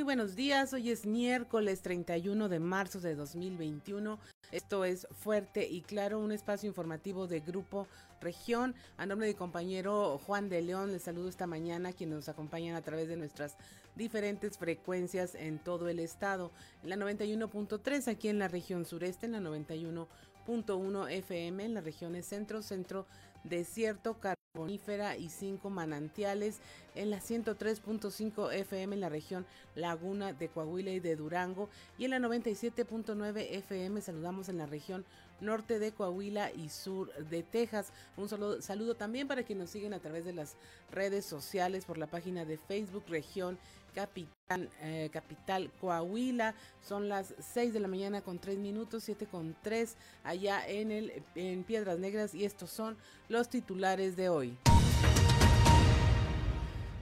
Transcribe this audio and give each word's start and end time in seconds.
Muy 0.00 0.04
buenos 0.06 0.34
días, 0.34 0.72
hoy 0.72 0.88
es 0.88 1.04
miércoles 1.04 1.82
31 1.82 2.48
de 2.48 2.58
marzo 2.58 3.00
de 3.00 3.14
2021. 3.14 4.18
Esto 4.50 4.86
es 4.86 5.06
Fuerte 5.12 5.68
y 5.68 5.82
Claro, 5.82 6.20
un 6.20 6.32
espacio 6.32 6.66
informativo 6.66 7.26
de 7.26 7.40
Grupo 7.40 7.86
Región. 8.18 8.74
A 8.96 9.04
nombre 9.04 9.26
de 9.26 9.34
compañero 9.34 10.18
Juan 10.24 10.48
de 10.48 10.62
León, 10.62 10.90
les 10.90 11.02
saludo 11.02 11.28
esta 11.28 11.46
mañana, 11.46 11.92
quienes 11.92 12.16
nos 12.16 12.28
acompañan 12.30 12.76
a 12.76 12.82
través 12.82 13.08
de 13.08 13.18
nuestras 13.18 13.58
diferentes 13.94 14.56
frecuencias 14.56 15.34
en 15.34 15.58
todo 15.58 15.86
el 15.90 15.98
estado. 15.98 16.50
En 16.82 16.88
la 16.88 16.96
91.3 16.96 18.08
aquí 18.08 18.30
en 18.30 18.38
la 18.38 18.48
región 18.48 18.86
sureste, 18.86 19.26
en 19.26 19.32
la 19.32 19.40
91.1 19.40 21.10
FM 21.10 21.62
en 21.62 21.74
las 21.74 21.84
regiones 21.84 22.24
centro, 22.24 22.62
centro, 22.62 23.06
desierto, 23.44 24.18
carbonífera 24.52 25.16
y 25.16 25.28
cinco 25.28 25.70
manantiales 25.70 26.58
en 26.96 27.10
la 27.10 27.20
103.5 27.20 28.52
FM 28.52 28.94
en 28.96 29.00
la 29.00 29.08
región 29.08 29.46
Laguna 29.76 30.32
de 30.32 30.48
Coahuila 30.48 30.90
y 30.90 30.98
de 30.98 31.14
Durango 31.14 31.68
y 31.98 32.04
en 32.04 32.10
la 32.10 32.18
97.9 32.18 33.46
FM 33.48 34.00
saludamos 34.00 34.48
en 34.48 34.58
la 34.58 34.66
región 34.66 35.04
norte 35.40 35.78
de 35.78 35.92
Coahuila 35.92 36.52
y 36.52 36.68
sur 36.68 37.14
de 37.14 37.44
Texas. 37.44 37.92
Un 38.16 38.28
solo 38.28 38.60
saludo 38.60 38.96
también 38.96 39.28
para 39.28 39.44
quienes 39.44 39.62
nos 39.62 39.70
siguen 39.70 39.94
a 39.94 40.00
través 40.00 40.24
de 40.24 40.32
las 40.32 40.56
redes 40.90 41.24
sociales 41.24 41.84
por 41.84 41.96
la 41.96 42.08
página 42.08 42.44
de 42.44 42.58
Facebook 42.58 43.04
Región 43.08 43.56
Capital, 43.94 44.68
eh, 44.80 45.10
Capital 45.12 45.70
Coahuila. 45.80 46.54
Son 46.80 47.08
las 47.08 47.34
6 47.38 47.72
de 47.72 47.80
la 47.80 47.88
mañana 47.88 48.22
con 48.22 48.38
3 48.38 48.58
minutos, 48.58 49.04
7 49.04 49.26
con 49.26 49.56
3 49.62 49.96
allá 50.24 50.66
en, 50.66 50.90
el, 50.90 51.22
en 51.34 51.64
Piedras 51.64 51.98
Negras 51.98 52.34
y 52.34 52.44
estos 52.44 52.70
son 52.70 52.96
los 53.28 53.48
titulares 53.48 54.16
de 54.16 54.28
hoy. 54.28 54.56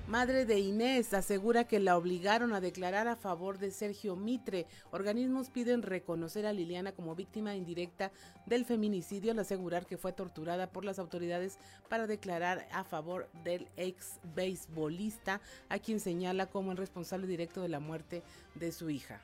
Madre 0.09 0.47
de 0.47 0.59
Inés 0.59 1.13
asegura 1.13 1.65
que 1.65 1.81
la 1.81 1.99
obligaron 1.99 2.55
a 2.55 2.63
declarar 2.63 3.09
a 3.09 3.17
favor 3.17 3.59
de 3.59 3.71
Sergio 3.71 4.17
Mitre. 4.17 4.67
Organismos 4.91 5.51
piden 5.51 5.83
reconocer 5.83 6.47
a 6.47 6.55
Liliana 6.55 6.93
como 6.93 7.15
víctima 7.15 7.55
indirecta 7.55 8.11
del 8.47 8.65
feminicidio 8.65 9.33
al 9.33 9.39
asegurar 9.39 9.85
que 9.85 9.99
fue 9.99 10.15
torturada 10.15 10.71
por 10.71 10.87
las 10.87 10.99
autoridades 10.99 11.59
para 11.91 12.07
declarar 12.07 12.67
a 12.73 12.85
favor 12.85 13.29
del 13.45 13.69
ex 13.77 14.19
beisbolista, 14.35 15.43
a 15.69 15.79
quien 15.79 16.01
señala 16.01 16.47
como 16.47 16.73
el 16.73 16.79
responsable 16.79 17.27
directo 17.27 17.61
de 17.61 17.69
la 17.69 17.79
muerte 17.79 18.23
de 18.55 18.73
su 18.73 18.89
hija. 18.89 19.21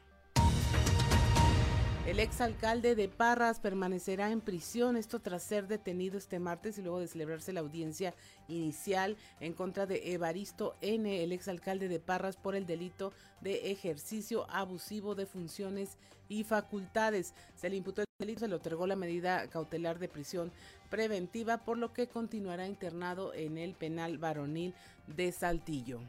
El 2.07 2.21
exalcalde 2.21 2.95
de 2.95 3.09
Parras 3.09 3.61
permanecerá 3.61 4.31
en 4.31 4.43
prisión, 4.43 4.99
esto 4.99 5.21
tras 5.21 5.43
ser 5.43 5.67
detenido 5.69 6.19
este 6.19 6.39
martes 6.39 6.77
y 6.77 6.83
luego 6.83 7.01
de 7.01 7.09
celebrarse 7.09 7.55
la 7.55 7.61
audiencia 7.61 8.15
inicial 8.47 9.17
en 9.41 9.55
contra 9.55 9.87
de 9.87 10.13
Evaristo 10.13 10.77
N., 10.83 11.25
el 11.25 11.33
exalcalde 11.33 11.89
de 11.89 12.01
Parras, 12.01 12.37
por 12.37 12.57
el 12.57 12.67
delito 12.67 13.15
de 13.41 13.71
ejercicio 13.71 14.45
abusivo 14.51 15.15
de 15.15 15.25
funciones 15.25 15.97
y 16.29 16.45
facultades. 16.45 17.33
Se 17.57 17.71
le 17.71 17.77
imputó 17.77 18.03
el 18.03 18.07
delito, 18.19 18.41
se 18.41 18.49
le 18.49 18.57
otorgó 18.57 18.87
la 18.87 18.97
medida 18.97 19.49
cautelar 19.49 19.99
de 19.99 20.09
prisión 20.09 20.53
preventiva, 20.91 21.65
por 21.65 21.79
lo 21.79 21.95
que 21.95 22.07
continuará 22.07 22.67
internado 22.67 23.33
en 23.33 23.57
el 23.57 23.73
penal 23.73 24.19
varonil 24.19 24.75
de 25.07 25.33
Saltillo. 25.33 26.03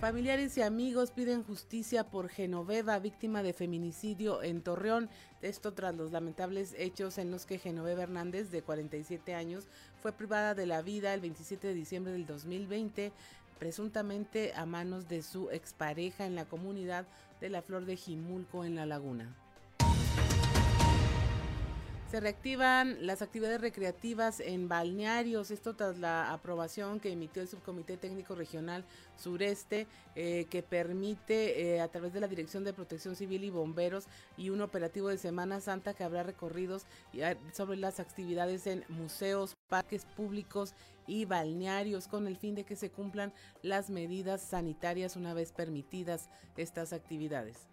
Familiares 0.00 0.56
y 0.56 0.62
amigos 0.62 1.10
piden 1.10 1.44
justicia 1.44 2.04
por 2.04 2.30
Genoveva, 2.30 2.98
víctima 2.98 3.42
de 3.42 3.52
feminicidio 3.52 4.42
en 4.42 4.62
Torreón. 4.62 5.10
Esto 5.42 5.74
tras 5.74 5.94
los 5.94 6.10
lamentables 6.10 6.74
hechos 6.78 7.18
en 7.18 7.30
los 7.30 7.44
que 7.44 7.58
Genoveva 7.58 8.04
Hernández, 8.04 8.50
de 8.50 8.62
47 8.62 9.34
años, 9.34 9.66
fue 10.00 10.12
privada 10.12 10.54
de 10.54 10.64
la 10.64 10.80
vida 10.80 11.12
el 11.12 11.20
27 11.20 11.66
de 11.66 11.74
diciembre 11.74 12.14
del 12.14 12.24
2020, 12.24 13.12
presuntamente 13.58 14.54
a 14.54 14.64
manos 14.64 15.06
de 15.06 15.22
su 15.22 15.50
expareja 15.50 16.24
en 16.24 16.34
la 16.34 16.46
comunidad 16.46 17.04
de 17.42 17.50
la 17.50 17.60
Flor 17.60 17.84
de 17.84 17.96
Jimulco 17.96 18.64
en 18.64 18.76
La 18.76 18.86
Laguna. 18.86 19.36
Se 22.10 22.18
reactivan 22.18 23.06
las 23.06 23.22
actividades 23.22 23.60
recreativas 23.60 24.40
en 24.40 24.66
balnearios, 24.66 25.52
esto 25.52 25.76
tras 25.76 25.96
la 25.98 26.32
aprobación 26.32 26.98
que 26.98 27.12
emitió 27.12 27.40
el 27.40 27.46
Subcomité 27.46 27.96
Técnico 27.96 28.34
Regional 28.34 28.84
Sureste, 29.16 29.86
eh, 30.16 30.46
que 30.50 30.64
permite 30.64 31.76
eh, 31.76 31.80
a 31.80 31.86
través 31.86 32.12
de 32.12 32.18
la 32.18 32.26
Dirección 32.26 32.64
de 32.64 32.72
Protección 32.72 33.14
Civil 33.14 33.44
y 33.44 33.50
Bomberos 33.50 34.08
y 34.36 34.50
un 34.50 34.60
operativo 34.60 35.06
de 35.06 35.18
Semana 35.18 35.60
Santa 35.60 35.94
que 35.94 36.02
habrá 36.02 36.24
recorridos 36.24 36.82
ah, 37.22 37.36
sobre 37.52 37.76
las 37.76 38.00
actividades 38.00 38.66
en 38.66 38.84
museos, 38.88 39.56
parques 39.68 40.04
públicos 40.04 40.74
y 41.06 41.26
balnearios 41.26 42.08
con 42.08 42.26
el 42.26 42.36
fin 42.36 42.56
de 42.56 42.64
que 42.64 42.74
se 42.74 42.90
cumplan 42.90 43.32
las 43.62 43.88
medidas 43.88 44.42
sanitarias 44.42 45.14
una 45.14 45.32
vez 45.32 45.52
permitidas 45.52 46.28
estas 46.56 46.92
actividades. 46.92 47.69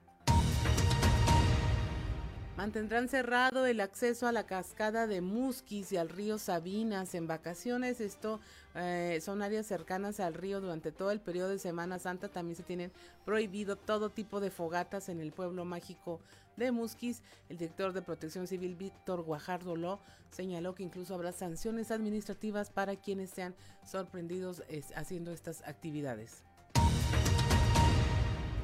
Mantendrán 2.57 3.07
cerrado 3.07 3.68
el 3.68 3.79
acceso 3.79 4.25
a 4.25 4.31
la 4.31 4.47
cascada 4.47 5.06
de 5.06 5.22
Musquis 5.22 5.91
y 5.91 5.97
al 5.97 6.09
río 6.09 6.40
Sabinas 6.40 7.13
en 7.13 7.28
vacaciones. 7.28 8.01
Esto 8.01 8.40
eh, 8.73 9.19
son 9.22 9.44
áreas 9.44 9.68
cercanas 9.68 10.19
al 10.19 10.34
río 10.34 10.59
durante 10.59 10.91
todo 10.91 11.12
el 11.12 11.22
periodo 11.22 11.50
de 11.50 11.59
Semana 11.59 12.00
Santa. 12.00 12.29
También 12.29 12.56
se 12.56 12.63
tienen 12.63 12.91
prohibido 13.25 13.75
todo 13.75 14.09
tipo 14.09 14.40
de 14.40 14.50
fogatas 14.50 15.07
en 15.07 15.22
el 15.22 15.34
pueblo 15.34 15.66
mágico 15.66 16.19
de 16.56 16.72
Musquis. 16.72 17.22
El 17.47 17.59
director 17.59 17.94
de 17.94 18.01
Protección 18.01 18.47
Civil, 18.47 18.75
Víctor 18.75 19.22
Guajardo 19.22 19.75
Ló, 19.75 20.00
señaló 20.31 20.74
que 20.74 20.81
incluso 20.81 21.13
habrá 21.13 21.34
sanciones 21.34 21.91
administrativas 21.91 22.72
para 22.72 22.95
quienes 22.95 23.29
sean 23.29 23.53
sorprendidos 23.85 24.63
haciendo 24.95 25.31
estas 25.31 25.62
actividades. 25.62 26.47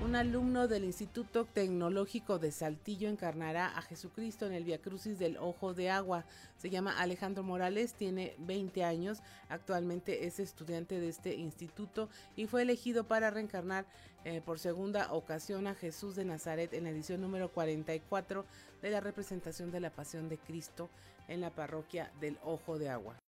Un 0.03 0.17
alumno 0.17 0.67
del 0.67 0.83
Instituto 0.83 1.45
Tecnológico 1.45 2.37
de 2.37 2.51
Saltillo 2.51 3.07
encarnará 3.07 3.67
a 3.67 3.81
Jesucristo 3.81 4.45
en 4.45 4.51
el 4.51 4.65
Via 4.65 4.81
Crucis 4.81 5.17
del 5.17 5.37
Ojo 5.37 5.73
de 5.73 5.89
Agua. 5.89 6.25
Se 6.57 6.69
llama 6.69 6.99
Alejandro 6.99 7.41
Morales, 7.41 7.93
tiene 7.93 8.35
20 8.39 8.83
años, 8.83 9.19
actualmente 9.47 10.25
es 10.27 10.41
estudiante 10.41 10.99
de 10.99 11.07
este 11.07 11.35
instituto 11.35 12.09
y 12.35 12.47
fue 12.47 12.63
elegido 12.63 13.05
para 13.05 13.31
reencarnar 13.31 13.85
eh, 14.25 14.41
por 14.45 14.59
segunda 14.59 15.13
ocasión 15.13 15.67
a 15.67 15.73
Jesús 15.73 16.17
de 16.17 16.25
Nazaret 16.25 16.73
en 16.73 16.83
la 16.83 16.89
edición 16.89 17.21
número 17.21 17.49
44 17.53 18.45
de 18.81 18.89
la 18.89 18.99
representación 18.99 19.71
de 19.71 19.79
la 19.79 19.89
Pasión 19.89 20.27
de 20.27 20.37
Cristo 20.37 20.89
en 21.29 21.39
la 21.39 21.49
parroquia 21.49 22.11
del 22.19 22.37
Ojo 22.43 22.77
de 22.77 22.89
Agua. 22.89 23.22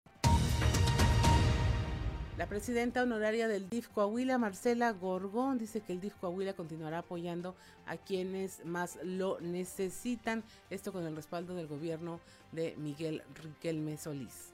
La 2.41 2.47
presidenta 2.47 3.03
honoraria 3.03 3.47
del 3.47 3.69
DIF 3.69 3.90
Coahuila, 3.90 4.40
Marcela 4.40 4.91
Gorgón, 4.94 5.59
dice 5.59 5.81
que 5.81 5.94
el 5.94 6.02
DIF 6.02 6.16
Coahuila 6.16 6.53
continuará 6.53 6.97
apoyando 6.97 7.56
a 7.85 7.97
quienes 7.97 8.66
más 8.66 8.97
lo 9.03 9.40
necesitan, 9.41 10.44
esto 10.72 10.91
con 10.91 11.06
el 11.06 11.16
respaldo 11.16 11.53
del 11.53 11.68
gobierno 11.68 12.19
de 12.52 12.74
Miguel 12.78 13.22
Riquelme 13.35 13.96
Solís. 13.96 14.50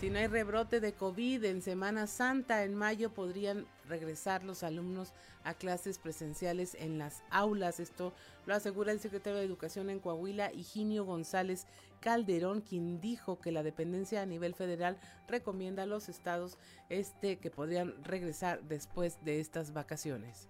Si 0.00 0.10
no 0.10 0.18
hay 0.18 0.26
rebrote 0.26 0.80
de 0.80 0.92
COVID 0.92 1.44
en 1.44 1.62
Semana 1.62 2.06
Santa, 2.06 2.64
en 2.64 2.74
mayo 2.74 3.14
podrían 3.14 3.66
regresar 3.88 4.44
los 4.44 4.62
alumnos 4.62 5.12
a 5.44 5.54
clases 5.54 5.98
presenciales 5.98 6.74
en 6.74 6.98
las 6.98 7.22
aulas. 7.30 7.80
Esto 7.80 8.12
lo 8.44 8.54
asegura 8.54 8.92
el 8.92 9.00
secretario 9.00 9.38
de 9.38 9.46
Educación 9.46 9.88
en 9.90 10.00
Coahuila, 10.00 10.52
Higinio 10.52 11.04
González 11.04 11.66
Calderón, 12.00 12.60
quien 12.60 13.00
dijo 13.00 13.40
que 13.40 13.52
la 13.52 13.62
dependencia 13.62 14.20
a 14.20 14.26
nivel 14.26 14.54
federal 14.54 14.98
recomienda 15.28 15.84
a 15.84 15.86
los 15.86 16.08
estados 16.08 16.58
este 16.90 17.38
que 17.38 17.50
podrían 17.50 18.02
regresar 18.04 18.62
después 18.64 19.24
de 19.24 19.40
estas 19.40 19.72
vacaciones. 19.72 20.48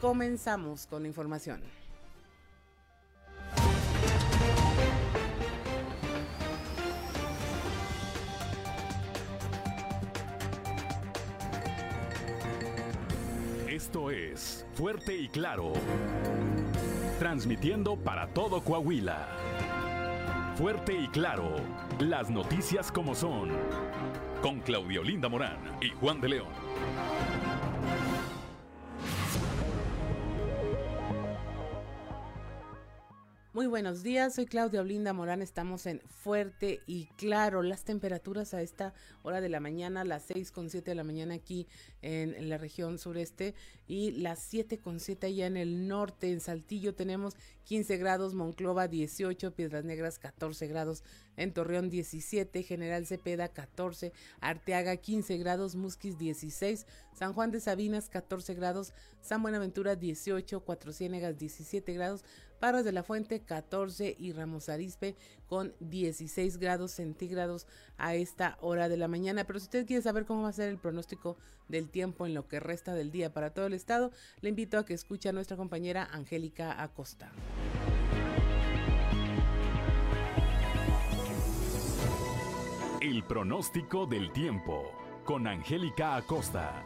Comenzamos 0.00 0.86
con 0.86 1.06
información. 1.06 1.62
Es 13.96 14.66
Fuerte 14.74 15.16
y 15.16 15.28
Claro 15.28 15.72
transmitiendo 17.18 17.96
para 17.96 18.28
todo 18.28 18.60
Coahuila. 18.60 19.26
Fuerte 20.56 20.92
y 20.92 21.08
claro, 21.08 21.56
las 21.98 22.30
noticias 22.30 22.92
como 22.92 23.14
son, 23.14 23.50
con 24.42 24.60
Claudio 24.60 25.02
Linda 25.02 25.28
Morán 25.28 25.58
y 25.80 25.88
Juan 25.88 26.20
de 26.20 26.28
León. 26.28 26.48
Muy 33.56 33.68
buenos 33.68 34.02
días, 34.02 34.34
soy 34.34 34.44
Claudia 34.44 34.82
Olinda 34.82 35.14
Morán, 35.14 35.40
estamos 35.40 35.86
en 35.86 36.02
Fuerte 36.02 36.82
y 36.86 37.06
Claro. 37.16 37.62
Las 37.62 37.84
temperaturas 37.84 38.52
a 38.52 38.60
esta 38.60 38.92
hora 39.22 39.40
de 39.40 39.48
la 39.48 39.60
mañana, 39.60 40.04
las 40.04 40.24
seis 40.24 40.52
con 40.52 40.68
siete 40.68 40.90
de 40.90 40.94
la 40.94 41.04
mañana 41.04 41.36
aquí 41.36 41.66
en, 42.02 42.50
la 42.50 42.58
región 42.58 42.98
sureste 42.98 43.54
y 43.88 44.10
las 44.10 44.40
siete 44.40 44.76
con 44.76 45.00
siete 45.00 45.28
allá 45.28 45.46
en 45.46 45.56
el 45.56 45.88
norte, 45.88 46.30
en 46.30 46.40
Saltillo 46.40 46.94
tenemos 46.94 47.32
15 47.64 47.96
grados, 47.96 48.34
Monclova 48.34 48.88
18, 48.88 49.54
Piedras 49.54 49.86
Negras 49.86 50.18
14 50.18 50.66
grados, 50.66 51.02
en 51.36 51.52
Torreón 51.52 51.90
17, 51.90 52.62
General 52.62 53.06
Cepeda 53.06 53.48
14, 53.48 54.12
Arteaga 54.40 54.96
15 54.96 55.38
grados, 55.38 55.76
Musquis 55.76 56.18
16, 56.18 56.86
San 57.14 57.32
Juan 57.32 57.50
de 57.50 57.60
Sabinas 57.60 58.08
14 58.08 58.54
grados, 58.54 58.92
San 59.20 59.42
Buenaventura 59.42 59.96
18, 59.96 60.60
Cuatro 60.60 60.92
Ciénegas 60.92 61.38
17 61.38 61.92
grados, 61.94 62.24
Paros 62.58 62.84
de 62.84 62.92
la 62.92 63.02
Fuente 63.02 63.40
14 63.40 64.16
y 64.18 64.32
Ramos 64.32 64.68
Arispe 64.68 65.14
con 65.46 65.74
16 65.80 66.58
grados 66.58 66.92
centígrados 66.92 67.66
a 67.98 68.14
esta 68.14 68.56
hora 68.60 68.88
de 68.88 68.96
la 68.96 69.08
mañana. 69.08 69.44
Pero 69.44 69.58
si 69.58 69.64
usted 69.64 69.86
quiere 69.86 70.02
saber 70.02 70.24
cómo 70.24 70.42
va 70.42 70.48
a 70.48 70.52
ser 70.52 70.68
el 70.68 70.78
pronóstico 70.78 71.36
del 71.68 71.90
tiempo 71.90 72.26
en 72.26 72.34
lo 72.34 72.48
que 72.48 72.60
resta 72.60 72.94
del 72.94 73.10
día 73.10 73.32
para 73.32 73.52
todo 73.52 73.66
el 73.66 73.74
estado, 73.74 74.10
le 74.40 74.48
invito 74.48 74.78
a 74.78 74.86
que 74.86 74.94
escuche 74.94 75.28
a 75.28 75.32
nuestra 75.32 75.56
compañera 75.56 76.08
Angélica 76.10 76.82
Acosta. 76.82 77.30
El 83.16 83.24
pronóstico 83.24 84.04
del 84.04 84.30
tiempo 84.30 84.92
con 85.24 85.46
Angélica 85.46 86.16
Acosta. 86.16 86.84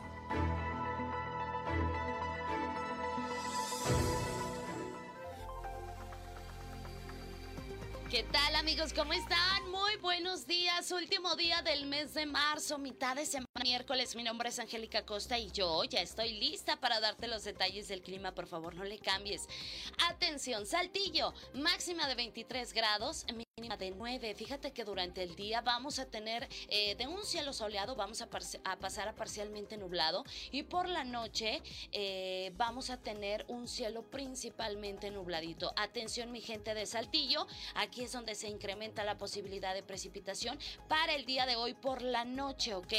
¿Qué 8.09 8.23
tal 8.31 8.55
amigos? 8.55 8.93
¿Cómo 8.93 9.13
están? 9.13 9.71
Muy 9.73 9.97
buenos 9.97 10.47
días. 10.47 10.93
Último 10.93 11.35
día 11.35 11.63
del 11.63 11.87
mes 11.87 12.15
de 12.15 12.27
marzo, 12.27 12.79
mitad 12.79 13.17
de 13.17 13.27
semana 13.27 13.49
miércoles. 13.65 14.15
Mi 14.15 14.23
nombre 14.23 14.51
es 14.51 14.59
Angélica 14.61 15.05
Costa 15.05 15.37
y 15.37 15.51
yo 15.51 15.83
ya 15.83 16.01
estoy 16.01 16.35
lista 16.35 16.77
para 16.77 17.01
darte 17.01 17.27
los 17.27 17.43
detalles 17.43 17.89
del 17.89 18.03
clima. 18.03 18.33
Por 18.37 18.47
favor, 18.47 18.77
no 18.77 18.85
le 18.85 19.01
cambies. 19.01 19.49
Atención, 20.09 20.65
Saltillo, 20.65 21.35
máxima 21.55 22.07
de 22.07 22.15
23 22.15 22.73
grados 22.73 23.25
mínima 23.61 23.77
de 23.77 23.91
9. 23.91 24.35
Fíjate 24.35 24.73
que 24.73 24.85
durante 24.85 25.23
el 25.23 25.37
día 25.37 25.61
vamos 25.61 25.99
a 25.99 26.07
tener 26.07 26.49
eh, 26.69 26.95
de 26.95 27.07
un 27.07 27.23
cielo 27.25 27.53
soleado, 27.53 27.95
vamos 27.95 28.23
a, 28.23 28.29
pasar 28.79 29.09
a 29.09 29.15
parcialmente 29.15 29.77
nublado 29.77 30.25
y 30.51 30.63
por 30.63 30.89
la 30.89 31.05
noche 31.05 31.63
eh, 31.93 32.53
vamos 32.57 32.89
a 32.89 32.97
tener 32.97 33.45
un 33.49 33.69
cielo 33.69 34.03
principalmente 34.11 35.11
nubladito. 35.11 35.73
Atención 35.77 36.33
mi 36.33 36.41
gente 36.41 36.73
de 36.73 36.87
Saltillo, 36.87 37.47
aquí 37.75 38.03
es 38.03 38.13
donde 38.13 38.35
se 38.35 38.49
incrementa 38.49 39.05
la 39.05 39.19
posibilidad 39.19 39.75
de 39.75 39.83
precipitación 39.83 40.59
para 40.89 41.15
el 41.15 41.27
día 41.27 41.45
de 41.45 41.57
hoy 41.57 41.75
por 41.75 42.01
la 42.01 42.25
noche, 42.25 42.75
¿ok? 42.75 42.95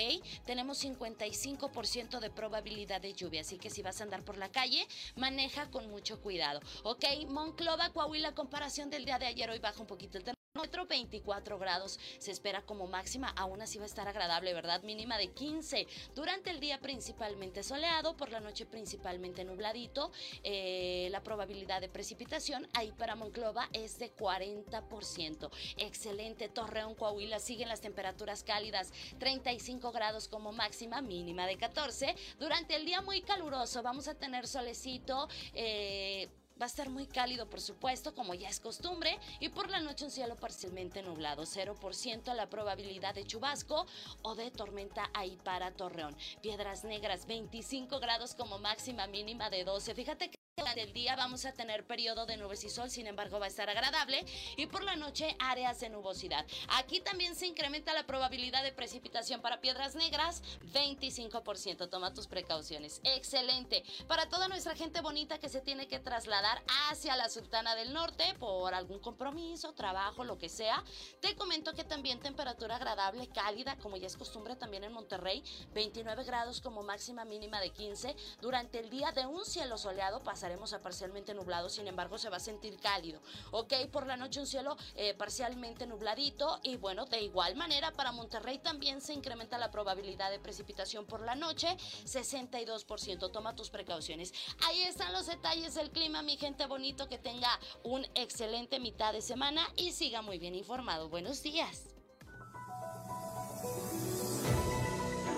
Tenemos 0.46 0.84
55% 0.86 2.20
de 2.20 2.30
probabilidad 2.30 3.02
de 3.02 3.14
lluvia, 3.14 3.42
así 3.42 3.58
que 3.58 3.72
si 3.72 3.82
vas 3.82 4.00
a 4.00 4.04
andar 4.04 4.24
por 4.24 4.38
la 4.38 4.52
calle, 4.52 4.88
maneja 5.16 5.72
con 5.72 5.90
mucho 5.90 6.22
cuidado, 6.22 6.60
¿ok? 6.84 7.06
Monclova, 7.30 7.90
Coahuila, 7.90 8.36
comparación 8.36 8.92
del 8.92 9.06
día 9.06 9.18
de 9.18 9.26
ayer, 9.26 9.50
hoy 9.50 9.60
baja 9.60 9.82
un 9.82 9.88
poquito 9.88 10.20
el 10.20 10.24
Termómetro 10.54 10.86
24 10.86 11.58
grados 11.60 11.98
se 12.20 12.30
espera 12.30 12.62
como 12.62 12.86
máxima, 12.86 13.30
aún 13.38 13.62
así 13.62 13.78
va 13.78 13.86
a 13.86 13.88
estar 13.88 14.10
agradable, 14.10 14.54
¿verdad? 14.54 14.84
Mínima 14.84 15.18
de 15.18 15.30
15. 15.30 15.88
Durante 16.14 16.50
el 16.50 16.60
día 16.60 16.78
principalmente 16.82 17.64
soleado, 17.64 18.18
por 18.18 18.32
la 18.32 18.42
noche 18.42 18.66
principalmente 18.66 19.46
nubladito. 19.46 20.12
Eh, 20.44 21.08
la 21.10 21.24
probabilidad 21.24 21.80
de 21.80 21.88
precipitación 21.88 22.68
ahí 22.74 22.92
para 22.92 23.16
Monclova 23.16 23.70
es 23.72 23.98
de 23.98 24.14
40%. 24.14 25.50
Excelente. 25.78 26.50
Torreón, 26.50 26.96
Coahuila 26.96 27.40
siguen 27.40 27.70
las 27.70 27.80
temperaturas 27.80 28.44
cálidas, 28.44 28.92
35 29.20 29.94
grados 29.94 30.28
como 30.28 30.52
máxima, 30.52 31.02
mínima 31.02 31.48
de 31.48 31.56
14. 31.56 32.14
Durante 32.40 32.76
el 32.76 32.86
día 32.86 33.00
muy 33.00 33.22
caluroso, 33.22 33.82
vamos 33.84 34.10
a 34.10 34.16
tener 34.16 34.46
solecito. 34.48 35.30
Eh, 35.54 36.28
Va 36.62 36.66
a 36.66 36.68
estar 36.68 36.90
muy 36.90 37.08
cálido, 37.08 37.50
por 37.50 37.60
supuesto, 37.60 38.14
como 38.14 38.36
ya 38.36 38.48
es 38.48 38.60
costumbre, 38.60 39.18
y 39.40 39.50
por 39.50 39.72
la 39.72 39.80
noche 39.80 40.06
un 40.06 40.12
cielo 40.12 40.36
parcialmente 40.36 41.02
nublado, 41.02 41.42
0% 41.44 42.36
la 42.36 42.50
probabilidad 42.52 43.16
de 43.16 43.26
chubasco 43.26 43.88
o 44.22 44.36
de 44.36 44.52
tormenta 44.52 45.10
ahí 45.16 45.40
para 45.44 45.72
Torreón. 45.72 46.16
Piedras 46.44 46.84
Negras, 46.84 47.26
25 47.26 48.00
grados 48.00 48.36
como 48.36 48.60
máxima 48.60 49.08
mínima 49.08 49.50
de 49.50 49.64
12. 49.64 49.96
Fíjate 49.96 50.30
que 50.30 50.41
durante 50.62 50.84
el 50.88 50.94
día 50.94 51.16
vamos 51.16 51.46
a 51.46 51.52
tener 51.52 51.86
periodo 51.86 52.26
de 52.26 52.38
nubes 52.38 52.64
y 52.64 52.70
sol, 52.70 52.90
sin 52.90 53.08
embargo 53.08 53.40
va 53.40 53.46
a 53.46 53.50
estar 53.50 53.70
agradable 53.70 54.24
y 54.56 54.68
por 54.68 54.84
la 54.84 54.96
noche 54.96 55.36
áreas 55.40 55.80
de 55.80 55.90
nubosidad. 55.90 56.46
Aquí 56.70 57.00
también 57.00 57.36
se 57.36 57.48
incrementa 57.48 57.94
la 57.94 58.06
probabilidad 58.06 58.64
de 58.64 58.72
precipitación 58.72 59.42
para 59.42 59.60
piedras 59.60 59.96
negras, 59.96 60.44
25%. 60.74 61.90
Toma 61.90 62.14
tus 62.14 62.28
precauciones. 62.28 63.02
Excelente. 63.04 63.84
Para 64.08 64.30
toda 64.30 64.48
nuestra 64.48 64.76
gente 64.76 65.02
bonita 65.02 65.40
que 65.40 65.50
se 65.50 65.62
tiene 65.62 65.88
que 65.88 66.00
trasladar 66.00 66.62
hacia 66.90 67.16
la 67.16 67.28
Sultana 67.28 67.76
del 67.76 67.92
Norte 67.92 68.24
por 68.40 68.74
algún 68.74 69.00
compromiso, 69.00 69.74
trabajo, 69.74 70.24
lo 70.24 70.38
que 70.38 70.48
sea, 70.48 70.84
te 71.22 71.36
comento 71.36 71.74
que 71.74 71.84
también 71.84 72.20
temperatura 72.20 72.76
agradable, 72.76 73.28
cálida, 73.28 73.78
como 73.78 73.98
ya 73.98 74.08
es 74.08 74.16
costumbre 74.16 74.56
también 74.56 74.84
en 74.84 74.94
Monterrey, 74.94 75.44
29 75.74 76.24
grados 76.24 76.62
como 76.62 76.84
máxima 76.84 77.26
mínima 77.26 77.60
de 77.60 77.72
15. 77.72 78.16
Durante 78.42 78.80
el 78.80 78.90
día 78.90 79.12
de 79.12 79.26
un 79.26 79.44
cielo 79.44 79.78
soleado 79.78 80.22
pasará 80.42 80.78
a 80.78 80.82
parcialmente 80.82 81.36
nublado, 81.36 81.70
sin 81.70 81.88
embargo 81.88 82.18
se 82.18 82.30
va 82.30 82.38
a 82.38 82.40
sentir 82.40 82.80
cálido. 82.80 83.22
Ok, 83.52 83.74
por 83.92 84.08
la 84.08 84.18
noche 84.18 84.40
un 84.40 84.48
cielo 84.48 84.76
eh, 84.96 85.14
parcialmente 85.14 85.86
nubladito 85.86 86.60
y 86.64 86.78
bueno, 86.78 87.06
de 87.06 87.22
igual 87.22 87.56
manera 87.56 87.92
para 87.92 88.12
Monterrey 88.12 88.58
también 88.58 89.02
se 89.02 89.14
incrementa 89.14 89.60
la 89.60 89.70
probabilidad 89.70 90.32
de 90.32 90.40
precipitación 90.40 91.06
por 91.06 91.22
la 91.22 91.36
noche, 91.36 91.68
62%. 92.06 93.32
Toma 93.32 93.56
tus 93.56 93.70
precauciones. 93.70 94.34
Ahí 94.66 94.82
están 94.82 95.14
los 95.14 95.28
detalles 95.28 95.76
del 95.76 95.92
clima, 95.92 96.24
mi 96.24 96.38
gente 96.38 96.66
bonito, 96.66 97.08
que 97.08 97.20
tenga 97.20 97.60
un 97.84 98.04
excelente 98.16 98.80
mitad 98.80 99.14
de 99.14 99.22
semana 99.22 99.68
y 99.76 99.92
siga 99.92 100.24
muy 100.24 100.40
bien 100.40 100.56
informado. 100.56 101.08
Buenos 101.10 101.44
días. 101.44 101.94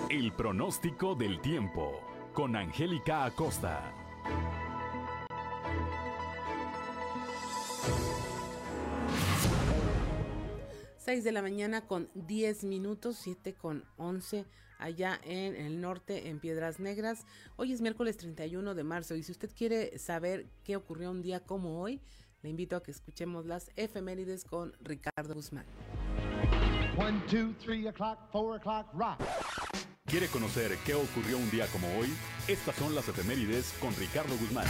El 0.08 0.32
pronóstico 0.32 1.14
del 1.14 1.42
tiempo 1.42 2.00
con 2.32 2.56
Angélica 2.56 3.24
Acosta. 3.24 3.92
6 11.04 11.22
de 11.22 11.32
la 11.32 11.42
mañana 11.42 11.86
con 11.86 12.08
10 12.14 12.64
minutos, 12.64 13.18
7 13.20 13.52
con 13.52 13.84
11 13.98 14.46
allá 14.78 15.20
en 15.22 15.54
el 15.54 15.78
norte, 15.82 16.30
en 16.30 16.40
Piedras 16.40 16.80
Negras. 16.80 17.26
Hoy 17.56 17.74
es 17.74 17.82
miércoles 17.82 18.16
31 18.16 18.74
de 18.74 18.84
marzo 18.84 19.14
y 19.14 19.22
si 19.22 19.30
usted 19.30 19.50
quiere 19.54 19.98
saber 19.98 20.46
qué 20.64 20.76
ocurrió 20.76 21.10
un 21.10 21.20
día 21.20 21.40
como 21.40 21.82
hoy, 21.82 22.00
le 22.40 22.48
invito 22.48 22.74
a 22.74 22.82
que 22.82 22.90
escuchemos 22.90 23.44
las 23.44 23.70
efemérides 23.76 24.46
con 24.46 24.72
Ricardo 24.80 25.34
Guzmán. 25.34 25.66
1, 26.96 27.22
2, 27.30 27.54
3 27.62 27.86
o'clock, 27.88 28.18
4 28.32 28.54
o'clock, 28.54 28.94
rock. 28.94 29.20
¿Quiere 30.06 30.28
conocer 30.28 30.78
qué 30.86 30.94
ocurrió 30.94 31.36
un 31.36 31.50
día 31.50 31.66
como 31.66 31.86
hoy? 31.98 32.08
Estas 32.48 32.76
son 32.76 32.94
las 32.94 33.06
efemérides 33.08 33.74
con 33.78 33.94
Ricardo 33.96 34.34
Guzmán. 34.38 34.66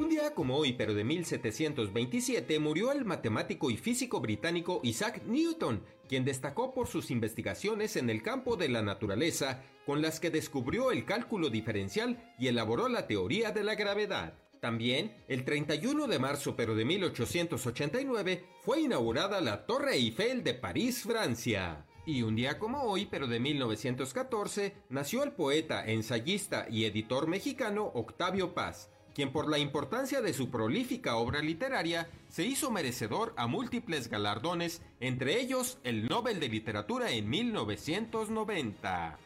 Un 0.00 0.08
día 0.08 0.32
como 0.32 0.56
hoy, 0.56 0.72
pero 0.72 0.94
de 0.94 1.04
1727, 1.04 2.58
murió 2.58 2.90
el 2.90 3.04
matemático 3.04 3.70
y 3.70 3.76
físico 3.76 4.18
británico 4.18 4.80
Isaac 4.82 5.20
Newton, 5.26 5.84
quien 6.08 6.24
destacó 6.24 6.72
por 6.72 6.86
sus 6.86 7.10
investigaciones 7.10 7.96
en 7.96 8.08
el 8.08 8.22
campo 8.22 8.56
de 8.56 8.70
la 8.70 8.80
naturaleza, 8.80 9.62
con 9.84 10.00
las 10.00 10.18
que 10.18 10.30
descubrió 10.30 10.90
el 10.90 11.04
cálculo 11.04 11.50
diferencial 11.50 12.32
y 12.38 12.48
elaboró 12.48 12.88
la 12.88 13.06
teoría 13.06 13.50
de 13.50 13.62
la 13.62 13.74
gravedad. 13.74 14.38
También, 14.58 15.14
el 15.28 15.44
31 15.44 16.06
de 16.06 16.18
marzo 16.18 16.56
pero 16.56 16.74
de 16.74 16.86
1889, 16.86 18.44
fue 18.62 18.80
inaugurada 18.80 19.42
la 19.42 19.66
Torre 19.66 19.96
Eiffel 19.96 20.42
de 20.42 20.54
París, 20.54 21.02
Francia. 21.02 21.84
Y 22.06 22.22
un 22.22 22.36
día 22.36 22.58
como 22.58 22.84
hoy, 22.84 23.04
pero 23.04 23.26
de 23.26 23.38
1914, 23.38 24.76
nació 24.88 25.24
el 25.24 25.32
poeta, 25.32 25.84
ensayista 25.84 26.66
y 26.70 26.86
editor 26.86 27.28
mexicano 27.28 27.84
Octavio 27.94 28.54
Paz, 28.54 28.88
quien 29.14 29.32
por 29.32 29.48
la 29.48 29.58
importancia 29.58 30.20
de 30.20 30.32
su 30.32 30.50
prolífica 30.50 31.16
obra 31.16 31.40
literaria 31.40 32.08
se 32.28 32.44
hizo 32.44 32.70
merecedor 32.70 33.34
a 33.36 33.46
múltiples 33.46 34.08
galardones, 34.08 34.82
entre 35.00 35.40
ellos 35.40 35.78
el 35.84 36.06
Nobel 36.06 36.40
de 36.40 36.48
Literatura 36.48 37.10
en 37.10 37.28
1990. 37.28 39.18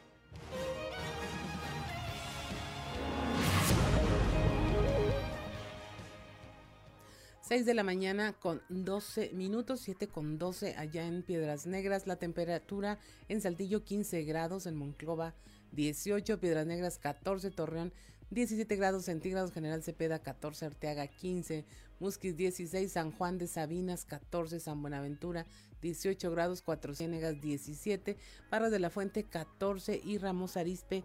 6 7.46 7.66
de 7.66 7.74
la 7.74 7.84
mañana 7.84 8.32
con 8.32 8.62
12 8.70 9.32
minutos, 9.34 9.80
7 9.80 10.08
con 10.08 10.38
12 10.38 10.76
allá 10.78 11.06
en 11.06 11.22
Piedras 11.22 11.66
Negras, 11.66 12.06
la 12.06 12.16
temperatura 12.16 12.98
en 13.28 13.42
Saltillo 13.42 13.84
15 13.84 14.22
grados, 14.22 14.64
en 14.64 14.76
Monclova 14.76 15.34
18, 15.72 16.40
Piedras 16.40 16.66
Negras 16.66 16.98
14, 16.98 17.50
Torreón 17.50 17.92
17 18.34 18.76
grados 18.76 19.04
centígrados, 19.04 19.52
General 19.52 19.82
Cepeda 19.82 20.18
14, 20.18 20.66
Arteaga 20.66 21.06
15, 21.06 21.64
Musquis 22.00 22.36
16, 22.36 22.90
San 22.90 23.12
Juan 23.12 23.38
de 23.38 23.46
Sabinas 23.46 24.04
14, 24.04 24.58
San 24.58 24.82
Buenaventura 24.82 25.46
18 25.80 26.30
grados, 26.30 26.60
Cuatro 26.60 26.94
Ciénegas 26.94 27.40
17, 27.40 28.16
Barras 28.50 28.72
de 28.72 28.80
la 28.80 28.90
Fuente 28.90 29.24
14 29.24 30.00
y 30.04 30.18
Ramos 30.18 30.56
Arispe 30.56 31.04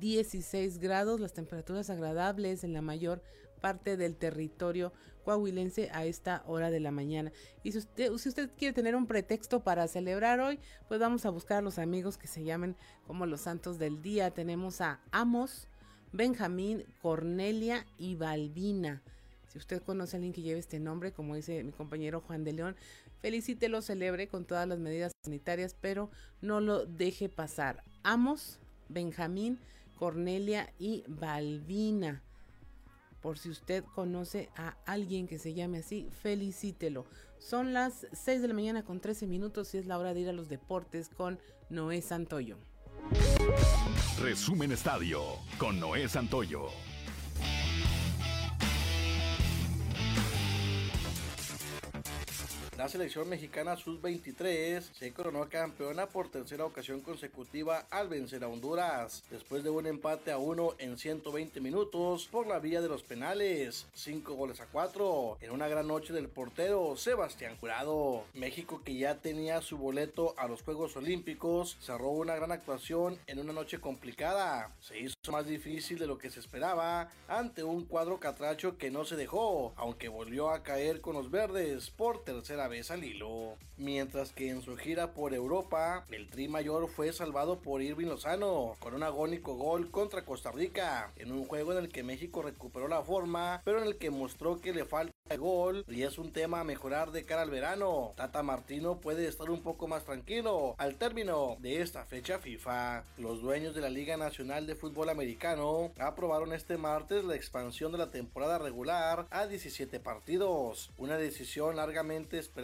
16 0.00 0.78
grados, 0.78 1.20
las 1.20 1.32
temperaturas 1.32 1.90
agradables 1.90 2.62
en 2.62 2.72
la 2.72 2.82
mayor 2.82 3.22
parte 3.60 3.96
del 3.96 4.16
territorio 4.16 4.92
coahuilense 5.24 5.90
a 5.92 6.04
esta 6.04 6.44
hora 6.46 6.70
de 6.70 6.80
la 6.80 6.90
mañana. 6.90 7.32
Y 7.64 7.72
si 7.72 7.78
usted, 7.78 8.12
si 8.16 8.28
usted 8.28 8.50
quiere 8.56 8.74
tener 8.74 8.94
un 8.94 9.06
pretexto 9.06 9.60
para 9.60 9.88
celebrar 9.88 10.40
hoy, 10.40 10.60
pues 10.88 11.00
vamos 11.00 11.24
a 11.24 11.30
buscar 11.30 11.58
a 11.58 11.62
los 11.62 11.78
amigos 11.78 12.18
que 12.18 12.28
se 12.28 12.44
llamen 12.44 12.76
como 13.06 13.26
los 13.26 13.40
santos 13.40 13.78
del 13.78 14.02
día. 14.02 14.30
Tenemos 14.30 14.80
a 14.80 15.00
Amos, 15.10 15.68
Benjamín, 16.12 16.84
Cornelia 17.02 17.86
y 17.98 18.14
Balbina. 18.14 19.02
Si 19.48 19.58
usted 19.58 19.82
conoce 19.82 20.16
a 20.16 20.18
alguien 20.18 20.32
que 20.32 20.42
lleve 20.42 20.58
este 20.58 20.80
nombre, 20.80 21.12
como 21.12 21.34
dice 21.34 21.62
mi 21.64 21.72
compañero 21.72 22.20
Juan 22.20 22.44
de 22.44 22.52
León, 22.52 22.76
felicítelo, 23.20 23.82
celebre 23.82 24.28
con 24.28 24.44
todas 24.44 24.68
las 24.68 24.78
medidas 24.78 25.12
sanitarias, 25.24 25.74
pero 25.80 26.10
no 26.40 26.60
lo 26.60 26.84
deje 26.86 27.28
pasar. 27.28 27.82
Amos, 28.02 28.58
Benjamín, 28.88 29.58
Cornelia 29.98 30.72
y 30.78 31.04
Balbina. 31.08 32.22
Por 33.20 33.38
si 33.38 33.48
usted 33.48 33.82
conoce 33.94 34.50
a 34.56 34.76
alguien 34.84 35.26
que 35.26 35.38
se 35.38 35.54
llame 35.54 35.78
así, 35.78 36.08
felicítelo. 36.22 37.06
Son 37.38 37.72
las 37.72 38.06
6 38.12 38.42
de 38.42 38.48
la 38.48 38.54
mañana 38.54 38.84
con 38.84 39.00
13 39.00 39.26
minutos 39.26 39.74
y 39.74 39.78
es 39.78 39.86
la 39.86 39.98
hora 39.98 40.14
de 40.14 40.20
ir 40.20 40.28
a 40.28 40.32
los 40.32 40.48
deportes 40.48 41.08
con 41.08 41.38
Noé 41.68 42.02
Santoyo. 42.02 42.56
Resumen 44.18 44.72
Estadio 44.72 45.20
con 45.58 45.78
Noé 45.78 46.08
Santoyo. 46.08 46.95
La 52.76 52.90
selección 52.90 53.26
mexicana 53.30 53.74
sub-23 53.74 54.82
se 54.92 55.12
coronó 55.14 55.48
campeona 55.48 56.06
por 56.10 56.28
tercera 56.28 56.66
ocasión 56.66 57.00
consecutiva 57.00 57.86
al 57.90 58.08
vencer 58.08 58.44
a 58.44 58.48
Honduras, 58.48 59.24
después 59.30 59.64
de 59.64 59.70
un 59.70 59.86
empate 59.86 60.30
a 60.30 60.36
uno 60.36 60.74
en 60.78 60.98
120 60.98 61.58
minutos 61.62 62.28
por 62.30 62.46
la 62.46 62.58
vía 62.58 62.82
de 62.82 62.90
los 62.90 63.02
penales, 63.02 63.86
5 63.94 64.34
goles 64.34 64.60
a 64.60 64.66
4, 64.66 65.38
en 65.40 65.52
una 65.52 65.68
gran 65.68 65.88
noche 65.88 66.12
del 66.12 66.28
portero 66.28 66.98
Sebastián 66.98 67.56
Jurado. 67.58 68.24
México 68.34 68.82
que 68.84 68.94
ya 68.94 69.14
tenía 69.14 69.62
su 69.62 69.78
boleto 69.78 70.34
a 70.36 70.46
los 70.46 70.60
Juegos 70.60 70.96
Olímpicos, 70.96 71.78
cerró 71.80 72.10
una 72.10 72.36
gran 72.36 72.52
actuación 72.52 73.18
en 73.26 73.38
una 73.38 73.54
noche 73.54 73.80
complicada. 73.80 74.70
Se 74.80 74.98
hizo 74.98 75.16
más 75.32 75.46
difícil 75.46 75.98
de 75.98 76.06
lo 76.06 76.18
que 76.18 76.28
se 76.28 76.40
esperaba 76.40 77.08
ante 77.26 77.64
un 77.64 77.86
cuadro 77.86 78.20
catracho 78.20 78.76
que 78.76 78.90
no 78.90 79.06
se 79.06 79.16
dejó, 79.16 79.72
aunque 79.76 80.08
volvió 80.08 80.50
a 80.50 80.62
caer 80.62 81.00
con 81.00 81.14
los 81.14 81.30
verdes 81.30 81.88
por 81.88 82.22
tercera 82.22 82.65
vez 82.68 82.90
al 82.90 83.04
hilo. 83.04 83.56
Mientras 83.76 84.32
que 84.32 84.48
en 84.48 84.62
su 84.62 84.76
gira 84.76 85.12
por 85.12 85.34
Europa, 85.34 86.06
el 86.10 86.28
Tri 86.28 86.48
Mayor 86.48 86.88
fue 86.88 87.12
salvado 87.12 87.58
por 87.60 87.82
Irving 87.82 88.06
Lozano 88.06 88.76
con 88.78 88.94
un 88.94 89.02
agónico 89.02 89.54
gol 89.54 89.90
contra 89.90 90.24
Costa 90.24 90.50
Rica, 90.50 91.12
en 91.16 91.32
un 91.32 91.44
juego 91.44 91.72
en 91.72 91.78
el 91.78 91.88
que 91.88 92.02
México 92.02 92.42
recuperó 92.42 92.88
la 92.88 93.02
forma, 93.02 93.60
pero 93.64 93.80
en 93.80 93.86
el 93.86 93.96
que 93.96 94.10
mostró 94.10 94.60
que 94.60 94.72
le 94.72 94.84
falta 94.84 95.12
gol 95.36 95.84
y 95.88 96.02
es 96.02 96.18
un 96.18 96.32
tema 96.32 96.60
a 96.60 96.64
mejorar 96.64 97.10
de 97.10 97.24
cara 97.24 97.42
al 97.42 97.50
verano. 97.50 98.12
Tata 98.16 98.42
Martino 98.44 99.00
puede 99.00 99.26
estar 99.26 99.50
un 99.50 99.60
poco 99.60 99.88
más 99.88 100.04
tranquilo 100.04 100.76
al 100.78 100.94
término 100.94 101.56
de 101.58 101.82
esta 101.82 102.04
fecha 102.04 102.38
FIFA. 102.38 103.02
Los 103.18 103.42
dueños 103.42 103.74
de 103.74 103.80
la 103.80 103.90
Liga 103.90 104.16
Nacional 104.16 104.66
de 104.66 104.76
Fútbol 104.76 105.08
Americano 105.08 105.92
aprobaron 105.98 106.52
este 106.52 106.78
martes 106.78 107.24
la 107.24 107.34
expansión 107.34 107.90
de 107.92 107.98
la 107.98 108.10
temporada 108.10 108.58
regular 108.58 109.26
a 109.30 109.46
17 109.46 109.98
partidos, 109.98 110.90
una 110.96 111.18
decisión 111.18 111.74
largamente 111.76 112.38
esperada 112.38 112.55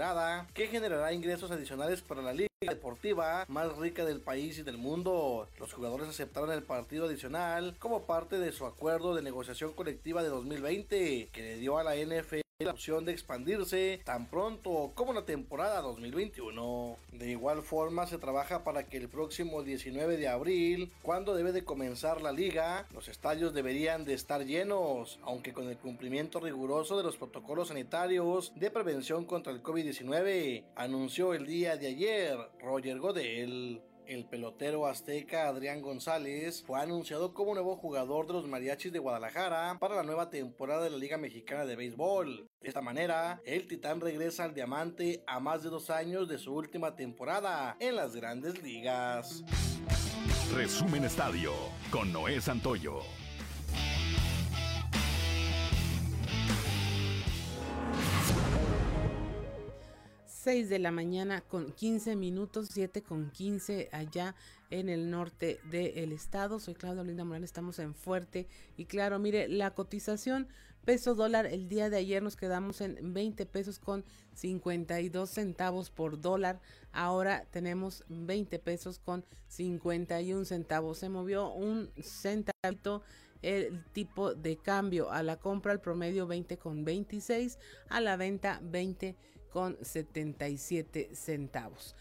que 0.54 0.68
generará 0.68 1.12
ingresos 1.12 1.50
adicionales 1.50 2.00
para 2.00 2.22
la 2.22 2.32
liga 2.32 2.48
deportiva 2.60 3.44
más 3.48 3.76
rica 3.76 4.06
del 4.06 4.20
país 4.20 4.58
y 4.58 4.62
del 4.62 4.78
mundo. 4.78 5.48
Los 5.58 5.74
jugadores 5.74 6.08
aceptaron 6.08 6.50
el 6.50 6.62
partido 6.62 7.04
adicional 7.04 7.76
como 7.78 8.06
parte 8.06 8.38
de 8.38 8.52
su 8.52 8.64
acuerdo 8.64 9.14
de 9.14 9.20
negociación 9.20 9.74
colectiva 9.74 10.22
de 10.22 10.30
2020 10.30 11.28
que 11.30 11.42
le 11.42 11.56
dio 11.56 11.76
a 11.76 11.84
la 11.84 11.94
NFL 11.94 12.40
la 12.64 12.72
opción 12.72 13.04
de 13.04 13.12
expandirse 13.12 14.00
tan 14.04 14.28
pronto 14.28 14.92
como 14.94 15.12
la 15.12 15.24
temporada 15.24 15.80
2021. 15.80 16.96
De 17.12 17.30
igual 17.30 17.62
forma 17.62 18.06
se 18.06 18.18
trabaja 18.18 18.64
para 18.64 18.84
que 18.84 18.96
el 18.96 19.08
próximo 19.08 19.62
19 19.62 20.16
de 20.16 20.28
abril, 20.28 20.92
cuando 21.02 21.34
debe 21.34 21.52
de 21.52 21.64
comenzar 21.64 22.22
la 22.22 22.32
liga, 22.32 22.86
los 22.92 23.08
estadios 23.08 23.54
deberían 23.54 24.04
de 24.04 24.14
estar 24.14 24.44
llenos, 24.44 25.18
aunque 25.22 25.52
con 25.52 25.68
el 25.68 25.78
cumplimiento 25.78 26.40
riguroso 26.40 26.96
de 26.96 27.02
los 27.02 27.16
protocolos 27.16 27.68
sanitarios 27.68 28.52
de 28.56 28.70
prevención 28.70 29.24
contra 29.24 29.52
el 29.52 29.62
COVID-19, 29.62 30.64
anunció 30.76 31.34
el 31.34 31.46
día 31.46 31.76
de 31.76 31.88
ayer 31.88 32.38
Roger 32.60 32.98
Godel. 32.98 33.82
El 34.06 34.24
pelotero 34.26 34.86
azteca 34.86 35.46
Adrián 35.46 35.80
González 35.80 36.62
fue 36.66 36.80
anunciado 36.80 37.32
como 37.32 37.54
nuevo 37.54 37.76
jugador 37.76 38.26
de 38.26 38.32
los 38.34 38.48
Mariachis 38.48 38.92
de 38.92 38.98
Guadalajara 38.98 39.76
para 39.78 39.96
la 39.96 40.02
nueva 40.02 40.28
temporada 40.28 40.84
de 40.84 40.90
la 40.90 40.98
Liga 40.98 41.16
Mexicana 41.16 41.64
de 41.64 41.76
Béisbol. 41.76 42.48
De 42.60 42.68
esta 42.68 42.80
manera, 42.80 43.40
el 43.44 43.66
Titán 43.68 44.00
regresa 44.00 44.44
al 44.44 44.54
diamante 44.54 45.22
a 45.26 45.40
más 45.40 45.62
de 45.62 45.70
dos 45.70 45.90
años 45.90 46.28
de 46.28 46.38
su 46.38 46.52
última 46.52 46.96
temporada 46.96 47.76
en 47.80 47.96
las 47.96 48.14
grandes 48.14 48.62
ligas. 48.62 49.44
Resumen 50.54 51.04
Estadio 51.04 51.52
con 51.90 52.12
Noé 52.12 52.40
Santoyo. 52.40 53.00
6 60.42 60.68
de 60.68 60.80
la 60.80 60.90
mañana 60.90 61.40
con 61.40 61.70
15 61.70 62.16
minutos, 62.16 62.68
7 62.72 63.02
con 63.02 63.30
15 63.30 63.88
allá 63.92 64.34
en 64.70 64.88
el 64.88 65.08
norte 65.08 65.60
del 65.70 66.10
estado. 66.10 66.58
Soy 66.58 66.74
Claudia 66.74 67.04
Linda 67.04 67.24
Morales, 67.24 67.50
estamos 67.50 67.78
en 67.78 67.94
Fuerte 67.94 68.48
y 68.76 68.86
claro, 68.86 69.20
mire, 69.20 69.46
la 69.46 69.70
cotización 69.70 70.48
peso 70.84 71.14
dólar 71.14 71.46
el 71.46 71.68
día 71.68 71.90
de 71.90 71.98
ayer 71.98 72.24
nos 72.24 72.34
quedamos 72.34 72.80
en 72.80 73.14
20 73.14 73.46
pesos 73.46 73.78
con 73.78 74.04
52 74.34 75.30
centavos 75.30 75.90
por 75.90 76.20
dólar. 76.20 76.60
Ahora 76.90 77.44
tenemos 77.52 78.02
20 78.08 78.58
pesos 78.58 78.98
con 78.98 79.24
51 79.46 80.44
centavos. 80.44 80.98
Se 80.98 81.08
movió 81.08 81.52
un 81.52 81.88
centavito 82.02 83.02
el 83.42 83.84
tipo 83.92 84.34
de 84.34 84.56
cambio 84.56 85.12
a 85.12 85.22
la 85.22 85.36
compra 85.36 85.72
el 85.72 85.80
promedio 85.80 86.26
20 86.26 86.58
con 86.58 86.84
26 86.84 87.58
a 87.88 88.00
la 88.00 88.16
venta 88.16 88.60
20 88.62 89.16
con 89.52 89.76
77 89.82 91.10
centavos. 91.14 91.94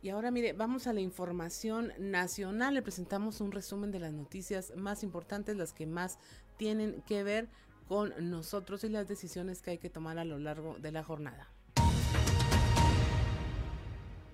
Y 0.00 0.10
ahora 0.10 0.30
mire, 0.30 0.52
vamos 0.52 0.86
a 0.86 0.92
la 0.92 1.00
información 1.00 1.92
nacional. 1.98 2.74
Le 2.74 2.82
presentamos 2.82 3.40
un 3.40 3.52
resumen 3.52 3.90
de 3.90 3.98
las 3.98 4.12
noticias 4.12 4.72
más 4.76 5.02
importantes, 5.02 5.56
las 5.56 5.72
que 5.72 5.86
más 5.86 6.18
tienen 6.56 7.02
que 7.02 7.22
ver 7.24 7.48
con 7.88 8.12
nosotros 8.30 8.84
y 8.84 8.88
las 8.88 9.08
decisiones 9.08 9.60
que 9.60 9.72
hay 9.72 9.78
que 9.78 9.90
tomar 9.90 10.18
a 10.18 10.24
lo 10.24 10.38
largo 10.38 10.78
de 10.78 10.92
la 10.92 11.02
jornada. 11.02 11.48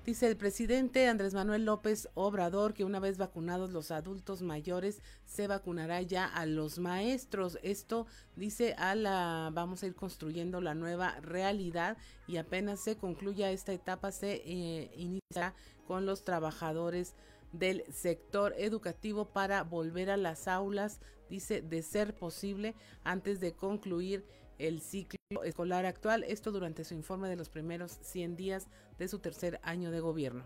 Dice 0.04 0.28
el 0.28 0.36
presidente 0.36 1.08
Andrés 1.08 1.32
Manuel 1.32 1.64
López 1.64 2.10
Obrador 2.12 2.74
que 2.74 2.84
una 2.84 3.00
vez 3.00 3.16
vacunados 3.16 3.70
los 3.70 3.90
adultos 3.90 4.42
mayores 4.42 5.00
se 5.24 5.46
vacunará 5.46 6.02
ya 6.02 6.26
a 6.26 6.44
los 6.44 6.78
maestros. 6.78 7.58
Esto 7.62 8.06
dice 8.36 8.74
a 8.74 8.94
la 8.96 9.48
vamos 9.54 9.82
a 9.82 9.86
ir 9.86 9.94
construyendo 9.94 10.60
la 10.60 10.74
nueva 10.74 11.18
realidad 11.22 11.96
y 12.28 12.36
apenas 12.36 12.80
se 12.80 12.98
concluya 12.98 13.50
esta 13.50 13.72
etapa 13.72 14.12
se 14.12 14.42
eh, 14.44 14.90
inicia 14.94 15.54
con 15.86 16.04
los 16.04 16.22
trabajadores 16.22 17.14
del 17.52 17.82
sector 17.90 18.52
educativo 18.58 19.30
para 19.30 19.62
volver 19.62 20.10
a 20.10 20.18
las 20.18 20.48
aulas, 20.48 21.00
dice 21.30 21.62
de 21.62 21.82
ser 21.82 22.14
posible 22.14 22.74
antes 23.04 23.40
de 23.40 23.54
concluir 23.54 24.26
el 24.58 24.80
ciclo 24.80 25.18
escolar 25.44 25.86
actual, 25.86 26.24
esto 26.24 26.52
durante 26.52 26.84
su 26.84 26.94
informe 26.94 27.28
de 27.28 27.36
los 27.36 27.48
primeros 27.48 27.98
100 28.02 28.36
días 28.36 28.68
de 28.98 29.08
su 29.08 29.18
tercer 29.18 29.60
año 29.62 29.90
de 29.90 30.00
gobierno. 30.00 30.44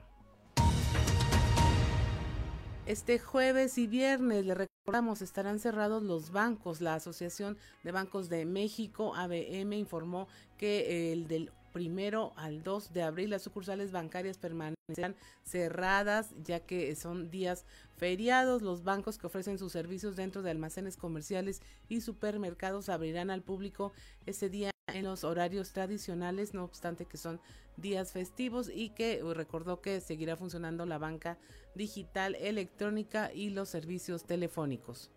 Este 2.86 3.18
jueves 3.18 3.76
y 3.76 3.86
viernes, 3.86 4.46
le 4.46 4.54
recordamos, 4.54 5.20
estarán 5.20 5.58
cerrados 5.58 6.02
los 6.02 6.32
bancos. 6.32 6.80
La 6.80 6.94
Asociación 6.94 7.58
de 7.84 7.92
Bancos 7.92 8.30
de 8.30 8.46
México, 8.46 9.14
ABM, 9.14 9.74
informó 9.74 10.26
que 10.56 11.12
el 11.12 11.28
del 11.28 11.52
primero 11.72 12.32
al 12.36 12.62
2 12.62 12.92
de 12.92 13.02
abril 13.02 13.30
las 13.30 13.42
sucursales 13.42 13.92
bancarias 13.92 14.38
permanecerán 14.38 15.16
cerradas 15.44 16.34
ya 16.42 16.60
que 16.60 16.94
son 16.96 17.30
días 17.30 17.64
feriados. 17.96 18.62
Los 18.62 18.84
bancos 18.84 19.18
que 19.18 19.26
ofrecen 19.26 19.58
sus 19.58 19.72
servicios 19.72 20.16
dentro 20.16 20.42
de 20.42 20.50
almacenes 20.50 20.96
comerciales 20.96 21.60
y 21.88 22.00
supermercados 22.00 22.88
abrirán 22.88 23.30
al 23.30 23.42
público 23.42 23.92
ese 24.26 24.48
día 24.48 24.70
en 24.86 25.04
los 25.04 25.24
horarios 25.24 25.72
tradicionales, 25.72 26.54
no 26.54 26.64
obstante 26.64 27.04
que 27.04 27.18
son 27.18 27.40
días 27.76 28.12
festivos 28.12 28.70
y 28.72 28.90
que 28.90 29.22
recordó 29.34 29.80
que 29.80 30.00
seguirá 30.00 30.36
funcionando 30.36 30.86
la 30.86 30.98
banca 30.98 31.38
digital, 31.74 32.34
electrónica 32.36 33.30
y 33.32 33.50
los 33.50 33.68
servicios 33.68 34.24
telefónicos. 34.24 35.10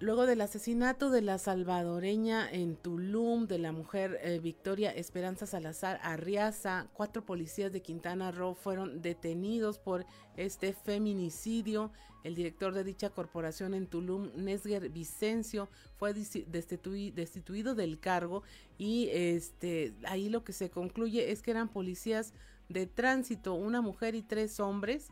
Luego 0.00 0.26
del 0.26 0.40
asesinato 0.40 1.08
de 1.08 1.22
la 1.22 1.38
salvadoreña 1.38 2.50
en 2.50 2.74
Tulum 2.74 3.46
de 3.46 3.58
la 3.58 3.70
mujer 3.70 4.18
eh, 4.22 4.40
Victoria 4.40 4.90
Esperanza 4.90 5.46
Salazar 5.46 6.00
Arriaza, 6.02 6.88
cuatro 6.92 7.24
policías 7.24 7.72
de 7.72 7.80
Quintana 7.80 8.32
Roo 8.32 8.54
fueron 8.54 9.02
detenidos 9.02 9.78
por 9.78 10.04
este 10.36 10.72
feminicidio. 10.72 11.92
El 12.24 12.34
director 12.34 12.74
de 12.74 12.82
dicha 12.82 13.10
corporación 13.10 13.72
en 13.72 13.86
Tulum, 13.86 14.30
Nesger 14.34 14.88
Vicencio, 14.88 15.68
fue 15.96 16.12
destituido 16.12 17.74
del 17.76 18.00
cargo 18.00 18.42
y 18.76 19.08
este 19.12 19.94
ahí 20.06 20.28
lo 20.28 20.42
que 20.42 20.52
se 20.52 20.70
concluye 20.70 21.30
es 21.30 21.40
que 21.40 21.52
eran 21.52 21.68
policías 21.68 22.32
de 22.68 22.86
tránsito, 22.86 23.54
una 23.54 23.80
mujer 23.80 24.16
y 24.16 24.22
tres 24.22 24.58
hombres 24.58 25.10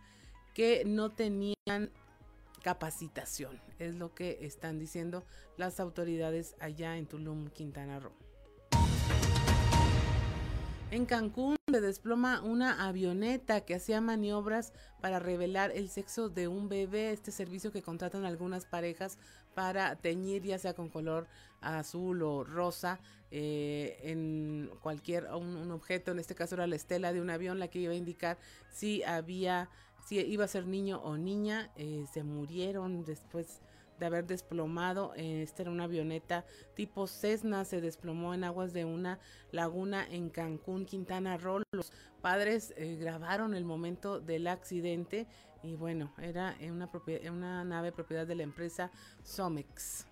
que 0.54 0.84
no 0.84 1.10
tenían 1.10 1.54
capacitación, 2.62 3.60
es 3.78 3.94
lo 3.94 4.14
que 4.14 4.38
están 4.42 4.78
diciendo 4.78 5.24
las 5.56 5.80
autoridades 5.80 6.54
allá 6.60 6.96
en 6.96 7.06
Tulum, 7.06 7.48
Quintana 7.50 8.00
Roo. 8.00 8.12
En 10.92 11.06
Cancún 11.06 11.56
se 11.70 11.80
desploma 11.80 12.42
una 12.42 12.86
avioneta 12.86 13.62
que 13.62 13.74
hacía 13.74 14.02
maniobras 14.02 14.74
para 15.00 15.18
revelar 15.18 15.70
el 15.74 15.88
sexo 15.88 16.28
de 16.28 16.48
un 16.48 16.68
bebé, 16.68 17.12
este 17.12 17.30
servicio 17.30 17.72
que 17.72 17.80
contratan 17.80 18.26
algunas 18.26 18.66
parejas 18.66 19.18
para 19.54 19.96
teñir 19.96 20.42
ya 20.42 20.58
sea 20.58 20.74
con 20.74 20.90
color 20.90 21.28
azul 21.62 22.22
o 22.22 22.44
rosa 22.44 23.00
eh, 23.30 24.00
en 24.02 24.70
cualquier 24.82 25.28
un 25.32 25.70
objeto, 25.70 26.10
en 26.10 26.18
este 26.18 26.34
caso 26.34 26.56
era 26.56 26.66
la 26.66 26.76
estela 26.76 27.14
de 27.14 27.22
un 27.22 27.30
avión 27.30 27.58
la 27.58 27.68
que 27.68 27.78
iba 27.78 27.94
a 27.94 27.96
indicar 27.96 28.36
si 28.70 29.02
había 29.02 29.70
si 30.04 30.18
iba 30.20 30.44
a 30.44 30.48
ser 30.48 30.66
niño 30.66 31.00
o 31.02 31.16
niña, 31.16 31.70
eh, 31.76 32.04
se 32.12 32.22
murieron 32.22 33.04
después 33.04 33.60
de 33.98 34.06
haber 34.06 34.26
desplomado. 34.26 35.12
Eh, 35.16 35.42
esta 35.42 35.62
era 35.62 35.70
una 35.70 35.84
avioneta 35.84 36.44
tipo 36.74 37.06
Cessna, 37.06 37.64
se 37.64 37.80
desplomó 37.80 38.34
en 38.34 38.44
aguas 38.44 38.72
de 38.72 38.84
una 38.84 39.18
laguna 39.52 40.06
en 40.08 40.28
Cancún, 40.28 40.86
Quintana 40.86 41.36
Roo. 41.36 41.62
Los 41.72 41.92
padres 42.20 42.74
eh, 42.76 42.96
grabaron 42.96 43.54
el 43.54 43.64
momento 43.64 44.20
del 44.20 44.48
accidente 44.48 45.26
y 45.62 45.76
bueno, 45.76 46.12
era 46.20 46.56
una, 46.62 46.90
una 47.30 47.64
nave 47.64 47.92
propiedad 47.92 48.26
de 48.26 48.34
la 48.34 48.42
empresa 48.42 48.90
Somex. 49.22 50.11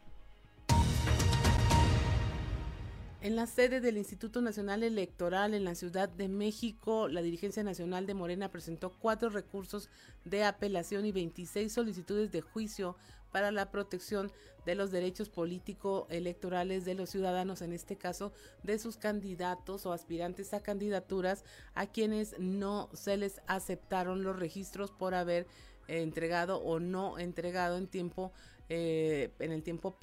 En 3.22 3.36
la 3.36 3.46
sede 3.46 3.82
del 3.82 3.98
Instituto 3.98 4.40
Nacional 4.40 4.82
Electoral 4.82 5.52
en 5.52 5.64
la 5.64 5.74
Ciudad 5.74 6.08
de 6.08 6.26
México, 6.26 7.06
la 7.06 7.20
dirigencia 7.20 7.62
nacional 7.62 8.06
de 8.06 8.14
Morena 8.14 8.50
presentó 8.50 8.88
cuatro 8.98 9.28
recursos 9.28 9.90
de 10.24 10.42
apelación 10.44 11.04
y 11.04 11.12
26 11.12 11.70
solicitudes 11.70 12.32
de 12.32 12.40
juicio 12.40 12.96
para 13.30 13.52
la 13.52 13.70
protección 13.70 14.32
de 14.64 14.74
los 14.74 14.90
derechos 14.90 15.28
político-electorales 15.28 16.86
de 16.86 16.94
los 16.94 17.10
ciudadanos, 17.10 17.60
en 17.60 17.74
este 17.74 17.96
caso 17.96 18.32
de 18.62 18.78
sus 18.78 18.96
candidatos 18.96 19.84
o 19.84 19.92
aspirantes 19.92 20.54
a 20.54 20.62
candidaturas 20.62 21.44
a 21.74 21.86
quienes 21.86 22.38
no 22.38 22.88
se 22.94 23.18
les 23.18 23.42
aceptaron 23.46 24.22
los 24.22 24.38
registros 24.38 24.92
por 24.92 25.12
haber 25.12 25.46
entregado 25.88 26.56
o 26.62 26.80
no 26.80 27.18
entregado 27.18 27.76
en 27.76 27.86
tiempo 27.86 28.32
eh, 28.70 29.30
en 29.40 29.52
el 29.52 29.62
tiempo 29.62 29.98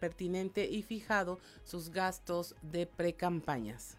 pertinente 0.00 0.66
y 0.66 0.82
fijado 0.82 1.38
sus 1.64 1.90
gastos 1.90 2.54
de 2.62 2.86
precampañas. 2.86 3.96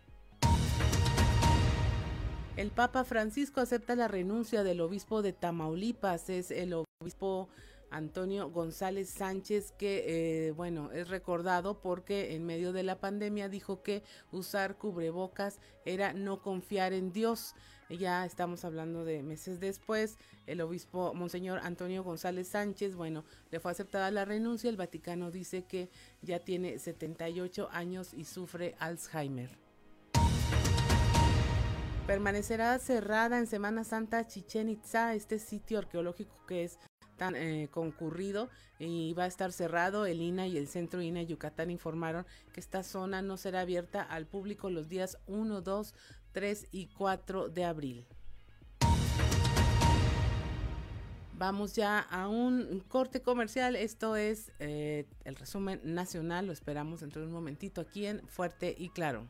El 2.58 2.72
Papa 2.72 3.06
Francisco 3.06 3.62
acepta 3.62 3.96
la 3.96 4.10
renuncia 4.10 4.64
del 4.64 4.82
obispo 4.82 5.22
de 5.22 5.32
Tamaulipas, 5.32 6.30
es 6.30 6.52
el 6.52 6.74
obispo 7.02 7.48
Antonio 7.90 8.50
González 8.50 9.10
Sánchez, 9.10 9.72
que 9.78 10.48
eh, 10.48 10.52
bueno, 10.52 10.92
es 10.92 11.08
recordado 11.08 11.80
porque 11.80 12.36
en 12.36 12.46
medio 12.46 12.74
de 12.74 12.84
la 12.84 13.00
pandemia 13.00 13.48
dijo 13.48 13.82
que 13.82 14.04
usar 14.34 14.78
cubrebocas 14.78 15.60
era 15.86 16.12
no 16.12 16.42
confiar 16.42 16.92
en 16.92 17.14
Dios. 17.14 17.56
Ya 17.98 18.24
estamos 18.24 18.66
hablando 18.66 19.04
de 19.04 19.24
meses 19.24 19.60
después, 19.60 20.20
el 20.46 20.62
obispo 20.62 21.16
Monseñor 21.16 21.60
Antonio 21.64 22.04
González 22.04 22.48
Sánchez, 22.48 22.94
bueno, 22.94 23.24
le 23.50 23.60
fue 23.60 23.72
aceptada 23.72 24.12
la 24.12 24.26
renuncia, 24.26 24.70
el 24.70 24.78
Vaticano 24.78 25.32
dice 25.32 25.64
que 25.64 25.90
ya 26.22 26.38
tiene 26.38 26.78
78 26.78 27.68
años 27.72 28.14
y 28.14 28.26
sufre 28.26 28.76
Alzheimer. 28.78 29.50
Permanecerá 32.06 32.78
cerrada 32.78 33.40
en 33.40 33.48
Semana 33.48 33.84
Santa 33.84 34.28
Chichen 34.28 34.70
Itza, 34.70 35.16
este 35.16 35.40
sitio 35.40 35.80
arqueológico 35.80 36.46
que 36.46 36.66
es 36.66 36.78
tan 37.20 37.36
eh, 37.36 37.68
concurrido 37.70 38.50
y 38.80 39.14
va 39.14 39.26
a 39.26 39.28
estar 39.28 39.52
cerrado. 39.52 40.08
El 40.08 40.22
INA 40.22 40.48
y 40.48 40.58
el 40.58 40.68
Centro 40.68 41.02
INA 41.04 41.22
Yucatán 41.22 41.70
informaron 41.70 42.26
que 42.52 42.60
esta 42.60 42.82
zona 42.82 43.22
no 43.22 43.38
será 43.38 43.62
abierta 43.62 44.02
al 44.02 44.26
público 44.26 44.72
los 44.72 44.90
días 44.90 45.20
1, 45.28 45.62
2, 45.62 45.94
3 46.32 46.68
y 46.72 46.88
4 46.88 47.50
de 47.50 47.66
abril. 47.66 48.06
Vamos 51.40 51.74
ya 51.74 52.00
a 52.00 52.28
un 52.28 52.84
corte 52.90 53.22
comercial. 53.22 53.78
Esto 53.78 54.18
es 54.18 54.52
eh, 54.60 55.06
el 55.24 55.38
resumen 55.38 55.80
nacional. 55.86 56.48
Lo 56.48 56.52
esperamos 56.52 57.00
dentro 57.00 57.22
de 57.22 57.28
un 57.28 57.34
momentito 57.34 57.80
aquí 57.80 58.06
en 58.08 58.20
Fuerte 58.28 58.76
y 58.78 58.90
Claro. 58.90 59.26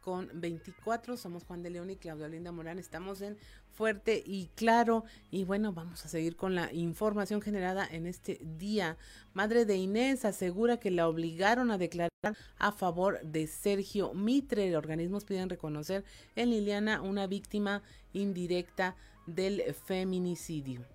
Con 0.00 0.30
24. 0.34 1.16
Somos 1.16 1.44
Juan 1.44 1.62
de 1.62 1.70
León 1.70 1.90
y 1.90 1.96
Claudia 1.96 2.28
Linda 2.28 2.52
Morán. 2.52 2.78
Estamos 2.78 3.20
en 3.20 3.36
Fuerte 3.72 4.22
y 4.24 4.48
Claro. 4.54 5.04
Y 5.30 5.44
bueno, 5.44 5.72
vamos 5.72 6.04
a 6.04 6.08
seguir 6.08 6.36
con 6.36 6.54
la 6.54 6.72
información 6.72 7.40
generada 7.40 7.86
en 7.90 8.06
este 8.06 8.40
día. 8.58 8.96
Madre 9.34 9.64
de 9.64 9.76
Inés 9.76 10.24
asegura 10.24 10.78
que 10.78 10.90
la 10.90 11.08
obligaron 11.08 11.70
a 11.70 11.78
declarar 11.78 12.10
a 12.58 12.72
favor 12.72 13.20
de 13.22 13.46
Sergio 13.46 14.14
Mitre. 14.14 14.76
Organismos 14.76 15.24
piden 15.24 15.50
reconocer 15.50 16.04
en 16.36 16.50
Liliana 16.50 17.02
una 17.02 17.26
víctima 17.26 17.82
indirecta 18.12 18.96
del 19.26 19.74
feminicidio. 19.74 20.86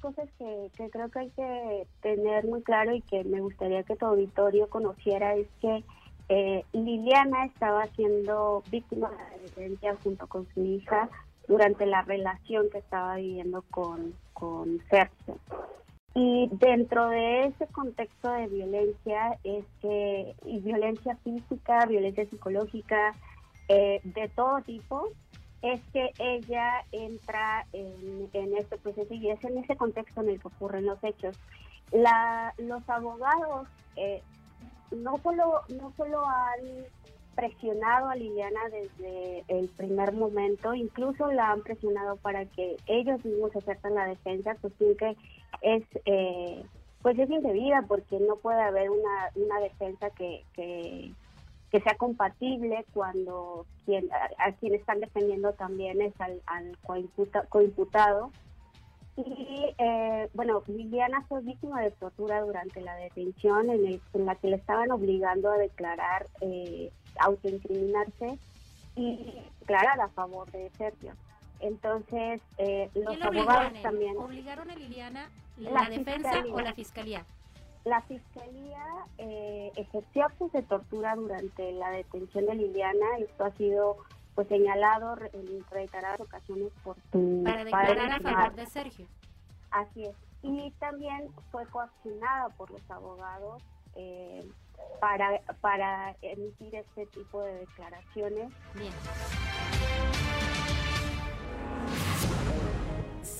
Cosas 0.00 0.28
que, 0.38 0.70
creo 0.90 1.08
que 1.10 1.18
hay 1.18 1.30
que 1.30 1.86
tener 2.02 2.46
muy 2.46 2.62
claro 2.62 2.94
y 2.94 3.00
que 3.02 3.24
me 3.24 3.40
gustaría 3.40 3.82
que 3.82 3.96
tu 3.96 4.06
auditorio 4.06 4.68
conociera 4.68 5.34
es 5.34 5.46
que 5.60 5.84
eh, 6.28 6.64
Liliana 6.72 7.46
estaba 7.46 7.86
siendo 7.96 8.62
víctima 8.70 9.10
de 9.10 9.50
violencia 9.54 9.96
junto 10.02 10.26
con 10.26 10.46
su 10.54 10.64
hija 10.64 11.08
durante 11.48 11.86
la 11.86 12.02
relación 12.02 12.70
que 12.70 12.78
estaba 12.78 13.16
viviendo 13.16 13.62
con, 13.70 14.14
con 14.32 14.80
Sergio. 14.88 15.38
Y 16.14 16.48
dentro 16.52 17.08
de 17.08 17.46
ese 17.46 17.66
contexto 17.68 18.32
de 18.32 18.48
violencia 18.48 19.38
es 19.44 19.64
que, 19.80 20.34
violencia 20.44 21.16
física, 21.22 21.86
violencia 21.86 22.26
psicológica, 22.26 23.14
eh, 23.68 24.00
de 24.02 24.28
todo 24.28 24.60
tipo, 24.62 25.08
es 25.62 25.80
que 25.92 26.10
ella 26.18 26.84
entra 26.92 27.66
en, 27.72 28.28
este 28.56 28.78
proceso 28.78 29.12
y 29.12 29.30
es 29.30 29.42
en 29.44 29.58
ese 29.58 29.76
contexto 29.76 30.22
en 30.22 30.30
el 30.30 30.40
que 30.40 30.48
ocurren 30.48 30.86
los 30.86 31.02
hechos. 31.04 31.36
La, 31.92 32.54
los 32.58 32.88
abogados 32.88 33.68
eh, 33.96 34.22
no 34.90 35.18
solo 35.18 35.60
no 35.68 35.92
solo 35.96 36.24
han 36.26 36.84
presionado 37.34 38.08
a 38.08 38.16
Liliana 38.16 38.60
desde 38.70 39.44
el 39.48 39.68
primer 39.68 40.12
momento, 40.12 40.74
incluso 40.74 41.30
la 41.32 41.50
han 41.50 41.62
presionado 41.62 42.16
para 42.16 42.44
que 42.46 42.76
ellos 42.86 43.24
mismos 43.24 43.54
acepten 43.54 43.94
la 43.94 44.06
defensa, 44.06 44.56
pues 44.60 44.72
sí 44.78 44.96
que 44.98 45.16
es 45.62 45.84
eh, 46.04 46.64
pues 47.02 47.18
es 47.18 47.30
indebida 47.30 47.84
porque 47.88 48.18
no 48.20 48.36
puede 48.36 48.60
haber 48.60 48.90
una, 48.90 49.30
una 49.34 49.60
defensa 49.60 50.10
que, 50.10 50.44
que 50.54 51.12
que 51.70 51.80
sea 51.80 51.94
compatible 51.96 52.84
cuando 52.92 53.66
quien, 53.84 54.08
a, 54.38 54.52
quien 54.52 54.74
están 54.74 55.00
defendiendo 55.00 55.52
también 55.52 56.02
es 56.02 56.12
al, 56.20 56.42
al 56.46 56.76
coimputado. 57.48 58.32
Y 59.16 59.74
eh, 59.78 60.28
bueno, 60.34 60.62
Liliana 60.66 61.22
fue 61.28 61.42
víctima 61.42 61.82
de 61.82 61.90
tortura 61.90 62.40
durante 62.40 62.80
la 62.80 62.94
detención 62.96 63.70
en, 63.70 64.00
la 64.14 64.34
que 64.36 64.48
le 64.48 64.56
estaban 64.56 64.90
obligando 64.90 65.50
a 65.50 65.58
declarar, 65.58 66.26
eh, 66.40 66.90
autoincriminarse 67.18 68.38
y 68.96 69.34
declarar 69.60 70.00
a 70.00 70.08
favor 70.08 70.50
de 70.50 70.70
Sergio. 70.70 71.12
Entonces, 71.60 72.40
eh, 72.56 72.88
los 72.94 73.20
abogados 73.20 73.72
también... 73.82 74.16
¿Obligaron 74.16 74.70
a 74.70 74.74
Liliana 74.74 75.30
la, 75.58 75.90
defensa 75.90 76.42
o 76.50 76.60
la 76.60 76.72
fiscalía? 76.72 77.24
La 77.84 78.02
fiscalía 78.02 78.84
eh, 79.18 79.72
ejerció 79.76 80.26
actos 80.26 80.52
de 80.52 80.62
tortura 80.62 81.14
durante 81.14 81.72
la 81.72 81.90
detención 81.90 82.46
de 82.46 82.54
Liliana. 82.54 83.18
Esto 83.18 83.44
ha 83.44 83.50
sido 83.52 83.96
pues 84.34 84.48
señalado 84.48 85.16
en 85.32 85.64
reiteradas 85.70 86.20
ocasiones 86.20 86.72
por 86.84 86.96
tu 87.10 87.42
para 87.44 87.64
declarar 87.64 88.12
a 88.12 88.20
favor 88.20 88.54
de 88.54 88.66
Sergio. 88.66 89.06
Así 89.70 90.04
es. 90.04 90.14
Y 90.42 90.70
también 90.78 91.30
fue 91.50 91.66
coaccionada 91.66 92.48
por 92.50 92.70
los 92.70 92.90
abogados 92.90 93.62
eh, 93.94 94.46
para, 95.00 95.40
para 95.60 96.16
emitir 96.22 96.74
este 96.74 97.06
tipo 97.06 97.42
de 97.42 97.54
declaraciones. 97.54 98.52
Bien. 98.74 98.92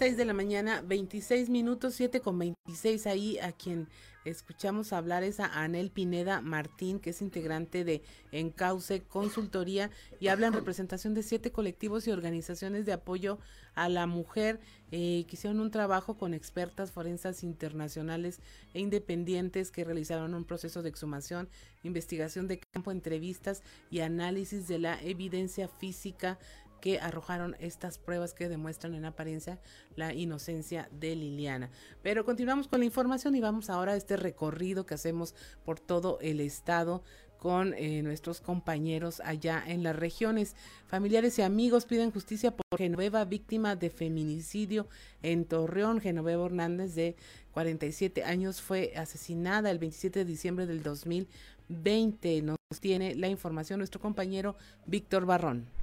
6 0.01 0.17
de 0.17 0.25
la 0.25 0.33
mañana, 0.33 0.81
26 0.81 1.51
minutos, 1.51 1.93
7 1.93 2.23
con 2.23 2.39
26 2.39 3.07
ahí 3.07 3.39
a 3.39 3.53
quien 3.53 3.87
escuchamos 4.25 4.95
hablar 4.95 5.25
es 5.25 5.41
a 5.41 5.63
Anel 5.63 5.91
Pineda 5.91 6.41
Martín, 6.41 7.01
que 7.01 7.11
es 7.11 7.21
integrante 7.21 7.85
de 7.85 8.03
Encauce 8.33 9.03
Consultoría 9.03 9.91
y 10.19 10.29
habla 10.29 10.47
en 10.47 10.55
representación 10.55 11.13
de 11.13 11.23
siete 11.23 11.53
colectivos 11.53 12.07
y 12.07 12.13
organizaciones 12.13 12.87
de 12.87 12.95
apoyo 12.95 13.39
a 13.75 13.91
la 13.91 14.07
mujer 14.07 14.61
eh, 14.91 15.27
que 15.29 15.37
hicieron 15.37 15.61
un 15.61 15.71
trabajo 15.71 16.17
con 16.17 16.33
expertas 16.33 16.93
forensas 16.93 17.43
internacionales 17.43 18.41
e 18.73 18.81
independientes 18.81 19.71
que 19.71 19.85
realizaron 19.85 20.33
un 20.33 20.47
proceso 20.47 20.83
de 20.83 20.89
exhumación, 20.89 21.51
investigación 21.83 22.49
de 22.49 22.59
campo, 22.59 22.91
entrevistas 22.91 23.63
y 23.91 24.01
análisis 24.01 24.67
de 24.67 24.79
la 24.79 24.99
evidencia 25.03 25.69
física 25.69 26.39
que 26.81 27.01
arrojaron 27.01 27.57
estas 27.61 27.99
pruebas 27.99 28.35
que 28.35 28.49
demuestran 28.49 28.95
en 28.95 29.05
apariencia 29.05 29.59
la 29.97 30.15
inocencia 30.15 30.89
de 30.91 31.17
Liliana. 31.17 31.71
Pero 32.03 32.25
continuamos 32.25 32.69
con 32.69 32.81
la 32.81 32.87
información 32.87 33.35
y 33.35 33.41
vamos 33.41 33.71
ahora 33.71 33.93
a 33.93 33.97
este 33.97 34.17
recorrido 34.17 34.87
que 34.87 34.95
hacemos 34.95 35.35
por 35.65 35.81
todo 35.81 36.19
el 36.21 36.41
estado 36.41 37.03
con 37.41 37.73
eh, 37.75 38.03
nuestros 38.03 38.41
compañeros 38.41 39.21
allá 39.25 39.65
en 39.67 39.83
las 39.83 39.97
regiones. 39.97 40.55
Familiares 40.87 41.39
y 41.39 41.43
amigos 41.43 41.87
piden 41.87 42.13
justicia 42.13 42.55
por 42.55 42.79
Genoveva, 42.79 43.25
víctima 43.25 43.77
de 43.77 43.89
feminicidio 43.89 44.87
en 45.23 45.47
Torreón. 45.47 46.01
Genoveva 46.01 46.45
Hernández, 46.45 46.95
de 46.95 47.17
47 47.53 48.25
años, 48.25 48.61
fue 48.61 48.93
asesinada 48.95 49.71
el 49.71 49.79
27 49.79 50.21
de 50.21 50.25
diciembre 50.27 50.67
del 50.67 50.83
2020. 50.83 52.43
Nos 52.43 52.59
tiene 52.79 53.15
la 53.15 53.29
información 53.29 53.79
nuestro 53.79 54.01
compañero 54.01 54.55
Víctor 54.85 55.25
Barrón. 55.25 55.80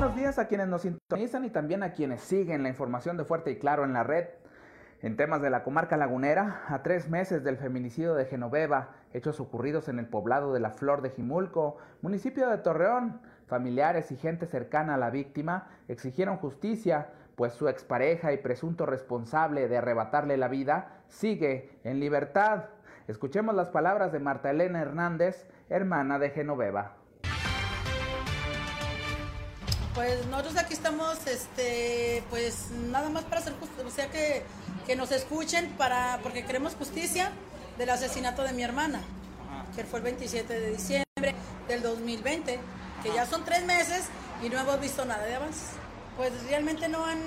Buenos 0.00 0.16
días 0.16 0.38
a 0.38 0.48
quienes 0.48 0.66
nos 0.66 0.80
sintonizan 0.80 1.44
y 1.44 1.50
también 1.50 1.82
a 1.82 1.92
quienes 1.92 2.22
siguen 2.22 2.62
la 2.62 2.70
información 2.70 3.18
de 3.18 3.26
Fuerte 3.26 3.50
y 3.50 3.58
Claro 3.58 3.84
en 3.84 3.92
la 3.92 4.02
red. 4.02 4.28
En 5.02 5.14
temas 5.14 5.42
de 5.42 5.50
la 5.50 5.62
comarca 5.62 5.98
lagunera, 5.98 6.62
a 6.68 6.82
tres 6.82 7.10
meses 7.10 7.44
del 7.44 7.58
feminicidio 7.58 8.14
de 8.14 8.24
Genoveva, 8.24 8.94
hechos 9.12 9.40
ocurridos 9.40 9.90
en 9.90 9.98
el 9.98 10.06
poblado 10.06 10.54
de 10.54 10.60
la 10.60 10.70
Flor 10.70 11.02
de 11.02 11.10
Jimulco, 11.10 11.76
municipio 12.00 12.48
de 12.48 12.56
Torreón, 12.56 13.20
familiares 13.46 14.10
y 14.10 14.16
gente 14.16 14.46
cercana 14.46 14.94
a 14.94 14.96
la 14.96 15.10
víctima 15.10 15.66
exigieron 15.86 16.38
justicia, 16.38 17.08
pues 17.36 17.52
su 17.52 17.68
expareja 17.68 18.32
y 18.32 18.38
presunto 18.38 18.86
responsable 18.86 19.68
de 19.68 19.76
arrebatarle 19.76 20.38
la 20.38 20.48
vida 20.48 21.02
sigue 21.08 21.78
en 21.84 22.00
libertad. 22.00 22.70
Escuchemos 23.06 23.54
las 23.54 23.68
palabras 23.68 24.12
de 24.12 24.18
Marta 24.18 24.50
Elena 24.50 24.80
Hernández, 24.80 25.46
hermana 25.68 26.18
de 26.18 26.30
Genoveva. 26.30 26.99
Pues 30.00 30.24
nosotros 30.28 30.56
aquí 30.56 30.72
estamos, 30.72 31.18
este, 31.26 32.24
pues 32.30 32.70
nada 32.90 33.10
más 33.10 33.22
para 33.24 33.42
hacer 33.42 33.52
justicia, 33.60 33.86
o 33.86 33.90
sea 33.90 34.10
que, 34.10 34.44
que 34.86 34.96
nos 34.96 35.12
escuchen 35.12 35.74
para, 35.76 36.20
porque 36.22 36.42
queremos 36.42 36.74
justicia 36.74 37.32
del 37.76 37.90
asesinato 37.90 38.42
de 38.42 38.54
mi 38.54 38.62
hermana, 38.62 39.02
que 39.76 39.84
fue 39.84 39.98
el 39.98 40.04
27 40.04 40.58
de 40.58 40.70
diciembre 40.70 41.34
del 41.68 41.82
2020, 41.82 42.58
que 43.02 43.12
ya 43.12 43.26
son 43.26 43.44
tres 43.44 43.62
meses 43.66 44.04
y 44.42 44.48
no 44.48 44.58
hemos 44.58 44.80
visto 44.80 45.04
nada 45.04 45.22
de 45.26 45.34
avances. 45.34 45.68
Pues 46.16 46.32
realmente 46.48 46.88
no 46.88 47.04
han, 47.04 47.20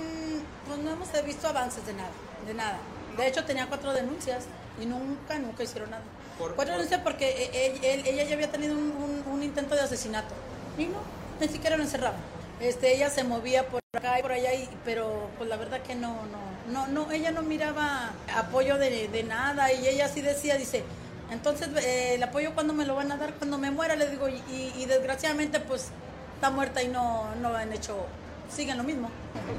pues 0.66 0.80
no 0.80 0.90
hemos 0.90 1.08
visto 1.24 1.46
avances 1.46 1.86
de 1.86 1.92
nada, 1.92 2.10
de 2.44 2.54
nada. 2.54 2.78
De 3.16 3.28
hecho 3.28 3.44
tenía 3.44 3.68
cuatro 3.68 3.92
denuncias 3.92 4.46
y 4.82 4.86
nunca, 4.86 5.38
nunca 5.38 5.62
hicieron 5.62 5.90
nada. 5.90 6.02
cuatro 6.38 6.72
denuncias 6.72 7.02
porque 7.02 7.28
e, 7.28 7.66
e, 7.86 8.10
ella, 8.10 8.24
ya 8.24 8.34
había 8.34 8.50
tenido 8.50 8.74
un, 8.74 9.22
un 9.30 9.42
intento 9.44 9.76
de 9.76 9.82
asesinato 9.82 10.34
y 10.76 10.86
no, 10.86 10.98
ni 11.40 11.46
siquiera 11.46 11.76
lo 11.76 11.84
encerraban. 11.84 12.33
Este, 12.60 12.94
ella 12.94 13.10
se 13.10 13.24
movía 13.24 13.66
por 13.68 13.80
acá 13.96 14.18
y 14.18 14.22
por 14.22 14.32
allá, 14.32 14.54
y, 14.54 14.68
pero 14.84 15.28
pues 15.38 15.48
la 15.48 15.56
verdad 15.56 15.82
que 15.82 15.94
no, 15.94 16.14
no, 16.26 16.72
no, 16.72 16.86
no, 16.86 17.10
ella 17.12 17.30
no 17.30 17.42
miraba 17.42 18.12
apoyo 18.34 18.78
de, 18.78 19.08
de 19.08 19.22
nada 19.22 19.72
y 19.72 19.86
ella 19.86 20.08
sí 20.08 20.20
decía, 20.20 20.56
dice, 20.56 20.84
entonces 21.30 21.68
eh, 21.82 22.14
el 22.14 22.22
apoyo 22.22 22.54
cuando 22.54 22.72
me 22.72 22.84
lo 22.84 22.94
van 22.94 23.10
a 23.10 23.16
dar 23.16 23.34
cuando 23.34 23.58
me 23.58 23.70
muera, 23.70 23.96
le 23.96 24.08
digo, 24.10 24.28
y, 24.28 24.84
desgraciadamente 24.86 25.60
pues 25.60 25.88
está 26.34 26.50
muerta 26.50 26.82
y 26.82 26.88
no, 26.88 27.34
no 27.40 27.54
han 27.54 27.72
hecho, 27.72 28.06
siguen 28.54 28.76
lo 28.76 28.84
mismo. 28.84 29.10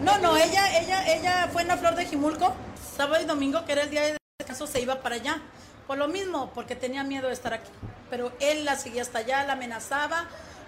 No, 0.02 0.18
no, 0.20 0.38
ella, 0.38 0.80
ella, 0.80 1.14
ella 1.14 1.50
fue 1.52 1.64
en 1.64 1.70
la 1.70 1.78
flor 1.78 1.96
de 1.96 2.06
Jimulco, 2.06 2.54
sábado 2.96 3.22
y 3.22 3.26
domingo, 3.26 3.66
que 3.66 3.74
era 3.74 3.84
el 3.84 3.90
día 3.90 4.04
de 4.04 4.18
descanso, 4.40 4.68
se 4.68 4.82
iba 4.82 5.02
para 5.02 5.16
allá. 5.16 5.42
Por 5.88 5.98
lo 5.98 6.08
mismo, 6.08 6.52
porque 6.56 6.76
tenía 6.76 7.04
miedo 7.04 7.28
de 7.28 7.34
estar 7.34 7.54
aquí. 7.54 7.70
Pero 8.10 8.32
él 8.40 8.66
la 8.66 8.76
seguía 8.76 9.04
hasta 9.04 9.20
allá, 9.20 9.44
la 9.44 9.54
amenazaba, 9.54 10.26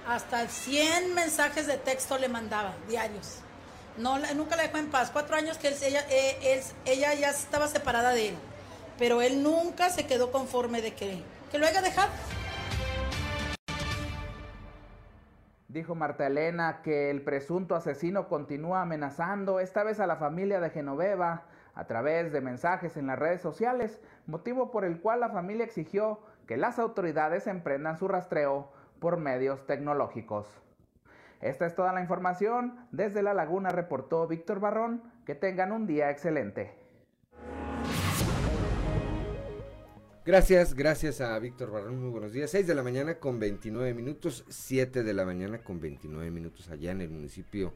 hasta 0.08 0.48
100 0.48 1.14
mensajes 1.14 1.68
de 1.68 1.78
texto 1.78 2.18
le 2.18 2.30
mandaba 2.30 2.74
diarios. 2.88 3.42
No, 3.98 4.18
nunca 4.36 4.56
la 4.56 4.64
dejó 4.64 4.78
en 4.78 4.90
paz. 4.90 5.10
Cuatro 5.12 5.36
años 5.36 5.58
que 5.58 5.68
ella, 5.68 6.06
eh, 6.10 6.62
ella 6.86 7.14
ya 7.14 7.30
estaba 7.30 7.68
separada 7.68 8.12
de 8.12 8.30
él. 8.30 8.36
Pero 8.98 9.22
él 9.22 9.44
nunca 9.44 9.90
se 9.90 10.08
quedó 10.08 10.32
conforme 10.32 10.82
de 10.82 10.94
que, 10.94 11.24
que 11.52 11.58
lo 11.58 11.66
haya 11.66 11.82
dejado. 11.82 12.10
Dijo 15.68 15.96
Marta 15.96 16.26
Elena 16.26 16.82
que 16.82 17.10
el 17.10 17.22
presunto 17.22 17.76
asesino 17.76 18.30
continúa 18.30 18.82
amenazando, 18.82 19.60
esta 19.60 19.84
vez 19.84 20.00
a 20.00 20.08
la 20.08 20.16
familia 20.16 20.60
de 20.60 20.70
Genoveva, 20.70 21.44
a 21.76 21.86
través 21.86 22.32
de 22.32 22.42
mensajes 22.42 22.98
en 22.98 23.08
las 23.08 23.20
redes 23.20 23.42
sociales, 23.42 24.00
motivo 24.26 24.72
por 24.72 24.86
el 24.86 25.02
cual 25.02 25.20
la 25.20 25.30
familia 25.30 25.66
exigió 25.66 26.20
que 26.48 26.58
las 26.58 26.80
autoridades 26.80 27.46
emprendan 27.46 27.98
su 27.98 28.08
rastreo 28.08 28.72
por 29.00 29.18
medios 29.18 29.66
tecnológicos. 29.66 30.48
Esta 31.42 31.66
es 31.66 31.76
toda 31.76 31.94
la 31.94 32.02
información. 32.02 32.76
Desde 32.92 33.22
La 33.22 33.34
Laguna 33.34 33.70
reportó 33.70 34.28
Víctor 34.28 34.60
Barrón. 34.60 35.04
Que 35.26 35.36
tengan 35.36 35.72
un 35.72 35.86
día 35.86 36.10
excelente. 36.10 36.74
Gracias, 40.26 40.74
gracias 40.74 41.22
a 41.22 41.40
Víctor 41.40 41.72
Barrón. 41.72 42.02
Muy 42.02 42.10
buenos 42.10 42.34
días. 42.34 42.52
6 42.52 42.68
de 42.68 42.76
la 42.76 42.84
mañana 42.84 43.16
con 43.16 43.40
29 43.40 43.94
minutos, 43.94 44.44
7 44.50 45.04
de 45.04 45.14
la 45.14 45.24
mañana 45.24 45.60
con 45.60 45.80
29 45.80 46.32
minutos 46.32 46.70
allá 46.70 46.92
en 46.92 47.00
el 47.00 47.10
municipio 47.10 47.74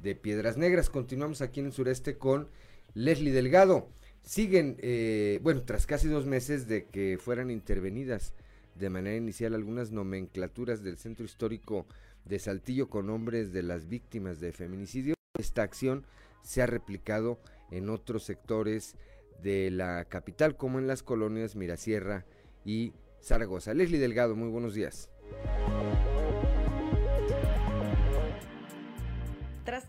de 0.00 0.16
Piedras 0.16 0.56
Negras. 0.56 0.90
Continuamos 0.90 1.40
aquí 1.40 1.60
en 1.60 1.66
el 1.66 1.72
sureste 1.72 2.18
con 2.18 2.48
Leslie 2.94 3.32
Delgado. 3.32 3.88
Siguen, 4.22 4.76
eh, 4.80 5.38
bueno, 5.42 5.62
tras 5.62 5.86
casi 5.86 6.08
dos 6.08 6.26
meses 6.26 6.66
de 6.66 6.86
que 6.86 7.18
fueran 7.20 7.50
intervenidas 7.50 8.34
de 8.74 8.90
manera 8.90 9.16
inicial 9.16 9.54
algunas 9.54 9.90
nomenclaturas 9.90 10.82
del 10.82 10.98
centro 10.98 11.24
histórico 11.24 11.86
de 12.24 12.38
Saltillo 12.38 12.88
con 12.88 13.06
nombres 13.06 13.52
de 13.52 13.62
las 13.62 13.88
víctimas 13.88 14.40
de 14.40 14.52
feminicidio. 14.52 15.14
Esta 15.38 15.62
acción 15.62 16.06
se 16.42 16.62
ha 16.62 16.66
replicado 16.66 17.38
en 17.70 17.88
otros 17.88 18.24
sectores 18.24 18.96
de 19.42 19.70
la 19.70 20.04
capital, 20.06 20.56
como 20.56 20.78
en 20.78 20.86
las 20.86 21.02
colonias 21.02 21.56
Mirasierra 21.56 22.24
y 22.64 22.92
Zaragoza. 23.20 23.74
Leslie 23.74 23.98
Delgado, 23.98 24.36
muy 24.36 24.48
buenos 24.48 24.74
días. 24.74 25.08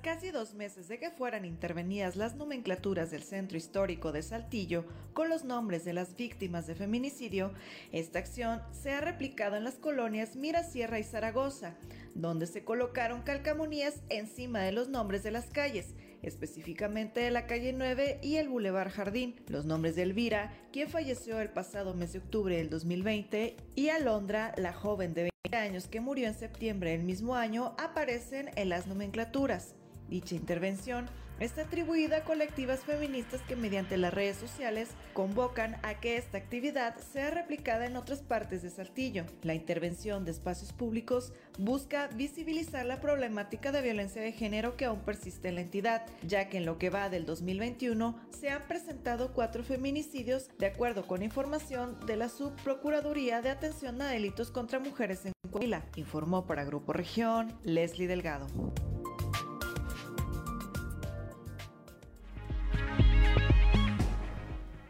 Casi 0.06 0.30
dos 0.30 0.54
meses 0.54 0.88
de 0.88 1.00
que 1.00 1.10
fueran 1.10 1.46
intervenidas 1.46 2.15
las 2.15 2.36
nomenclaturas 2.36 3.10
del 3.10 3.24
centro 3.24 3.58
histórico 3.58 4.12
de 4.12 4.22
Saltillo 4.22 4.86
con 5.13 5.30
los 5.30 5.46
nombres 5.46 5.84
de 5.84 5.94
las 5.94 6.15
víctimas 6.15 6.68
de 6.68 6.76
feminicidio, 6.76 7.52
esta 7.91 8.20
acción 8.20 8.62
se 8.72 8.91
ha 8.91 9.02
replicado 9.02 9.56
en 9.56 9.63
las 9.63 9.80
colonias 9.80 10.36
Mirasierra 10.36 11.00
y 11.00 11.04
Zaragoza, 11.04 11.74
donde 12.13 12.46
se 12.46 12.63
colocaron 12.63 13.24
calcamonías 13.24 13.96
encima 14.10 14.60
de 14.60 14.74
los 14.74 14.89
nombres 14.89 15.24
de 15.24 15.32
las 15.32 15.48
calles, 15.48 15.96
específicamente 16.22 17.22
de 17.22 17.32
la 17.32 17.48
calle 17.48 17.74
9 17.74 18.20
y 18.22 18.36
el 18.36 18.48
Boulevard 18.48 18.91
Jardín, 18.91 19.41
los 19.48 19.65
nombres 19.65 19.96
de 19.96 20.04
Elvira, 20.04 20.54
quien 20.72 20.88
falleció 20.88 21.39
el 21.39 21.50
pasado 21.50 21.96
mes 21.96 22.13
de 22.13 22.20
octubre 22.20 22.56
del 22.58 22.70
2020, 22.70 23.58
y 23.74 23.89
Alondra, 23.89 24.54
la 24.56 24.72
joven 24.72 25.15
de 25.15 25.32
20 25.44 25.58
años 25.58 25.88
que 25.88 26.00
murió 26.00 26.28
en 26.28 26.36
septiembre 26.36 26.91
del 26.91 27.02
mismo 27.02 27.34
año, 27.34 27.74
aparecen 27.80 28.52
en 28.56 28.70
las 28.70 28.86
nomenclaturas. 28.86 29.74
Dicha 30.10 30.36
intervención 30.36 31.10
está 31.39 31.63
atribuida 31.63 32.18
a 32.18 32.24
colectivas 32.24 32.82
feministas 32.82 33.41
que 33.41 33.56
mediante 33.56 33.98
las 33.98 34.13
redes 34.13 34.38
sociales 34.38 34.89
convocan 35.13 35.78
a 35.84 36.00
que 36.00 36.18
esta 36.18 36.38
actividad 36.38 36.96
sea 36.98 37.32
replicada 37.32 37.86
en 37.86 37.98
otras 37.98 38.22
partes 38.22 38.62
de 38.62 38.70
Saltillo. 38.70 39.26
La 39.44 39.54
intervención 39.54 40.26
de 40.26 40.32
espacios 40.32 40.72
públicos 40.74 41.34
busca 41.60 42.08
visibilizar 42.08 42.86
la 42.86 43.02
problemática 43.02 43.72
de 43.72 43.82
violencia 43.82 44.22
de 44.22 44.32
género 44.32 44.78
que 44.78 44.86
aún 44.86 45.02
persiste 45.02 45.50
en 45.50 45.56
la 45.56 45.62
entidad, 45.62 46.06
ya 46.26 46.50
que 46.50 46.58
en 46.58 46.65
lo 46.65 46.78
que 46.78 46.89
va 46.89 47.10
del 47.10 47.26
2021 47.26 48.18
se 48.30 48.50
han 48.50 48.68
presentado 48.68 49.34
cuatro 49.34 49.63
feminicidios 49.63 50.50
de 50.58 50.68
acuerdo 50.68 51.06
con 51.08 51.22
información 51.22 51.98
de 52.06 52.15
la 52.15 52.30
Subprocuraduría 52.30 53.41
de 53.41 53.50
Atención 53.50 54.02
a 54.02 54.08
Delitos 54.08 54.52
contra 54.52 54.80
Mujeres 54.80 55.26
en 55.26 55.34
Coahuila, 55.52 55.86
informó 55.96 56.46
para 56.46 56.63
Grupo 56.63 56.94
Región 56.94 57.58
Leslie 57.63 58.08
Delgado. 58.08 58.48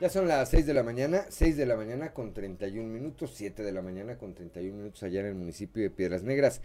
Ya 0.06 0.10
son 0.10 0.28
las 0.28 0.50
6 0.50 0.68
de 0.68 0.76
la 0.76 0.84
mañana, 0.84 1.26
6 1.30 1.58
de 1.58 1.66
la 1.66 1.76
mañana 1.76 2.14
con 2.14 2.32
31 2.32 2.88
minutos, 2.88 3.32
7 3.34 3.64
de 3.64 3.72
la 3.72 3.82
mañana 3.82 4.20
con 4.20 4.36
31 4.36 4.78
minutos 4.78 5.02
allá 5.02 5.22
en 5.22 5.26
el 5.26 5.34
municipio 5.34 5.82
de 5.82 5.90
Piedras 5.90 6.22
Negras. 6.22 6.62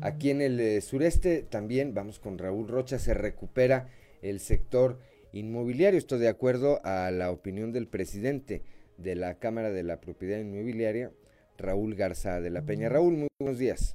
Aquí 0.00 0.30
en 0.30 0.40
el 0.40 0.58
eh, 0.58 0.80
sureste 0.80 1.44
también, 1.44 1.94
vamos 1.94 2.18
con 2.18 2.38
Raúl 2.38 2.66
Rocha, 2.66 2.98
se 2.98 3.14
recupera 3.14 3.86
el 4.20 4.40
sector 4.40 4.98
inmobiliario. 5.32 5.96
Esto 5.96 6.18
de 6.18 6.26
acuerdo 6.26 6.80
a 6.82 7.12
la 7.12 7.30
opinión 7.30 7.70
del 7.70 7.86
presidente 7.86 8.64
de 8.96 9.14
la 9.14 9.38
Cámara 9.38 9.70
de 9.70 9.84
la 9.84 10.00
Propiedad 10.00 10.40
Inmobiliaria, 10.40 11.12
Raúl 11.58 11.94
Garza 11.94 12.40
de 12.40 12.50
la 12.50 12.62
Peña. 12.62 12.88
Raúl, 12.88 13.16
muy 13.16 13.28
buenos 13.38 13.60
días. 13.60 13.94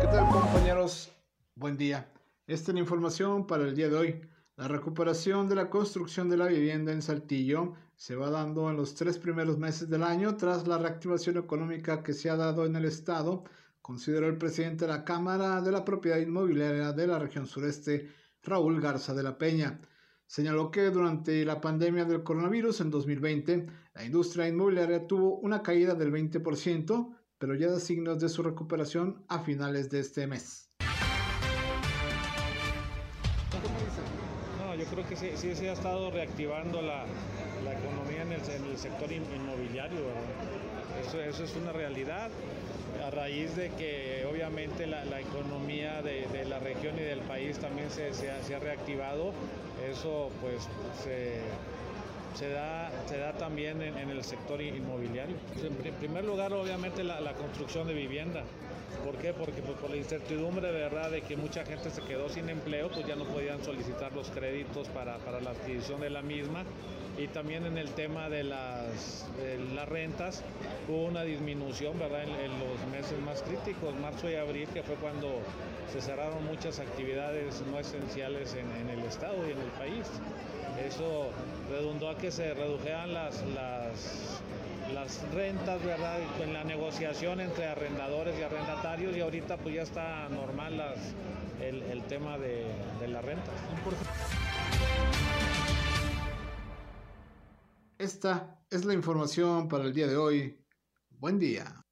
¿Qué 0.00 0.08
tal 0.08 0.28
compañeros? 0.30 1.12
Buen 1.54 1.76
día. 1.76 2.08
Esta 2.48 2.72
es 2.72 2.74
la 2.74 2.80
información 2.80 3.46
para 3.46 3.62
el 3.62 3.76
día 3.76 3.88
de 3.88 3.94
hoy. 3.94 4.20
La 4.56 4.68
recuperación 4.68 5.50
de 5.50 5.54
la 5.54 5.68
construcción 5.68 6.30
de 6.30 6.38
la 6.38 6.46
vivienda 6.46 6.90
en 6.90 7.02
Saltillo 7.02 7.74
se 7.94 8.16
va 8.16 8.30
dando 8.30 8.70
en 8.70 8.76
los 8.78 8.94
tres 8.94 9.18
primeros 9.18 9.58
meses 9.58 9.90
del 9.90 10.02
año 10.02 10.34
tras 10.38 10.66
la 10.66 10.78
reactivación 10.78 11.36
económica 11.36 12.02
que 12.02 12.14
se 12.14 12.30
ha 12.30 12.36
dado 12.36 12.64
en 12.64 12.74
el 12.74 12.86
estado, 12.86 13.44
consideró 13.82 14.28
el 14.28 14.38
presidente 14.38 14.86
de 14.86 14.92
la 14.92 15.04
Cámara 15.04 15.60
de 15.60 15.72
la 15.72 15.84
Propiedad 15.84 16.16
Inmobiliaria 16.16 16.92
de 16.92 17.06
la 17.06 17.18
región 17.18 17.46
sureste, 17.46 18.08
Raúl 18.42 18.80
Garza 18.80 19.12
de 19.12 19.24
la 19.24 19.36
Peña. 19.36 19.78
Señaló 20.26 20.70
que 20.70 20.88
durante 20.88 21.44
la 21.44 21.60
pandemia 21.60 22.06
del 22.06 22.22
coronavirus 22.22 22.80
en 22.80 22.90
2020, 22.90 23.66
la 23.92 24.04
industria 24.06 24.48
inmobiliaria 24.48 25.06
tuvo 25.06 25.36
una 25.36 25.62
caída 25.62 25.94
del 25.94 26.10
20%, 26.10 27.14
pero 27.36 27.54
ya 27.54 27.70
da 27.70 27.78
signos 27.78 28.20
de 28.20 28.30
su 28.30 28.42
recuperación 28.42 29.22
a 29.28 29.40
finales 29.40 29.90
de 29.90 30.00
este 30.00 30.26
mes. 30.26 30.65
Creo 34.96 35.08
que 35.08 35.16
sí, 35.16 35.54
se 35.54 35.68
ha 35.68 35.72
estado 35.72 36.10
reactivando 36.10 36.80
la, 36.80 37.04
la 37.64 37.72
economía 37.72 38.22
en 38.22 38.32
el, 38.32 38.40
en 38.50 38.70
el 38.70 38.78
sector 38.78 39.10
inmobiliario. 39.12 39.98
Eso, 41.06 41.20
eso, 41.20 41.44
es 41.44 41.54
una 41.56 41.72
realidad 41.72 42.30
a 43.06 43.10
raíz 43.10 43.54
de 43.56 43.68
que 43.70 44.26
obviamente 44.30 44.86
la, 44.86 45.04
la 45.04 45.20
economía 45.20 46.00
de, 46.00 46.26
de, 46.28 46.46
la 46.46 46.58
región 46.58 46.98
y 46.98 47.02
del 47.02 47.20
país 47.20 47.58
también 47.58 47.90
se, 47.90 48.14
se, 48.14 48.30
ha, 48.30 48.58
reactivado. 48.58 49.32
Eso 49.90 50.30
pues 50.40 50.66
se, 51.04 52.48
da, 52.48 52.90
se 53.06 53.18
da 53.18 53.34
también 53.34 53.82
en, 53.82 54.08
el 54.08 54.24
sector 54.24 54.62
inmobiliario. 54.62 55.36
En, 55.62 55.94
primer 55.94 56.24
lugar, 56.24 56.54
obviamente, 56.54 57.04
la 57.04 57.34
construcción 57.34 57.86
de 57.86 57.92
vivienda. 57.92 58.44
¿Por 59.06 59.18
qué? 59.18 59.32
Porque 59.32 59.62
pues, 59.62 59.78
por 59.78 59.88
la 59.88 59.96
incertidumbre 59.96 60.72
de 60.72 60.80
verdad 60.80 61.12
de 61.12 61.22
que 61.22 61.36
mucha 61.36 61.64
gente 61.64 61.90
se 61.90 62.02
quedó 62.02 62.28
sin 62.28 62.48
empleo, 62.48 62.90
pues 62.90 63.06
ya 63.06 63.14
no 63.14 63.24
podían 63.24 63.62
solicitar 63.62 64.12
los 64.12 64.30
créditos 64.30 64.88
para, 64.88 65.18
para 65.18 65.40
la 65.40 65.50
adquisición 65.50 66.00
de 66.00 66.10
la 66.10 66.22
misma. 66.22 66.64
Y 67.16 67.28
también 67.28 67.64
en 67.64 67.78
el 67.78 67.90
tema 67.90 68.28
de 68.28 68.42
las, 68.42 69.26
las 69.74 69.88
rentas 69.88 70.42
hubo 70.88 71.04
una 71.04 71.22
disminución 71.22 71.98
¿verdad? 71.98 72.24
En, 72.24 72.58
los 72.58 72.84
meses 72.90 73.18
más 73.20 73.42
críticos, 73.42 73.94
marzo 73.94 74.28
y 74.28 74.34
abril, 74.34 74.68
que 74.74 74.82
fue 74.82 74.96
cuando 74.96 75.40
se 75.92 76.00
cerraron 76.00 76.44
muchas 76.44 76.80
actividades 76.80 77.62
no 77.70 77.78
esenciales 77.78 78.54
en, 78.54 78.90
el 78.90 79.04
Estado 79.04 79.36
y 79.48 79.52
en 79.52 79.58
el 79.58 79.70
país. 79.78 80.06
Eso 80.84 81.30
redundó 81.70 82.10
a 82.10 82.18
que 82.18 82.32
se 82.32 82.52
redujeran 82.54 83.14
las, 83.14 83.42
las 84.92 85.22
rentas, 85.32 85.84
¿verdad? 85.84 86.18
En 86.40 86.52
la 86.52 86.64
negociación 86.64 87.40
entre 87.40 87.66
arrendadores 87.66 88.38
y 88.38 88.42
arrendatarios 88.42 89.16
y 89.16 89.20
ahorita 89.20 89.56
pues 89.58 89.74
ya 89.74 89.82
está 89.82 90.28
normal 90.28 90.76
las, 90.76 90.96
el, 91.60 91.82
el 91.82 92.02
tema 92.04 92.38
de, 92.38 92.66
de 93.00 93.08
las 93.08 93.24
rentas. 93.24 93.54
Esta 97.98 98.60
es 98.70 98.84
la 98.84 98.94
información 98.94 99.68
para 99.68 99.84
el 99.84 99.94
día 99.94 100.06
de 100.06 100.16
hoy. 100.16 100.58
Buen 101.10 101.38
día. 101.38 101.82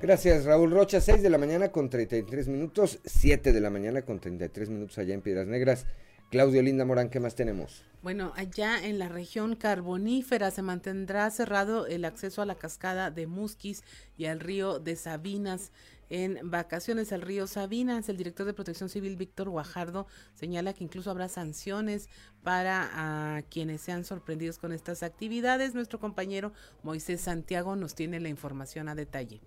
Gracias, 0.00 0.44
Raúl 0.44 0.72
Rocha. 0.72 1.00
6 1.00 1.22
de 1.22 1.30
la 1.30 1.38
mañana 1.38 1.70
con 1.70 1.88
33 1.88 2.48
minutos, 2.48 2.98
7 3.04 3.52
de 3.52 3.60
la 3.60 3.70
mañana 3.70 4.02
con 4.02 4.18
33 4.18 4.68
minutos 4.70 4.98
allá 4.98 5.14
en 5.14 5.20
Piedras 5.20 5.46
Negras. 5.46 5.86
Claudio 6.32 6.62
Linda 6.62 6.86
Morán, 6.86 7.10
¿qué 7.10 7.20
más 7.20 7.34
tenemos? 7.34 7.84
Bueno, 8.00 8.32
allá 8.36 8.82
en 8.82 8.98
la 8.98 9.10
región 9.10 9.54
carbonífera 9.54 10.50
se 10.50 10.62
mantendrá 10.62 11.30
cerrado 11.30 11.86
el 11.86 12.06
acceso 12.06 12.40
a 12.40 12.46
la 12.46 12.54
cascada 12.54 13.10
de 13.10 13.26
Musquis 13.26 13.84
y 14.16 14.24
al 14.24 14.40
río 14.40 14.78
de 14.78 14.96
Sabinas. 14.96 15.72
En 16.08 16.38
vacaciones 16.50 17.12
al 17.12 17.20
río 17.20 17.46
Sabinas, 17.46 18.08
el 18.08 18.16
director 18.16 18.46
de 18.46 18.54
Protección 18.54 18.88
Civil, 18.88 19.18
Víctor 19.18 19.50
Guajardo, 19.50 20.06
señala 20.32 20.72
que 20.72 20.84
incluso 20.84 21.10
habrá 21.10 21.28
sanciones 21.28 22.08
para 22.42 23.36
a 23.36 23.42
quienes 23.42 23.82
sean 23.82 24.06
sorprendidos 24.06 24.58
con 24.58 24.72
estas 24.72 25.02
actividades. 25.02 25.74
Nuestro 25.74 26.00
compañero 26.00 26.54
Moisés 26.82 27.20
Santiago 27.20 27.76
nos 27.76 27.94
tiene 27.94 28.20
la 28.20 28.30
información 28.30 28.88
a 28.88 28.94
detalle. 28.94 29.42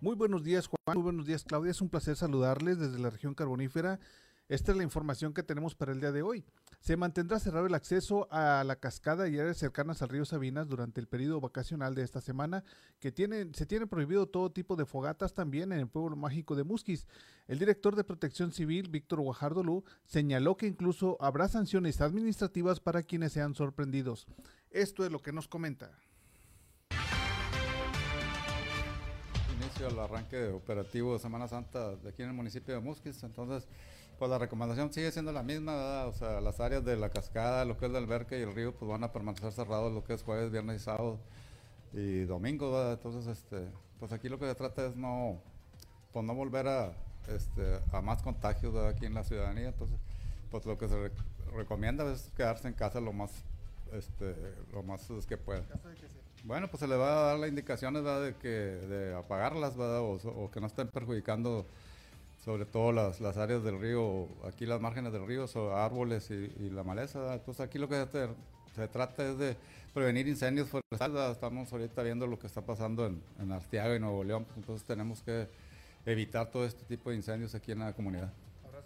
Muy 0.00 0.14
buenos 0.14 0.44
días, 0.44 0.68
Juan. 0.68 0.94
Muy 0.94 1.02
buenos 1.02 1.26
días, 1.26 1.42
Claudia. 1.42 1.72
Es 1.72 1.80
un 1.80 1.88
placer 1.88 2.14
saludarles 2.14 2.78
desde 2.78 3.00
la 3.00 3.10
región 3.10 3.34
carbonífera. 3.34 3.98
Esta 4.48 4.70
es 4.70 4.78
la 4.78 4.84
información 4.84 5.34
que 5.34 5.42
tenemos 5.42 5.74
para 5.74 5.90
el 5.90 5.98
día 5.98 6.12
de 6.12 6.22
hoy. 6.22 6.44
Se 6.78 6.96
mantendrá 6.96 7.40
cerrado 7.40 7.66
el 7.66 7.74
acceso 7.74 8.28
a 8.30 8.62
la 8.62 8.76
cascada 8.76 9.28
y 9.28 9.40
áreas 9.40 9.56
cercanas 9.56 10.00
al 10.00 10.08
río 10.08 10.24
Sabinas 10.24 10.68
durante 10.68 11.00
el 11.00 11.08
periodo 11.08 11.40
vacacional 11.40 11.96
de 11.96 12.04
esta 12.04 12.20
semana, 12.20 12.62
que 13.00 13.10
tiene, 13.10 13.50
se 13.54 13.66
tiene 13.66 13.88
prohibido 13.88 14.28
todo 14.28 14.52
tipo 14.52 14.76
de 14.76 14.86
fogatas 14.86 15.34
también 15.34 15.72
en 15.72 15.80
el 15.80 15.88
pueblo 15.88 16.14
mágico 16.14 16.54
de 16.54 16.62
Musquis. 16.62 17.08
El 17.48 17.58
director 17.58 17.96
de 17.96 18.04
Protección 18.04 18.52
Civil, 18.52 18.88
Víctor 18.88 19.20
Guajardo 19.20 19.64
Lu, 19.64 19.82
señaló 20.04 20.56
que 20.56 20.68
incluso 20.68 21.16
habrá 21.20 21.48
sanciones 21.48 22.00
administrativas 22.00 22.78
para 22.78 23.02
quienes 23.02 23.32
sean 23.32 23.56
sorprendidos. 23.56 24.28
Esto 24.70 25.04
es 25.04 25.10
lo 25.10 25.18
que 25.18 25.32
nos 25.32 25.48
comenta. 25.48 25.90
El 29.86 29.98
arranque 30.00 30.48
operativo 30.48 31.12
de 31.12 31.20
Semana 31.20 31.46
Santa 31.46 31.94
de 31.94 32.08
aquí 32.08 32.22
en 32.22 32.30
el 32.30 32.34
municipio 32.34 32.74
de 32.74 32.80
Musquis, 32.80 33.22
entonces 33.22 33.68
pues 34.18 34.28
la 34.28 34.36
recomendación 34.36 34.92
sigue 34.92 35.12
siendo 35.12 35.30
la 35.30 35.44
misma, 35.44 36.04
o 36.06 36.12
sea, 36.12 36.40
las 36.40 36.58
áreas 36.58 36.84
de 36.84 36.96
la 36.96 37.10
cascada, 37.10 37.64
lo 37.64 37.78
que 37.78 37.86
es 37.86 37.90
el 37.90 37.96
alberca 37.96 38.36
y 38.36 38.42
el 38.42 38.52
río, 38.52 38.74
pues 38.74 38.90
van 38.90 39.04
a 39.04 39.12
permanecer 39.12 39.52
cerrados 39.52 39.92
lo 39.92 40.02
que 40.02 40.14
es 40.14 40.24
jueves, 40.24 40.50
viernes 40.50 40.82
y 40.82 40.84
sábado 40.84 41.20
y 41.92 42.24
domingo, 42.24 42.72
¿verdad? 42.72 42.94
entonces, 42.94 43.28
este, 43.28 43.68
pues 44.00 44.10
aquí 44.12 44.28
lo 44.28 44.40
que 44.40 44.46
se 44.46 44.56
trata 44.56 44.86
es 44.86 44.96
no, 44.96 45.40
pues 46.12 46.24
no 46.24 46.34
volver 46.34 46.66
a, 46.66 46.92
este, 47.28 47.78
a 47.92 48.00
más 48.00 48.20
contagios 48.22 48.74
aquí 48.74 49.06
en 49.06 49.14
la 49.14 49.22
ciudadanía, 49.22 49.68
entonces, 49.68 49.96
pues 50.50 50.66
lo 50.66 50.76
que 50.76 50.88
se 50.88 50.96
re 50.96 51.12
recomienda 51.54 52.10
es 52.12 52.32
quedarse 52.36 52.66
en 52.66 52.74
casa 52.74 53.00
lo 53.00 53.12
más, 53.12 53.30
este, 53.92 54.34
lo 54.72 54.82
más 54.82 55.08
es 55.08 55.24
que 55.24 55.36
pueda. 55.36 55.62
Bueno, 56.44 56.68
pues 56.68 56.80
se 56.80 56.88
le 56.88 56.96
va 56.96 57.10
a 57.10 57.26
dar 57.26 57.38
las 57.38 57.48
indicaciones 57.48 58.04
de 58.04 58.34
que 58.40 58.48
de 58.48 59.14
apagarlas, 59.14 59.76
¿verdad? 59.76 60.00
O, 60.00 60.50
que 60.50 60.60
no 60.60 60.66
estén 60.66 60.88
perjudicando 60.88 61.66
sobre 62.44 62.64
todo 62.64 62.92
las, 62.92 63.20
áreas 63.36 63.62
del 63.62 63.80
río, 63.80 64.28
aquí 64.46 64.64
las 64.64 64.80
márgenes 64.80 65.12
del 65.12 65.26
río, 65.26 65.46
árboles 65.74 66.30
y, 66.30 66.70
la 66.70 66.84
maleza. 66.84 67.34
Entonces 67.34 67.66
aquí 67.66 67.78
lo 67.78 67.88
que 67.88 68.06
se, 68.74 68.88
trata 68.88 69.28
es 69.28 69.38
de 69.38 69.56
prevenir 69.92 70.28
incendios 70.28 70.68
forestales. 70.68 71.32
Estamos 71.32 71.70
ahorita 71.72 72.02
viendo 72.02 72.26
lo 72.26 72.38
que 72.38 72.46
está 72.46 72.62
pasando 72.62 73.06
en, 73.06 73.20
en 73.40 73.52
Arteaga 73.52 73.96
y 73.96 74.00
Nuevo 74.00 74.24
León, 74.24 74.46
entonces 74.56 74.86
tenemos 74.86 75.22
que 75.22 75.48
evitar 76.06 76.50
todo 76.50 76.64
este 76.64 76.84
tipo 76.84 77.10
de 77.10 77.16
incendios 77.16 77.54
aquí 77.54 77.72
en 77.72 77.80
la 77.80 77.92
comunidad. 77.92 78.32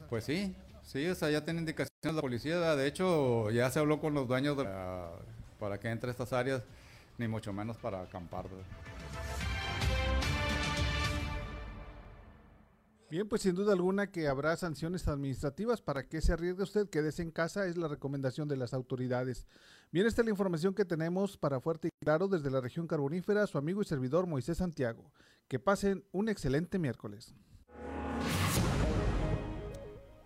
Pues 0.09 0.25
sí, 0.25 0.55
sí, 0.83 1.07
o 1.07 1.15
sea, 1.15 1.31
ya 1.31 1.45
tiene 1.45 1.61
indicaciones 1.61 1.93
la 2.03 2.21
policía. 2.21 2.75
De 2.75 2.87
hecho, 2.87 3.51
ya 3.51 3.71
se 3.71 3.79
habló 3.79 4.01
con 4.01 4.15
los 4.15 4.27
dueños 4.27 4.57
de 4.57 4.65
para 5.59 5.79
que 5.79 5.89
entre 5.89 6.11
estas 6.11 6.33
áreas, 6.33 6.63
ni 7.19 7.29
mucho 7.29 7.53
menos 7.53 7.77
para 7.79 8.03
acampar. 8.03 8.47
Bien, 13.13 13.29
pues 13.29 13.43
sin 13.43 13.55
duda 13.55 13.75
alguna 13.75 14.11
que 14.11 14.27
habrá 14.27 14.57
sanciones 14.57 15.07
administrativas 15.07 15.83
para 15.83 16.09
que 16.09 16.23
se 16.23 16.33
arriesgue 16.33 16.63
usted, 16.63 16.89
quédese 16.89 17.21
en 17.21 17.31
casa, 17.31 17.67
es 17.67 17.77
la 17.77 17.87
recomendación 17.87 18.49
de 18.49 18.57
las 18.57 18.73
autoridades. 18.73 19.47
Bien, 19.91 20.07
esta 20.07 20.23
es 20.23 20.25
la 20.25 20.31
información 20.31 20.73
que 20.73 20.87
tenemos 20.87 21.37
para 21.37 21.61
Fuerte 21.61 21.89
y 21.89 21.91
Claro 22.03 22.27
desde 22.27 22.51
la 22.51 22.63
región 22.63 22.87
carbonífera, 22.87 23.47
su 23.47 23.59
amigo 23.59 23.83
y 23.83 23.85
servidor 23.85 24.27
Moisés 24.27 24.57
Santiago. 24.57 25.13
Que 25.47 25.59
pasen 25.59 26.07
un 26.11 26.31
excelente 26.31 26.79
miércoles. 26.79 27.35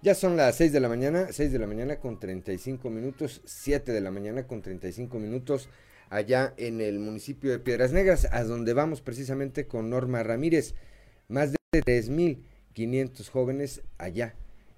Ya 0.03 0.15
son 0.15 0.37
las 0.37 0.55
6 0.55 0.73
de 0.73 0.79
la 0.79 0.89
mañana, 0.89 1.33
6 1.33 1.51
de 1.51 1.59
la 1.59 1.67
mañana 1.67 1.99
con 1.99 2.21
35 2.21 2.89
minutos, 2.91 3.43
7 3.45 3.91
de 3.91 4.01
la 4.01 4.13
mañana 4.13 4.47
con 4.47 4.63
35 4.63 5.19
minutos 5.19 5.69
allá 6.09 6.55
en 6.57 6.81
el 6.81 6.99
municipio 6.99 7.51
de 7.51 7.59
Piedras 7.59 7.93
Negras, 7.93 8.29
a 8.31 8.45
donde 8.45 8.73
vamos 8.73 9.01
precisamente 9.01 9.67
con 9.67 9.91
Norma 9.91 10.23
Ramírez. 10.23 10.75
Más 11.29 11.53
de 11.53 11.83
3 11.83 12.09
mil 12.11 12.45
500 12.73 13.29
jóvenes 13.29 13.83
allá 13.99 14.35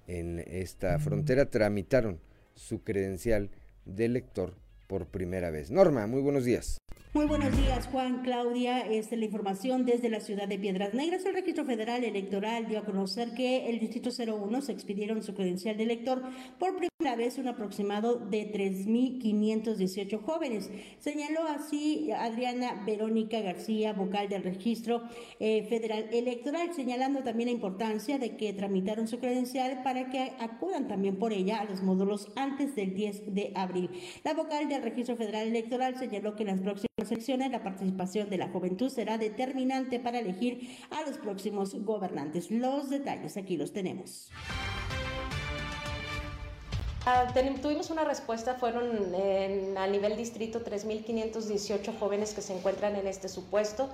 en 0.07 0.39
esta 0.39 0.97
frontera 0.99 1.49
tramitaron 1.49 2.19
su 2.55 2.83
credencial 2.83 3.51
de 3.85 4.09
lector 4.09 4.55
por 4.89 5.05
primera 5.05 5.51
vez. 5.51 5.69
Norma, 5.69 6.07
muy 6.07 6.21
buenos 6.21 6.43
días. 6.43 6.79
Muy 7.11 7.25
buenos 7.25 7.57
días, 7.57 7.87
Juan, 7.91 8.21
Claudia. 8.21 8.81
Esta 8.81 9.15
es 9.15 9.19
la 9.19 9.25
información 9.25 9.83
desde 9.83 10.09
la 10.09 10.19
ciudad 10.19 10.47
de 10.47 10.59
Piedras 10.59 10.93
Negras. 10.93 11.25
El 11.25 11.33
Registro 11.33 11.65
Federal 11.65 12.03
Electoral 12.03 12.67
dio 12.67 12.77
a 12.77 12.85
conocer 12.85 13.33
que 13.33 13.67
el 13.67 13.79
Distrito 13.79 14.11
01 14.11 14.61
se 14.61 14.71
expidieron 14.71 15.23
su 15.23 15.33
credencial 15.33 15.75
de 15.75 15.83
elector 15.83 16.21
por 16.59 16.75
primera 16.75 17.15
vez 17.15 17.39
un 17.39 17.47
aproximado 17.47 18.17
de 18.17 18.51
3.518 18.53 20.21
jóvenes. 20.21 20.69
Señaló 20.99 21.45
así 21.47 22.11
Adriana 22.11 22.83
Verónica 22.85 23.41
García, 23.41 23.93
vocal 23.93 24.29
del 24.29 24.43
Registro 24.43 25.01
eh, 25.39 25.65
Federal 25.67 26.09
Electoral, 26.11 26.75
señalando 26.75 27.23
también 27.23 27.47
la 27.47 27.53
importancia 27.53 28.19
de 28.19 28.37
que 28.37 28.53
tramitaron 28.53 29.07
su 29.07 29.17
credencial 29.17 29.81
para 29.81 30.11
que 30.11 30.33
acudan 30.39 30.87
también 30.87 31.17
por 31.17 31.33
ella 31.33 31.59
a 31.59 31.65
los 31.65 31.81
módulos 31.81 32.31
antes 32.35 32.75
del 32.75 32.93
10 32.93 33.33
de 33.33 33.51
abril. 33.55 33.89
La 34.23 34.35
vocal 34.35 34.69
Registro 34.81 35.15
Federal 35.15 35.47
Electoral 35.47 35.97
señaló 35.97 36.35
que 36.35 36.43
en 36.43 36.47
las 36.47 36.59
próximas 36.59 37.11
elecciones 37.11 37.51
la 37.51 37.63
participación 37.63 38.29
de 38.29 38.37
la 38.37 38.49
juventud 38.49 38.89
será 38.89 39.17
determinante 39.17 39.99
para 39.99 40.19
elegir 40.19 40.77
a 40.91 41.07
los 41.07 41.17
próximos 41.17 41.73
gobernantes. 41.83 42.51
Los 42.51 42.89
detalles 42.89 43.37
aquí 43.37 43.57
los 43.57 43.73
tenemos. 43.73 44.29
Ah, 47.05 47.33
tuvimos 47.61 47.89
una 47.89 48.03
respuesta, 48.03 48.55
fueron 48.55 49.15
a 49.77 49.87
nivel 49.87 50.17
distrito 50.17 50.63
3.518 50.63 51.97
jóvenes 51.97 52.33
que 52.33 52.41
se 52.41 52.55
encuentran 52.55 52.95
en 52.95 53.07
este 53.07 53.29
supuesto 53.29 53.89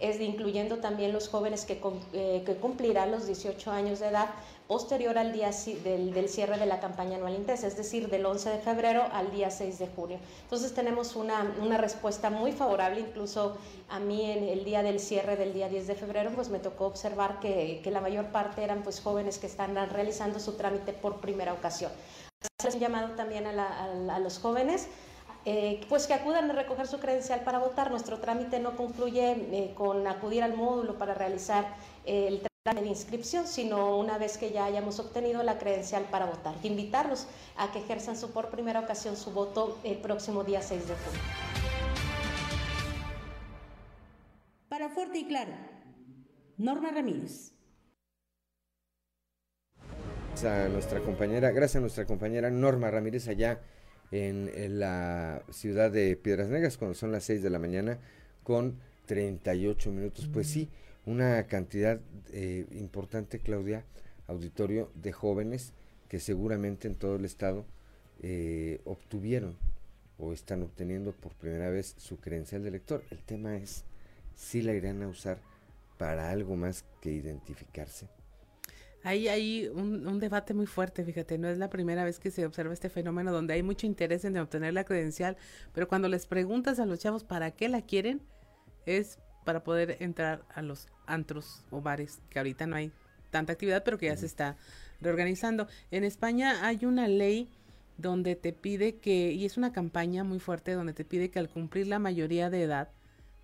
es 0.00 0.20
incluyendo 0.20 0.78
también 0.78 1.12
los 1.12 1.28
jóvenes 1.28 1.64
que, 1.64 1.80
eh, 2.12 2.42
que, 2.44 2.56
cumplirán 2.56 3.10
los 3.10 3.26
18 3.26 3.70
años 3.70 4.00
de 4.00 4.08
edad 4.08 4.30
posterior 4.70 5.18
al 5.18 5.32
día 5.32 5.50
del, 5.82 6.14
del, 6.14 6.28
cierre 6.28 6.56
de 6.56 6.64
la 6.64 6.78
campaña 6.78 7.16
anual 7.16 7.34
intensa, 7.34 7.66
es 7.66 7.76
decir, 7.76 8.08
del 8.08 8.24
11 8.24 8.50
de 8.50 8.58
febrero 8.60 9.02
al 9.12 9.32
día 9.32 9.50
6 9.50 9.80
de 9.80 9.88
junio. 9.88 10.20
Entonces 10.44 10.72
tenemos 10.72 11.16
una, 11.16 11.56
una 11.60 11.76
respuesta 11.76 12.30
muy 12.30 12.52
favorable, 12.52 13.00
incluso 13.00 13.56
a 13.88 13.98
mí 13.98 14.30
en 14.30 14.44
el 14.44 14.64
día 14.64 14.84
del 14.84 15.00
cierre 15.00 15.34
del 15.34 15.52
día 15.52 15.68
10 15.68 15.88
de 15.88 15.96
febrero, 15.96 16.30
pues 16.36 16.50
me 16.50 16.60
tocó 16.60 16.86
observar 16.86 17.40
que, 17.40 17.80
que 17.82 17.90
la 17.90 18.00
mayor 18.00 18.26
parte 18.26 18.62
eran 18.62 18.84
pues 18.84 19.00
jóvenes 19.00 19.38
que 19.38 19.48
están 19.48 19.74
realizando 19.90 20.38
su 20.38 20.52
trámite 20.52 20.92
por 20.92 21.20
primera 21.20 21.52
ocasión. 21.52 21.90
Es 22.64 22.72
un 22.72 22.80
llamado 22.80 23.16
también 23.16 23.48
a, 23.48 23.50
a, 23.50 24.14
a 24.14 24.18
los 24.20 24.38
jóvenes 24.38 24.86
eh, 25.46 25.80
pues 25.88 26.06
que 26.06 26.14
acudan 26.14 26.48
a 26.48 26.52
recoger 26.52 26.86
su 26.86 27.00
credencial 27.00 27.40
para 27.40 27.58
votar. 27.58 27.90
Nuestro 27.90 28.18
trámite 28.18 28.60
no 28.60 28.76
concluye 28.76 29.32
eh, 29.32 29.74
con 29.74 30.06
acudir 30.06 30.44
al 30.44 30.54
módulo 30.54 30.96
para 30.96 31.14
realizar 31.14 31.74
eh, 32.04 32.28
el 32.28 32.34
trámite 32.34 32.49
de 32.62 32.86
inscripción, 32.86 33.46
sino 33.46 33.96
una 33.96 34.18
vez 34.18 34.36
que 34.36 34.50
ya 34.52 34.66
hayamos 34.66 35.00
obtenido 35.00 35.42
la 35.42 35.58
credencial 35.58 36.04
para 36.10 36.26
votar. 36.26 36.54
Invitarlos 36.62 37.26
a 37.56 37.72
que 37.72 37.78
ejerzan 37.78 38.18
su, 38.18 38.32
por 38.32 38.50
primera 38.50 38.80
ocasión 38.80 39.16
su 39.16 39.30
voto 39.30 39.78
el 39.82 39.96
próximo 39.96 40.44
día 40.44 40.60
6 40.60 40.88
de 40.88 40.94
junio. 40.94 41.20
Para 44.68 44.90
Fuerte 44.90 45.20
y 45.20 45.26
Claro, 45.26 45.52
Norma 46.58 46.90
Ramírez. 46.90 47.54
A 50.44 50.68
nuestra 50.68 51.00
compañera, 51.00 51.52
gracias 51.52 51.76
a 51.76 51.80
nuestra 51.80 52.04
compañera 52.04 52.50
Norma 52.50 52.90
Ramírez 52.90 53.26
allá 53.28 53.62
en, 54.10 54.78
la 54.78 55.42
ciudad 55.48 55.90
de 55.90 56.14
Piedras 56.14 56.48
Negras 56.48 56.76
cuando 56.76 56.94
son 56.94 57.10
las 57.10 57.24
6 57.24 57.42
de 57.42 57.48
la 57.48 57.58
mañana 57.58 57.98
con 58.42 58.78
38 59.06 59.90
minutos. 59.92 60.28
Pues 60.30 60.46
sí, 60.46 60.68
una 61.10 61.44
cantidad 61.46 62.00
eh, 62.32 62.66
importante, 62.72 63.40
Claudia, 63.40 63.84
auditorio 64.28 64.90
de 64.94 65.12
jóvenes 65.12 65.72
que 66.08 66.20
seguramente 66.20 66.86
en 66.88 66.94
todo 66.94 67.16
el 67.16 67.24
estado 67.24 67.64
eh, 68.22 68.80
obtuvieron 68.84 69.56
o 70.18 70.32
están 70.32 70.62
obteniendo 70.62 71.12
por 71.12 71.32
primera 71.32 71.70
vez 71.70 71.94
su 71.98 72.18
credencial 72.18 72.62
de 72.62 72.68
elector. 72.68 73.02
El 73.10 73.22
tema 73.22 73.56
es 73.56 73.84
si 74.34 74.62
la 74.62 74.72
irán 74.74 75.02
a 75.02 75.08
usar 75.08 75.38
para 75.98 76.30
algo 76.30 76.56
más 76.56 76.84
que 77.00 77.10
identificarse. 77.10 78.08
Hay, 79.02 79.28
hay 79.28 79.68
un, 79.68 80.20
debate 80.20 80.52
muy 80.52 80.66
fuerte, 80.66 81.04
fíjate, 81.04 81.38
no 81.38 81.48
es 81.48 81.56
la 81.56 81.70
primera 81.70 82.04
vez 82.04 82.18
que 82.18 82.30
se 82.30 82.44
observa 82.44 82.74
este 82.74 82.90
fenómeno 82.90 83.32
donde 83.32 83.54
hay 83.54 83.62
mucho 83.62 83.86
interés 83.86 84.26
en 84.26 84.36
obtener 84.36 84.74
la 84.74 84.84
credencial, 84.84 85.38
pero 85.72 85.88
cuando 85.88 86.08
les 86.08 86.26
preguntas 86.26 86.78
a 86.78 86.86
los 86.86 86.98
chavos 86.98 87.24
para 87.24 87.50
qué 87.50 87.70
la 87.70 87.80
quieren, 87.80 88.20
es 88.84 89.18
para 89.44 89.64
poder 89.64 89.96
entrar 90.00 90.44
a 90.54 90.62
los 90.62 90.88
antros 91.12 91.62
o 91.70 91.80
bares, 91.80 92.20
que 92.30 92.38
ahorita 92.38 92.66
no 92.66 92.76
hay 92.76 92.92
tanta 93.30 93.52
actividad, 93.52 93.82
pero 93.84 93.98
que 93.98 94.06
ya 94.06 94.16
se 94.16 94.26
está 94.26 94.56
reorganizando. 95.00 95.68
En 95.90 96.04
España 96.04 96.66
hay 96.66 96.84
una 96.84 97.08
ley 97.08 97.48
donde 97.98 98.34
te 98.34 98.52
pide 98.52 98.96
que, 98.96 99.32
y 99.32 99.44
es 99.44 99.56
una 99.56 99.72
campaña 99.72 100.24
muy 100.24 100.38
fuerte, 100.38 100.72
donde 100.72 100.92
te 100.92 101.04
pide 101.04 101.30
que 101.30 101.38
al 101.38 101.48
cumplir 101.48 101.86
la 101.86 101.98
mayoría 101.98 102.50
de 102.50 102.62
edad, 102.62 102.88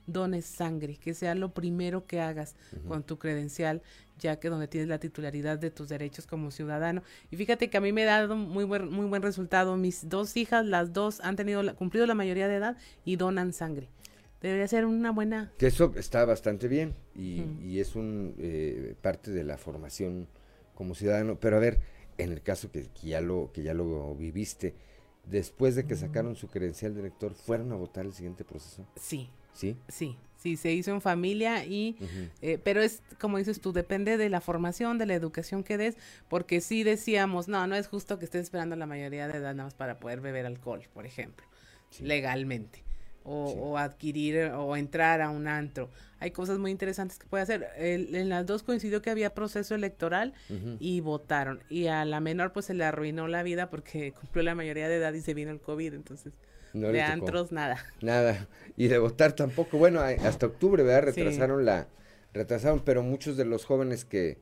dones 0.07 0.47
sangre, 0.47 0.97
que 0.97 1.15
sea 1.15 1.35
lo 1.35 1.53
primero 1.53 2.07
que 2.07 2.21
hagas 2.21 2.55
con 2.87 3.03
tu 3.03 3.19
credencial, 3.19 3.83
ya 4.19 4.39
que 4.39 4.49
donde 4.49 4.69
tienes 4.69 4.89
la 4.89 4.99
titularidad 4.99 5.59
de 5.59 5.71
tus 5.71 5.89
derechos 5.89 6.27
como 6.27 6.51
ciudadano. 6.51 7.03
Y 7.31 7.37
fíjate 7.37 7.69
que 7.69 7.77
a 7.77 7.81
mí 7.81 7.93
me 7.93 8.05
ha 8.05 8.21
dado 8.21 8.37
muy 8.37 8.65
buen, 8.65 8.91
muy 8.91 9.07
buen 9.07 9.23
resultado. 9.23 9.77
Mis 9.77 10.09
dos 10.09 10.37
hijas, 10.37 10.65
las 10.65 10.93
dos 10.93 11.21
han 11.21 11.37
tenido 11.37 11.75
cumplido 11.75 12.07
la 12.07 12.15
mayoría 12.15 12.49
de 12.49 12.57
edad 12.57 12.77
y 13.05 13.17
donan 13.17 13.53
sangre. 13.53 13.89
Debería 14.47 14.69
ser 14.69 14.87
una 14.87 15.11
buena... 15.11 15.53
Que 15.59 15.67
eso 15.67 15.93
está 15.97 16.25
bastante 16.25 16.69
bien 16.69 16.95
y, 17.17 17.81
es 17.81 17.97
un 17.97 18.35
eh, 18.39 18.95
parte 19.03 19.33
de 19.33 19.43
la 19.43 19.59
formación 19.59 20.29
como 20.75 20.95
ciudadano. 20.95 21.41
Pero 21.41 21.57
a 21.57 21.59
ver, 21.59 21.81
en 22.17 22.31
el 22.31 22.43
caso 22.43 22.71
que, 22.71 22.87
ya, 23.03 23.21
lo, 23.21 23.51
que 23.53 23.65
ya 23.65 23.75
lo 23.75 24.15
viviste, 24.15 24.75
después 25.25 25.75
de 25.75 25.85
que 25.85 25.97
sacaron 25.97 26.37
su 26.37 26.47
credencial 26.47 26.95
de 26.95 27.01
elector, 27.01 27.35
¿fueron 27.35 27.73
a 27.73 27.75
votar 27.75 28.07
el 28.07 28.13
siguiente 28.13 28.45
proceso? 28.45 28.87
Sí, 28.95 29.31
¿Sí? 29.53 29.77
Sí, 29.89 30.17
sí, 30.37 30.57
se 30.57 30.73
hizo 30.73 30.93
en 30.93 31.01
familia 31.01 31.65
y, 31.65 31.97
eh, 32.43 32.61
pero 32.63 32.83
es 32.83 33.03
como 33.19 33.39
dices 33.39 33.61
tú, 33.61 33.73
depende 33.73 34.17
de 34.19 34.29
la 34.29 34.41
formación, 34.41 34.99
de 34.99 35.07
la 35.07 35.15
educación 35.15 35.65
que 35.65 35.77
des, 35.77 35.97
porque 36.29 36.61
sí 36.61 36.85
decíamos, 36.85 37.49
no, 37.49 37.67
no 37.67 37.75
es 37.75 37.89
justo 37.89 38.19
que 38.19 38.27
estés 38.27 38.43
esperando 38.43 38.77
la 38.77 38.87
mayoría 38.87 39.27
de 39.27 39.39
edad 39.39 39.55
nada 39.55 39.65
más 39.65 39.75
para 39.75 39.99
poder 39.99 40.21
beber 40.21 40.47
alcohol, 40.47 40.83
por 40.93 41.07
ejemplo, 41.07 41.47
legalmente. 42.01 42.86
O, 43.29 43.77
adquirir 43.77 44.53
o 44.55 44.77
entrar 44.77 45.21
a 45.21 45.31
un 45.31 45.49
antro. 45.49 45.91
Hay 46.21 46.31
cosas 46.31 46.59
muy 46.59 46.71
interesantes 46.71 47.19
que 47.19 47.27
puede 47.27 47.43
hacer. 47.43 47.67
en 47.77 48.29
las 48.29 48.47
dos 48.47 48.63
coincidió 48.63 49.03
que 49.03 49.11
había 49.11 49.35
proceso 49.35 49.75
electoral 49.75 50.33
y 50.79 51.01
votaron. 51.01 51.61
Y 51.69 51.89
a 51.89 52.05
la 52.05 52.21
menor 52.21 52.53
pues 52.53 52.67
se 52.67 52.75
le 52.75 52.85
arruinó 52.85 53.27
la 53.27 53.43
vida 53.43 53.69
porque 53.69 54.13
cumplió 54.21 54.45
la 54.45 54.55
mayoría 54.55 54.89
de 54.89 54.97
edad 54.97 55.13
y 55.13 55.21
se 55.21 55.35
vino 55.35 55.51
el 55.51 55.61
COVID. 55.61 55.95
Entonces 55.95 56.33
de 56.81 57.03
antros, 57.03 57.53
nada. 57.53 57.85
Nada. 58.01 58.49
Y 58.77 58.89
de 58.89 58.99
votar 58.99 59.33
tampoco. 59.33 59.79
Bueno, 59.79 60.01
hasta 60.01 60.47
octubre, 60.47 60.83
¿verdad? 60.83 61.15
Retrasaron 61.15 61.65
la... 61.65 61.89
Retrasaron, 62.33 62.81
pero 62.85 63.03
muchos 63.03 63.37
de 63.39 63.47
los 63.47 63.65
jóvenes 63.65 64.05
que, 64.05 64.39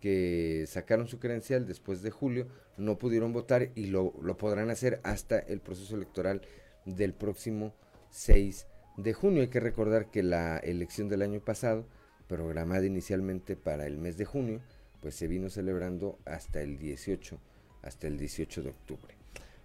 que 0.00 0.66
sacaron 0.68 1.08
su 1.08 1.18
credencial 1.18 1.66
después 1.66 2.02
de 2.02 2.10
julio 2.10 2.46
no 2.76 2.98
pudieron 2.98 3.32
votar 3.32 3.70
y 3.74 3.86
lo, 3.86 4.12
lo 4.20 4.36
podrán 4.36 4.68
hacer 4.68 5.00
hasta 5.02 5.38
el 5.38 5.60
proceso 5.60 5.96
electoral 5.96 6.42
del 6.84 7.14
próximo 7.14 7.74
6 8.12 8.66
de 8.98 9.12
junio. 9.12 9.42
Hay 9.42 9.48
que 9.48 9.60
recordar 9.60 10.10
que 10.10 10.22
la 10.22 10.58
elección 10.58 11.08
del 11.08 11.22
año 11.22 11.40
pasado, 11.40 11.84
programada 12.28 12.86
inicialmente 12.86 13.56
para 13.56 13.86
el 13.86 13.98
mes 13.98 14.16
de 14.16 14.24
junio, 14.24 14.60
pues 15.00 15.16
se 15.16 15.26
vino 15.26 15.50
celebrando 15.50 16.18
hasta 16.24 16.60
el 16.62 16.78
18, 16.78 17.38
hasta 17.82 18.06
el 18.06 18.18
18 18.18 18.62
de 18.62 18.70
octubre. 18.70 19.16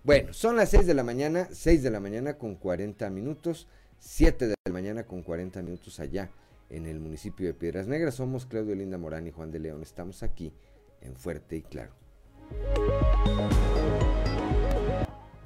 Bueno, 0.03 0.33
son 0.33 0.55
las 0.55 0.69
6 0.69 0.88
de 0.88 0.93
la 0.93 1.03
mañana, 1.03 1.47
6 1.51 1.83
de 1.83 1.91
la 1.91 1.99
mañana 1.99 2.38
con 2.38 2.55
40 2.55 3.10
minutos, 3.10 3.67
7 3.99 4.47
de 4.47 4.55
la 4.65 4.73
mañana 4.73 5.03
con 5.05 5.21
40 5.21 5.62
minutos 5.62 5.99
allá 5.99 6.31
en 6.69 6.86
el 6.86 6.99
municipio 6.99 7.47
de 7.47 7.53
Piedras 7.53 7.88
Negras. 7.88 8.15
Somos 8.15 8.45
Claudio 8.45 8.75
Linda 8.75 8.97
Morán 8.97 9.27
y 9.27 9.31
Juan 9.31 9.51
de 9.51 9.60
León. 9.60 9.81
Estamos 9.83 10.23
aquí 10.23 10.53
en 11.01 11.15
Fuerte 11.15 11.57
y 11.57 11.62
Claro. 11.62 11.91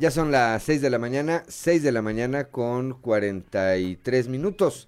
Ya 0.02 0.10
son 0.10 0.32
las 0.32 0.64
6 0.64 0.82
de 0.82 0.90
la 0.90 0.98
mañana, 0.98 1.44
6 1.48 1.84
de 1.84 1.92
la 1.92 2.02
mañana 2.02 2.46
con 2.46 3.00
43 3.02 4.30
minutos. 4.30 4.88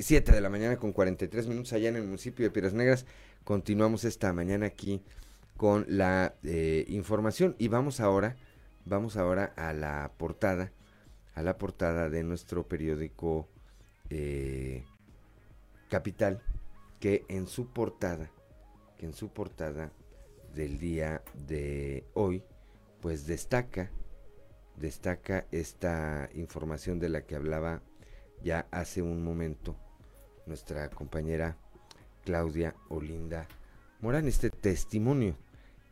7 0.00 0.32
de 0.32 0.40
la 0.40 0.50
mañana 0.50 0.76
con 0.76 0.92
43 0.92 1.46
minutos 1.46 1.72
allá 1.72 1.88
en 1.88 1.94
el 1.94 2.02
municipio 2.02 2.44
de 2.44 2.50
Piedras 2.50 2.74
Negras. 2.74 3.06
Continuamos 3.44 4.02
esta 4.02 4.32
mañana 4.32 4.66
aquí 4.66 5.04
con 5.56 5.86
la 5.86 6.34
eh, 6.42 6.84
información 6.88 7.54
y 7.60 7.68
vamos 7.68 8.00
ahora 8.00 8.34
Vamos 8.84 9.16
ahora 9.16 9.52
a 9.56 9.72
la 9.72 10.10
portada, 10.16 10.72
a 11.36 11.42
la 11.42 11.56
portada 11.56 12.08
de 12.10 12.24
nuestro 12.24 12.66
periódico 12.66 13.46
eh, 14.10 14.82
Capital, 15.90 16.42
que 16.98 17.24
en 17.28 17.46
su 17.46 17.68
portada, 17.68 18.32
que 18.96 19.06
en 19.06 19.12
su 19.12 19.28
portada 19.28 19.92
del 20.56 20.80
día 20.80 21.22
de 21.46 22.04
hoy, 22.14 22.42
pues 23.00 23.28
destaca, 23.28 23.92
destaca 24.78 25.46
esta 25.50 26.28
información 26.34 26.98
de 26.98 27.08
la 27.08 27.22
que 27.22 27.36
hablaba 27.36 27.82
ya 28.42 28.66
hace 28.70 29.02
un 29.02 29.22
momento 29.22 29.76
nuestra 30.46 30.88
compañera 30.90 31.56
Claudia 32.24 32.74
Olinda 32.88 33.48
Morán, 34.00 34.28
este 34.28 34.50
testimonio 34.50 35.36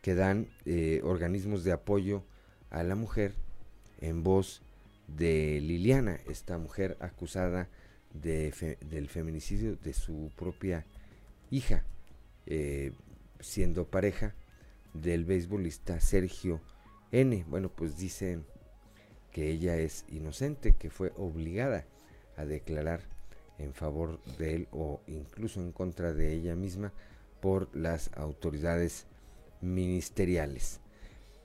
que 0.01 0.15
dan 0.15 0.47
eh, 0.65 1.01
organismos 1.03 1.65
de 1.65 1.73
apoyo 1.73 2.23
a 2.71 2.85
la 2.85 2.95
mujer 2.95 3.35
en 4.01 4.23
voz 4.23 4.63
de 5.09 5.61
Liliana, 5.61 6.21
esta 6.29 6.57
mujer 6.57 6.97
acusada 7.01 7.69
de 8.15 8.79
del 8.89 9.09
feminicidio 9.09 9.75
de 9.77 9.93
su 9.93 10.31
propia 10.37 10.87
hija, 11.51 11.85
eh, 12.47 12.93
siendo 13.41 13.89
pareja 13.89 14.37
del 14.95 15.25
beisbolista 15.25 15.99
Sergio 15.99 16.61
N. 17.11 17.45
Bueno, 17.49 17.71
pues 17.71 17.99
dicen 17.99 18.47
que 19.37 19.51
ella 19.51 19.77
es 19.77 20.07
inocente, 20.09 20.73
que 20.79 20.89
fue 20.89 21.13
obligada 21.19 21.85
a 22.39 22.47
declarar 22.47 23.03
en 23.59 23.75
favor 23.75 24.19
de 24.39 24.55
él 24.55 24.69
o 24.73 25.03
incluso 25.07 25.61
en 25.61 25.73
contra 25.73 26.15
de 26.15 26.33
ella 26.33 26.57
misma 26.57 26.95
por 27.43 27.69
las 27.77 28.11
autoridades 28.15 29.05
ministeriales. 29.61 30.81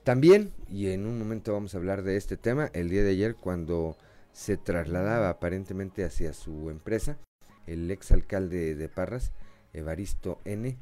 También, 0.04 0.54
y 0.70 0.88
en 0.88 1.04
un 1.04 1.18
momento 1.18 1.52
vamos 1.52 1.74
a 1.74 1.76
hablar 1.76 2.02
de 2.02 2.16
este 2.16 2.38
tema, 2.38 2.70
el 2.72 2.88
día 2.88 3.02
de 3.02 3.10
ayer 3.10 3.36
cuando 3.36 3.98
se 4.32 4.56
trasladaba 4.56 5.28
aparentemente 5.28 6.02
hacia 6.02 6.32
su 6.32 6.70
empresa, 6.70 7.18
el 7.66 7.90
exalcalde 7.90 8.74
de 8.74 8.88
Parras, 8.88 9.32
Evaristo 9.74 10.38
N., 10.46 10.78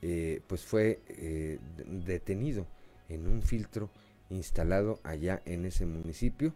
eh, 0.00 0.42
pues 0.46 0.64
fue 0.64 1.00
eh, 1.08 1.58
detenido 2.06 2.68
en 3.08 3.26
un 3.26 3.42
filtro 3.42 3.90
instalado 4.30 5.00
allá 5.02 5.42
en 5.44 5.64
ese 5.64 5.86
municipio 5.86 6.54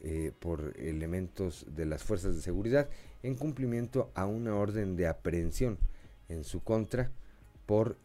eh, 0.00 0.32
por 0.38 0.74
elementos 0.78 1.66
de 1.74 1.86
las 1.86 2.04
fuerzas 2.04 2.36
de 2.36 2.42
seguridad 2.42 2.88
en 3.22 3.34
cumplimiento 3.34 4.10
a 4.14 4.26
una 4.26 4.54
orden 4.54 4.96
de 4.96 5.08
aprehensión 5.08 5.78
en 6.28 6.44
su 6.44 6.62
contra 6.62 7.10
por 7.66 7.98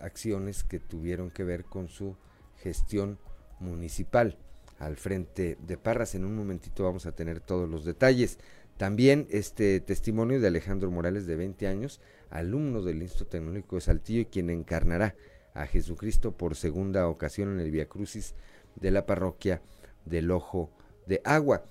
acciones 0.00 0.64
que 0.64 0.80
tuvieron 0.80 1.30
que 1.30 1.44
ver 1.44 1.64
con 1.64 1.88
su 1.88 2.16
gestión 2.60 3.18
municipal 3.60 4.36
al 4.78 4.96
frente 4.96 5.56
de 5.66 5.76
Parras. 5.76 6.14
En 6.14 6.24
un 6.24 6.36
momentito 6.36 6.84
vamos 6.84 7.06
a 7.06 7.12
tener 7.12 7.40
todos 7.40 7.68
los 7.68 7.84
detalles. 7.84 8.38
También 8.76 9.26
este 9.30 9.80
testimonio 9.80 10.40
de 10.40 10.46
Alejandro 10.46 10.90
Morales, 10.90 11.26
de 11.26 11.36
20 11.36 11.66
años, 11.66 12.00
alumno 12.30 12.82
del 12.82 13.02
Instituto 13.02 13.30
Tecnológico 13.30 13.76
de 13.76 13.82
Saltillo, 13.82 14.30
quien 14.30 14.50
encarnará 14.50 15.16
a 15.58 15.66
Jesucristo 15.66 16.32
por 16.32 16.54
segunda 16.54 17.08
ocasión 17.08 17.52
en 17.52 17.60
el 17.60 17.70
Via 17.70 17.88
Crucis 17.88 18.34
de 18.76 18.90
la 18.90 19.06
parroquia 19.06 19.60
del 20.04 20.30
Ojo 20.30 20.70
de 21.06 21.20
Agua. 21.24 21.64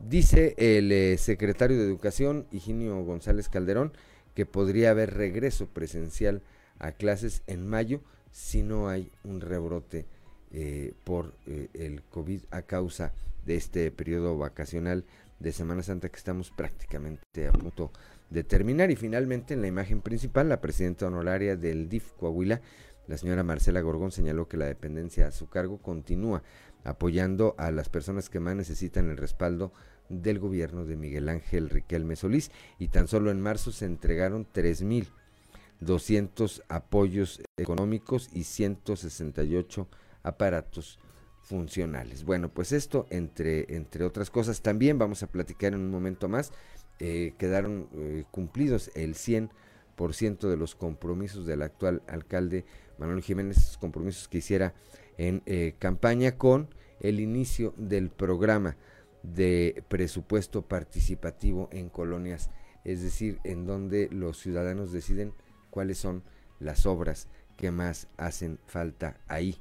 Dice 0.00 0.54
el 0.56 0.90
eh, 0.92 1.18
secretario 1.18 1.76
de 1.76 1.84
Educación, 1.84 2.46
Higinio 2.50 3.02
González 3.04 3.48
Calderón, 3.48 3.92
que 4.34 4.46
podría 4.46 4.90
haber 4.90 5.14
regreso 5.14 5.66
presencial 5.66 6.42
a 6.78 6.92
clases 6.92 7.42
en 7.46 7.66
mayo 7.66 8.00
si 8.30 8.62
no 8.62 8.88
hay 8.88 9.12
un 9.22 9.40
rebrote 9.40 10.06
eh, 10.52 10.92
por 11.04 11.34
eh, 11.46 11.68
el 11.74 12.02
COVID 12.02 12.42
a 12.50 12.62
causa 12.62 13.12
de 13.46 13.56
este 13.56 13.90
periodo 13.90 14.36
vacacional 14.38 15.04
de 15.38 15.52
Semana 15.52 15.82
Santa 15.82 16.08
que 16.08 16.16
estamos 16.16 16.50
prácticamente 16.50 17.46
a 17.46 17.52
punto 17.52 17.92
de 18.30 18.42
terminar. 18.42 18.90
Y 18.90 18.96
finalmente 18.96 19.54
en 19.54 19.62
la 19.62 19.68
imagen 19.68 20.00
principal, 20.00 20.48
la 20.48 20.60
presidenta 20.60 21.06
honoraria 21.06 21.56
del 21.56 21.88
DIF 21.88 22.12
Coahuila, 22.12 22.60
la 23.06 23.18
señora 23.18 23.42
Marcela 23.42 23.80
Gorgón, 23.80 24.12
señaló 24.12 24.48
que 24.48 24.56
la 24.56 24.66
dependencia 24.66 25.26
a 25.26 25.30
su 25.30 25.48
cargo 25.48 25.78
continúa 25.78 26.42
apoyando 26.84 27.54
a 27.58 27.70
las 27.70 27.88
personas 27.88 28.28
que 28.28 28.40
más 28.40 28.56
necesitan 28.56 29.10
el 29.10 29.16
respaldo 29.16 29.72
del 30.08 30.38
gobierno 30.38 30.84
de 30.84 30.96
Miguel 30.96 31.28
Ángel 31.28 31.70
Riquelme 31.70 32.16
Solís 32.16 32.50
y 32.78 32.88
tan 32.88 33.08
solo 33.08 33.30
en 33.30 33.40
marzo 33.40 33.72
se 33.72 33.86
entregaron 33.86 34.46
3.200 34.52 36.62
apoyos 36.68 37.42
económicos 37.56 38.28
y 38.32 38.44
168 38.44 39.88
aparatos 40.22 40.98
funcionales. 41.44 42.24
Bueno, 42.24 42.48
pues 42.48 42.72
esto, 42.72 43.06
entre, 43.10 43.76
entre 43.76 44.04
otras 44.04 44.30
cosas, 44.30 44.62
también 44.62 44.98
vamos 44.98 45.22
a 45.22 45.28
platicar 45.28 45.74
en 45.74 45.80
un 45.80 45.90
momento 45.90 46.28
más. 46.28 46.52
Eh, 46.98 47.34
quedaron 47.38 47.88
eh, 47.92 48.24
cumplidos 48.30 48.90
el 48.94 49.14
100% 49.14 50.48
de 50.48 50.56
los 50.56 50.74
compromisos 50.74 51.46
del 51.46 51.62
actual 51.62 52.02
alcalde 52.08 52.64
Manuel 52.98 53.22
Jiménez, 53.22 53.76
compromisos 53.78 54.28
que 54.28 54.38
hiciera 54.38 54.74
en 55.18 55.42
eh, 55.46 55.74
campaña 55.78 56.36
con 56.36 56.68
el 57.00 57.20
inicio 57.20 57.74
del 57.76 58.10
programa 58.10 58.76
de 59.22 59.82
presupuesto 59.88 60.62
participativo 60.62 61.68
en 61.72 61.88
colonias, 61.88 62.50
es 62.84 63.02
decir, 63.02 63.40
en 63.44 63.66
donde 63.66 64.08
los 64.10 64.38
ciudadanos 64.38 64.92
deciden 64.92 65.32
cuáles 65.70 65.98
son 65.98 66.22
las 66.60 66.86
obras 66.86 67.28
que 67.56 67.70
más 67.70 68.08
hacen 68.16 68.58
falta 68.66 69.18
ahí 69.28 69.58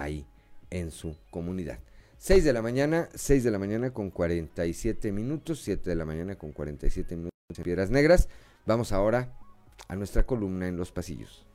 ahí 0.00 0.26
en 0.70 0.90
su 0.90 1.16
comunidad. 1.30 1.78
6 2.18 2.44
de 2.44 2.52
la 2.52 2.62
mañana, 2.62 3.08
6 3.14 3.44
de 3.44 3.50
la 3.50 3.58
mañana 3.58 3.92
con 3.92 4.10
47 4.10 5.12
minutos, 5.12 5.62
7 5.62 5.88
de 5.88 5.96
la 5.96 6.04
mañana 6.04 6.36
con 6.36 6.52
47 6.52 7.16
minutos 7.16 7.30
en 7.56 7.64
Piedras 7.64 7.90
Negras. 7.90 8.28
Vamos 8.66 8.92
ahora 8.92 9.32
a 9.88 9.96
nuestra 9.96 10.24
columna 10.26 10.68
en 10.68 10.76
los 10.76 10.92
pasillos. 10.92 11.46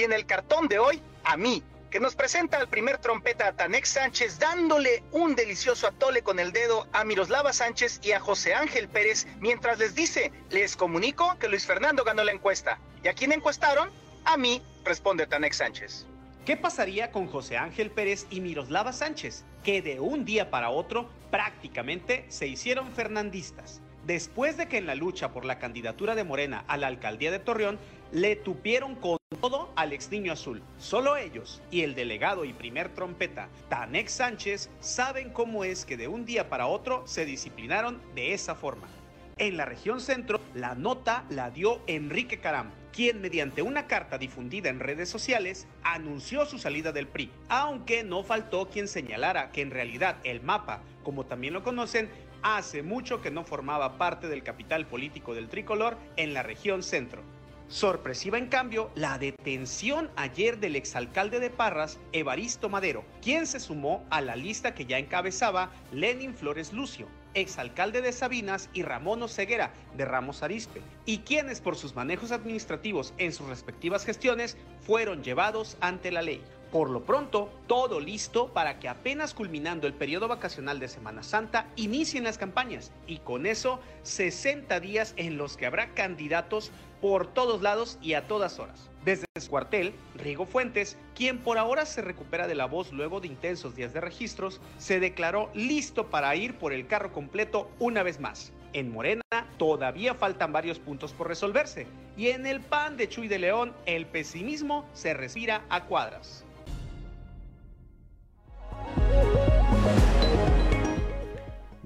Y 0.00 0.04
en 0.04 0.14
el 0.14 0.24
cartón 0.24 0.66
de 0.66 0.78
hoy, 0.78 1.02
a 1.24 1.36
mí, 1.36 1.62
que 1.90 2.00
nos 2.00 2.16
presenta 2.16 2.56
al 2.56 2.70
primer 2.70 2.96
trompeta 2.96 3.52
Tanex 3.52 3.86
Sánchez 3.86 4.38
dándole 4.38 5.02
un 5.12 5.34
delicioso 5.34 5.86
atole 5.86 6.22
con 6.22 6.38
el 6.38 6.52
dedo 6.52 6.88
a 6.94 7.04
Miroslava 7.04 7.52
Sánchez 7.52 8.00
y 8.02 8.12
a 8.12 8.20
José 8.20 8.54
Ángel 8.54 8.88
Pérez 8.88 9.26
mientras 9.40 9.78
les 9.78 9.94
dice, 9.94 10.32
les 10.48 10.74
comunico 10.74 11.36
que 11.38 11.48
Luis 11.48 11.66
Fernando 11.66 12.02
ganó 12.02 12.24
la 12.24 12.32
encuesta. 12.32 12.78
¿Y 13.04 13.08
a 13.08 13.12
quién 13.12 13.30
encuestaron? 13.32 13.90
A 14.24 14.38
mí, 14.38 14.62
responde 14.84 15.26
Tanex 15.26 15.58
Sánchez. 15.58 16.06
¿Qué 16.46 16.56
pasaría 16.56 17.12
con 17.12 17.26
José 17.26 17.58
Ángel 17.58 17.90
Pérez 17.90 18.26
y 18.30 18.40
Miroslava 18.40 18.94
Sánchez, 18.94 19.44
que 19.62 19.82
de 19.82 20.00
un 20.00 20.24
día 20.24 20.50
para 20.50 20.70
otro 20.70 21.10
prácticamente 21.30 22.24
se 22.30 22.46
hicieron 22.46 22.90
fernandistas? 22.94 23.82
Después 24.06 24.56
de 24.56 24.66
que 24.66 24.78
en 24.78 24.86
la 24.86 24.94
lucha 24.94 25.30
por 25.32 25.44
la 25.44 25.58
candidatura 25.58 26.14
de 26.14 26.24
Morena 26.24 26.64
a 26.68 26.78
la 26.78 26.86
alcaldía 26.86 27.30
de 27.30 27.38
Torreón 27.38 27.78
le 28.12 28.36
tupieron 28.36 28.94
con 28.96 29.18
todo 29.40 29.72
al 29.76 29.92
ex 29.92 30.10
niño 30.10 30.32
azul. 30.32 30.62
Solo 30.78 31.16
ellos 31.16 31.62
y 31.70 31.82
el 31.82 31.94
delegado 31.94 32.44
y 32.44 32.52
primer 32.52 32.88
trompeta, 32.94 33.48
Tanex 33.68 34.12
Sánchez, 34.12 34.70
saben 34.80 35.30
cómo 35.30 35.64
es 35.64 35.84
que 35.84 35.96
de 35.96 36.08
un 36.08 36.24
día 36.24 36.48
para 36.48 36.66
otro 36.66 37.06
se 37.06 37.24
disciplinaron 37.24 38.00
de 38.14 38.34
esa 38.34 38.54
forma. 38.54 38.88
En 39.36 39.56
la 39.56 39.64
región 39.64 40.00
centro, 40.00 40.40
la 40.54 40.74
nota 40.74 41.24
la 41.30 41.50
dio 41.50 41.80
Enrique 41.86 42.40
Caram, 42.40 42.72
quien 42.92 43.22
mediante 43.22 43.62
una 43.62 43.86
carta 43.86 44.18
difundida 44.18 44.68
en 44.68 44.80
redes 44.80 45.08
sociales 45.08 45.66
anunció 45.82 46.44
su 46.44 46.58
salida 46.58 46.92
del 46.92 47.06
PRI, 47.06 47.30
aunque 47.48 48.02
no 48.02 48.22
faltó 48.22 48.68
quien 48.68 48.88
señalara 48.88 49.50
que 49.50 49.62
en 49.62 49.70
realidad 49.70 50.16
el 50.24 50.42
mapa, 50.42 50.82
como 51.02 51.24
también 51.24 51.54
lo 51.54 51.62
conocen, 51.62 52.10
hace 52.42 52.82
mucho 52.82 53.22
que 53.22 53.30
no 53.30 53.44
formaba 53.44 53.96
parte 53.96 54.28
del 54.28 54.42
capital 54.42 54.86
político 54.86 55.34
del 55.34 55.48
tricolor 55.48 55.96
en 56.16 56.34
la 56.34 56.42
región 56.42 56.82
centro. 56.82 57.22
Sorpresiva 57.70 58.36
en 58.36 58.48
cambio 58.48 58.90
la 58.96 59.16
detención 59.16 60.10
ayer 60.16 60.58
del 60.58 60.74
exalcalde 60.74 61.38
de 61.38 61.50
Parras, 61.50 62.00
Evaristo 62.10 62.68
Madero, 62.68 63.04
quien 63.22 63.46
se 63.46 63.60
sumó 63.60 64.04
a 64.10 64.20
la 64.20 64.34
lista 64.34 64.74
que 64.74 64.86
ya 64.86 64.98
encabezaba 64.98 65.70
Lenin 65.92 66.34
Flores 66.34 66.72
Lucio, 66.72 67.06
exalcalde 67.34 68.02
de 68.02 68.10
Sabinas 68.10 68.70
y 68.72 68.82
Ramón 68.82 69.22
Oseguera 69.22 69.72
de 69.96 70.04
Ramos 70.04 70.42
Arispe, 70.42 70.82
y 71.06 71.18
quienes 71.18 71.60
por 71.60 71.76
sus 71.76 71.94
manejos 71.94 72.32
administrativos 72.32 73.14
en 73.18 73.32
sus 73.32 73.46
respectivas 73.46 74.04
gestiones 74.04 74.56
fueron 74.84 75.22
llevados 75.22 75.76
ante 75.80 76.10
la 76.10 76.22
ley. 76.22 76.42
Por 76.72 76.88
lo 76.88 77.04
pronto, 77.04 77.50
todo 77.66 77.98
listo 77.98 78.52
para 78.52 78.78
que 78.78 78.88
apenas 78.88 79.34
culminando 79.34 79.88
el 79.88 79.94
periodo 79.94 80.28
vacacional 80.28 80.78
de 80.78 80.86
Semana 80.86 81.24
Santa 81.24 81.66
inicien 81.74 82.22
las 82.22 82.38
campañas 82.38 82.92
y 83.08 83.18
con 83.18 83.44
eso 83.44 83.80
60 84.04 84.78
días 84.78 85.14
en 85.16 85.36
los 85.36 85.56
que 85.56 85.66
habrá 85.66 85.94
candidatos 85.94 86.70
por 87.00 87.26
todos 87.26 87.60
lados 87.60 87.98
y 88.00 88.14
a 88.14 88.28
todas 88.28 88.60
horas. 88.60 88.88
Desde 89.04 89.26
su 89.40 89.50
cuartel, 89.50 89.94
Rigo 90.14 90.46
Fuentes, 90.46 90.96
quien 91.16 91.38
por 91.38 91.58
ahora 91.58 91.86
se 91.86 92.02
recupera 92.02 92.46
de 92.46 92.54
la 92.54 92.66
voz 92.66 92.92
luego 92.92 93.20
de 93.20 93.26
intensos 93.26 93.74
días 93.74 93.92
de 93.92 94.00
registros, 94.00 94.60
se 94.78 95.00
declaró 95.00 95.50
listo 95.54 96.08
para 96.08 96.36
ir 96.36 96.56
por 96.56 96.72
el 96.72 96.86
carro 96.86 97.12
completo 97.12 97.68
una 97.80 98.04
vez 98.04 98.20
más. 98.20 98.52
En 98.72 98.92
Morena 98.92 99.22
todavía 99.58 100.14
faltan 100.14 100.52
varios 100.52 100.78
puntos 100.78 101.12
por 101.14 101.26
resolverse 101.26 101.88
y 102.16 102.28
en 102.28 102.46
el 102.46 102.60
PAN 102.60 102.96
de 102.96 103.08
Chuy 103.08 103.26
de 103.26 103.40
León 103.40 103.72
el 103.86 104.06
pesimismo 104.06 104.88
se 104.92 105.14
respira 105.14 105.64
a 105.68 105.86
cuadras. 105.86 106.44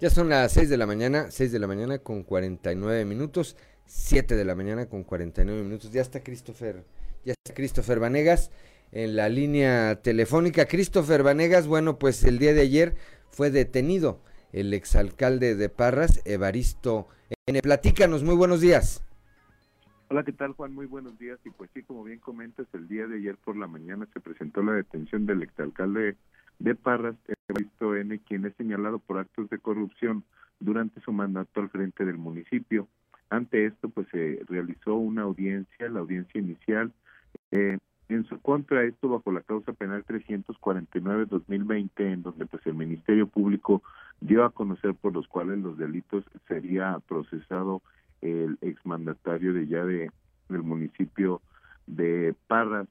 Ya 0.05 0.11
son 0.11 0.29
las 0.29 0.53
6 0.53 0.69
de 0.69 0.77
la 0.77 0.85
mañana, 0.85 1.31
6 1.31 1.51
de 1.51 1.59
la 1.59 1.67
mañana 1.67 1.97
con 1.97 2.25
49 2.25 3.07
minutos, 3.07 3.57
7 3.87 4.37
de 4.37 4.45
la 4.45 4.55
mañana 4.55 4.85
con 4.85 5.03
49 5.03 5.63
minutos. 5.63 5.93
Ya 5.93 6.03
está 6.03 6.23
Christopher, 6.23 6.85
ya 7.25 7.33
está 7.33 7.55
Christopher 7.55 8.01
Vanegas 8.01 8.51
en 8.93 9.17
la 9.17 9.31
línea 9.31 10.03
telefónica. 10.03 10.67
Christopher 10.67 11.23
Vanegas, 11.23 11.67
bueno, 11.67 11.99
pues 11.99 12.23
el 12.25 12.39
día 12.39 12.53
de 12.53 12.61
ayer 12.61 12.95
fue 13.31 13.51
detenido 13.51 14.21
el 14.53 14.75
exalcalde 14.75 15.55
de 15.55 15.71
Parras, 15.71 16.21
Evaristo 16.27 17.09
N. 17.47 17.63
Platícanos, 17.63 18.23
muy 18.23 18.37
buenos 18.37 18.61
días. 18.61 19.03
Hola, 20.11 20.23
¿qué 20.23 20.33
tal 20.33 20.53
Juan? 20.53 20.75
Muy 20.75 20.85
buenos 20.85 21.19
días. 21.19 21.39
Y 21.47 21.51
pues 21.51 21.71
sí, 21.73 21.83
como 21.83 22.05
bien 22.05 22.19
comentas, 22.19 22.67
el 22.75 22.89
día 22.89 23.07
de 23.07 23.17
ayer 23.17 23.39
por 23.39 23.57
la 23.57 23.69
mañana 23.69 24.07
se 24.13 24.21
presentó 24.21 24.63
la 24.63 24.73
detención 24.73 25.25
del 25.25 25.43
exalcalde 25.43 26.19
de 26.59 26.75
Parras, 26.75 27.17
Evaristo 27.49 27.97
N., 27.97 28.19
quien 28.21 28.47
es 28.47 28.55
señalado 28.57 28.99
por 28.99 29.19
actos 29.19 29.51
de 29.51 29.59
corrupción 29.59 30.25
durante 30.61 31.01
su 31.01 31.13
mandato 31.13 31.61
al 31.61 31.71
frente 31.71 32.05
del 32.05 32.17
municipio. 32.17 32.89
Ante 33.31 33.67
esto, 33.67 33.89
pues 33.89 34.07
se 34.11 34.41
realizó 34.49 34.95
una 34.95 35.23
audiencia, 35.23 35.89
la 35.89 36.01
audiencia 36.01 36.41
inicial, 36.41 36.93
eh, 37.51 37.79
en 38.09 38.25
su 38.27 38.39
contra, 38.41 38.85
esto 38.85 39.09
bajo 39.09 39.33
la 39.33 39.41
causa 39.41 39.73
penal 39.73 40.05
349-2020, 40.05 41.91
en 41.97 42.23
donde 42.23 42.47
pues 42.47 42.67
el 42.67 42.75
Ministerio 42.75 43.27
Público 43.27 43.83
dio 44.21 44.45
a 44.45 44.51
conocer 44.51 44.95
por 44.95 45.15
los 45.15 45.27
cuales 45.27 45.59
los 45.59 45.79
delitos 45.79 46.25
sería 46.47 46.99
procesado 47.09 47.81
el 48.21 48.59
exmandatario 48.61 49.55
de 49.55 49.67
ya 49.67 49.85
de 49.85 50.11
del 50.49 50.63
municipio 50.63 51.41
de 51.87 52.35
Parras. 52.47 52.87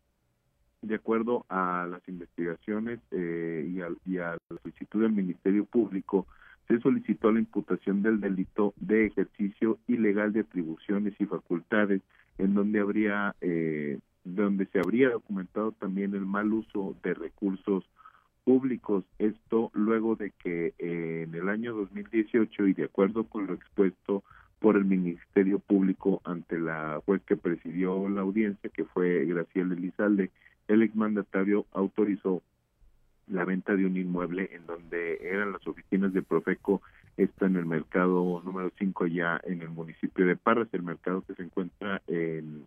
De 0.83 0.95
acuerdo 0.95 1.45
a 1.47 1.87
las 1.89 2.05
investigaciones 2.09 2.99
eh, 3.11 3.65
y, 3.73 3.79
a, 3.79 3.87
y 4.05 4.17
a 4.17 4.31
la 4.33 4.57
solicitud 4.61 5.01
del 5.01 5.13
Ministerio 5.13 5.63
Público, 5.63 6.27
se 6.67 6.77
solicitó 6.79 7.31
la 7.31 7.39
imputación 7.39 8.03
del 8.03 8.19
delito 8.19 8.73
de 8.75 9.05
ejercicio 9.05 9.79
ilegal 9.87 10.33
de 10.33 10.41
atribuciones 10.41 11.13
y 11.19 11.25
facultades, 11.25 12.01
en 12.37 12.53
donde 12.53 12.81
habría 12.81 13.33
eh, 13.39 13.97
donde 14.25 14.65
se 14.67 14.79
habría 14.79 15.09
documentado 15.09 15.71
también 15.71 16.15
el 16.15 16.25
mal 16.25 16.51
uso 16.51 16.97
de 17.01 17.13
recursos 17.13 17.85
públicos. 18.43 19.05
Esto 19.19 19.71
luego 19.73 20.17
de 20.17 20.31
que 20.31 20.73
eh, 20.79 21.25
en 21.27 21.33
el 21.33 21.47
año 21.47 21.73
2018 21.73 22.67
y 22.67 22.73
de 22.73 22.85
acuerdo 22.85 23.23
con 23.23 23.47
lo 23.47 23.53
expuesto 23.53 24.23
por 24.59 24.75
el 24.75 24.85
Ministerio 24.85 25.59
Público 25.59 26.21
ante 26.23 26.59
la 26.59 27.01
juez 27.05 27.21
que 27.23 27.35
presidió 27.35 28.07
la 28.09 28.21
audiencia, 28.21 28.69
que 28.69 28.85
fue 28.85 29.25
Graciela 29.25 29.73
Elizalde, 29.75 30.31
el 30.67 30.81
exmandatario 30.81 31.65
autorizó 31.71 32.41
la 33.27 33.45
venta 33.45 33.75
de 33.75 33.85
un 33.85 33.97
inmueble 33.97 34.49
en 34.53 34.65
donde 34.65 35.19
eran 35.21 35.51
las 35.51 35.65
oficinas 35.67 36.13
de 36.13 36.21
Profeco, 36.21 36.81
está 37.17 37.45
en 37.45 37.55
el 37.55 37.65
mercado 37.65 38.41
número 38.43 38.71
5 38.77 39.07
ya 39.07 39.39
en 39.43 39.61
el 39.61 39.69
municipio 39.69 40.25
de 40.25 40.35
Parras, 40.35 40.67
el 40.71 40.83
mercado 40.83 41.21
que 41.21 41.35
se 41.35 41.43
encuentra 41.43 42.01
en 42.07 42.65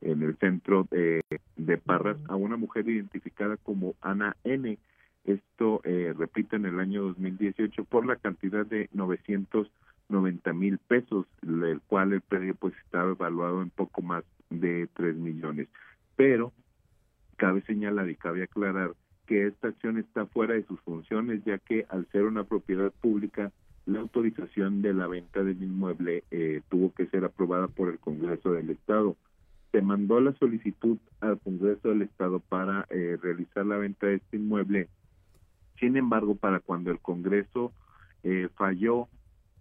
el 0.00 0.36
centro 0.38 0.86
de, 0.90 1.22
de 1.56 1.78
Parras 1.78 2.16
a 2.28 2.36
una 2.36 2.56
mujer 2.56 2.88
identificada 2.88 3.56
como 3.56 3.94
Ana 4.00 4.36
N. 4.44 4.78
Esto, 5.24 5.80
eh, 5.84 6.14
repito, 6.16 6.56
en 6.56 6.66
el 6.66 6.80
año 6.80 7.02
2018 7.02 7.84
por 7.84 8.06
la 8.06 8.16
cantidad 8.16 8.66
de 8.66 8.88
990 8.92 10.52
mil 10.52 10.78
pesos, 10.78 11.26
el 11.42 11.80
cual 11.86 12.12
el 12.12 12.20
predio 12.20 12.54
pues 12.54 12.74
estaba 12.84 13.10
evaluado 13.10 13.62
en 13.62 13.70
poco 13.70 14.02
más 14.02 14.24
de 14.50 14.88
3 14.94 15.16
millones. 15.16 15.68
Pero 16.16 16.51
cabe 17.42 17.60
señalar 17.62 18.08
y 18.08 18.14
cabe 18.14 18.44
aclarar 18.44 18.92
que 19.26 19.48
esta 19.48 19.66
acción 19.66 19.98
está 19.98 20.26
fuera 20.26 20.54
de 20.54 20.62
sus 20.62 20.78
funciones, 20.82 21.42
ya 21.44 21.58
que 21.58 21.86
al 21.88 22.06
ser 22.12 22.22
una 22.22 22.44
propiedad 22.44 22.92
pública, 23.00 23.50
la 23.84 23.98
autorización 23.98 24.80
de 24.80 24.94
la 24.94 25.08
venta 25.08 25.42
del 25.42 25.60
inmueble 25.60 26.22
eh, 26.30 26.60
tuvo 26.68 26.94
que 26.94 27.06
ser 27.06 27.24
aprobada 27.24 27.66
por 27.66 27.88
el 27.88 27.98
Congreso 27.98 28.52
del 28.52 28.70
Estado 28.70 29.16
se 29.72 29.82
mandó 29.82 30.20
la 30.20 30.34
solicitud 30.34 30.98
al 31.20 31.40
Congreso 31.40 31.88
del 31.88 32.02
Estado 32.02 32.38
para 32.38 32.86
eh, 32.90 33.18
realizar 33.20 33.66
la 33.66 33.78
venta 33.78 34.06
de 34.06 34.16
este 34.16 34.36
inmueble. 34.36 34.88
Sin 35.80 35.96
embargo, 35.96 36.36
para 36.36 36.60
cuando 36.60 36.92
el 36.92 37.00
Congreso 37.00 37.72
eh, 38.22 38.48
falló 38.54 39.08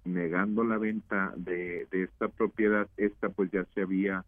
negando 0.03 0.63
la 0.65 0.77
venta 0.77 1.33
de, 1.35 1.87
esta 1.91 2.27
propiedad, 2.27 2.87
esta 2.97 3.29
pues 3.29 3.49
ya 3.51 3.65
se 3.73 3.81
había 3.81 4.23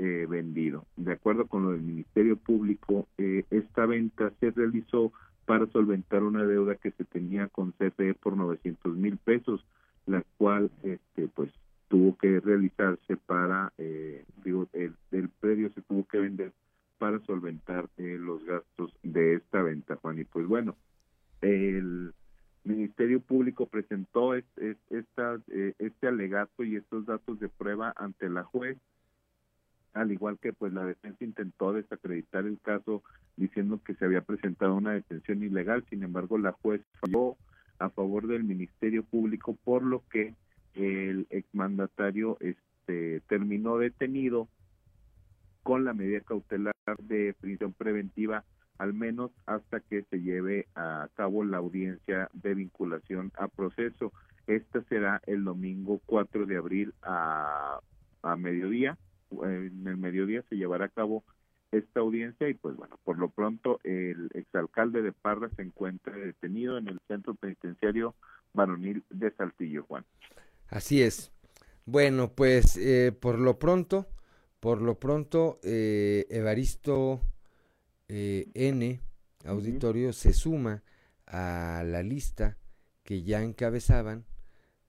eh, 0.00 0.26
vendido. 0.26 0.86
De 0.96 1.12
acuerdo 1.12 1.46
con 1.46 1.64
lo 1.64 1.72
del 1.72 1.82
Ministerio 1.82 2.36
Público, 2.36 3.06
esta 3.18 3.84
venta 3.84 4.32
se 4.40 4.50
realizó 4.50 5.12
para 5.44 5.66
solventar 5.66 6.22
una 6.22 6.44
deuda 6.44 6.76
que 6.76 6.92
se 6.92 7.04
tenía 7.04 7.48
con 7.48 7.72
CFE 7.72 8.14
por 8.14 8.36
900 8.36 8.96
mil 8.96 9.16
pesos, 9.18 9.64
la 10.06 10.24
cual 10.38 10.70
este 10.82 11.28
pues 11.28 11.50
tuvo 11.88 12.16
que 12.16 12.38
realizarse 12.38 13.16
para, 13.16 13.72
eh, 13.76 14.24
digo, 14.44 14.68
el, 14.72 14.94
el, 15.10 15.28
predio 15.28 15.68
se 15.72 15.82
tuvo 15.82 16.06
que 16.06 16.18
vender 16.18 16.52
para 16.98 17.18
solventar 17.26 17.88
eh, 17.96 18.16
los 18.18 18.44
gastos 18.44 18.94
de 19.02 19.34
esta 19.34 19.60
venta, 19.62 19.96
Juan. 19.96 20.20
Y 20.20 20.24
pues 20.24 20.46
bueno, 20.46 20.76
el 21.40 22.12
Ministerio 22.62 23.20
Público 23.20 23.66
presentó 23.66 24.36
eh, 24.36 24.44
este 24.88 26.06
alegato 26.06 26.62
y 26.62 26.76
estos 26.76 27.06
datos 27.06 27.40
de 27.40 27.48
prueba 27.48 27.92
ante 27.96 28.28
la 28.28 28.44
juez, 28.44 28.78
al 29.92 30.12
igual 30.12 30.38
que 30.38 30.52
pues 30.52 30.72
la 30.72 30.84
defensa 30.84 31.24
intentó 31.24 31.72
desacreditar 31.72 32.46
el 32.46 32.58
caso 32.60 33.02
diciendo 33.36 33.80
que 33.84 33.94
se 33.94 34.04
había 34.04 34.20
presentado 34.20 34.74
una 34.74 34.92
detención 34.92 35.42
ilegal, 35.42 35.84
sin 35.90 36.02
embargo 36.02 36.38
la 36.38 36.52
juez 36.52 36.82
falló 37.00 37.36
a 37.78 37.90
favor 37.90 38.26
del 38.26 38.44
Ministerio 38.44 39.02
Público, 39.02 39.56
por 39.64 39.82
lo 39.82 40.02
que 40.10 40.34
el 40.74 41.26
exmandatario 41.30 42.36
este, 42.40 43.20
terminó 43.28 43.78
detenido 43.78 44.48
con 45.62 45.84
la 45.84 45.94
medida 45.94 46.20
cautelar 46.20 46.74
de 46.98 47.34
prisión 47.40 47.72
preventiva 47.72 48.44
al 48.80 48.94
menos 48.94 49.30
hasta 49.44 49.80
que 49.80 50.04
se 50.04 50.22
lleve 50.22 50.66
a 50.74 51.08
cabo 51.14 51.44
la 51.44 51.58
audiencia 51.58 52.30
de 52.32 52.54
vinculación 52.54 53.30
a 53.36 53.46
proceso. 53.46 54.10
Esta 54.46 54.82
será 54.84 55.20
el 55.26 55.44
domingo 55.44 56.00
4 56.06 56.46
de 56.46 56.56
abril 56.56 56.94
a, 57.02 57.80
a 58.22 58.36
mediodía. 58.36 58.96
En 59.30 59.86
el 59.86 59.96
mediodía 59.96 60.42
se 60.48 60.56
llevará 60.56 60.86
a 60.86 60.90
cabo 60.90 61.24
esta 61.72 62.00
audiencia 62.00 62.48
y 62.48 62.54
pues 62.54 62.76
bueno, 62.76 62.98
por 63.04 63.18
lo 63.18 63.28
pronto 63.28 63.78
el 63.84 64.28
exalcalde 64.34 65.02
de 65.02 65.12
Parra 65.12 65.50
se 65.56 65.62
encuentra 65.62 66.16
detenido 66.16 66.78
en 66.78 66.88
el 66.88 67.00
centro 67.06 67.34
penitenciario 67.34 68.14
varonil 68.52 69.04
de 69.10 69.30
Saltillo, 69.32 69.84
Juan. 69.84 70.04
Así 70.68 71.02
es. 71.02 71.32
Bueno, 71.86 72.32
pues 72.32 72.76
eh, 72.76 73.12
por 73.12 73.38
lo 73.38 73.58
pronto, 73.58 74.06
por 74.60 74.80
lo 74.82 74.98
pronto, 74.98 75.58
eh, 75.62 76.26
Evaristo 76.30 77.20
eh, 78.08 78.50
N, 78.54 79.00
auditorio, 79.44 80.12
se 80.12 80.32
suma 80.32 80.82
a 81.26 81.82
la 81.84 82.02
lista 82.02 82.56
que 83.02 83.22
ya 83.22 83.42
encabezaban, 83.42 84.24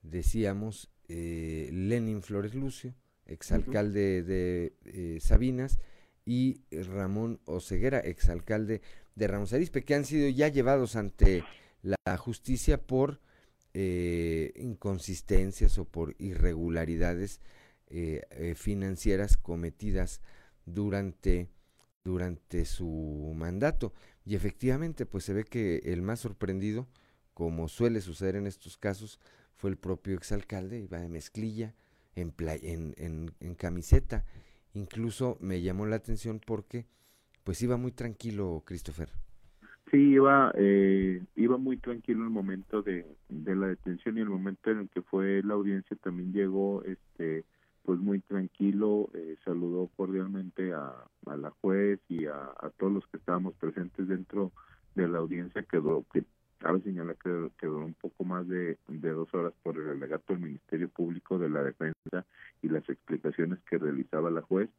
decíamos, 0.02 0.90
Lenin 1.08 2.22
Flores 2.22 2.56
Lucio, 2.56 2.94
exalcalde 3.26 4.24
de 4.24 5.20
Sabinas, 5.20 5.80
y 6.26 6.62
Ramón 6.72 7.40
Oceguera, 7.46 8.00
exalcalde 8.00 8.82
de 9.16 9.28
Ramos 9.28 9.54
Arispe, 9.54 9.84
que 9.84 9.96
han 9.96 10.06
sido 10.06 10.30
ya 10.30 10.48
llevados 10.48 10.96
ante 10.96 11.44
la 11.82 12.18
justicia 12.18 12.82
por 12.82 13.20
eh, 13.74 14.54
inconsistencias 14.56 15.78
o 15.78 15.86
por 15.86 16.16
irregularidades 16.20 17.42
eh, 17.88 18.22
eh, 18.32 18.56
financieras 18.56 19.38
cometidas 19.38 20.22
durante, 20.66 21.50
durante 22.04 22.66
su 22.66 23.34
mandato. 23.36 23.94
Y 24.26 24.36
efectivamente, 24.36 25.06
pues 25.06 25.24
se 25.26 25.34
ve 25.34 25.44
que 25.44 25.78
el 25.86 26.02
más 26.02 26.20
sorprendido, 26.20 26.88
como 27.34 27.68
suele 27.68 28.02
suceder 28.02 28.36
en 28.36 28.46
estos 28.46 28.78
casos, 28.78 29.20
fue 29.56 29.72
el 29.72 29.78
propio 29.78 30.16
exalcalde, 30.16 30.80
iba 30.80 31.00
de 31.00 31.10
mezclilla, 31.10 31.76
en, 32.16 32.34
en, 32.98 33.32
en, 33.40 33.56
camiseta. 33.56 34.26
Incluso 34.74 35.38
me 35.42 35.62
llamó 35.62 35.86
la 35.86 35.98
atención 35.98 36.40
porque 36.46 36.86
pues 37.44 37.62
iba 37.62 37.78
muy 37.78 37.92
tranquilo 37.92 38.64
Christopher. 38.66 39.10
Sí, 39.90 39.98
iba, 39.98 40.54
eh, 40.56 41.22
iba 41.36 41.58
muy 41.58 41.78
tranquilo 41.78 42.24
el 42.24 42.30
momento 42.30 42.82
de, 42.82 43.06
de 43.28 43.56
la 43.56 43.68
detención 43.68 44.18
y 44.18 44.22
el 44.22 44.30
momento 44.30 44.72
en 44.72 44.80
el 44.80 44.90
que 44.90 45.02
fue 45.02 45.44
la 45.44 45.56
audiencia 45.56 45.98
también 45.98 46.32
llegó, 46.32 46.82
este, 46.86 47.44
pues 47.84 48.00
muy 48.00 48.22
tranquilo, 48.22 49.10
eh, 49.14 49.36
saludó 49.44 49.90
cordialmente 49.98 50.72
a, 50.74 50.94
a, 51.26 51.36
la 51.36 51.50
juez 51.62 52.00
y 52.08 52.26
a, 52.26 52.36
a, 52.36 52.70
todos 52.78 52.94
los 52.94 53.08
que 53.08 53.18
estábamos 53.18 53.54
presentes 53.56 54.08
dentro 54.08 54.54
de 54.96 55.10
la 55.10 55.18
audiencia, 55.18 55.64
quedó, 55.64 56.06
que 56.14 56.24
cabe 56.62 56.82
señalar 56.82 57.18
que 57.18 57.50
quedó 57.58 57.80
un 57.80 57.96
poco 57.96 58.24
más 58.24 58.48
de, 58.48 58.78
de 58.88 59.10
dos 59.10 59.34
horas 59.34 59.54
por 59.64 59.78
el 59.78 59.90
alegato 59.90 60.34
del 60.34 60.44
Ministerio 60.44 60.90
Público 60.90 61.40
de 61.40 61.50
la 61.50 61.64
Defensa 61.64 62.26
y 62.62 62.70
las 62.70 62.88
explicaciones 62.88 63.60
que 63.70 63.78
realizaba 63.78 64.30
la 64.30 64.42
juez. 64.42 64.70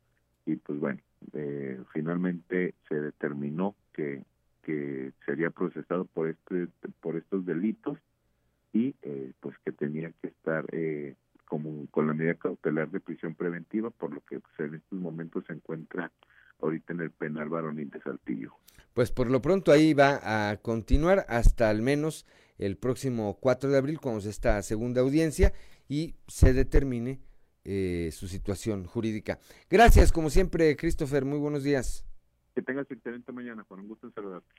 Y 0.47 0.57
pues 0.57 0.79
bueno, 0.79 1.01
eh, 1.33 1.81
finalmente 1.93 2.75
se 2.89 3.01
determinó 3.01 3.75
que 3.93 4.23
que 4.63 5.13
sería 5.27 5.51
procesado 5.51 6.05
por 6.05 6.29
este 6.29 6.69
por 7.01 7.17
estos 7.17 7.45
delitos 7.45 7.99
y 8.73 8.95
eh, 9.03 9.33
pues 9.41 9.57
que 9.65 9.73
tenía 9.73 10.13
que 10.21 10.29
estar 10.29 10.65
eh, 10.73 11.15
como 11.47 11.87
con 11.89 12.07
la 12.07 12.15
medida 12.15 12.35
cautelar 12.35 12.89
de 12.91 13.01
prisión 13.01 13.35
preventiva 13.35 13.91
por 13.91 14.15
lo 14.15 14.21
que 14.21 14.41
pues, 14.41 14.61
en 14.61 14.77
estos 14.77 14.99
momentos 14.99 15.45
se 15.47 15.53
encuentra 15.55 16.11
ahorita 16.63 16.93
en 16.93 17.01
el 17.01 17.11
penal 17.11 17.49
varonil 17.49 17.91
de 17.91 18.01
Saltillo. 18.01 18.55
Pues 18.95 19.11
por 19.11 19.31
lo 19.31 19.41
pronto 19.43 19.73
ahí 19.73 19.95
va 19.95 20.51
a 20.51 20.57
continuar 20.59 21.25
hasta 21.29 21.71
al 21.71 21.83
menos 21.83 22.27
el 22.59 22.77
próximo 22.77 23.39
4 23.41 23.71
de 23.71 23.79
abril 23.79 24.01
cuando 24.01 24.21
se 24.21 24.31
esta 24.31 24.61
segunda 24.63 25.01
audiencia 25.01 25.53
y 25.89 26.15
se 26.29 26.53
determine 26.53 27.21
eh, 27.65 28.11
su 28.13 28.29
situación 28.29 28.87
jurídica. 28.87 29.39
Gracias, 29.71 30.13
como 30.13 30.31
siempre, 30.31 30.77
Christopher. 30.77 31.25
Muy 31.25 31.39
buenos 31.39 31.63
días. 31.63 32.05
Que 32.55 32.63
tengas 32.63 32.91
excelente 32.91 33.33
mañana, 33.33 33.65
con 33.65 33.81
un 33.81 33.89
gusto 33.89 34.07
en 34.07 34.13
saludarte. 34.13 34.53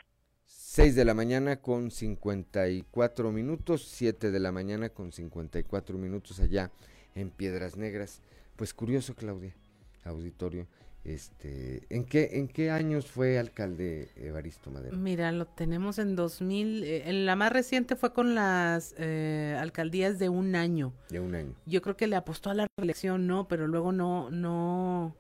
6 0.46 0.96
de 0.96 1.06
la 1.06 1.14
mañana 1.14 1.58
con 1.58 1.92
54 1.92 3.32
minutos, 3.32 3.88
7 3.88 4.32
de 4.32 4.40
la 4.40 4.52
mañana 4.52 4.90
con 4.90 5.12
54 5.12 5.98
minutos 5.98 6.40
allá 6.40 6.72
en 7.16 7.30
Piedras 7.30 7.78
Negras. 7.78 8.22
Pues 8.56 8.74
curioso, 8.74 9.16
Claudia, 9.16 9.56
auditorio. 10.04 10.68
Este, 11.04 11.86
¿en 11.90 12.06
qué 12.06 12.30
en 12.34 12.48
qué 12.48 12.72
años 12.72 13.08
fue 13.08 13.38
alcalde 13.38 14.10
Evaristo 14.16 14.72
Madero? 14.72 14.96
Mira, 14.96 15.34
lo 15.34 15.46
tenemos 15.46 16.00
en 16.00 16.16
2000, 16.16 16.84
eh, 16.84 17.10
en 17.10 17.26
la 17.26 17.36
más 17.36 17.52
reciente 17.52 17.98
fue 17.98 18.14
con 18.14 18.36
las 18.36 18.96
eh, 18.98 19.58
alcaldías 19.60 20.18
de 20.18 20.30
un 20.30 20.56
año. 20.56 20.94
De 21.10 21.20
un 21.20 21.36
año. 21.36 21.56
Yo 21.66 21.82
creo 21.82 21.98
que 21.98 22.08
le 22.08 22.16
apostó 22.16 22.52
a 22.52 22.54
la 22.54 22.68
reelección, 22.78 23.28
no, 23.28 23.50
pero 23.50 23.68
luego 23.68 23.92
no 23.92 24.30
no 24.32 25.14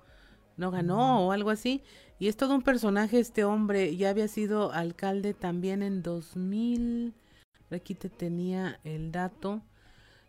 no 0.55 0.71
ganó 0.71 1.27
o 1.27 1.31
algo 1.33 1.49
así. 1.49 1.83
Y 2.17 2.29
es 2.29 2.37
todo 2.37 2.55
un 2.55 2.61
personaje 2.61 3.19
este 3.19 3.43
hombre, 3.43 3.97
ya 3.97 4.09
había 4.09 4.29
sido 4.29 4.71
alcalde 4.71 5.33
también 5.33 5.83
en 5.83 6.01
2000. 6.01 7.13
Aquí 7.71 7.93
te 7.93 8.07
tenía 8.07 8.79
el 8.85 9.11
dato. 9.11 9.61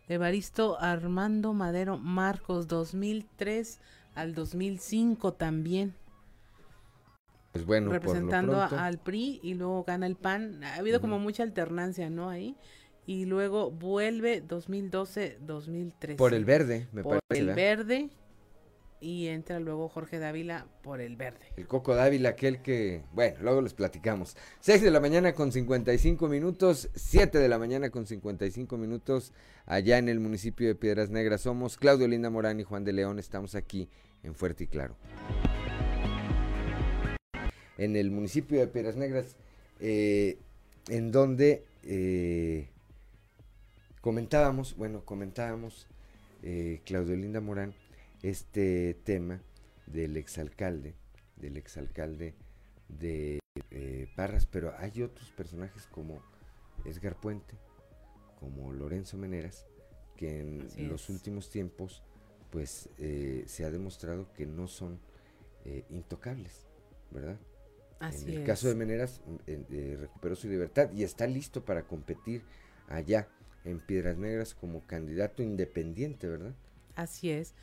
Evaristo 0.07 0.77
Armando 0.79 1.53
Madero 1.53 1.97
Marcos 1.97 2.67
2003 2.67 3.79
al 4.15 4.33
2005 4.33 5.33
también. 5.33 5.93
Pues 7.51 7.65
bueno, 7.65 7.91
representando 7.91 8.53
por 8.53 8.61
lo 8.63 8.67
pronto, 8.67 8.83
al 8.83 8.97
PRI 8.97 9.39
y 9.41 9.53
luego 9.53 9.83
gana 9.83 10.07
el 10.07 10.15
PAN. 10.15 10.63
Ha 10.63 10.75
habido 10.75 10.99
como 10.99 11.19
mucha 11.19 11.43
alternancia, 11.43 12.09
¿no? 12.09 12.29
Ahí. 12.29 12.57
Y 13.05 13.25
luego 13.25 13.71
vuelve 13.71 14.45
2012-2013. 14.45 16.15
por 16.15 16.33
el 16.33 16.43
verde, 16.43 16.87
me 16.91 17.03
por 17.03 17.19
parece. 17.27 17.39
el 17.41 17.45
¿verdad? 17.47 17.55
verde 17.55 18.09
y 18.99 19.27
entra 19.27 19.59
luego 19.59 19.87
Jorge 19.87 20.19
Dávila 20.19 20.65
por 20.81 20.99
el 20.99 21.15
verde. 21.15 21.45
El 21.57 21.67
Coco 21.67 21.93
Dávila, 21.93 22.29
aquel 22.29 22.61
que, 22.61 23.03
bueno, 23.13 23.37
luego 23.41 23.61
les 23.61 23.73
platicamos. 23.73 24.35
6 24.61 24.81
de 24.81 24.89
la 24.89 24.99
mañana 24.99 25.33
con 25.33 25.51
55 25.51 26.27
minutos, 26.27 26.89
7 26.95 27.37
de 27.37 27.47
la 27.47 27.59
mañana 27.59 27.89
con 27.89 28.07
55 28.07 28.77
minutos, 28.77 29.31
allá 29.65 29.97
en 29.97 30.09
el 30.09 30.19
municipio 30.19 30.67
de 30.67 30.75
Piedras 30.75 31.09
Negras. 31.09 31.41
Somos 31.41 31.77
Claudio 31.77 32.07
Linda 32.07 32.29
Morán 32.29 32.59
y 32.59 32.63
Juan 32.63 32.83
de 32.83 32.93
León, 32.93 33.19
estamos 33.19 33.53
aquí 33.53 33.89
en 34.25 34.35
Fuerte 34.35 34.65
y 34.65 34.67
Claro. 34.67 34.95
En 37.77 37.95
el 37.95 38.09
municipio 38.11 38.59
de 38.59 38.67
Piedras 38.67 38.95
Negras, 38.95 39.35
eh, 39.79 40.37
en 40.89 41.11
donde 41.11 41.63
eh, 41.83 42.67
comentábamos, 44.01 44.75
bueno, 44.77 45.03
comentábamos, 45.03 45.87
eh, 46.43 46.81
Claudio 46.85 47.15
Linda 47.15 47.41
Morán, 47.41 47.73
este 48.23 48.95
tema 49.03 49.41
del 49.87 50.15
exalcalde, 50.17 50.93
del 51.35 51.57
exalcalde 51.57 52.33
de 52.87 53.39
Parras, 54.15 54.45
pero 54.45 54.73
hay 54.77 55.01
otros 55.01 55.31
personajes 55.31 55.85
como 55.87 56.21
Edgar 56.85 57.19
Puente, 57.19 57.55
como 58.39 58.71
Lorenzo 58.71 59.17
Meneras, 59.17 59.65
que 60.15 60.39
en 60.39 60.61
Así 60.61 60.83
los 60.83 61.03
es. 61.03 61.09
últimos 61.09 61.49
tiempos 61.49 62.03
pues 62.55 62.87
eh, 62.99 63.43
se 63.47 63.65
ha 63.65 63.69
demostrado 63.69 64.31
que 64.31 64.45
no 64.45 64.69
son 64.69 65.01
eh, 65.65 65.83
intocables, 65.89 66.65
¿verdad? 67.11 67.37
Así 67.99 68.29
en 68.29 68.29
el 68.29 68.37
es. 68.39 68.45
caso 68.45 68.69
de 68.69 68.75
Meneras 68.75 69.19
mm, 69.25 69.35
eh, 69.45 69.65
eh, 69.71 69.97
recuperó 69.99 70.37
su 70.37 70.47
libertad 70.47 70.89
y 70.93 71.03
está 71.03 71.27
listo 71.27 71.65
para 71.65 71.85
competir 71.85 72.45
allá 72.87 73.27
en 73.65 73.81
Piedras 73.85 74.17
Negras 74.17 74.53
como 74.55 74.87
candidato 74.87 75.43
independiente, 75.43 76.29
¿verdad? 76.29 76.55
Así 76.95 77.29
es. 77.29 77.53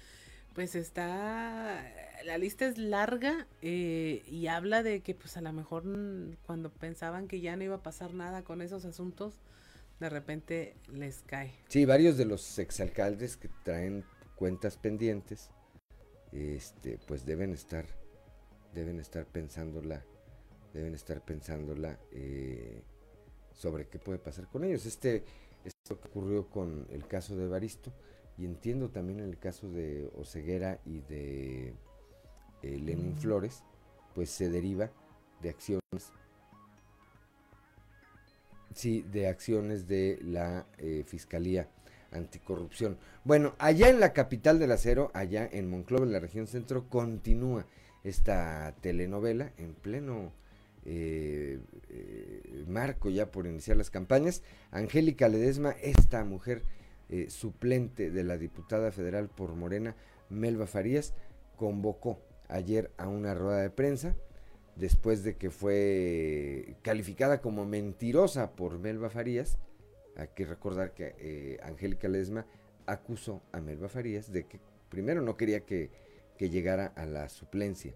Pues 0.55 0.75
está, 0.75 1.91
la 2.27 2.37
lista 2.37 2.67
es 2.67 2.77
larga 2.77 3.47
eh, 3.63 4.23
y 4.27 4.49
habla 4.49 4.83
de 4.83 5.01
que 5.01 5.15
pues 5.15 5.39
a 5.39 5.41
lo 5.41 5.53
mejor 5.55 5.87
mm, 5.87 6.37
cuando 6.45 6.71
pensaban 6.71 7.29
que 7.29 7.41
ya 7.41 7.57
no 7.57 7.65
iba 7.65 7.77
a 7.77 7.83
pasar 7.83 8.13
nada 8.13 8.45
con 8.45 8.61
esos 8.61 8.85
asuntos, 8.85 9.41
de 10.01 10.11
repente 10.11 10.77
les 10.93 11.23
cae. 11.23 11.55
Sí, 11.69 11.87
varios 11.87 12.19
de 12.19 12.27
los 12.27 12.59
exalcaldes 12.59 13.39
que 13.39 13.49
traen 13.65 14.05
cuentas 14.43 14.77
pendientes, 14.77 15.51
este, 16.33 16.99
pues 17.07 17.25
deben 17.25 17.53
estar, 17.53 17.87
deben 18.75 18.99
estar 18.99 19.25
pensándola, 19.25 20.05
deben 20.75 20.97
estar 20.97 21.25
pensándola 21.25 21.97
eh, 22.11 22.83
sobre 23.53 23.87
qué 23.87 24.01
puede 24.01 24.19
pasar 24.19 24.49
con 24.49 24.65
ellos. 24.65 24.85
Este, 24.85 25.23
esto 25.65 26.01
que 26.01 26.09
ocurrió 26.09 26.51
con 26.51 26.89
el 26.91 27.07
caso 27.07 27.37
de 27.37 27.47
Baristo 27.47 27.93
y 28.37 28.45
entiendo 28.45 28.91
también 28.91 29.21
el 29.21 29.39
caso 29.39 29.71
de 29.71 30.11
Oceguera 30.17 30.81
y 30.85 30.99
de 31.03 31.77
eh, 32.63 32.79
Lenin 32.81 33.13
Mm. 33.13 33.19
Flores, 33.19 33.63
pues 34.13 34.29
se 34.29 34.51
deriva 34.51 34.91
de 35.41 35.51
acciones 35.51 36.11
Sí, 38.75 39.03
de 39.03 39.29
acciones 39.29 39.87
de 39.87 40.19
la 40.21 40.67
eh, 40.79 41.05
Fiscalía 41.07 41.69
Anticorrupción. 42.13 42.99
Bueno, 43.25 43.55
allá 43.59 43.89
en 43.89 44.01
la 44.01 44.13
capital 44.13 44.59
del 44.59 44.73
acero, 44.73 45.11
allá 45.15 45.49
en 45.51 45.69
Monclova, 45.69 46.05
en 46.05 46.13
la 46.13 46.21
región 46.21 46.47
centro, 46.47 46.89
continúa 46.89 47.67
esta 48.05 48.75
telenovela 48.81 49.53
en 49.59 49.75
pleno 49.75 50.33
eh, 50.85 51.61
eh, 51.91 52.65
marco 52.67 53.09
ya 53.09 53.31
por 53.31 53.47
iniciar 53.47 53.77
las 53.77 53.91
campañas. 53.91 54.43
Angélica 54.71 55.29
Ledesma, 55.29 55.73
esta 55.83 56.25
mujer 56.25 56.63
eh, 57.09 57.31
suplente 57.31 58.11
de 58.11 58.25
la 58.25 58.39
diputada 58.39 58.91
federal 58.91 59.29
por 59.29 59.55
Morena, 59.55 59.95
Melba 60.29 60.67
Farías, 60.67 61.15
convocó 61.57 62.19
ayer 62.49 62.91
a 62.97 63.09
una 63.09 63.35
rueda 63.35 63.63
de 63.63 63.71
prensa 63.71 64.17
después 64.77 65.23
de 65.23 65.37
que 65.37 65.51
fue 65.51 66.77
calificada 66.83 67.41
como 67.41 67.65
mentirosa 67.65 68.53
por 68.53 68.79
Melba 68.79 69.11
Farías. 69.11 69.59
Hay 70.17 70.29
que 70.35 70.45
recordar 70.47 70.93
que 70.93 71.15
eh, 71.19 71.59
Angélica 71.63 72.09
Ledesma 72.09 72.47
acusó 72.87 73.43
a 73.53 73.61
Melba 73.61 73.89
Farías 73.89 74.33
de 74.33 74.45
que 74.45 74.61
primero 74.91 75.23
no 75.23 75.37
quería 75.37 75.61
que, 75.61 75.91
que 76.39 76.51
llegara 76.51 76.87
a 76.97 77.07
la 77.07 77.29
suplencia. 77.29 77.95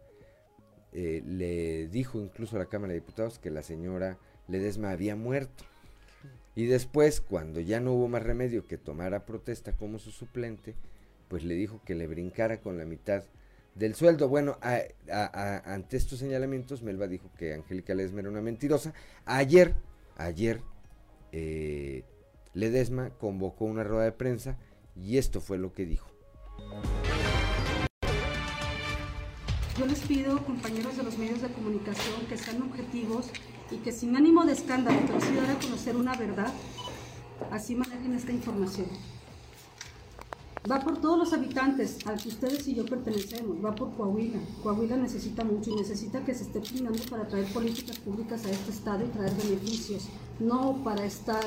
Eh, 0.93 1.23
le 1.27 1.89
dijo 1.89 2.21
incluso 2.21 2.57
a 2.57 2.61
la 2.61 2.67
Cámara 2.67 2.93
de 2.95 3.01
Diputados 3.01 3.39
que 3.39 3.51
la 3.51 3.63
señora 3.63 4.19
Ledesma 4.49 4.91
había 4.91 5.15
muerto. 5.17 5.65
Y 6.55 6.67
después, 6.67 7.21
cuando 7.21 7.61
ya 7.61 7.81
no 7.81 7.93
hubo 7.93 8.09
más 8.09 8.23
remedio 8.23 8.67
que 8.67 8.79
tomara 8.79 9.27
protesta 9.27 9.73
como 9.73 9.99
su 9.99 10.11
suplente, 10.11 10.75
pues 11.29 11.45
le 11.45 11.55
dijo 11.55 11.83
que 11.85 11.95
le 11.95 12.07
brincara 12.07 12.61
con 12.63 12.79
la 12.79 12.87
mitad 12.87 13.25
del 13.75 13.95
sueldo. 13.95 14.29
Bueno, 14.29 14.57
a- 14.63 15.63
ante 15.67 15.99
estos 15.99 16.19
señalamientos, 16.19 16.83
Melba 16.83 17.09
dijo 17.09 17.31
que 17.37 17.53
Angélica 17.53 17.95
Ledesma 17.95 18.21
era 18.21 18.31
una 18.31 18.41
mentirosa. 18.41 18.95
Ayer, 19.27 19.75
ayer, 20.17 20.63
eh, 21.39 22.05
Ledesma 22.55 23.11
convocó 23.11 23.67
una 23.67 23.85
rueda 23.85 24.05
de 24.05 24.13
prensa 24.13 24.57
y 24.97 25.19
esto 25.19 25.43
fue 25.43 25.59
lo 25.59 25.75
que 25.75 25.85
dijo. 25.85 26.09
Yo 29.79 29.85
les 29.85 30.01
pido, 30.01 30.43
compañeros 30.47 30.97
de 30.97 31.03
los 31.03 31.19
medios 31.19 31.43
de 31.43 31.49
comunicación, 31.49 32.25
que 32.27 32.39
sean 32.39 32.63
objetivos 32.63 33.27
y 33.71 33.77
que 33.77 33.93
sin 33.93 34.17
ánimo 34.17 34.47
de 34.47 34.55
escándalo, 34.55 34.99
pero 35.07 35.21
sí 35.21 35.35
dar 35.35 35.51
a 35.51 35.59
conocer 35.59 35.97
una 35.97 36.17
verdad, 36.17 36.51
así 37.51 37.75
manejen 37.75 38.15
esta 38.15 38.33
información. 38.33 38.87
Va 40.71 40.81
por 40.81 40.99
todos 41.03 41.19
los 41.19 41.33
habitantes 41.35 41.99
al 42.07 42.19
que 42.19 42.31
ustedes 42.31 42.67
y 42.67 42.75
yo 42.75 42.87
pertenecemos, 42.87 43.63
va 43.63 43.75
por 43.75 43.95
Coahuila. 43.95 44.41
Coahuila 44.63 44.97
necesita 44.97 45.45
mucho 45.45 45.71
y 45.71 45.77
necesita 45.77 46.25
que 46.25 46.35
se 46.35 46.45
esté 46.45 46.61
planeando 46.61 47.03
para 47.11 47.29
traer 47.29 47.47
políticas 47.53 47.99
públicas 47.99 48.47
a 48.47 48.51
este 48.51 48.71
estado 48.71 49.05
y 49.05 49.09
traer 49.09 49.35
beneficios, 49.35 50.09
no 50.39 50.83
para 50.85 51.05
estar, 51.05 51.45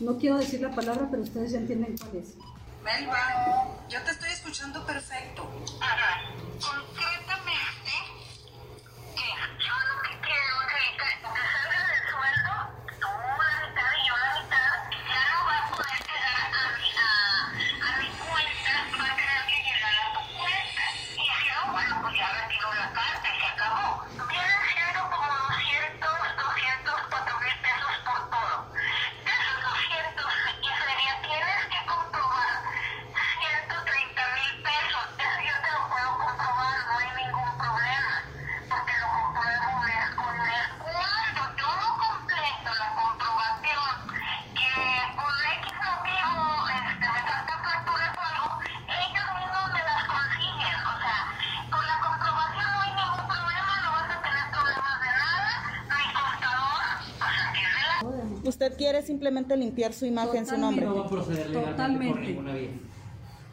no 0.00 0.18
quiero 0.18 0.38
decir 0.38 0.60
la 0.60 0.74
palabra, 0.74 1.08
pero 1.10 1.22
ustedes 1.22 1.52
ya 1.52 1.58
entienden 1.58 1.96
cuál 1.96 2.16
es. 2.16 2.36
Melba, 2.82 3.78
yo 3.88 4.00
te 4.02 4.10
estoy 4.10 4.30
escuchando 4.30 4.84
perfecto. 4.86 5.42
Concretamente, 6.60 7.92
que 9.14 9.28
yo 9.58 9.74
lo 9.88 10.02
que 10.02 10.14
quiero 10.20 10.56
es 10.64 10.96
que 58.50 58.64
usted 58.64 58.76
quiere 58.76 59.02
simplemente 59.02 59.56
limpiar 59.56 59.92
su 59.92 60.06
imagen, 60.06 60.44
su 60.44 60.58
nombre. 60.58 60.84
No 60.84 60.96
va 60.96 61.06
a 61.06 61.08
proceder 61.08 61.52
Totalmente. 61.52 62.36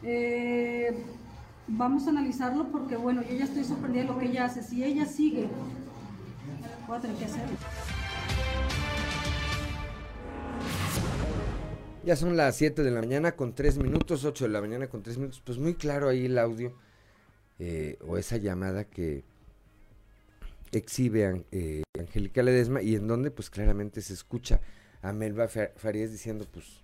Eh, 0.02 1.04
vamos 1.68 2.06
a 2.06 2.10
analizarlo 2.10 2.68
porque, 2.72 2.96
bueno, 2.96 3.22
yo 3.22 3.36
ya 3.36 3.44
estoy 3.44 3.64
sorprendida 3.64 4.02
de 4.02 4.08
lo 4.08 4.18
que 4.18 4.26
ella 4.26 4.46
hace. 4.46 4.62
Si 4.62 4.82
ella 4.82 5.06
sigue, 5.06 5.48
voy 6.86 6.98
a 6.98 7.00
tener 7.00 7.16
que 7.16 7.24
hacerlo. 7.26 7.56
Ya 12.04 12.16
son 12.16 12.36
las 12.36 12.56
7 12.56 12.82
de 12.82 12.90
la 12.90 13.00
mañana 13.00 13.32
con 13.32 13.54
3 13.54 13.78
minutos, 13.78 14.24
8 14.24 14.46
de 14.46 14.50
la 14.50 14.60
mañana 14.60 14.88
con 14.88 15.02
3 15.02 15.18
minutos. 15.18 15.40
Pues 15.44 15.58
muy 15.58 15.74
claro 15.74 16.08
ahí 16.08 16.24
el 16.24 16.38
audio 16.38 16.74
eh, 17.58 17.98
o 18.06 18.16
esa 18.16 18.36
llamada 18.36 18.84
que 18.84 19.24
exhibe 20.72 21.44
eh, 21.52 21.82
Angélica 21.98 22.42
Ledesma 22.42 22.82
y 22.82 22.96
en 22.96 23.06
donde 23.06 23.30
pues 23.30 23.48
claramente 23.48 24.00
se 24.00 24.12
escucha 24.12 24.60
a 25.02 25.12
Melba 25.12 25.48
Farías 25.48 26.10
diciendo 26.10 26.46
pues 26.52 26.80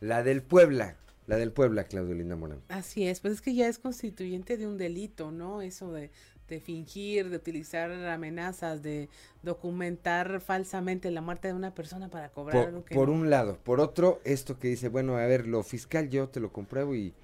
la 0.00 0.22
del 0.22 0.42
Puebla, 0.42 0.96
la 1.26 1.36
del 1.36 1.52
Puebla, 1.52 1.84
Claudio 1.84 2.14
Linda 2.14 2.36
Morán. 2.36 2.60
Así 2.68 3.06
es, 3.06 3.20
pues 3.20 3.34
es 3.34 3.40
que 3.40 3.54
ya 3.54 3.68
es 3.68 3.78
constituyente 3.78 4.56
de 4.56 4.66
un 4.66 4.78
delito, 4.78 5.30
¿no? 5.30 5.62
Eso 5.62 5.92
de, 5.92 6.10
de 6.48 6.60
fingir, 6.60 7.30
de 7.30 7.36
utilizar 7.36 7.92
amenazas, 7.92 8.82
de 8.82 9.08
documentar 9.42 10.40
falsamente 10.40 11.10
la 11.10 11.20
muerte 11.20 11.48
de 11.48 11.54
una 11.54 11.74
persona 11.74 12.08
para 12.08 12.30
cobrar 12.30 12.72
por, 12.72 12.84
que 12.84 12.94
por 12.94 13.08
no. 13.08 13.14
un 13.14 13.30
lado, 13.30 13.58
por 13.62 13.80
otro, 13.80 14.20
esto 14.24 14.58
que 14.58 14.68
dice, 14.68 14.88
bueno, 14.88 15.16
a 15.16 15.26
ver, 15.26 15.46
lo 15.46 15.62
fiscal 15.62 16.08
yo 16.08 16.28
te 16.28 16.40
lo 16.40 16.52
compruebo 16.52 16.94
y 16.94 17.14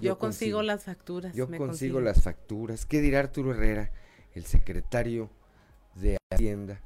yo, 0.00 0.18
consigo, 0.18 0.62
las 0.62 0.84
facturas. 0.84 1.34
Yo 1.34 1.46
me 1.46 1.58
consigo 1.58 2.00
las 2.00 2.22
facturas. 2.22 2.84
¿Qué 2.84 3.00
dirá 3.00 3.20
Arturo 3.20 3.52
Herrera, 3.52 3.92
el 4.34 4.44
secretario 4.44 5.30
de 5.94 6.16
Hacienda? 6.32 6.80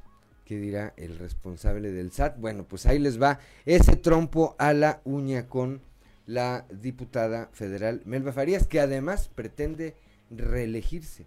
¿Qué 0.48 0.58
dirá 0.58 0.94
el 0.96 1.18
responsable 1.18 1.92
del 1.92 2.10
SAT? 2.10 2.38
Bueno, 2.40 2.64
pues 2.66 2.86
ahí 2.86 2.98
les 2.98 3.20
va 3.20 3.38
ese 3.66 3.96
trompo 3.96 4.56
a 4.58 4.72
la 4.72 5.02
uña 5.04 5.46
con 5.46 5.82
la 6.24 6.64
diputada 6.70 7.50
federal 7.52 8.00
Melba 8.06 8.32
Farías, 8.32 8.66
que 8.66 8.80
además 8.80 9.28
pretende 9.28 9.94
reelegirse 10.30 11.26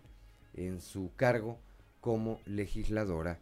en 0.56 0.82
su 0.82 1.12
cargo 1.16 1.60
como 2.00 2.40
legisladora 2.48 3.38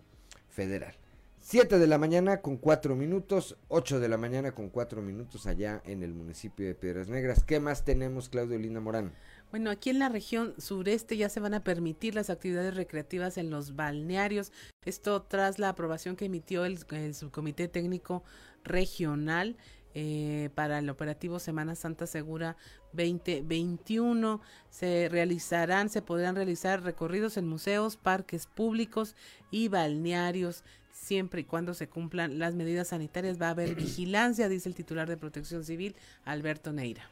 federal. 0.49 0.95
7 1.39 1.79
de 1.79 1.87
la 1.87 1.97
mañana 1.97 2.41
con 2.41 2.57
4 2.57 2.97
minutos, 2.97 3.55
8 3.69 4.01
de 4.01 4.09
la 4.09 4.17
mañana 4.17 4.51
con 4.51 4.67
4 4.67 5.01
minutos 5.01 5.47
allá 5.47 5.81
en 5.85 6.03
el 6.03 6.13
municipio 6.13 6.67
de 6.67 6.75
Piedras 6.75 7.07
Negras. 7.07 7.45
¿Qué 7.45 7.61
más 7.61 7.85
tenemos, 7.85 8.27
Claudio 8.27 8.59
Linda 8.59 8.81
Morán? 8.81 9.13
Bueno, 9.51 9.71
aquí 9.71 9.89
en 9.89 9.97
la 9.97 10.09
región 10.09 10.53
sureste 10.59 11.17
ya 11.17 11.27
se 11.27 11.39
van 11.39 11.55
a 11.55 11.63
permitir 11.63 12.13
las 12.13 12.29
actividades 12.29 12.75
recreativas 12.75 13.37
en 13.37 13.49
los 13.49 13.75
balnearios. 13.75 14.51
Esto 14.85 15.23
tras 15.23 15.57
la 15.57 15.69
aprobación 15.69 16.15
que 16.15 16.25
emitió 16.25 16.65
el, 16.65 16.77
subcomité 17.15 17.67
técnico 17.67 18.23
regional 18.63 19.57
eh, 19.95 20.49
para 20.53 20.77
el 20.77 20.89
operativo 20.89 21.39
Semana 21.39 21.73
Santa 21.73 22.05
Segura 22.05 22.57
2021. 22.93 24.39
Se 24.69 25.09
realizarán, 25.09 25.89
se 25.89 26.03
podrán 26.03 26.35
realizar 26.35 26.83
recorridos 26.83 27.35
en 27.37 27.47
museos, 27.47 27.97
parques 27.97 28.45
públicos 28.45 29.15
y 29.49 29.67
balnearios 29.67 30.63
siempre 30.91 31.41
y 31.41 31.45
cuando 31.45 31.73
se 31.73 31.89
cumplan 31.89 32.37
las 32.37 32.53
medidas 32.53 32.89
sanitarias. 32.89 33.41
Va 33.41 33.47
a 33.47 33.51
haber 33.51 33.73
vigilancia, 33.73 34.47
dice 34.47 34.69
el 34.69 34.75
titular 34.75 35.09
de 35.09 35.17
Protección 35.17 35.63
Civil, 35.63 35.95
Alberto 36.23 36.71
Neira. 36.71 37.09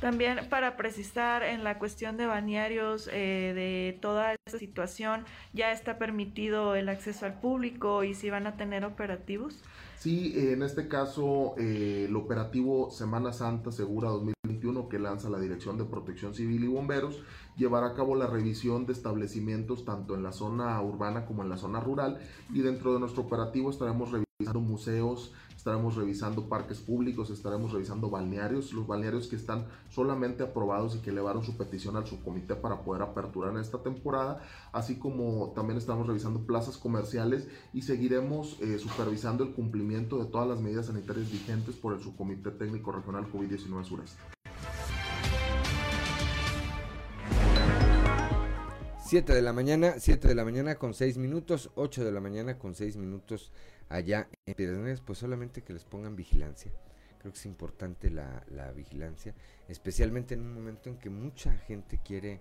También 0.00 0.48
para 0.48 0.76
precisar 0.76 1.42
en 1.42 1.64
la 1.64 1.78
cuestión 1.80 2.16
de 2.16 2.26
balnearios 2.26 3.08
eh, 3.12 3.52
de 3.54 3.98
toda 4.00 4.34
esta 4.34 4.58
situación, 4.58 5.24
¿ya 5.52 5.72
está 5.72 5.98
permitido 5.98 6.76
el 6.76 6.88
acceso 6.88 7.26
al 7.26 7.40
público 7.40 8.04
y 8.04 8.14
si 8.14 8.30
van 8.30 8.46
a 8.46 8.56
tener 8.56 8.84
operativos? 8.84 9.60
Sí, 9.98 10.32
en 10.36 10.62
este 10.62 10.86
caso 10.86 11.54
eh, 11.58 12.06
el 12.08 12.14
operativo 12.14 12.88
Semana 12.92 13.32
Santa 13.32 13.72
Segura 13.72 14.10
2021 14.10 14.88
que 14.88 15.00
lanza 15.00 15.28
la 15.28 15.40
Dirección 15.40 15.76
de 15.76 15.84
Protección 15.84 16.34
Civil 16.34 16.62
y 16.62 16.68
Bomberos 16.68 17.20
llevará 17.56 17.88
a 17.88 17.94
cabo 17.94 18.14
la 18.14 18.28
revisión 18.28 18.86
de 18.86 18.92
establecimientos 18.92 19.84
tanto 19.84 20.14
en 20.14 20.22
la 20.22 20.30
zona 20.30 20.80
urbana 20.80 21.26
como 21.26 21.42
en 21.42 21.48
la 21.48 21.56
zona 21.56 21.80
rural 21.80 22.20
y 22.54 22.60
dentro 22.60 22.94
de 22.94 23.00
nuestro 23.00 23.24
operativo 23.24 23.70
estaremos 23.70 24.12
revisando 24.12 24.60
museos, 24.60 25.32
estaremos 25.68 25.96
revisando 25.96 26.48
parques 26.48 26.78
públicos, 26.78 27.28
estaremos 27.28 27.72
revisando 27.72 28.08
balnearios, 28.08 28.72
los 28.72 28.86
balnearios 28.86 29.28
que 29.28 29.36
están 29.36 29.66
solamente 29.90 30.42
aprobados 30.42 30.96
y 30.96 31.00
que 31.00 31.10
elevaron 31.10 31.44
su 31.44 31.58
petición 31.58 31.94
al 31.96 32.06
subcomité 32.06 32.54
para 32.54 32.80
poder 32.80 33.02
aperturar 33.02 33.52
en 33.52 33.60
esta 33.60 33.82
temporada, 33.82 34.40
así 34.72 34.96
como 34.96 35.52
también 35.54 35.76
estamos 35.76 36.06
revisando 36.06 36.46
plazas 36.46 36.78
comerciales 36.78 37.48
y 37.74 37.82
seguiremos 37.82 38.56
eh, 38.62 38.78
supervisando 38.78 39.44
el 39.44 39.52
cumplimiento 39.52 40.18
de 40.18 40.30
todas 40.30 40.48
las 40.48 40.58
medidas 40.58 40.86
sanitarias 40.86 41.30
vigentes 41.30 41.76
por 41.76 41.92
el 41.92 42.00
subcomité 42.00 42.50
técnico 42.50 42.90
regional 42.90 43.30
COVID-19 43.30 43.84
Sureste. 43.84 44.22
7 49.04 49.34
de 49.34 49.40
la 49.42 49.54
mañana, 49.54 49.94
7 49.98 50.28
de 50.28 50.34
la 50.34 50.44
mañana 50.44 50.74
con 50.74 50.92
6 50.92 51.16
minutos, 51.18 51.70
8 51.76 52.04
de 52.04 52.12
la 52.12 52.20
mañana 52.20 52.58
con 52.58 52.74
6 52.74 52.96
minutos 52.96 53.52
allá 53.88 54.28
en 54.46 54.54
Piedras 54.54 55.00
pues 55.00 55.18
solamente 55.18 55.62
que 55.62 55.72
les 55.72 55.84
pongan 55.84 56.16
vigilancia. 56.16 56.72
Creo 57.18 57.32
que 57.32 57.38
es 57.38 57.46
importante 57.46 58.10
la, 58.10 58.44
la 58.48 58.70
vigilancia, 58.72 59.34
especialmente 59.68 60.34
en 60.34 60.42
un 60.42 60.54
momento 60.54 60.88
en 60.88 60.98
que 60.98 61.10
mucha 61.10 61.52
gente 61.52 61.98
quiere 62.04 62.40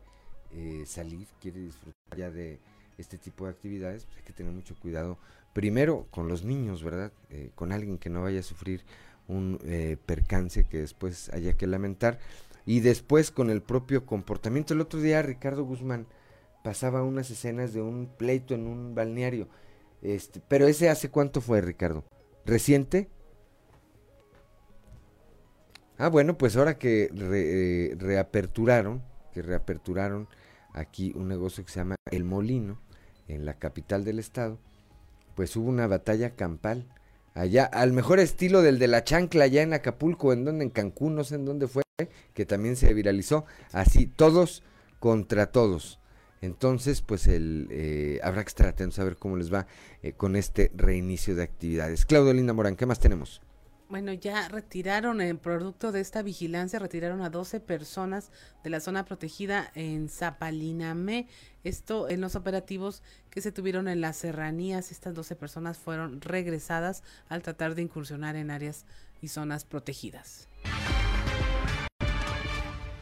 eh, 0.52 0.84
salir, 0.86 1.28
quiere 1.42 1.60
disfrutar 1.60 2.18
ya 2.18 2.30
de 2.30 2.60
este 2.98 3.18
tipo 3.18 3.46
de 3.46 3.52
actividades, 3.52 4.06
pues 4.06 4.18
hay 4.18 4.24
que 4.24 4.34
tener 4.34 4.54
mucho 4.54 4.76
cuidado. 4.80 5.18
Primero 5.54 6.08
con 6.12 6.28
los 6.28 6.44
niños, 6.44 6.84
¿verdad? 6.84 7.12
Eh, 7.30 7.52
con 7.56 7.72
alguien 7.72 7.98
que 7.98 8.10
no 8.10 8.22
vaya 8.24 8.40
a 8.40 8.44
sufrir 8.44 8.84
un 9.28 9.60
eh, 9.64 9.98
percance 10.06 10.66
que 10.66 10.80
después 10.80 11.30
haya 11.34 11.54
que 11.54 11.68
lamentar. 11.68 12.20
Y 12.66 12.82
después 12.82 13.32
con 13.32 13.50
el 13.50 13.62
propio 13.62 14.06
comportamiento. 14.06 14.74
El 14.74 14.82
otro 14.82 15.00
día 15.00 15.22
Ricardo 15.22 15.64
Guzmán 15.64 16.06
pasaba 16.64 17.04
unas 17.04 17.32
escenas 17.32 17.74
de 17.74 17.82
un 17.82 18.08
pleito 18.18 18.56
en 18.56 18.68
un 18.68 18.94
balneario. 18.94 19.48
Este, 20.02 20.42
pero 20.48 20.68
ese 20.68 20.90
hace 20.90 21.10
cuánto 21.10 21.42
fue, 21.42 21.62
Ricardo? 21.62 22.04
¿Reciente? 22.46 23.10
Ah, 25.98 26.10
bueno, 26.10 26.38
pues 26.38 26.56
ahora 26.56 26.78
que 26.78 27.10
re, 27.14 27.92
eh, 27.92 27.96
reaperturaron, 27.98 29.04
que 29.34 29.42
reaperturaron 29.42 30.28
aquí 30.74 31.12
un 31.16 31.28
negocio 31.28 31.66
que 31.66 31.72
se 31.72 31.80
llama 31.80 31.96
El 32.12 32.24
Molino, 32.24 32.80
en 33.28 33.46
la 33.46 33.56
capital 33.56 34.06
del 34.06 34.20
estado, 34.20 34.60
pues 35.36 35.56
hubo 35.56 35.70
una 35.70 35.88
batalla 35.88 36.36
campal 36.36 36.88
allá, 37.34 37.66
al 37.66 37.94
mejor 37.94 38.20
estilo 38.20 38.62
del 38.62 38.80
de 38.80 38.88
la 38.88 39.04
chancla 39.04 39.46
allá 39.46 39.62
en 39.62 39.74
Acapulco, 39.74 40.34
en 40.34 40.46
donde, 40.46 40.64
en 40.64 40.70
Cancún, 40.70 41.16
no 41.16 41.24
sé 41.24 41.36
en 41.36 41.46
dónde 41.46 41.68
fue, 41.68 41.84
que 42.34 42.46
también 42.46 42.76
se 42.76 42.94
viralizó, 42.94 43.46
así, 43.72 44.08
todos 44.08 44.64
contra 45.00 45.52
todos. 45.52 46.00
Entonces, 46.42 47.02
pues 47.02 47.28
el, 47.28 47.68
eh, 47.72 48.20
habrá 48.24 48.44
que 48.44 48.50
estar 48.50 48.68
atentos 48.68 49.00
a 49.00 49.04
ver 49.04 49.18
cómo 49.18 49.38
les 49.38 49.52
va 49.52 49.68
eh, 50.04 50.14
con 50.14 50.36
este 50.36 50.72
reinicio 50.76 51.36
de 51.36 51.44
actividades. 51.44 52.06
Claudio 52.06 52.34
Linda 52.34 52.54
Morán, 52.54 52.76
¿qué 52.76 52.86
más 52.86 53.00
tenemos? 53.00 53.42
Bueno, 53.90 54.12
ya 54.12 54.50
retiraron 54.50 55.22
el 55.22 55.38
producto 55.38 55.94
de 55.94 56.02
esta 56.02 56.22
vigilancia, 56.22 56.78
retiraron 56.78 57.22
a 57.22 57.30
12 57.30 57.62
personas 57.62 58.32
de 58.62 58.70
la 58.70 58.82
zona 58.82 59.06
protegida 59.06 59.72
en 59.76 60.10
Zapalinamé. 60.10 61.28
Esto 61.64 62.10
en 62.10 62.20
los 62.20 62.36
operativos 62.36 63.02
que 63.30 63.40
se 63.40 63.54
tuvieron 63.54 63.88
en 63.88 64.02
las 64.02 64.18
serranías. 64.18 64.92
Estas 64.92 65.16
12 65.16 65.38
personas 65.38 65.78
fueron 65.78 66.20
regresadas 66.20 67.02
al 67.30 67.42
tratar 67.44 67.76
de 67.76 67.84
incursionar 67.84 68.36
en 68.36 68.52
áreas 68.52 68.86
y 69.22 69.30
zonas 69.30 69.64
protegidas. 69.64 70.50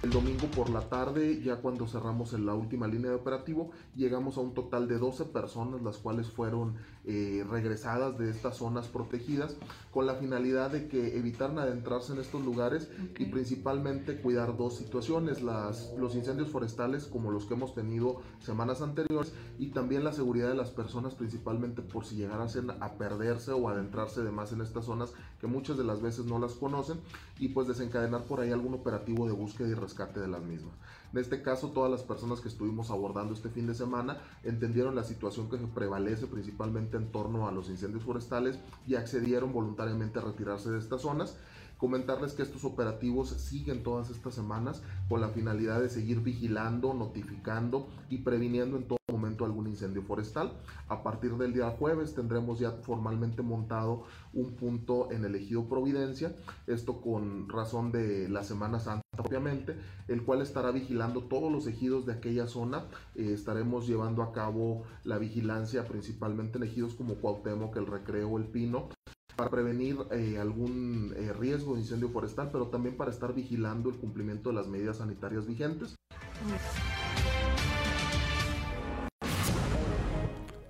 El 0.05 0.11
domingo 0.11 0.45
por 0.55 0.69
la 0.69 0.81
tarde, 0.81 1.41
ya 1.41 1.55
cuando 1.55 1.87
cerramos 1.87 2.33
en 2.33 2.45
la 2.45 2.53
última 2.53 2.87
línea 2.87 3.09
de 3.09 3.15
operativo, 3.15 3.71
llegamos 3.95 4.37
a 4.37 4.41
un 4.41 4.53
total 4.53 4.87
de 4.87 4.99
12 4.99 5.25
personas, 5.25 5.81
las 5.81 5.97
cuales 5.97 6.27
fueron 6.27 6.75
eh, 7.07 7.45
regresadas 7.49 8.17
de 8.17 8.29
estas 8.29 8.57
zonas 8.57 8.87
protegidas, 8.87 9.55
con 9.91 10.07
la 10.07 10.15
finalidad 10.15 10.71
de 10.71 10.87
que 10.87 11.17
evitaran 11.17 11.59
adentrarse 11.59 12.13
en 12.13 12.19
estos 12.19 12.43
lugares 12.43 12.89
y 13.17 13.25
principalmente 13.25 14.19
cuidar 14.21 14.57
dos 14.57 14.77
situaciones, 14.77 15.41
las, 15.41 15.93
los 15.97 16.15
incendios 16.15 16.49
forestales 16.49 17.05
como 17.05 17.31
los 17.31 17.45
que 17.45 17.53
hemos 17.53 17.75
tenido 17.75 18.21
semanas 18.39 18.81
anteriores 18.81 19.33
y 19.57 19.67
también 19.67 20.03
la 20.03 20.13
seguridad 20.13 20.49
de 20.49 20.55
las 20.55 20.71
personas, 20.71 21.15
principalmente 21.15 21.81
por 21.81 22.05
si 22.05 22.15
llegaran 22.15 22.49
a 22.79 22.93
perderse 22.93 23.51
o 23.51 23.69
adentrarse 23.69 24.23
de 24.23 24.31
más 24.31 24.51
en 24.51 24.61
estas 24.61 24.85
zonas 24.85 25.13
que 25.39 25.47
muchas 25.47 25.77
de 25.77 25.83
las 25.83 26.01
veces 26.01 26.25
no 26.25 26.39
las 26.39 26.53
conocen 26.53 26.99
y 27.39 27.49
pues 27.49 27.67
desencadenar 27.67 28.23
por 28.23 28.39
ahí 28.39 28.51
algún 28.51 28.73
operativo 28.73 29.27
de 29.27 29.33
búsqueda 29.33 29.67
y 29.67 29.73
rescate 29.73 30.19
de 30.19 30.27
las 30.27 30.41
mismas. 30.41 30.73
En 31.16 31.22
este 31.22 31.41
caso, 31.41 31.70
todas 31.70 31.89
las 31.89 32.03
personas 32.03 32.41
que 32.41 32.49
estuvimos 32.49 32.91
abordando 32.91 33.34
este 33.34 33.47
fin 33.47 33.68
de 33.68 33.74
semana 33.74 34.18
entendieron 34.43 34.95
la 34.95 35.05
situación 35.05 35.49
que 35.49 35.55
prevalece 35.55 36.28
principalmente 36.28 36.97
en 36.97 37.09
torno 37.09 37.47
a 37.47 37.53
los 37.53 37.70
incendios 37.70 38.03
forestales 38.03 38.59
y 38.86 38.95
accedieron 38.95 39.53
voluntariamente 39.53 40.20
a 40.20 40.24
retirarse 40.24 40.72
de 40.72 40.80
estas 40.80 41.03
zonas. 41.03 41.38
Comentarles 41.78 42.34
que 42.34 42.43
estos 42.43 42.63
operativos 42.63 43.30
siguen 43.30 43.84
todas 43.84 44.09
estas 44.09 44.34
semanas 44.34 44.82
con 45.09 45.21
la 45.21 45.30
finalidad 45.30 45.82
de 45.82 45.89
seguir 45.89 46.21
vigilando, 46.21 46.93
notificando 46.93 47.88
y 48.09 48.19
previniendo 48.19 48.78
en 48.78 48.88
todo 48.88 48.97
momento 49.11 49.45
algún 49.45 49.67
incendio 49.67 50.01
forestal. 50.03 50.53
A 50.88 51.03
partir 51.03 51.36
del 51.38 51.53
día 51.53 51.69
jueves 51.71 52.15
tendremos 52.15 52.59
ya 52.59 52.71
formalmente 52.71 53.41
montado 53.41 54.03
un 54.34 54.55
punto 54.55 55.11
en 55.11 55.26
el 55.26 55.36
ejido 55.36 55.67
Providencia, 55.67 56.36
esto 56.67 57.01
con 57.01 57.49
razón 57.49 57.91
de 57.91 58.30
la 58.30 58.43
Semana 58.43 58.80
Santa 58.80 59.05
propiamente, 59.15 59.76
el 60.07 60.23
cual 60.23 60.41
estará 60.41 60.71
vigilando 60.71 61.23
todos 61.23 61.51
los 61.51 61.67
ejidos 61.67 62.05
de 62.05 62.13
aquella 62.13 62.47
zona. 62.47 62.86
Eh, 63.15 63.32
estaremos 63.34 63.88
llevando 63.88 64.21
a 64.23 64.32
cabo 64.32 64.84
la 65.03 65.17
vigilancia 65.17 65.88
principalmente 65.88 66.57
en 66.57 66.65
ejidos 66.65 66.93
como 66.93 67.15
Cuauhtémoc, 67.15 67.76
el 67.78 67.88
Recreo, 67.88 68.38
el 68.38 68.45
Pino, 68.45 68.89
para 69.36 69.49
prevenir 69.49 69.97
eh, 70.11 70.38
algún 70.39 71.13
eh, 71.17 71.33
riesgo 71.33 71.75
de 71.75 71.81
incendio 71.81 72.09
forestal, 72.09 72.49
pero 72.51 72.67
también 72.67 72.95
para 72.95 73.11
estar 73.11 73.33
vigilando 73.33 73.89
el 73.89 73.97
cumplimiento 73.97 74.49
de 74.49 74.55
las 74.55 74.67
medidas 74.67 74.97
sanitarias 74.97 75.45
vigentes. 75.45 75.95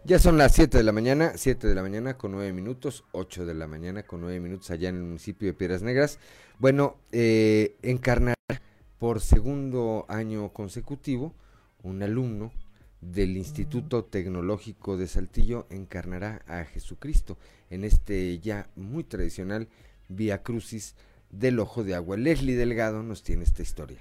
Ya 0.04 0.20
son 0.20 0.38
las 0.38 0.54
7 0.54 0.78
de 0.78 0.84
la 0.84 0.92
mañana, 0.92 1.32
7 1.36 1.68
de 1.68 1.74
la 1.74 1.82
mañana 1.82 2.16
con 2.16 2.32
9 2.32 2.54
minutos, 2.54 3.04
8 3.12 3.46
de 3.46 3.56
la 3.56 3.66
mañana 3.66 4.04
con 4.04 4.22
9 4.22 4.40
minutos 4.40 4.70
allá 4.70 4.90
en 4.90 4.98
el 4.98 5.04
municipio 5.04 5.48
de 5.48 5.54
Piedras 5.54 5.82
Negras. 5.82 6.20
Bueno, 6.60 6.98
eh, 7.12 7.76
encarnar 7.82 8.36
por 9.00 9.20
segundo 9.20 10.06
año 10.08 10.50
consecutivo 10.50 11.34
un 11.82 12.04
alumno 12.04 12.52
del 13.02 13.38
Instituto 13.38 14.06
Tecnológico 14.06 14.98
de 14.98 15.08
Saltillo 15.08 15.68
encarnará 15.70 16.42
a 16.48 16.64
Jesucristo 16.66 17.38
en 17.70 17.84
este 17.84 18.40
ya 18.40 18.70
muy 18.76 19.04
tradicional 19.04 19.68
Vía 20.08 20.44
Crucis 20.44 20.96
del 21.30 21.60
Ojo 21.60 21.84
de 21.84 21.96
Agua. 21.96 22.18
Leslie 22.18 22.56
Delgado 22.56 23.04
nos 23.04 23.24
tiene 23.24 23.44
esta 23.44 23.62
historia. 23.62 24.00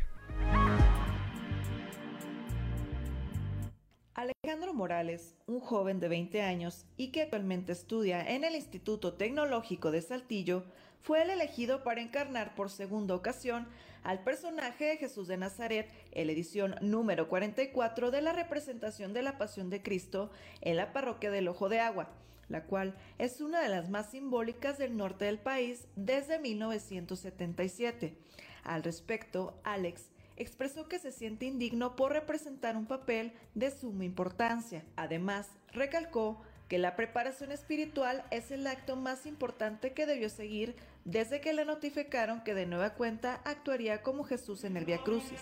Alejandro 4.15 4.73
Morales, 4.75 5.35
un 5.47 5.61
joven 5.61 6.01
de 6.01 6.09
20 6.09 6.43
años 6.43 6.87
y 6.97 7.09
que 7.09 7.23
actualmente 7.23 7.73
estudia 7.73 8.23
en 8.23 8.45
el 8.45 8.55
Instituto 8.55 9.15
Tecnológico 9.15 9.91
de 9.91 10.03
Saltillo, 10.03 10.65
fue 11.03 11.23
el 11.23 11.31
elegido 11.31 11.85
para 11.85 12.01
encarnar 12.01 12.55
por 12.55 12.71
segunda 12.71 13.15
ocasión 13.15 13.67
al 14.05 14.23
personaje 14.23 14.85
de 14.85 14.97
Jesús 14.99 15.27
de 15.27 15.37
Nazaret 15.37 15.91
en 16.13 16.27
la 16.27 16.33
edición 16.33 16.77
número 16.81 17.29
44 17.29 18.11
de 18.11 18.21
la 18.21 18.33
representación 18.33 19.13
de 19.13 19.23
la 19.23 19.39
Pasión 19.39 19.71
de 19.71 19.83
Cristo 19.83 20.31
en 20.61 20.77
la 20.77 20.93
parroquia 20.93 21.31
del 21.31 21.49
Ojo 21.49 21.69
de 21.69 21.81
Agua, 21.81 22.11
la 22.49 22.65
cual 22.65 22.95
es 23.19 23.41
una 23.41 23.63
de 23.63 23.71
las 23.71 23.89
más 23.89 24.11
simbólicas 24.11 24.79
del 24.79 24.97
norte 24.97 25.25
del 25.25 25.39
país 25.39 25.89
desde 25.97 26.39
1977. 26.39 28.17
Al 28.63 28.83
respecto, 28.83 29.59
Alex 29.65 30.11
expresó 30.37 30.89
que 30.89 30.99
se 30.99 31.11
siente 31.11 31.47
indigno 31.47 31.97
por 31.97 32.13
representar 32.13 32.77
un 32.77 32.87
papel 32.87 33.33
de 33.55 33.71
suma 33.71 34.05
importancia. 34.05 34.85
Además, 34.97 35.49
recalcó 35.73 36.43
que 36.69 36.79
la 36.79 36.97
preparación 36.97 37.53
espiritual 37.53 38.25
es 38.31 38.51
el 38.51 38.67
acto 38.67 38.97
más 38.97 39.27
importante 39.27 39.93
que 39.93 40.07
debió 40.07 40.29
seguir 40.29 40.75
desde 41.05 41.41
que 41.41 41.53
le 41.53 41.65
notificaron 41.65 42.43
que 42.43 42.55
de 42.55 42.67
nueva 42.67 42.95
cuenta 42.95 43.41
actuaría 43.45 44.03
como 44.03 44.25
Jesús 44.25 44.65
en 44.65 44.77
el 44.77 44.85
Via 44.87 44.99
Crucis. 44.99 45.41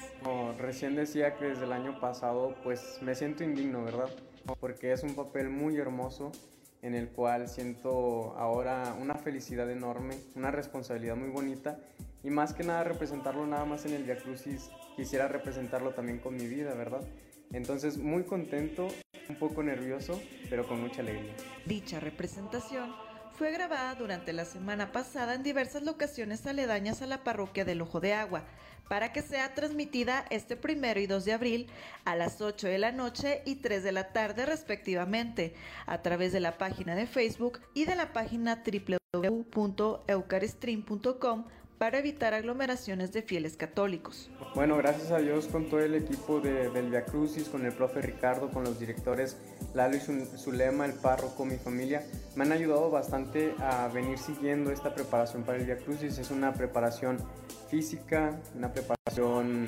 Recién 0.59 0.97
decía 0.97 1.37
que 1.37 1.47
desde 1.47 1.64
el 1.64 1.73
año 1.73 2.01
pasado, 2.01 2.57
pues 2.64 2.99
me 3.01 3.14
siento 3.14 3.45
indigno, 3.45 3.85
¿verdad? 3.85 4.11
Porque 4.59 4.93
es 4.93 5.05
un 5.05 5.14
papel 5.14 5.51
muy 5.51 5.77
hermoso 5.77 6.33
en 6.83 6.97
el 6.97 7.11
cual 7.11 7.49
siento 7.49 8.35
ahora 8.37 8.97
una 9.01 9.14
felicidad 9.14 9.70
enorme, 9.70 10.16
una 10.35 10.51
responsabilidad 10.51 11.14
muy 11.14 11.31
bonita 11.31 11.79
y 12.25 12.31
más 12.31 12.53
que 12.53 12.64
nada 12.64 12.83
representarlo 12.83 13.47
nada 13.47 13.64
más 13.64 13.85
en 13.87 13.93
el 13.95 14.03
Via 14.03 14.16
Crucis, 14.16 14.68
quisiera 14.97 15.29
representarlo 15.29 15.95
también 15.95 16.18
con 16.18 16.35
mi 16.35 16.49
vida, 16.49 16.75
¿verdad? 16.75 17.03
Entonces 17.53 17.99
muy 17.99 18.25
contento, 18.25 18.89
un 19.29 19.37
poco 19.37 19.63
nervioso, 19.63 20.21
pero 20.51 20.67
con 20.67 20.81
mucha 20.81 21.03
alegría. 21.03 21.35
Dicha 21.67 22.01
representación 22.01 22.93
fue 23.37 23.51
grabada 23.51 23.95
durante 23.95 24.33
la 24.33 24.45
semana 24.45 24.93
pasada 24.93 25.35
en 25.35 25.43
diversas 25.43 25.83
locaciones 25.83 26.47
aledañas 26.47 27.03
a 27.03 27.07
la 27.07 27.25
parroquia 27.25 27.65
del 27.65 27.83
Ojo 27.83 28.01
de 28.01 28.15
Agua, 28.15 28.45
para 28.89 29.13
que 29.13 29.23
sea 29.23 29.55
transmitida 29.55 30.25
este 30.31 30.57
primero 30.57 31.01
y 31.01 31.07
2 31.07 31.25
de 31.25 31.33
abril 31.33 31.67
a 32.05 32.15
las 32.15 32.43
8 32.43 32.69
de 32.69 32.79
la 32.79 32.93
noche 32.93 33.43
y 33.47 33.57
3 33.57 33.83
de 33.83 33.93
la 33.93 34.13
tarde 34.13 34.45
respectivamente, 34.45 35.55
a 35.87 36.03
través 36.03 36.33
de 36.33 36.41
la 36.41 36.59
página 36.59 36.95
de 36.95 37.07
Facebook 37.07 37.61
y 37.75 37.87
de 37.87 37.97
la 37.97 38.13
página 38.13 38.63
www.eucaristream.com 39.15 41.45
para 41.83 41.99
evitar 41.99 42.33
aglomeraciones 42.33 43.11
de 43.11 43.22
fieles 43.22 43.57
católicos. 43.57 44.30
Bueno, 44.55 44.76
gracias 44.76 45.11
a 45.11 45.18
Dios 45.18 45.49
con 45.49 45.68
todo 45.68 45.80
el 45.80 45.97
equipo 45.97 46.39
de, 46.39 46.70
del 46.70 46.91
Via 46.91 47.05
Crucis, 47.05 47.49
con 47.49 47.66
el 47.66 47.72
profe 47.72 48.01
Ricardo, 48.01 48.53
con 48.53 48.62
los 48.62 48.78
directores 48.78 49.37
Lalo 49.74 49.97
y 49.97 50.01
Zulema, 50.39 50.87
el 50.87 50.93
párroco, 50.93 51.45
mi 51.45 51.57
familia, 51.57 52.07
me 52.37 52.45
han 52.45 52.53
ayudado 52.53 52.89
bastante 52.89 53.57
a 53.59 53.89
venir 53.89 54.18
siguiendo 54.18 54.70
esta 54.70 54.95
preparación 54.95 55.43
para 55.43 55.59
el 55.59 55.66
Via 55.66 55.76
Crucis. 55.76 56.18
Es 56.18 56.30
una 56.30 56.55
preparación 56.55 57.16
física, 57.68 58.39
una 58.55 58.72
preparación 58.72 59.66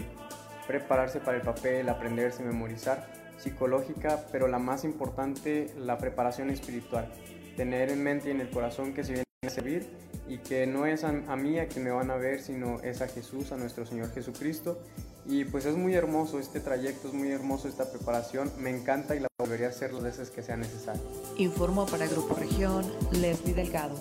prepararse 0.69 1.19
para 1.19 1.39
el 1.39 1.43
papel, 1.43 1.89
aprenderse, 1.89 2.45
memorizar, 2.45 3.09
psicológica, 3.39 4.25
pero 4.31 4.47
la 4.47 4.61
más 4.61 4.85
importante, 4.85 5.75
la 5.77 5.99
preparación 5.99 6.51
espiritual. 6.51 7.11
Tener 7.57 7.91
en 7.91 8.05
mente 8.05 8.29
y 8.29 8.31
en 8.31 8.41
el 8.41 8.51
corazón 8.51 8.95
que 8.95 9.03
se 9.03 9.15
viene 9.15 9.25
a 9.45 9.51
servir 9.51 9.89
y 10.29 10.39
que 10.39 10.67
no 10.67 10.87
es 10.87 11.05
a, 11.05 11.09
a, 11.09 11.37
mí 11.37 11.59
a 11.59 11.69
quien 11.69 11.85
me 11.85 11.91
van 11.91 12.11
a 12.11 12.17
ver, 12.17 12.41
sino 12.41 12.81
es 12.81 13.03
a 13.03 13.09
Jesús, 13.09 13.53
a 13.53 13.57
nuestro 13.57 13.85
Señor 13.87 14.13
Jesucristo. 14.13 14.79
Y 15.27 15.45
pues 15.45 15.65
es 15.65 15.75
muy 15.75 15.95
hermoso 15.95 16.39
este 16.39 16.61
trayecto, 16.61 17.09
es 17.09 17.15
muy 17.15 17.31
hermoso 17.31 17.67
esta 17.67 17.91
preparación, 17.91 18.53
me 18.59 18.71
encanta 18.71 19.17
y 19.17 19.21
la 19.21 19.29
volvería 19.39 19.69
a 19.69 19.71
hacer 19.71 19.93
las 19.95 20.03
veces 20.03 20.31
que 20.31 20.43
sea 20.43 20.57
necesario. 20.57 21.03
Informó 21.39 21.87
para 21.87 22.07
Grupo 22.07 22.35
Región 22.35 22.85
Leslie 23.13 23.55
Delgado. 23.55 23.97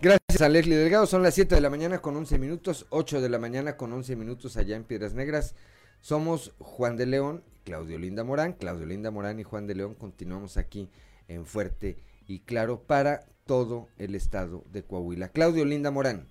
Gracias 0.00 0.40
a 0.40 0.48
Leslie 0.48 0.76
Delgado, 0.76 1.06
son 1.06 1.22
las 1.22 1.34
7 1.34 1.54
de 1.54 1.60
la 1.60 1.68
mañana 1.68 2.00
con 2.00 2.16
11 2.16 2.38
minutos, 2.38 2.86
8 2.90 3.20
de 3.20 3.28
la 3.28 3.38
mañana 3.38 3.76
con 3.76 3.92
11 3.92 4.16
minutos 4.16 4.56
allá 4.56 4.76
en 4.76 4.84
Piedras 4.84 5.12
Negras. 5.12 5.54
Somos 6.00 6.54
Juan 6.58 6.96
de 6.96 7.06
León 7.06 7.42
Claudio 7.64 7.98
Linda 7.98 8.24
Morán. 8.24 8.52
Claudio 8.52 8.86
Linda 8.86 9.10
Morán 9.10 9.40
y 9.40 9.42
Juan 9.42 9.66
de 9.66 9.74
León 9.74 9.94
continuamos 9.94 10.56
aquí 10.56 10.88
en 11.28 11.46
Fuerte 11.46 11.96
y 12.26 12.40
Claro 12.40 12.82
para 12.82 13.26
todo 13.46 13.88
el 13.98 14.14
estado 14.14 14.64
de 14.72 14.82
Coahuila. 14.82 15.28
Claudio 15.28 15.64
Linda 15.64 15.90
Morán. 15.90 16.26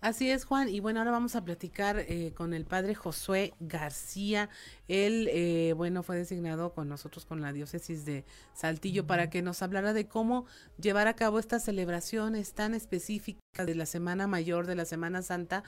Así 0.00 0.30
es, 0.30 0.44
Juan. 0.44 0.68
Y 0.68 0.80
bueno, 0.80 1.00
ahora 1.00 1.10
vamos 1.10 1.36
a 1.36 1.44
platicar 1.44 1.98
eh, 1.98 2.32
con 2.36 2.52
el 2.52 2.64
padre 2.64 2.94
Josué 2.94 3.54
García. 3.60 4.50
Él, 4.88 5.28
eh, 5.32 5.72
bueno, 5.74 6.02
fue 6.02 6.16
designado 6.16 6.74
con 6.74 6.88
nosotros 6.88 7.24
con 7.24 7.40
la 7.40 7.52
diócesis 7.52 8.04
de 8.04 8.24
Saltillo 8.54 9.06
para 9.06 9.30
que 9.30 9.42
nos 9.42 9.62
hablara 9.62 9.94
de 9.94 10.06
cómo 10.06 10.46
llevar 10.78 11.08
a 11.08 11.16
cabo 11.16 11.38
estas 11.38 11.64
celebraciones 11.64 12.52
tan 12.52 12.74
específicas 12.74 13.66
de 13.66 13.74
la 13.74 13.86
Semana 13.86 14.26
Mayor, 14.26 14.66
de 14.66 14.76
la 14.76 14.84
Semana 14.84 15.22
Santa, 15.22 15.64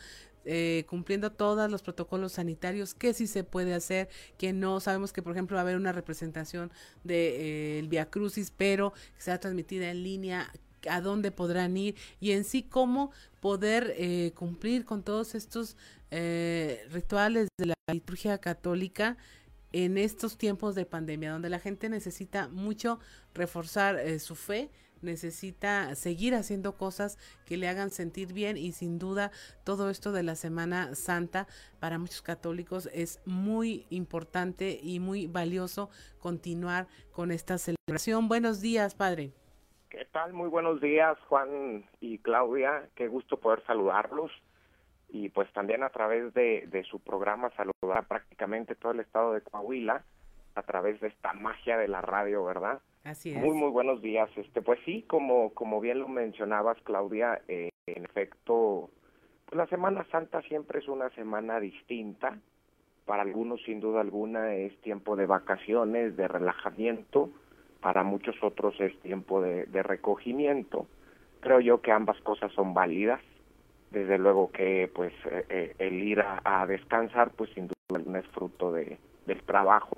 eh, 0.48 0.84
cumpliendo 0.88 1.30
todos 1.30 1.70
los 1.70 1.82
protocolos 1.82 2.32
sanitarios, 2.32 2.94
qué 2.94 3.12
sí 3.12 3.26
se 3.26 3.44
puede 3.44 3.74
hacer, 3.74 4.08
que 4.38 4.52
no. 4.52 4.80
Sabemos 4.80 5.12
que, 5.12 5.22
por 5.22 5.32
ejemplo, 5.32 5.56
va 5.56 5.60
a 5.60 5.62
haber 5.62 5.76
una 5.76 5.92
representación 5.92 6.70
del 7.04 7.08
de, 7.08 7.78
eh, 7.78 7.82
Via 7.88 8.08
Crucis, 8.08 8.50
pero 8.56 8.92
que 9.14 9.22
sea 9.22 9.38
transmitida 9.38 9.90
en 9.90 10.02
línea, 10.02 10.50
a 10.88 11.00
dónde 11.00 11.30
podrán 11.30 11.76
ir 11.76 11.96
y 12.20 12.32
en 12.32 12.44
sí 12.44 12.62
cómo 12.62 13.10
poder 13.40 13.94
eh, 13.96 14.32
cumplir 14.34 14.84
con 14.84 15.02
todos 15.02 15.34
estos 15.34 15.76
eh, 16.10 16.86
rituales 16.90 17.48
de 17.58 17.66
la 17.66 17.74
liturgia 17.92 18.38
católica 18.38 19.16
en 19.72 19.98
estos 19.98 20.38
tiempos 20.38 20.74
de 20.74 20.86
pandemia, 20.86 21.32
donde 21.32 21.50
la 21.50 21.58
gente 21.58 21.88
necesita 21.88 22.48
mucho 22.48 22.98
reforzar 23.34 23.98
eh, 23.98 24.18
su 24.18 24.34
fe, 24.34 24.70
necesita 25.02 25.94
seguir 25.94 26.34
haciendo 26.34 26.76
cosas 26.76 27.18
que 27.46 27.56
le 27.56 27.68
hagan 27.68 27.90
sentir 27.90 28.32
bien 28.32 28.56
y 28.56 28.72
sin 28.72 28.98
duda 28.98 29.30
todo 29.64 29.90
esto 29.90 30.12
de 30.12 30.22
la 30.22 30.34
Semana 30.34 30.94
Santa 30.94 31.46
para 31.80 31.98
muchos 31.98 32.22
católicos 32.22 32.88
es 32.92 33.20
muy 33.26 33.86
importante 33.90 34.78
y 34.82 35.00
muy 35.00 35.26
valioso 35.26 35.90
continuar 36.18 36.86
con 37.12 37.30
esta 37.30 37.58
celebración. 37.58 38.28
Buenos 38.28 38.60
días, 38.60 38.94
Padre. 38.94 39.32
¿Qué 39.90 40.04
tal? 40.12 40.34
Muy 40.34 40.48
buenos 40.48 40.80
días, 40.80 41.18
Juan 41.28 41.84
y 42.00 42.18
Claudia. 42.18 42.88
Qué 42.94 43.08
gusto 43.08 43.38
poder 43.38 43.64
saludarlos. 43.66 44.30
Y 45.08 45.30
pues 45.30 45.50
también 45.54 45.82
a 45.82 45.88
través 45.88 46.34
de, 46.34 46.84
su 46.90 47.00
programa 47.00 47.50
saludar 47.56 48.06
prácticamente 48.06 48.74
todo 48.74 48.92
el 48.92 49.00
estado 49.00 49.32
de 49.32 49.40
Coahuila 49.40 50.04
a 50.58 50.62
través 50.62 51.00
de 51.00 51.08
esta 51.08 51.32
magia 51.32 51.76
de 51.78 51.88
la 51.88 52.00
radio, 52.00 52.44
¿verdad? 52.44 52.80
Así 53.04 53.30
es. 53.30 53.36
Muy, 53.36 53.56
muy 53.56 53.70
buenos 53.70 54.02
días. 54.02 54.28
Este, 54.36 54.60
pues 54.60 54.78
sí, 54.84 55.04
como, 55.08 55.54
como 55.54 55.80
bien 55.80 56.00
lo 56.00 56.08
mencionabas, 56.08 56.76
Claudia, 56.82 57.40
eh, 57.48 57.70
en 57.86 58.04
efecto, 58.04 58.90
pues 59.46 59.56
la 59.56 59.66
Semana 59.66 60.04
Santa 60.10 60.42
siempre 60.42 60.80
es 60.80 60.88
una 60.88 61.10
semana 61.10 61.60
distinta. 61.60 62.38
Para 63.06 63.22
algunos, 63.22 63.62
sin 63.62 63.80
duda 63.80 64.02
alguna, 64.02 64.54
es 64.54 64.76
tiempo 64.82 65.16
de 65.16 65.24
vacaciones, 65.24 66.16
de 66.16 66.28
relajamiento, 66.28 67.30
para 67.80 68.02
muchos 68.02 68.36
otros 68.42 68.78
es 68.80 68.98
tiempo 69.00 69.40
de, 69.40 69.64
de 69.66 69.82
recogimiento. 69.82 70.86
Creo 71.40 71.60
yo 71.60 71.80
que 71.80 71.92
ambas 71.92 72.20
cosas 72.20 72.52
son 72.52 72.74
válidas. 72.74 73.20
Desde 73.90 74.18
luego 74.18 74.50
que 74.50 74.90
pues 74.94 75.14
eh, 75.30 75.46
eh, 75.48 75.74
el 75.78 75.94
ir 76.02 76.20
a, 76.20 76.42
a, 76.44 76.66
descansar 76.66 77.30
pues 77.30 77.48
sin 77.54 77.68
duda 77.68 78.02
no 78.04 78.18
es 78.18 78.26
fruto 78.28 78.70
de, 78.70 78.98
del 79.24 79.42
trabajo. 79.44 79.96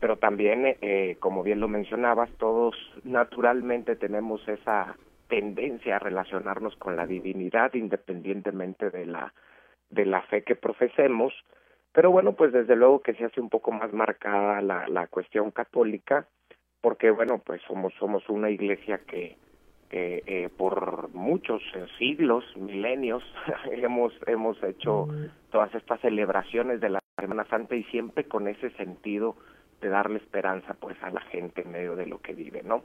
Pero 0.00 0.16
también, 0.16 0.76
eh, 0.80 1.16
como 1.20 1.42
bien 1.42 1.60
lo 1.60 1.68
mencionabas, 1.68 2.30
todos 2.38 2.74
naturalmente 3.04 3.96
tenemos 3.96 4.46
esa 4.48 4.96
tendencia 5.28 5.96
a 5.96 5.98
relacionarnos 5.98 6.76
con 6.76 6.96
la 6.96 7.06
divinidad 7.06 7.72
independientemente 7.74 8.90
de 8.90 9.06
la 9.06 9.32
de 9.90 10.06
la 10.06 10.22
fe 10.22 10.42
que 10.42 10.56
profesemos. 10.56 11.32
Pero 11.92 12.10
bueno 12.10 12.32
pues 12.34 12.52
desde 12.52 12.76
luego 12.76 13.00
que 13.00 13.14
se 13.14 13.24
hace 13.24 13.40
un 13.40 13.48
poco 13.48 13.70
más 13.70 13.92
marcada 13.92 14.60
la, 14.60 14.86
la 14.88 15.06
cuestión 15.06 15.50
católica 15.50 16.26
porque 16.80 17.10
bueno 17.10 17.38
pues 17.38 17.62
somos 17.62 17.94
somos 17.98 18.28
una 18.28 18.50
iglesia 18.50 18.98
que 19.06 19.36
eh, 19.90 20.22
eh, 20.26 20.48
por 20.56 21.08
muchos 21.14 21.62
siglos 21.98 22.44
milenios 22.56 23.22
hemos 23.70 24.12
hemos 24.26 24.60
hecho 24.62 25.06
todas 25.50 25.74
estas 25.74 26.00
celebraciones 26.00 26.80
de 26.80 26.90
la 26.90 27.00
Semana 27.18 27.44
Santa 27.44 27.76
y 27.76 27.84
siempre 27.84 28.24
con 28.24 28.48
ese 28.48 28.70
sentido 28.70 29.36
de 29.84 29.90
darle 29.90 30.18
esperanza 30.18 30.74
pues 30.74 30.96
a 31.02 31.10
la 31.10 31.20
gente 31.20 31.62
en 31.62 31.70
medio 31.70 31.94
de 31.94 32.06
lo 32.06 32.20
que 32.20 32.32
vive 32.32 32.62
no 32.64 32.82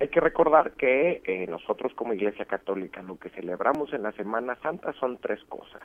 hay 0.00 0.08
que 0.08 0.20
recordar 0.20 0.72
que 0.72 1.20
eh, 1.26 1.46
nosotros 1.46 1.92
como 1.94 2.14
Iglesia 2.14 2.46
Católica 2.46 3.02
lo 3.02 3.18
que 3.18 3.28
celebramos 3.28 3.92
en 3.92 4.02
la 4.02 4.12
Semana 4.12 4.56
Santa 4.62 4.94
son 4.94 5.18
tres 5.18 5.44
cosas. 5.44 5.82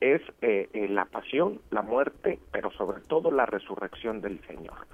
Es 0.00 0.22
eh, 0.40 0.68
eh, 0.72 0.88
la 0.88 1.06
pasión, 1.06 1.60
la 1.70 1.82
muerte, 1.82 2.38
pero 2.52 2.70
sobre 2.70 3.00
todo 3.00 3.32
la 3.32 3.46
resurrección 3.46 4.20
del 4.20 4.40
Señor. 4.46 4.86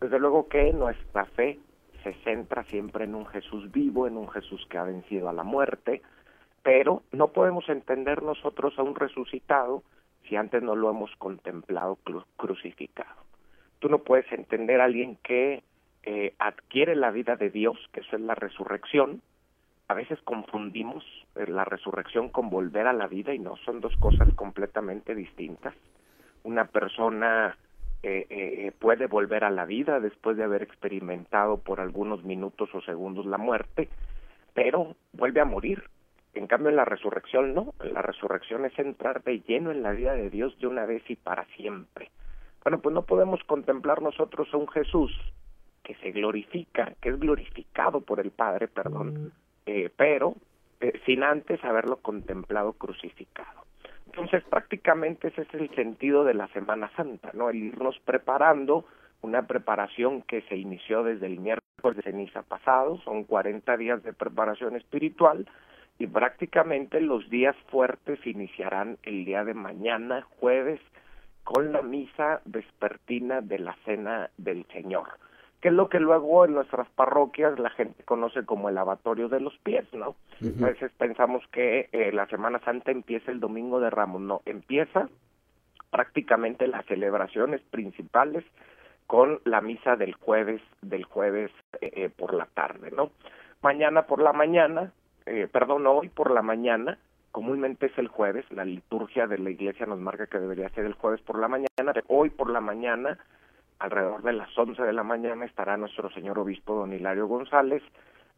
Desde 0.00 0.18
luego 0.18 0.48
que 0.48 0.72
nuestra 0.72 1.24
fe 1.26 1.60
se 2.02 2.14
centra 2.24 2.64
siempre 2.64 3.04
en 3.04 3.14
un 3.14 3.26
Jesús 3.26 3.70
vivo, 3.70 4.08
en 4.08 4.16
un 4.16 4.28
Jesús 4.28 4.66
que 4.68 4.78
ha 4.78 4.82
vencido 4.82 5.28
a 5.28 5.32
la 5.32 5.44
muerte, 5.44 6.02
pero 6.64 7.04
no 7.12 7.28
podemos 7.28 7.68
entender 7.68 8.24
nosotros 8.24 8.76
a 8.76 8.82
un 8.82 8.96
resucitado 8.96 9.84
si 10.28 10.34
antes 10.34 10.62
no 10.64 10.74
lo 10.74 10.90
hemos 10.90 11.14
contemplado 11.16 11.96
crucificado. 12.36 13.19
Tú 13.80 13.88
no 13.88 13.98
puedes 13.98 14.30
entender 14.32 14.80
a 14.80 14.84
alguien 14.84 15.16
que 15.22 15.62
eh, 16.04 16.34
adquiere 16.38 16.94
la 16.94 17.10
vida 17.10 17.36
de 17.36 17.50
Dios, 17.50 17.76
que 17.92 18.00
es 18.00 18.12
la 18.20 18.34
resurrección. 18.34 19.20
A 19.88 19.94
veces 19.94 20.20
confundimos 20.22 21.04
eh, 21.34 21.46
la 21.48 21.64
resurrección 21.64 22.28
con 22.28 22.48
volver 22.48 22.86
a 22.86 22.92
la 22.92 23.08
vida 23.08 23.34
y 23.34 23.38
no, 23.38 23.56
son 23.64 23.80
dos 23.80 23.96
cosas 23.96 24.32
completamente 24.34 25.14
distintas. 25.14 25.74
Una 26.44 26.66
persona 26.66 27.56
eh, 28.02 28.26
eh, 28.30 28.72
puede 28.78 29.08
volver 29.08 29.44
a 29.44 29.50
la 29.50 29.66
vida 29.66 30.00
después 30.00 30.34
de 30.38 30.44
haber 30.44 30.62
experimentado 30.62 31.58
por 31.58 31.80
algunos 31.80 32.24
minutos 32.24 32.74
o 32.74 32.80
segundos 32.80 33.26
la 33.26 33.36
muerte, 33.36 33.90
pero 34.54 34.96
vuelve 35.12 35.40
a 35.40 35.44
morir. 35.44 35.84
En 36.32 36.46
cambio, 36.46 36.70
en 36.70 36.76
la 36.76 36.86
resurrección 36.86 37.52
no. 37.54 37.74
La 37.82 38.00
resurrección 38.00 38.64
es 38.64 38.78
entrar 38.78 39.22
de 39.22 39.40
lleno 39.40 39.70
en 39.70 39.82
la 39.82 39.90
vida 39.90 40.14
de 40.14 40.30
Dios 40.30 40.58
de 40.60 40.66
una 40.66 40.86
vez 40.86 41.02
y 41.10 41.16
para 41.16 41.44
siempre. 41.56 42.10
Bueno, 42.62 42.80
pues 42.80 42.94
no 42.94 43.02
podemos 43.02 43.42
contemplar 43.44 44.02
nosotros 44.02 44.48
a 44.52 44.56
un 44.56 44.68
Jesús 44.68 45.12
que 45.82 45.94
se 45.96 46.10
glorifica, 46.12 46.94
que 47.00 47.08
es 47.08 47.18
glorificado 47.18 48.00
por 48.00 48.20
el 48.20 48.30
Padre, 48.30 48.68
perdón, 48.68 49.32
eh, 49.66 49.90
pero 49.96 50.34
eh, 50.80 51.00
sin 51.06 51.22
antes 51.22 51.62
haberlo 51.64 51.96
contemplado 51.96 52.74
crucificado. 52.74 53.60
Entonces, 54.06 54.42
prácticamente 54.44 55.28
ese 55.28 55.42
es 55.42 55.54
el 55.54 55.74
sentido 55.74 56.24
de 56.24 56.34
la 56.34 56.48
Semana 56.48 56.90
Santa, 56.96 57.30
¿no? 57.32 57.48
El 57.48 57.62
irnos 57.62 57.98
preparando, 58.04 58.84
una 59.22 59.46
preparación 59.46 60.22
que 60.22 60.42
se 60.42 60.56
inició 60.56 61.02
desde 61.02 61.26
el 61.26 61.38
miércoles 61.38 61.96
de 61.96 62.02
ceniza 62.02 62.42
pasado, 62.42 62.98
son 63.04 63.24
40 63.24 63.76
días 63.76 64.02
de 64.02 64.12
preparación 64.12 64.76
espiritual, 64.76 65.46
y 65.98 66.06
prácticamente 66.06 67.00
los 67.00 67.28
días 67.30 67.54
fuertes 67.68 68.26
iniciarán 68.26 68.98
el 69.02 69.24
día 69.24 69.44
de 69.44 69.54
mañana, 69.54 70.22
jueves, 70.40 70.80
con 71.44 71.72
la 71.72 71.82
misa 71.82 72.40
vespertina 72.44 73.40
de 73.40 73.58
la 73.58 73.74
Cena 73.84 74.30
del 74.36 74.66
Señor 74.72 75.08
que 75.60 75.68
es 75.68 75.74
lo 75.74 75.90
que 75.90 76.00
luego 76.00 76.46
en 76.46 76.54
nuestras 76.54 76.88
parroquias 76.90 77.58
la 77.58 77.68
gente 77.68 78.02
conoce 78.04 78.46
como 78.46 78.70
el 78.70 78.76
lavatorio 78.76 79.28
de 79.28 79.40
los 79.40 79.56
pies, 79.58 79.84
¿no? 79.92 80.16
A 80.40 80.66
veces 80.68 80.90
pensamos 80.96 81.46
que 81.52 81.90
eh, 81.92 82.12
la 82.12 82.26
Semana 82.28 82.60
Santa 82.60 82.90
empieza 82.90 83.30
el 83.30 83.40
domingo 83.40 83.78
de 83.78 83.90
Ramos, 83.90 84.22
no, 84.22 84.40
empieza 84.46 85.10
prácticamente 85.90 86.66
las 86.66 86.86
celebraciones 86.86 87.60
principales 87.70 88.44
con 89.06 89.40
la 89.44 89.60
misa 89.60 89.96
del 89.96 90.14
jueves, 90.14 90.62
del 90.82 91.04
jueves 91.04 91.50
eh, 91.80 91.90
eh, 91.94 92.10
por 92.10 92.32
la 92.32 92.46
tarde, 92.46 92.90
¿no? 92.92 93.10
Mañana 93.60 94.06
por 94.06 94.22
la 94.22 94.32
mañana, 94.32 94.92
eh, 95.26 95.48
perdón, 95.50 95.86
hoy 95.86 96.08
por 96.08 96.30
la 96.30 96.42
mañana, 96.42 96.98
comúnmente 97.32 97.86
es 97.86 97.98
el 97.98 98.08
jueves, 98.08 98.44
la 98.50 98.64
liturgia 98.64 99.26
de 99.26 99.38
la 99.38 99.50
iglesia 99.50 99.86
nos 99.86 99.98
marca 99.98 100.26
que 100.26 100.38
debería 100.38 100.68
ser 100.70 100.84
el 100.84 100.94
jueves 100.94 101.20
por 101.20 101.38
la 101.38 101.48
mañana, 101.48 101.68
hoy 102.08 102.30
por 102.30 102.50
la 102.50 102.60
mañana 102.60 103.18
alrededor 103.78 104.22
de 104.22 104.34
las 104.34 104.56
11 104.56 104.82
de 104.82 104.92
la 104.92 105.02
mañana 105.02 105.44
estará 105.44 105.76
nuestro 105.76 106.10
señor 106.10 106.38
obispo 106.38 106.74
don 106.74 106.92
Hilario 106.92 107.26
González 107.26 107.82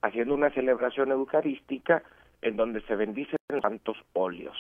haciendo 0.01 0.35
una 0.35 0.51
celebración 0.51 1.11
eucarística 1.11 2.03
en 2.43 2.57
donde 2.57 2.81
se 2.83 2.97
bendicen 2.97 3.39
santos 3.61 3.97
óleos. 4.13 4.57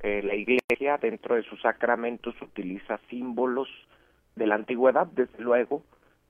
Eh, 0.00 0.22
la 0.22 0.34
iglesia 0.34 0.98
dentro 0.98 1.34
de 1.34 1.42
sus 1.42 1.60
sacramentos 1.62 2.34
utiliza 2.42 2.98
símbolos 3.08 3.68
de 4.36 4.46
la 4.46 4.56
antigüedad, 4.56 5.06
desde 5.06 5.42
luego, 5.42 5.82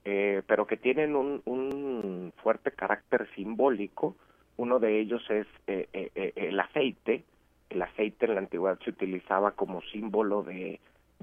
eh, 0.04 0.42
pero 0.46 0.66
que 0.66 0.76
tienen 0.76 1.16
un, 1.16 1.42
un, 1.46 2.32
fuerte 2.42 2.70
carácter 2.72 3.28
simbólico. 3.34 4.16
Uno 4.56 4.78
de 4.78 5.00
ellos 5.00 5.22
es 5.30 5.46
eh, 5.66 5.88
eh, 5.92 6.32
el 6.36 6.60
aceite. 6.60 7.24
El 7.70 7.82
aceite 7.82 8.26
en 8.26 8.34
la 8.34 8.40
antigüedad 8.40 8.78
se 8.84 8.90
utilizaba 8.90 9.52
como 9.52 9.82
símbolo 9.82 10.42
de, 10.42 10.80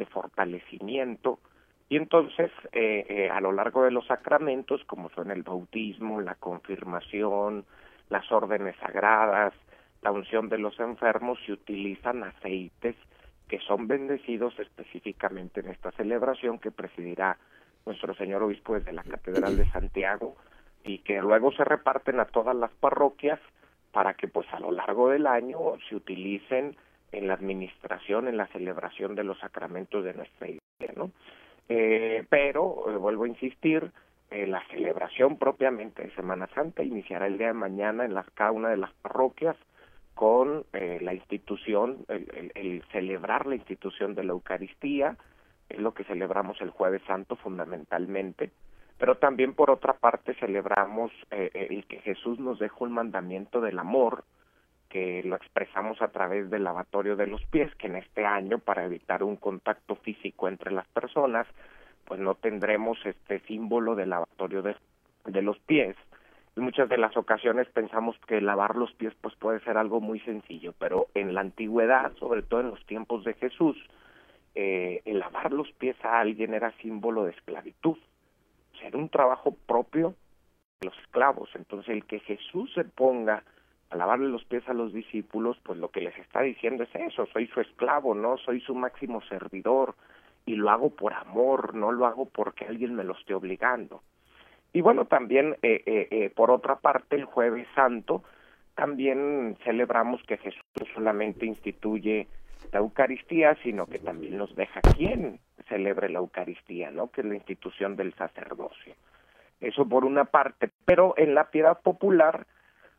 fortalecimiento, 0.10 1.40
y 1.88 1.98
entonces, 1.98 2.50
eh, 2.72 3.06
eh, 3.08 3.30
a 3.30 3.40
lo 3.40 3.52
largo 3.52 3.84
de 3.84 3.92
los 3.92 4.08
sacramentos, 4.08 4.84
como 4.86 5.10
son 5.12 5.30
el 5.30 5.44
bautismo, 5.44 6.20
la 6.22 6.36
confirmación, 6.36 7.66
las 8.10 8.32
órdenes 8.32 8.76
sagradas, 8.78 9.54
la 10.02 10.12
unción 10.12 10.50
de 10.50 10.58
los 10.58 10.80
enfermos, 10.80 11.38
se 11.46 11.54
utilizan 11.54 12.24
aceites 12.24 12.96
que 13.48 13.60
son 13.60 13.88
bendecidos 13.88 14.58
específicamente 14.60 15.60
en 15.60 15.68
esta 15.68 15.92
celebración 15.92 16.58
que 16.58 16.72
presidirá 16.72 17.38
nuestro 17.86 18.16
señor 18.16 18.44
obispo 18.44 18.76
desde 18.76 18.94
la 18.94 19.04
Catedral 19.04 19.58
de 19.58 19.70
Santiago 19.72 20.38
y 20.84 21.00
que 21.00 21.22
luego 21.22 21.52
se 21.52 21.66
reparten 21.66 22.20
a 22.20 22.26
todas 22.26 22.56
las 22.56 22.72
parroquias 22.72 23.40
para 23.92 24.14
que 24.14 24.28
pues 24.28 24.48
a 24.54 24.60
lo 24.60 24.72
largo 24.72 25.10
del 25.10 25.28
año 25.28 25.58
se 25.88 25.96
utilicen 25.96 26.76
en 27.12 27.28
la 27.28 27.34
administración, 27.34 28.28
en 28.28 28.38
la 28.38 28.48
celebración 28.48 29.16
de 29.16 29.24
los 29.24 29.40
sacramentos 29.40 30.04
de 30.04 30.14
nuestra 30.14 30.48
iglesia, 30.48 30.94
¿no? 30.96 31.12
Eh, 31.68 32.26
pero, 32.30 32.86
eh, 32.90 32.98
vuelvo 32.98 33.26
a 33.26 33.28
insistir, 33.28 33.92
eh, 34.30 34.48
la 34.48 34.66
celebración 34.68 35.38
propiamente 35.38 36.04
de 36.04 36.16
Semana 36.16 36.48
Santa 36.56 36.84
iniciará 36.84 37.28
el 37.28 37.38
día 37.38 37.48
de 37.48 37.54
mañana 37.54 38.06
en 38.06 38.14
las, 38.14 38.30
cada 38.32 38.52
una 38.52 38.70
de 38.70 38.78
las 38.78 38.94
parroquias 39.02 39.58
con 40.16 40.66
eh, 40.74 41.00
la 41.02 41.14
institución, 41.14 42.06
el, 42.08 42.28
el, 42.36 42.52
el, 42.56 42.84
celebrar 42.92 43.46
la 43.46 43.56
institución 43.56 44.16
de 44.16 44.24
la 44.24 44.32
Eucaristía, 44.32 45.18
es 45.68 45.80
lo 45.80 45.94
que 45.94 46.04
celebramos 46.06 46.62
el 46.62 46.70
jueves 46.70 47.02
santo 47.08 47.36
fundamentalmente, 47.36 48.52
pero 49.02 49.16
también 49.16 49.56
por 49.56 49.72
otra 49.72 49.94
parte 49.94 50.36
celebramos 50.36 51.12
eh, 51.32 51.68
el 51.72 51.86
que 51.88 52.02
Jesús 52.02 52.38
nos 52.38 52.60
dejó 52.60 52.84
un 52.84 52.92
mandamiento 52.92 53.60
del 53.60 53.80
amor, 53.80 54.26
que 54.90 55.24
lo 55.24 55.36
expresamos 55.38 56.00
a 56.04 56.10
través 56.10 56.52
del 56.52 56.66
lavatorio 56.66 57.16
de 57.16 57.26
los 57.26 57.44
pies, 57.48 57.74
que 57.78 57.88
en 57.88 57.96
este 57.96 58.24
año, 58.28 58.60
para 58.60 58.86
evitar 58.86 59.24
un 59.24 59.38
contacto 59.38 59.96
físico 59.96 60.48
entre 60.48 60.72
las 60.72 60.88
personas, 60.90 61.48
pues 62.06 62.20
no 62.20 62.36
tendremos 62.36 63.04
este 63.04 63.40
símbolo 63.48 63.96
de 63.96 64.06
lavatorio 64.06 64.62
de, 64.62 64.76
de 65.26 65.42
los 65.42 65.58
pies. 65.62 65.96
En 66.56 66.62
muchas 66.62 66.88
de 66.88 67.00
las 67.00 67.18
ocasiones 67.18 67.68
pensamos 67.70 68.16
que 68.28 68.40
lavar 68.40 68.76
los 68.76 68.94
pies 68.94 69.16
pues 69.20 69.34
puede 69.34 69.62
ser 69.62 69.80
algo 69.80 70.00
muy 70.00 70.20
sencillo, 70.20 70.76
pero 70.78 71.08
en 71.16 71.34
la 71.34 71.42
antigüedad, 71.42 72.14
sobre 72.18 72.44
todo 72.44 72.60
en 72.60 72.70
los 72.70 72.86
tiempos 72.86 73.24
de 73.24 73.34
Jesús, 73.34 73.78
eh, 74.54 75.02
el 75.06 75.18
lavar 75.18 75.52
los 75.54 75.72
pies 75.72 75.96
a 76.06 76.20
alguien 76.20 76.54
era 76.54 76.72
símbolo 76.84 77.24
de 77.24 77.32
esclavitud. 77.32 77.98
Era 78.82 78.98
un 78.98 79.10
trabajo 79.10 79.56
propio 79.66 80.16
de 80.80 80.88
los 80.88 80.98
esclavos. 81.00 81.50
Entonces 81.56 81.90
el 81.90 82.06
que 82.06 82.20
Jesús 82.20 82.72
se 82.74 82.84
ponga 82.84 83.44
a 83.90 83.96
lavarle 83.96 84.30
los 84.30 84.46
pies 84.46 84.68
a 84.68 84.74
los 84.74 84.94
discípulos, 84.94 85.58
pues 85.64 85.78
lo 85.78 85.90
que 85.90 86.02
les 86.02 86.18
está 86.18 86.42
diciendo 86.42 86.84
es 86.84 86.96
eso, 86.96 87.26
soy 87.34 87.48
su 87.48 87.60
esclavo, 87.60 88.16
no 88.16 88.38
soy 88.38 88.62
su 88.62 88.74
máximo 88.74 89.22
servidor 89.24 89.96
y 90.46 90.56
lo 90.56 90.70
hago 90.70 90.92
por 90.92 91.14
amor, 91.14 91.76
no 91.76 91.92
lo 91.92 92.06
hago 92.06 92.26
porque 92.26 92.66
alguien 92.66 92.96
me 92.96 93.04
lo 93.04 93.14
esté 93.14 93.34
obligando. 93.34 94.02
Y 94.74 94.82
bueno, 94.82 95.06
también 95.06 95.58
eh, 95.62 95.84
eh, 95.86 96.08
eh, 96.10 96.30
por 96.30 96.52
otra 96.52 96.78
parte 96.78 97.18
el 97.18 97.26
jueves 97.26 97.68
santo 97.76 98.24
también 98.76 99.58
celebramos 99.66 100.24
que 100.24 100.38
Jesús 100.38 100.64
solamente 100.94 101.46
instituye 101.46 102.28
la 102.72 102.80
Eucaristía, 102.80 103.56
sino 103.64 103.86
que 103.88 104.00
también 104.00 104.38
nos 104.38 104.56
deja 104.56 104.82
quien 104.96 105.40
celebre 105.68 106.10
la 106.10 106.20
Eucaristía, 106.20 106.92
¿no? 106.92 107.12
Que 107.12 107.22
es 107.22 107.28
la 107.28 107.36
institución 107.36 107.96
del 107.96 108.14
sacerdocio. 108.16 108.96
Eso 109.60 109.88
por 109.88 110.06
una 110.06 110.26
parte, 110.26 110.70
pero 110.86 111.14
en 111.18 111.36
la 111.36 111.52
piedad 111.52 111.80
popular, 111.82 112.48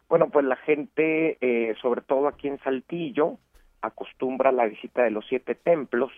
bueno, 0.09 0.29
pues 0.31 0.45
la 0.45 0.57
gente, 0.57 1.39
eh, 1.41 1.75
sobre 1.81 2.03
todo 2.03 2.29
aquí 2.29 2.49
en 2.49 2.59
Saltillo, 2.59 3.39
acostumbra 3.81 4.53
la 4.53 4.67
visita 4.67 5.03
de 5.03 5.11
los 5.11 5.27
siete 5.27 5.55
templos, 5.55 6.13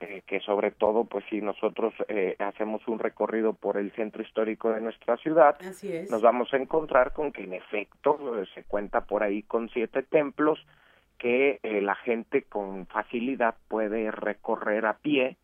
eh, 0.00 0.22
que 0.26 0.40
sobre 0.40 0.70
todo, 0.70 1.04
pues 1.04 1.24
si 1.30 1.40
nosotros 1.40 1.92
eh, 2.08 2.34
hacemos 2.38 2.86
un 2.88 2.98
recorrido 2.98 3.52
por 3.52 3.76
el 3.76 3.92
centro 3.92 4.22
histórico 4.22 4.72
de 4.72 4.80
nuestra 4.80 5.16
ciudad, 5.18 5.56
Así 5.60 5.92
es. 5.92 6.10
nos 6.10 6.22
vamos 6.22 6.52
a 6.52 6.56
encontrar 6.56 7.12
con 7.12 7.30
que 7.30 7.44
en 7.44 7.52
efecto 7.52 8.18
se 8.54 8.64
cuenta 8.64 9.02
por 9.02 9.22
ahí 9.22 9.42
con 9.42 9.68
siete 9.68 10.02
templos 10.02 10.58
que 11.20 11.60
eh, 11.62 11.82
la 11.82 11.94
gente 11.96 12.42
con 12.44 12.86
facilidad 12.86 13.54
puede 13.68 14.10
recorrer 14.10 14.86
a 14.86 14.94
pie 14.94 15.36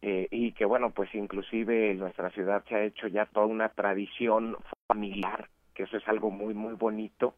eh, 0.00 0.28
y 0.30 0.52
que 0.52 0.64
bueno 0.64 0.90
pues 0.90 1.12
inclusive 1.12 1.90
en 1.90 1.98
nuestra 1.98 2.30
ciudad 2.30 2.64
se 2.68 2.76
ha 2.76 2.84
hecho 2.84 3.08
ya 3.08 3.26
toda 3.26 3.46
una 3.46 3.68
tradición 3.70 4.56
familiar 4.86 5.48
que 5.74 5.82
eso 5.82 5.96
es 5.96 6.06
algo 6.06 6.30
muy 6.30 6.54
muy 6.54 6.74
bonito 6.74 7.34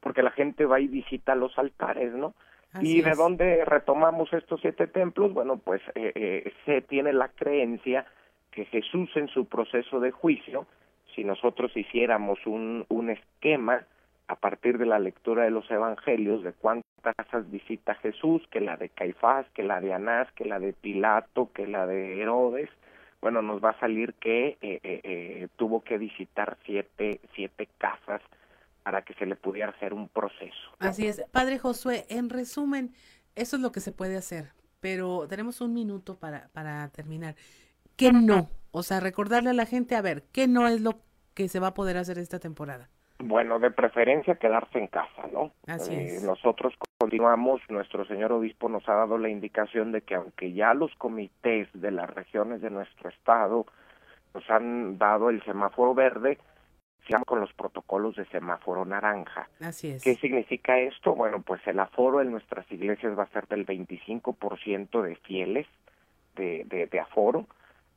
porque 0.00 0.22
la 0.22 0.30
gente 0.32 0.66
va 0.66 0.78
y 0.78 0.88
visita 0.88 1.34
los 1.34 1.58
altares 1.58 2.12
no 2.12 2.34
Así 2.74 2.98
y 2.98 3.00
de 3.00 3.10
es. 3.12 3.16
dónde 3.16 3.64
retomamos 3.64 4.30
estos 4.34 4.60
siete 4.60 4.86
templos 4.88 5.32
bueno 5.32 5.56
pues 5.56 5.80
eh, 5.94 6.12
eh, 6.14 6.52
se 6.66 6.82
tiene 6.82 7.14
la 7.14 7.28
creencia 7.28 8.04
que 8.50 8.66
Jesús 8.66 9.08
en 9.16 9.28
su 9.28 9.46
proceso 9.46 9.98
de 9.98 10.10
juicio 10.10 10.66
si 11.14 11.24
nosotros 11.24 11.74
hiciéramos 11.74 12.38
un, 12.46 12.84
un 12.90 13.08
esquema 13.08 13.86
a 14.28 14.36
partir 14.36 14.78
de 14.78 14.86
la 14.86 14.98
lectura 14.98 15.44
de 15.44 15.50
los 15.50 15.70
evangelios 15.70 16.42
de 16.42 16.52
cuántas 16.52 17.14
casas 17.16 17.50
visita 17.50 17.94
Jesús, 17.96 18.42
que 18.50 18.60
la 18.60 18.76
de 18.76 18.88
Caifás, 18.88 19.46
que 19.54 19.62
la 19.62 19.80
de 19.80 19.92
Anás, 19.92 20.28
que 20.32 20.44
la 20.44 20.58
de 20.58 20.72
Pilato, 20.72 21.50
que 21.52 21.66
la 21.66 21.86
de 21.86 22.20
Herodes, 22.20 22.70
bueno, 23.20 23.40
nos 23.40 23.62
va 23.62 23.70
a 23.70 23.80
salir 23.80 24.14
que 24.14 24.58
eh, 24.60 24.80
eh, 24.82 25.00
eh, 25.04 25.48
tuvo 25.56 25.82
que 25.82 25.96
visitar 25.96 26.58
siete, 26.66 27.20
siete 27.34 27.68
casas 27.78 28.20
para 28.82 29.02
que 29.02 29.14
se 29.14 29.26
le 29.26 29.36
pudiera 29.36 29.70
hacer 29.70 29.94
un 29.94 30.08
proceso. 30.08 30.74
Así 30.80 31.06
es. 31.06 31.22
Padre 31.30 31.58
Josué, 31.58 32.04
en 32.08 32.30
resumen, 32.30 32.92
eso 33.36 33.56
es 33.56 33.62
lo 33.62 33.70
que 33.70 33.78
se 33.78 33.92
puede 33.92 34.16
hacer, 34.16 34.52
pero 34.80 35.28
tenemos 35.28 35.60
un 35.60 35.72
minuto 35.72 36.18
para, 36.18 36.48
para 36.52 36.88
terminar. 36.88 37.36
¿Qué 37.96 38.12
no? 38.12 38.50
O 38.72 38.82
sea, 38.82 38.98
recordarle 38.98 39.50
a 39.50 39.54
la 39.54 39.66
gente, 39.66 39.94
a 39.94 40.02
ver, 40.02 40.24
¿qué 40.32 40.48
no 40.48 40.66
es 40.66 40.80
lo 40.80 40.98
que 41.34 41.48
se 41.48 41.60
va 41.60 41.68
a 41.68 41.74
poder 41.74 41.98
hacer 41.98 42.18
esta 42.18 42.40
temporada? 42.40 42.90
Bueno, 43.22 43.58
de 43.58 43.70
preferencia 43.70 44.34
quedarse 44.36 44.78
en 44.78 44.88
casa, 44.88 45.26
¿no? 45.32 45.52
Así 45.66 45.94
Eh, 45.94 46.16
es. 46.16 46.24
Nosotros 46.24 46.74
continuamos, 46.98 47.60
nuestro 47.68 48.04
señor 48.04 48.32
obispo 48.32 48.68
nos 48.68 48.88
ha 48.88 48.94
dado 48.94 49.18
la 49.18 49.28
indicación 49.28 49.92
de 49.92 50.02
que 50.02 50.14
aunque 50.14 50.52
ya 50.52 50.74
los 50.74 50.94
comités 50.96 51.68
de 51.72 51.90
las 51.90 52.08
regiones 52.10 52.60
de 52.60 52.70
nuestro 52.70 53.08
estado 53.10 53.66
nos 54.34 54.48
han 54.50 54.98
dado 54.98 55.30
el 55.30 55.42
semáforo 55.44 55.94
verde, 55.94 56.38
sigamos 57.06 57.26
con 57.26 57.40
los 57.40 57.52
protocolos 57.52 58.16
de 58.16 58.24
semáforo 58.26 58.84
naranja. 58.84 59.48
Así 59.60 59.90
es. 59.90 60.02
¿Qué 60.02 60.14
significa 60.16 60.78
esto? 60.78 61.14
Bueno, 61.14 61.42
pues 61.42 61.60
el 61.66 61.78
aforo 61.80 62.20
en 62.20 62.30
nuestras 62.30 62.70
iglesias 62.70 63.18
va 63.18 63.24
a 63.24 63.28
ser 63.30 63.46
del 63.48 63.66
25% 63.66 65.02
de 65.02 65.16
fieles 65.16 65.66
de, 66.36 66.64
de, 66.66 66.86
de 66.86 67.00
aforo, 67.00 67.46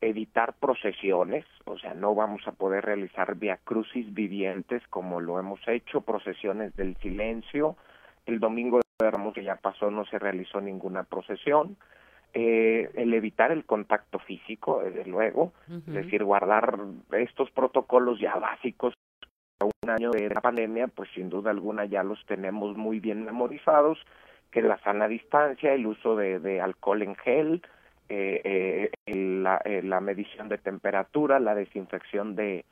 evitar 0.00 0.54
procesiones, 0.54 1.44
o 1.64 1.78
sea, 1.78 1.94
no 1.94 2.14
vamos 2.14 2.46
a 2.46 2.52
poder 2.52 2.84
realizar 2.84 3.36
via 3.36 3.58
crucis 3.64 4.12
vivientes 4.12 4.82
como 4.88 5.20
lo 5.20 5.38
hemos 5.38 5.60
hecho, 5.66 6.02
procesiones 6.02 6.74
del 6.76 6.96
silencio. 6.96 7.76
El 8.26 8.40
domingo 8.40 8.80
de 8.98 9.10
Ramos 9.10 9.34
que 9.34 9.44
ya 9.44 9.56
pasó 9.56 9.90
no 9.90 10.04
se 10.06 10.18
realizó 10.18 10.60
ninguna 10.60 11.04
procesión. 11.04 11.76
Eh, 12.34 12.90
el 12.94 13.14
evitar 13.14 13.50
el 13.50 13.64
contacto 13.64 14.18
físico, 14.18 14.82
desde 14.82 15.06
luego, 15.06 15.52
es 15.68 15.86
decir, 15.86 16.22
guardar 16.22 16.78
estos 17.12 17.50
protocolos 17.50 18.20
ya 18.20 18.34
básicos 18.34 18.92
un 19.64 19.90
año 19.90 20.10
de 20.10 20.28
la 20.28 20.42
pandemia, 20.42 20.88
pues 20.88 21.08
sin 21.14 21.30
duda 21.30 21.50
alguna 21.50 21.86
ya 21.86 22.02
los 22.02 22.22
tenemos 22.26 22.76
muy 22.76 23.00
bien 23.00 23.24
memorizados, 23.24 23.98
que 24.50 24.60
la 24.60 24.78
sana 24.80 25.08
distancia, 25.08 25.72
el 25.72 25.86
uso 25.86 26.14
de, 26.14 26.38
de 26.38 26.60
alcohol 26.60 27.02
en 27.02 27.16
gel, 27.16 27.62
eh, 28.08 28.90
eh, 29.06 29.14
la, 29.14 29.56
eh, 29.64 29.82
la 29.82 30.00
medición 30.00 30.48
de 30.48 30.58
temperatura, 30.58 31.38
la 31.40 31.54
desinfección 31.54 32.36
de, 32.36 32.64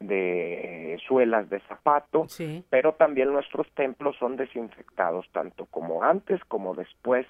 de 0.00 0.98
suelas 1.06 1.48
de 1.50 1.60
zapato, 1.60 2.26
Sí. 2.28 2.64
pero 2.70 2.94
también 2.94 3.32
nuestros 3.32 3.66
templos 3.74 4.16
son 4.18 4.36
desinfectados 4.36 5.26
tanto 5.32 5.66
como 5.66 6.02
antes 6.02 6.40
como 6.48 6.74
después 6.74 7.26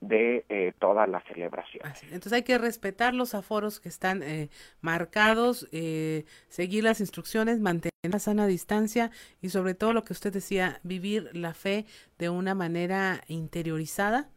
de 0.00 0.46
eh, 0.48 0.72
toda 0.78 1.06
la 1.06 1.20
celebración. 1.24 1.82
Entonces 2.04 2.32
hay 2.32 2.42
que 2.42 2.56
respetar 2.56 3.12
los 3.12 3.34
aforos 3.34 3.80
que 3.80 3.90
están 3.90 4.22
eh, 4.22 4.48
marcados, 4.80 5.68
eh, 5.72 6.24
seguir 6.48 6.84
las 6.84 7.00
instrucciones, 7.00 7.60
mantener 7.60 7.90
la 8.10 8.18
sana 8.18 8.46
distancia 8.46 9.10
y 9.42 9.50
sobre 9.50 9.74
todo 9.74 9.92
lo 9.92 10.02
que 10.04 10.14
usted 10.14 10.32
decía, 10.32 10.80
vivir 10.84 11.28
la 11.36 11.52
fe 11.52 11.84
de 12.18 12.30
una 12.30 12.54
manera 12.54 13.20
interiorizada, 13.28 14.30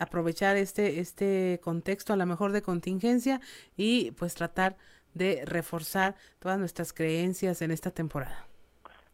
aprovechar 0.00 0.56
este, 0.56 0.98
este 0.98 1.60
contexto 1.62 2.12
a 2.12 2.16
lo 2.16 2.26
mejor 2.26 2.52
de 2.52 2.62
contingencia 2.62 3.40
y 3.76 4.10
pues 4.12 4.34
tratar 4.34 4.76
de 5.14 5.44
reforzar 5.44 6.14
todas 6.38 6.58
nuestras 6.58 6.92
creencias 6.92 7.62
en 7.62 7.70
esta 7.70 7.90
temporada. 7.90 8.46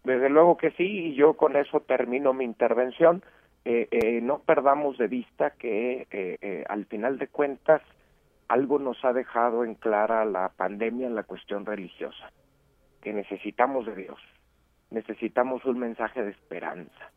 Desde 0.04 0.30
luego 0.30 0.56
que 0.56 0.70
sí, 0.72 0.84
y 0.84 1.14
yo 1.14 1.34
con 1.34 1.56
eso 1.56 1.80
termino 1.80 2.32
mi 2.32 2.44
intervención. 2.44 3.22
Eh, 3.64 3.88
eh, 3.90 4.20
no 4.22 4.38
perdamos 4.38 4.96
de 4.96 5.08
vista 5.08 5.50
que 5.50 6.06
eh, 6.12 6.38
eh, 6.40 6.64
al 6.68 6.86
final 6.86 7.18
de 7.18 7.26
cuentas 7.26 7.82
algo 8.46 8.78
nos 8.78 9.04
ha 9.04 9.12
dejado 9.12 9.64
en 9.64 9.74
clara 9.74 10.24
la 10.24 10.50
pandemia 10.50 11.08
en 11.08 11.16
la 11.16 11.24
cuestión 11.24 11.66
religiosa, 11.66 12.30
que 13.02 13.12
necesitamos 13.12 13.86
de 13.86 13.96
Dios, 13.96 14.20
necesitamos 14.90 15.64
un 15.64 15.80
mensaje 15.80 16.22
de 16.22 16.30
esperanza, 16.30 17.10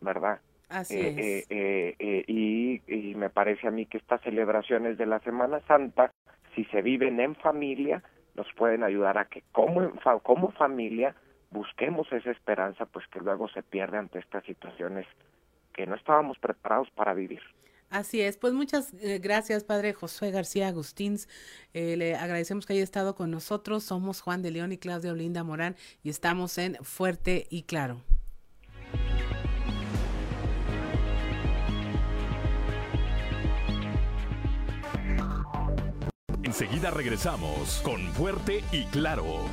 ¿verdad? 0.00 0.38
Así 0.70 0.96
Eh, 0.98 1.14
es. 1.18 1.46
eh, 1.50 1.96
eh, 1.98 2.24
y, 2.26 2.80
y 2.86 3.14
me 3.16 3.28
parece 3.28 3.68
a 3.68 3.70
mí 3.70 3.86
que 3.86 3.98
estas 3.98 4.20
celebraciones 4.22 4.96
de 4.98 5.06
la 5.06 5.20
Semana 5.20 5.60
Santa, 5.66 6.12
si 6.54 6.64
se 6.66 6.80
viven 6.80 7.20
en 7.20 7.34
familia, 7.36 8.02
nos 8.36 8.46
pueden 8.56 8.82
ayudar 8.84 9.18
a 9.18 9.24
que 9.26 9.42
como, 9.52 9.92
como 10.22 10.52
familia 10.52 11.14
busquemos 11.50 12.10
esa 12.12 12.30
esperanza, 12.30 12.86
pues 12.86 13.04
que 13.08 13.18
luego 13.20 13.48
se 13.48 13.62
pierde 13.62 13.98
ante 13.98 14.20
estas 14.20 14.44
situaciones 14.44 15.06
que 15.74 15.86
no 15.86 15.96
estábamos 15.96 16.38
preparados 16.38 16.88
para 16.92 17.12
vivir. 17.14 17.40
Así 17.90 18.20
es, 18.20 18.36
pues 18.36 18.52
muchas 18.52 18.94
eh, 19.02 19.18
gracias, 19.18 19.64
padre 19.64 19.92
Josué 19.92 20.30
García 20.30 20.68
Agustins. 20.68 21.28
Eh, 21.74 21.96
le 21.96 22.14
agradecemos 22.14 22.64
que 22.64 22.74
haya 22.74 22.84
estado 22.84 23.16
con 23.16 23.32
nosotros. 23.32 23.82
Somos 23.82 24.20
Juan 24.20 24.42
de 24.42 24.52
León 24.52 24.70
y 24.70 24.78
Claudia 24.78 25.10
Olinda 25.10 25.42
Morán 25.42 25.74
y 26.04 26.10
estamos 26.10 26.56
en 26.58 26.76
Fuerte 26.76 27.48
y 27.50 27.64
Claro. 27.64 28.00
Enseguida 36.60 36.90
regresamos 36.90 37.80
con 37.82 38.06
Fuerte 38.12 38.62
y 38.70 38.84
Claro. 38.88 39.46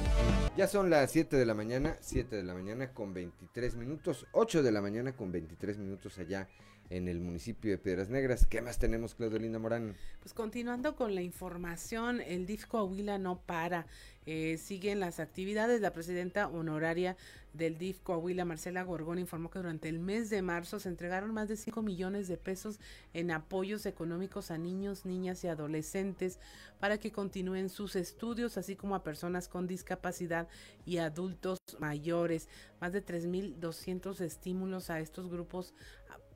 Ya 0.58 0.68
son 0.68 0.90
las 0.90 1.10
7 1.10 1.38
de 1.38 1.46
la 1.46 1.54
mañana, 1.54 1.96
7 2.02 2.36
de 2.36 2.44
la 2.44 2.54
mañana 2.54 2.92
con 2.92 3.14
23 3.14 3.76
minutos, 3.76 4.28
8 4.34 4.62
de 4.62 4.74
la 4.74 4.82
mañana 4.82 5.16
con 5.16 5.32
23 5.32 5.78
minutos 5.78 6.20
allá 6.20 6.50
en 6.90 7.08
el 7.08 7.22
municipio 7.22 7.72
de 7.72 7.78
Piedras 7.78 8.10
Negras. 8.10 8.46
¿Qué 8.46 8.62
más 8.62 8.78
tenemos, 8.78 9.16
Claudio 9.16 9.40
Linda 9.40 9.58
Morán? 9.58 9.96
Pues 10.20 10.34
continuando 10.34 10.98
con 10.98 11.16
la 11.16 11.22
información, 11.22 12.20
el 12.20 12.46
DIF 12.46 12.66
Coahuila 12.66 13.18
no 13.18 13.40
para. 13.40 13.88
Eh, 14.26 14.58
siguen 14.58 15.00
las 15.00 15.22
actividades. 15.22 15.80
La 15.80 15.94
presidenta 15.94 16.50
honoraria 16.50 17.16
del 17.54 17.78
DIF 17.78 18.00
Coahuila, 18.02 18.46
Marcela 18.46 18.84
Gorgón, 18.84 19.20
informó 19.20 19.50
que 19.50 19.60
durante 19.60 19.90
el 19.90 20.00
mes 20.00 20.30
de 20.30 20.42
marzo 20.42 20.80
se 20.80 20.90
entregaron 20.90 21.34
más 21.34 21.48
de 21.48 21.58
5 21.58 21.82
millones 21.82 22.28
de 22.28 22.38
pesos 22.38 22.80
en 23.14 23.32
apoyos 23.32 23.86
económicos 23.86 24.52
a 24.52 24.58
niños, 24.58 25.06
niñas 25.06 25.44
y 25.44 25.48
adolescentes 25.48 26.40
para 26.80 27.00
que 27.00 27.12
continúen 27.12 27.70
sus 27.70 27.96
estudios, 27.96 28.58
así 28.58 28.76
como 28.76 28.96
a 28.96 29.04
personas 29.04 29.48
con 29.48 29.68
discapacidad 29.68 30.48
y 30.86 30.98
adultos 30.98 31.58
mayores. 31.80 32.48
Más 32.80 32.94
de 32.94 33.04
3.200 33.04 34.22
estímulos 34.22 34.90
a 34.90 35.00
estos 35.00 35.30
grupos 35.30 35.74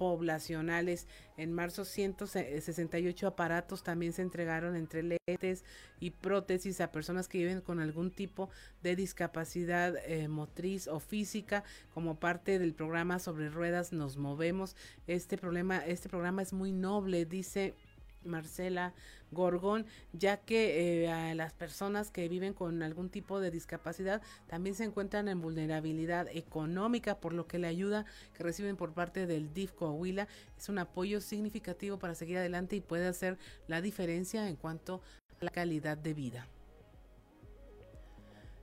poblacionales. 0.01 1.07
En 1.37 1.53
marzo 1.53 1.85
168 1.85 3.27
aparatos 3.27 3.83
también 3.83 4.13
se 4.13 4.23
entregaron 4.23 4.75
entre 4.75 5.03
lentes 5.03 5.63
y 5.99 6.09
prótesis 6.09 6.81
a 6.81 6.91
personas 6.91 7.27
que 7.27 7.37
viven 7.37 7.61
con 7.61 7.79
algún 7.79 8.09
tipo 8.09 8.49
de 8.81 8.95
discapacidad 8.95 9.95
eh, 10.05 10.27
motriz 10.27 10.87
o 10.87 10.99
física 11.01 11.63
como 11.93 12.15
parte 12.15 12.59
del 12.59 12.73
programa 12.73 13.19
sobre 13.19 13.49
ruedas 13.49 13.91
Nos 13.91 14.17
Movemos. 14.17 14.75
Este 15.07 15.37
problema, 15.37 15.85
este 15.85 16.07
programa 16.07 16.41
es 16.41 16.53
muy 16.53 16.71
noble, 16.71 17.25
dice 17.25 17.75
Marcela 18.23 18.93
Gorgón, 19.31 19.85
ya 20.13 20.37
que 20.37 21.03
eh, 21.03 21.11
a 21.11 21.33
las 21.35 21.53
personas 21.53 22.11
que 22.11 22.27
viven 22.27 22.53
con 22.53 22.83
algún 22.83 23.09
tipo 23.09 23.39
de 23.39 23.51
discapacidad 23.51 24.21
también 24.47 24.75
se 24.75 24.83
encuentran 24.83 25.27
en 25.27 25.41
vulnerabilidad 25.41 26.27
económica, 26.31 27.19
por 27.19 27.33
lo 27.33 27.47
que 27.47 27.59
la 27.59 27.69
ayuda 27.69 28.05
que 28.33 28.43
reciben 28.43 28.75
por 28.75 28.93
parte 28.93 29.25
del 29.25 29.53
DIF 29.53 29.71
Coahuila 29.71 30.27
es 30.57 30.69
un 30.69 30.79
apoyo 30.79 31.21
significativo 31.21 31.97
para 31.97 32.15
seguir 32.15 32.37
adelante 32.37 32.75
y 32.75 32.81
puede 32.81 33.07
hacer 33.07 33.37
la 33.67 33.81
diferencia 33.81 34.47
en 34.49 34.55
cuanto 34.55 35.01
a 35.39 35.45
la 35.45 35.51
calidad 35.51 35.97
de 35.97 36.13
vida. 36.13 36.47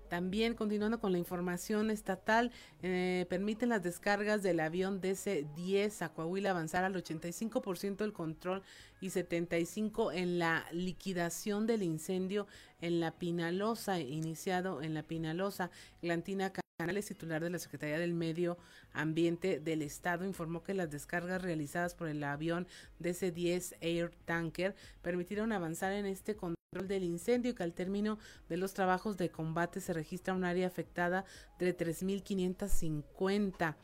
También, 0.08 0.54
continuando 0.54 1.00
con 1.00 1.12
la 1.12 1.18
información 1.18 1.90
estatal, 1.90 2.50
eh, 2.82 3.26
permiten 3.28 3.68
las 3.68 3.82
descargas 3.82 4.42
del 4.42 4.60
avión 4.60 5.00
DC-10 5.00 6.02
a 6.02 6.08
Coahuila 6.08 6.50
avanzar 6.50 6.84
al 6.84 6.94
85% 6.94 7.98
del 7.98 8.12
control 8.12 8.62
y 9.00 9.08
75% 9.10 10.12
en 10.12 10.38
la 10.38 10.66
liquidación 10.72 11.66
del 11.66 11.82
incendio 11.82 12.46
en 12.80 13.00
la 13.00 13.12
Pinalosa, 13.12 14.00
iniciado 14.00 14.82
en 14.82 14.94
la 14.94 15.02
Pinalosa. 15.02 15.70
Glantina 16.00 16.52
Canales, 16.78 17.06
titular 17.06 17.42
de 17.42 17.50
la 17.50 17.58
Secretaría 17.58 17.98
del 17.98 18.14
Medio 18.14 18.56
Ambiente 18.92 19.60
del 19.60 19.82
Estado, 19.82 20.24
informó 20.24 20.62
que 20.62 20.74
las 20.74 20.90
descargas 20.90 21.42
realizadas 21.42 21.94
por 21.94 22.08
el 22.08 22.22
avión 22.22 22.66
DC-10 23.00 23.76
Air 23.80 24.12
Tanker 24.24 24.74
permitieron 25.02 25.52
avanzar 25.52 25.92
en 25.92 26.06
este 26.06 26.34
control 26.36 26.57
del 26.70 27.02
incendio 27.02 27.52
y 27.52 27.54
que 27.54 27.62
al 27.62 27.72
término 27.72 28.18
de 28.50 28.58
los 28.58 28.74
trabajos 28.74 29.16
de 29.16 29.30
combate 29.30 29.80
se 29.80 29.94
registra 29.94 30.34
un 30.34 30.44
área 30.44 30.66
afectada 30.66 31.24
de 31.58 31.74
3.550 31.74 33.74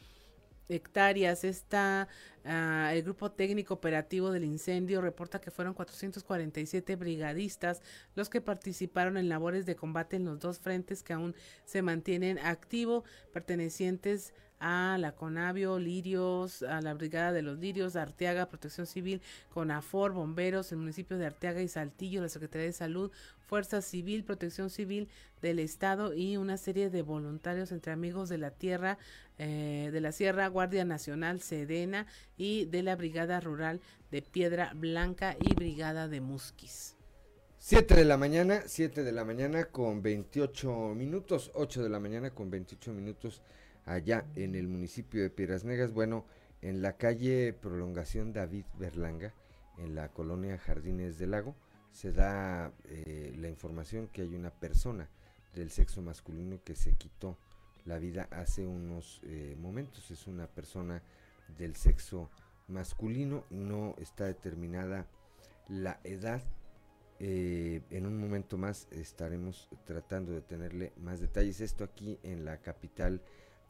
hectáreas. 0.69 1.45
Está 1.45 2.09
ah, 2.45 2.91
el 2.93 3.03
grupo 3.03 3.33
técnico 3.33 3.73
operativo 3.73 4.31
del 4.31 4.45
incendio 4.45 5.01
reporta 5.01 5.41
que 5.41 5.51
fueron 5.51 5.73
447 5.73 6.97
brigadistas 6.97 7.81
los 8.15 8.29
que 8.29 8.43
participaron 8.43 9.17
en 9.17 9.31
labores 9.31 9.65
de 9.65 9.77
combate 9.77 10.17
en 10.17 10.27
los 10.27 10.39
dos 10.39 10.59
frentes 10.59 11.03
que 11.03 11.15
aún 11.15 11.35
se 11.65 11.81
mantienen 11.81 12.39
activos, 12.39 13.05
pertenecientes 13.33 14.35
a 14.67 14.97
la 14.97 15.13
Conavio, 15.13 15.79
Lirios, 15.79 16.63
a 16.63 16.81
la 16.81 16.95
Brigada 16.95 17.33
de 17.33 17.43
los 17.43 17.59
Lirios, 17.59 17.97
Arteaga, 17.97 18.49
Protección 18.49 18.87
Civil, 18.87 19.21
Conafor, 19.53 20.13
Bomberos, 20.13 20.73
el 20.73 20.79
municipio 20.79 21.19
de 21.19 21.27
Arteaga 21.27 21.61
y 21.61 21.69
Saltillo, 21.69 22.23
la 22.23 22.31
Secretaría 22.31 22.69
de 22.69 22.73
Salud, 22.73 23.13
Fuerza 23.47 23.83
Civil, 23.83 24.25
Protección 24.25 24.71
Civil 24.71 25.11
del 25.43 25.59
Estado 25.59 26.15
y 26.15 26.39
una 26.39 26.57
serie 26.57 26.89
de 26.89 27.03
voluntarios 27.03 27.73
entre 27.73 27.93
amigos 27.93 28.31
de 28.31 28.39
la 28.39 28.53
tierra, 28.53 28.97
eh, 29.37 29.91
de 29.93 30.01
la 30.01 30.13
Sierra, 30.13 30.49
Guardia 30.49 30.87
Nacional, 30.87 31.43
Sedena 31.43 32.07
y 32.39 32.65
de 32.65 32.83
la 32.83 32.97
Brigada 32.97 33.41
Rural 33.41 33.83
de 34.11 34.23
Piedra 34.23 34.73
Blanca 34.75 35.37
y 35.41 35.55
Brigada 35.55 36.09
de 36.09 36.23
Musquis. 36.23 36.97
7 37.59 37.95
de 37.95 38.07
la 38.07 38.17
mañana, 38.17 38.63
7 38.65 39.05
de 39.05 39.13
la 39.13 39.27
mañana 39.27 39.67
con 39.67 40.01
28 40.01 40.95
minutos, 40.95 41.51
8 41.53 41.83
de 41.83 41.91
la 41.91 42.01
mañana 42.01 42.31
con 42.31 42.51
28 42.51 42.95
minutos 42.95 43.43
allá 43.85 44.25
en 44.35 44.55
el 44.55 44.69
municipio 44.69 45.23
de 45.23 45.31
Piedras 45.31 45.65
Negras, 45.65 45.93
bueno, 45.93 46.25
en 46.63 46.83
la 46.83 46.97
calle 46.97 47.53
Prolongación 47.53 48.33
David 48.33 48.65
Berlanga, 48.79 49.35
en 49.79 49.95
la 49.95 50.09
colonia 50.09 50.59
Jardines 50.59 51.19
del 51.19 51.33
Lago, 51.33 51.55
se 51.91 52.13
da 52.13 52.73
eh, 52.85 53.35
la 53.39 53.49
información 53.49 54.09
que 54.09 54.23
hay 54.23 54.35
una 54.35 54.51
persona 54.51 55.09
del 55.55 55.71
sexo 55.71 56.03
masculino 56.03 56.61
que 56.65 56.75
se 56.75 56.95
quitó 56.95 57.39
la 57.85 57.99
vida 57.99 58.29
hace 58.31 58.67
unos 58.67 59.21
eh, 59.25 59.57
momentos. 59.61 60.11
Es 60.11 60.27
una 60.27 60.47
persona 60.47 61.03
del 61.59 61.77
sexo 61.77 62.31
masculino, 62.69 63.45
no 63.51 63.95
está 63.99 64.25
determinada 64.25 65.07
la 65.69 66.01
edad. 66.05 66.43
Eh, 67.21 67.83
en 67.91 68.07
un 68.07 68.19
momento 68.19 68.59
más 68.59 68.89
estaremos 68.91 69.69
tratando 69.85 70.33
de 70.33 70.41
tenerle 70.41 70.93
más 70.97 71.21
detalles. 71.21 71.61
Esto 71.61 71.85
aquí 71.85 72.19
en 72.23 72.45
la 72.45 72.59
capital 72.59 73.21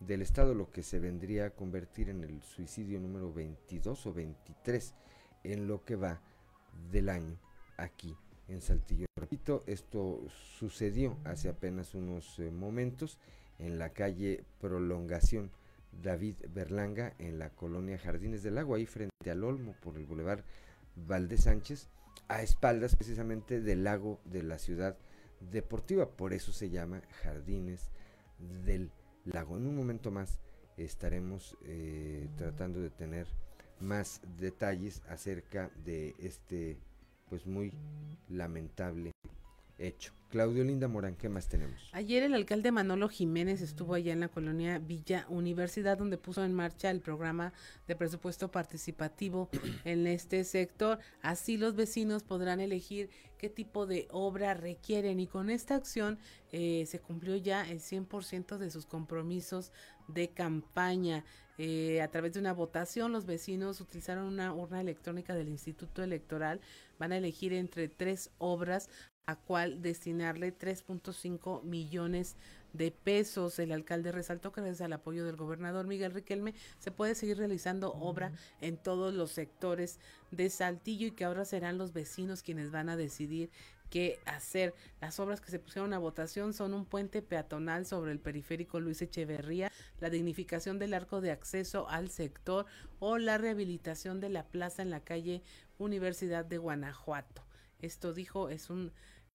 del 0.06 0.22
Estado, 0.22 0.54
lo 0.54 0.70
que 0.70 0.82
se 0.82 0.98
vendría 0.98 1.46
a 1.46 1.50
convertir 1.50 2.08
en 2.08 2.24
el 2.24 2.42
suicidio 2.42 3.00
número 3.00 3.32
22 3.32 4.06
o 4.06 4.12
23 4.12 4.94
en 5.44 5.66
lo 5.66 5.84
que 5.84 5.96
va 5.96 6.20
del 6.90 7.08
año 7.08 7.38
aquí 7.76 8.16
en 8.48 8.60
Saltillo. 8.60 9.06
Repito, 9.16 9.62
esto 9.66 10.22
sucedió 10.58 11.16
hace 11.24 11.48
apenas 11.48 11.94
unos 11.94 12.38
eh, 12.38 12.50
momentos 12.50 13.18
en 13.58 13.78
la 13.78 13.90
calle 13.90 14.44
Prolongación 14.60 15.50
David 16.02 16.36
Berlanga 16.52 17.14
en 17.18 17.38
la 17.38 17.50
colonia 17.50 17.98
Jardines 17.98 18.42
del 18.42 18.58
Agua, 18.58 18.78
ahí 18.78 18.86
frente 18.86 19.30
al 19.30 19.44
Olmo 19.44 19.74
por 19.80 19.96
el 19.96 20.06
Boulevard 20.06 20.44
Valdés 20.96 21.44
Sánchez, 21.44 21.88
a 22.28 22.42
espaldas 22.42 22.96
precisamente 22.96 23.60
del 23.60 23.84
lago 23.84 24.20
de 24.24 24.42
la 24.42 24.58
ciudad 24.58 24.96
deportiva, 25.40 26.08
por 26.10 26.32
eso 26.32 26.52
se 26.52 26.70
llama 26.70 27.02
Jardines 27.22 27.90
del 28.64 28.90
lago. 29.24 29.56
En 29.56 29.66
un 29.66 29.76
momento 29.76 30.10
más 30.10 30.38
estaremos 30.76 31.56
eh, 31.64 32.28
tratando 32.36 32.80
de 32.80 32.90
tener 32.90 33.26
más 33.80 34.20
detalles 34.38 35.02
acerca 35.08 35.70
de 35.84 36.14
este 36.18 36.78
pues 37.28 37.46
muy 37.46 37.72
lamentable 38.28 39.12
hecho. 39.78 40.12
Claudio 40.34 40.64
Linda 40.64 40.88
Morán, 40.88 41.14
¿qué 41.14 41.28
más 41.28 41.48
tenemos? 41.48 41.80
Ayer 41.92 42.24
el 42.24 42.34
alcalde 42.34 42.72
Manolo 42.72 43.08
Jiménez 43.08 43.60
estuvo 43.60 43.94
allá 43.94 44.12
en 44.12 44.18
la 44.18 44.28
colonia 44.28 44.80
Villa 44.80 45.26
Universidad, 45.28 45.96
donde 45.96 46.18
puso 46.18 46.44
en 46.44 46.52
marcha 46.52 46.90
el 46.90 47.00
programa 47.00 47.52
de 47.86 47.94
presupuesto 47.94 48.50
participativo 48.50 49.48
en 49.84 50.08
este 50.08 50.42
sector. 50.42 50.98
Así 51.22 51.56
los 51.56 51.76
vecinos 51.76 52.24
podrán 52.24 52.58
elegir 52.58 53.10
qué 53.38 53.48
tipo 53.48 53.86
de 53.86 54.08
obra 54.10 54.54
requieren 54.54 55.20
y 55.20 55.28
con 55.28 55.50
esta 55.50 55.76
acción 55.76 56.18
eh, 56.50 56.84
se 56.86 56.98
cumplió 56.98 57.36
ya 57.36 57.70
el 57.70 57.78
100% 57.78 58.58
de 58.58 58.70
sus 58.72 58.86
compromisos 58.86 59.70
de 60.08 60.30
campaña. 60.30 61.24
Eh, 61.58 62.02
a 62.02 62.08
través 62.08 62.32
de 62.32 62.40
una 62.40 62.52
votación, 62.52 63.12
los 63.12 63.26
vecinos 63.26 63.80
utilizaron 63.80 64.24
una 64.24 64.52
urna 64.52 64.80
electrónica 64.80 65.34
del 65.36 65.48
Instituto 65.48 66.02
Electoral. 66.02 66.60
Van 66.98 67.12
a 67.12 67.18
elegir 67.18 67.52
entre 67.52 67.86
tres 67.86 68.30
obras 68.38 68.88
a 69.26 69.36
cual 69.36 69.82
destinarle 69.82 70.56
3.5 70.56 71.62
millones 71.62 72.36
de 72.72 72.90
pesos. 72.90 73.58
El 73.58 73.72
alcalde 73.72 74.12
resaltó 74.12 74.52
que 74.52 74.60
gracias 74.60 74.82
al 74.82 74.92
apoyo 74.92 75.24
del 75.24 75.36
gobernador 75.36 75.86
Miguel 75.86 76.12
Riquelme 76.12 76.54
se 76.78 76.90
puede 76.90 77.14
seguir 77.14 77.38
realizando 77.38 77.92
obra 77.94 78.32
en 78.60 78.76
todos 78.76 79.14
los 79.14 79.30
sectores 79.30 79.98
de 80.30 80.50
Saltillo 80.50 81.06
y 81.06 81.12
que 81.12 81.24
ahora 81.24 81.44
serán 81.44 81.78
los 81.78 81.92
vecinos 81.92 82.42
quienes 82.42 82.70
van 82.70 82.88
a 82.88 82.96
decidir 82.96 83.50
qué 83.90 84.18
hacer. 84.26 84.74
Las 85.00 85.20
obras 85.20 85.40
que 85.40 85.52
se 85.52 85.60
pusieron 85.60 85.92
a 85.92 85.98
votación 85.98 86.52
son 86.52 86.74
un 86.74 86.84
puente 86.84 87.22
peatonal 87.22 87.86
sobre 87.86 88.12
el 88.12 88.18
periférico 88.18 88.80
Luis 88.80 89.00
Echeverría, 89.00 89.70
la 90.00 90.10
dignificación 90.10 90.78
del 90.78 90.94
arco 90.94 91.20
de 91.20 91.30
acceso 91.30 91.88
al 91.88 92.10
sector 92.10 92.66
o 92.98 93.18
la 93.18 93.38
rehabilitación 93.38 94.20
de 94.20 94.30
la 94.30 94.44
plaza 94.48 94.82
en 94.82 94.90
la 94.90 95.00
calle 95.00 95.42
Universidad 95.78 96.44
de 96.44 96.58
Guanajuato. 96.58 97.44
Esto 97.84 98.14
dijo 98.14 98.48
es 98.48 98.70
un 98.70 98.92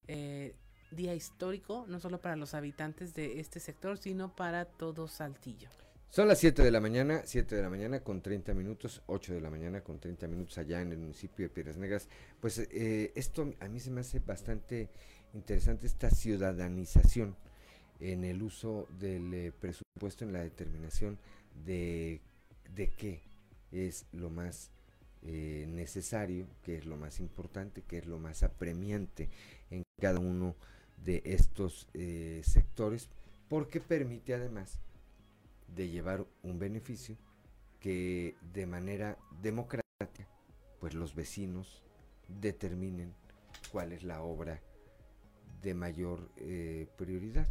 eh, 0.07 0.55
día 0.91 1.13
histórico, 1.13 1.85
no 1.87 1.99
solo 1.99 2.19
para 2.19 2.35
los 2.35 2.53
habitantes 2.53 3.13
de 3.13 3.39
este 3.39 3.59
sector, 3.59 3.97
sino 3.97 4.35
para 4.35 4.65
todo 4.65 5.07
Saltillo. 5.07 5.69
Son 6.09 6.27
las 6.27 6.39
7 6.39 6.63
de 6.63 6.71
la 6.71 6.81
mañana, 6.81 7.21
7 7.23 7.55
de 7.55 7.61
la 7.61 7.69
mañana 7.69 7.99
con 7.99 8.23
30 8.23 8.55
minutos, 8.55 9.03
8 9.05 9.35
de 9.35 9.41
la 9.41 9.51
mañana 9.51 9.81
con 9.81 9.99
30 9.99 10.27
minutos 10.27 10.57
allá 10.57 10.81
en 10.81 10.91
el 10.91 10.97
municipio 10.97 11.45
de 11.45 11.49
Piedras 11.49 11.77
Negras. 11.77 12.09
Pues 12.39 12.57
eh, 12.57 13.11
esto 13.15 13.53
a 13.59 13.67
mí 13.67 13.79
se 13.79 13.91
me 13.91 14.01
hace 14.01 14.19
bastante 14.19 14.89
interesante, 15.35 15.85
esta 15.85 16.09
ciudadanización 16.09 17.35
en 17.99 18.23
el 18.23 18.41
uso 18.41 18.87
del 18.97 19.31
eh, 19.35 19.51
presupuesto, 19.51 20.25
en 20.25 20.33
la 20.33 20.39
determinación 20.39 21.19
de, 21.63 22.21
de 22.73 22.89
qué 22.89 23.21
es 23.71 24.07
lo 24.11 24.31
más 24.31 24.71
eh, 25.21 25.65
necesario, 25.67 26.47
qué 26.63 26.77
es 26.77 26.85
lo 26.85 26.95
más 26.95 27.19
importante, 27.19 27.81
qué 27.81 27.97
es 27.97 28.05
lo 28.05 28.19
más 28.19 28.41
apremiante 28.41 29.29
en 29.69 29.83
cada 29.99 30.19
uno 30.19 30.55
de 31.03 31.21
estos 31.25 31.87
eh, 31.93 32.41
sectores, 32.45 33.09
porque 33.49 33.81
permite 33.81 34.33
además 34.33 34.79
de 35.75 35.89
llevar 35.89 36.25
un 36.41 36.57
beneficio 36.57 37.17
que 37.81 38.35
de 38.53 38.65
manera 38.65 39.17
democrática, 39.41 40.27
pues 40.79 40.93
los 40.93 41.15
vecinos 41.15 41.83
determinen 42.27 43.13
cuál 43.71 43.91
es 43.91 44.03
la 44.03 44.21
obra 44.21 44.61
de 45.61 45.73
mayor 45.73 46.29
eh, 46.37 46.87
prioridad. 46.97 47.47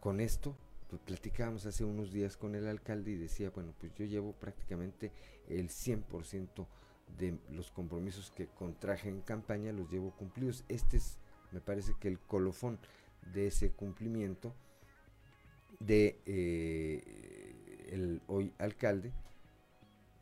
Con 0.00 0.20
esto, 0.20 0.56
pues 0.88 1.02
platicábamos 1.02 1.66
hace 1.66 1.84
unos 1.84 2.12
días 2.12 2.36
con 2.36 2.54
el 2.54 2.66
alcalde 2.68 3.12
y 3.12 3.16
decía, 3.16 3.50
bueno, 3.50 3.74
pues 3.78 3.92
yo 3.94 4.04
llevo 4.04 4.32
prácticamente 4.32 5.12
el 5.48 5.68
100% 5.68 6.66
de 7.18 7.38
los 7.50 7.70
compromisos 7.70 8.30
que 8.30 8.46
contraje 8.46 9.08
en 9.08 9.20
campaña 9.20 9.72
los 9.72 9.90
llevo 9.90 10.12
cumplidos. 10.12 10.64
Este 10.68 10.98
es, 10.98 11.18
me 11.52 11.60
parece 11.60 11.94
que 11.98 12.08
el 12.08 12.18
colofón 12.18 12.78
de 13.32 13.48
ese 13.48 13.72
cumplimiento 13.72 14.54
de 15.80 16.20
eh, 16.26 17.88
el 17.90 18.22
hoy 18.26 18.52
alcalde 18.58 19.12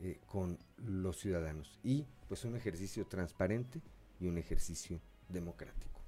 eh, 0.00 0.18
con 0.26 0.58
los 0.78 1.18
ciudadanos 1.18 1.78
y 1.82 2.06
pues 2.28 2.44
un 2.44 2.56
ejercicio 2.56 3.06
transparente 3.06 3.80
y 4.20 4.26
un 4.26 4.38
ejercicio 4.38 5.00
democrático. 5.28 6.00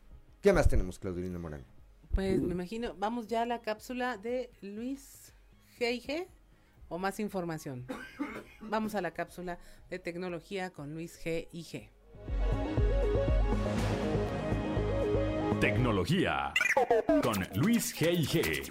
¿Qué 0.42 0.52
más 0.52 0.68
tenemos, 0.68 0.98
Claudelina 0.98 1.38
Morán? 1.38 1.75
Pues 2.16 2.40
me 2.40 2.54
imagino, 2.54 2.94
vamos 2.96 3.26
ya 3.26 3.42
a 3.42 3.44
la 3.44 3.60
cápsula 3.60 4.16
de 4.16 4.50
Luis 4.62 5.34
G 5.78 6.26
o 6.88 6.96
más 6.96 7.20
información. 7.20 7.86
Vamos 8.62 8.94
a 8.94 9.02
la 9.02 9.10
cápsula 9.10 9.58
de 9.90 9.98
tecnología 9.98 10.70
con 10.70 10.94
Luis 10.94 11.22
G 11.22 11.46
y 11.52 11.62
G. 11.62 11.90
Tecnología 15.60 16.54
con 17.22 17.34
Luis 17.54 17.94
G.I.G. 17.94 18.62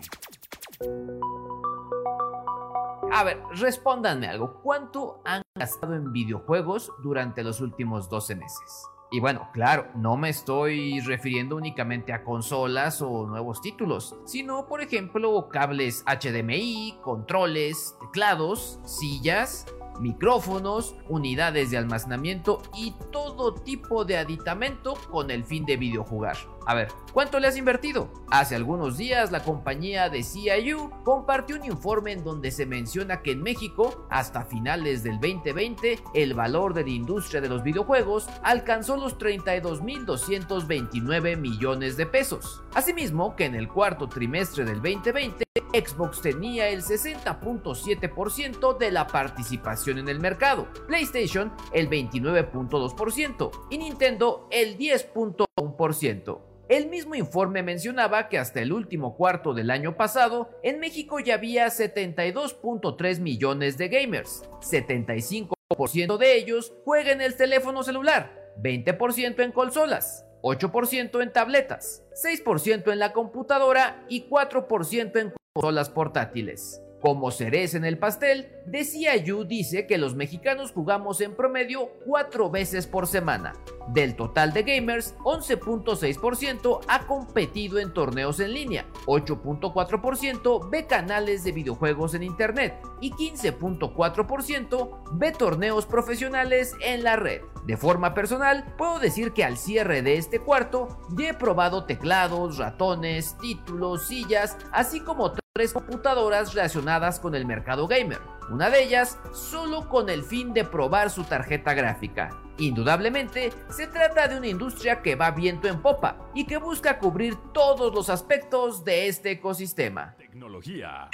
A 3.11 3.23
ver, 3.23 3.37
respóndanme 3.59 4.25
algo. 4.25 4.59
¿Cuánto 4.63 5.21
han 5.23 5.43
gastado 5.53 5.93
en 5.93 6.11
videojuegos 6.11 6.91
durante 7.03 7.43
los 7.43 7.61
últimos 7.61 8.09
12 8.09 8.37
meses? 8.37 8.89
Y 9.11 9.19
bueno, 9.19 9.49
claro, 9.53 9.87
no 9.95 10.17
me 10.17 10.29
estoy 10.29 10.99
refiriendo 10.99 11.55
únicamente 11.55 12.11
a 12.11 12.23
consolas 12.23 13.01
o 13.01 13.27
nuevos 13.27 13.61
títulos, 13.61 14.15
sino 14.25 14.67
por 14.67 14.81
ejemplo 14.81 15.47
cables 15.49 16.03
HDMI, 16.05 16.97
controles, 17.01 17.95
teclados, 18.01 18.79
sillas, 18.83 19.65
micrófonos, 19.99 20.95
unidades 21.07 21.71
de 21.71 21.77
almacenamiento 21.77 22.61
y 22.75 22.95
todo 23.11 23.53
tipo 23.53 24.05
de 24.05 24.17
aditamento 24.17 24.95
con 25.11 25.31
el 25.31 25.45
fin 25.45 25.65
de 25.65 25.77
videojugar. 25.77 26.37
A 26.67 26.73
ver, 26.73 26.87
¿cuánto 27.13 27.39
le 27.39 27.47
has 27.47 27.57
invertido? 27.57 28.09
Hace 28.31 28.55
algunos 28.55 28.97
días 28.97 29.31
la 29.31 29.43
compañía 29.43 30.09
de 30.09 30.23
CIU 30.23 30.89
compartió 31.03 31.57
un 31.57 31.65
informe 31.65 32.11
en 32.11 32.23
donde 32.23 32.49
se 32.49 32.65
menciona 32.65 33.21
que 33.21 33.29
en 33.31 33.43
México, 33.43 34.07
hasta 34.09 34.45
finales 34.45 35.03
del 35.03 35.19
2020, 35.19 35.99
el 36.15 36.33
valor 36.33 36.73
de 36.73 36.81
la 36.81 36.89
industria 36.89 37.39
de 37.39 37.49
los 37.49 37.61
videojuegos 37.61 38.27
alcanzó 38.41 38.97
los 38.97 39.19
32.229 39.19 41.37
millones 41.37 41.97
de 41.97 42.07
pesos. 42.07 42.63
Asimismo, 42.73 43.35
que 43.35 43.45
en 43.45 43.53
el 43.53 43.67
cuarto 43.67 44.09
trimestre 44.09 44.65
del 44.65 44.81
2020, 44.81 45.45
Xbox 45.71 46.21
tenía 46.21 46.69
el 46.69 46.81
60.7% 46.81 48.77
de 48.77 48.91
la 48.91 49.07
participación 49.07 49.99
en 49.99 50.09
el 50.09 50.19
mercado, 50.19 50.67
PlayStation 50.87 51.53
el 51.73 51.89
29.2% 51.89 53.51
y 53.69 53.77
Nintendo 53.77 54.49
el 54.51 54.77
10.1%. 54.77 56.54
El 56.67 56.89
mismo 56.89 57.13
informe 57.13 57.61
mencionaba 57.61 58.27
que 58.27 58.39
hasta 58.39 58.59
el 58.59 58.73
último 58.73 59.15
cuarto 59.15 59.53
del 59.53 59.69
año 59.69 59.95
pasado, 59.95 60.49
en 60.63 60.79
México 60.79 61.19
ya 61.19 61.35
había 61.35 61.67
72.3 61.67 63.19
millones 63.19 63.77
de 63.77 63.87
gamers. 63.87 64.49
75% 64.61 66.17
de 66.17 66.37
ellos 66.37 66.73
juegan 66.83 67.21
en 67.21 67.27
el 67.27 67.35
teléfono 67.35 67.83
celular, 67.83 68.51
20% 68.63 69.43
en 69.43 69.51
consolas, 69.51 70.25
8% 70.41 71.21
en 71.21 71.31
tabletas, 71.31 72.03
6% 72.23 72.91
en 72.91 72.97
la 72.97 73.13
computadora 73.13 74.03
y 74.09 74.27
4% 74.27 75.19
en 75.19 75.33
consolas 75.53 75.91
portátiles. 75.91 76.81
Como 77.01 77.29
cereza 77.29 77.77
en 77.77 77.85
el 77.85 77.99
pastel, 77.99 78.47
decía 78.65 79.15
Yu 79.15 79.43
dice 79.43 79.85
que 79.85 79.97
los 79.97 80.15
mexicanos 80.15 80.71
jugamos 80.71 81.21
en 81.21 81.35
promedio 81.35 81.91
cuatro 82.05 82.49
veces 82.49 82.87
por 82.87 83.05
semana. 83.05 83.53
Del 83.89 84.15
total 84.15 84.53
de 84.53 84.63
gamers, 84.63 85.15
11.6% 85.19 86.79
ha 86.87 87.05
competido 87.05 87.77
en 87.77 87.93
torneos 87.93 88.39
en 88.39 88.53
línea, 88.53 88.87
8.4% 89.05 90.69
ve 90.71 90.87
canales 90.87 91.43
de 91.43 91.51
videojuegos 91.51 92.15
en 92.15 92.23
internet 92.23 92.81
y 93.01 93.11
15.4% 93.11 95.03
ve 95.13 95.31
torneos 95.31 95.85
profesionales 95.85 96.73
en 96.81 97.03
la 97.03 97.17
red. 97.17 97.41
De 97.65 97.77
forma 97.77 98.13
personal, 98.13 98.73
puedo 98.77 98.99
decir 98.99 99.33
que 99.33 99.43
al 99.43 99.57
cierre 99.57 100.01
de 100.01 100.17
este 100.17 100.39
cuarto 100.39 100.87
ya 101.17 101.29
he 101.29 101.33
probado 101.33 101.85
teclados, 101.85 102.57
ratones, 102.57 103.37
títulos, 103.39 104.07
sillas, 104.07 104.57
así 104.71 104.99
como 104.99 105.33
tres 105.57 105.71
computadoras 105.71 106.53
relacionadas 106.53 107.17
con 107.17 107.33
el 107.33 107.45
mercado 107.45 107.87
gamer, 107.87 108.19
una 108.51 108.69
de 108.69 108.83
ellas 108.83 109.17
solo 109.31 109.87
con 109.87 110.09
el 110.09 110.21
fin 110.21 110.53
de 110.53 110.65
probar 110.65 111.09
su 111.09 111.23
tarjeta 111.23 111.73
gráfica. 111.73 112.29
Indudablemente, 112.57 113.53
se 113.69 113.87
trata 113.87 114.27
de 114.27 114.37
una 114.37 114.47
industria 114.47 115.01
que 115.01 115.15
va 115.15 115.31
viento 115.31 115.69
en 115.69 115.81
popa 115.81 116.29
y 116.35 116.45
que 116.45 116.57
busca 116.57 116.99
cubrir 116.99 117.37
todos 117.53 117.95
los 117.95 118.09
aspectos 118.09 118.83
de 118.83 119.07
este 119.07 119.31
ecosistema. 119.31 120.13
Tecnología 120.17 121.09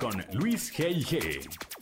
con 0.00 0.24
Luis 0.32 0.72
G.I.G. 0.74 1.75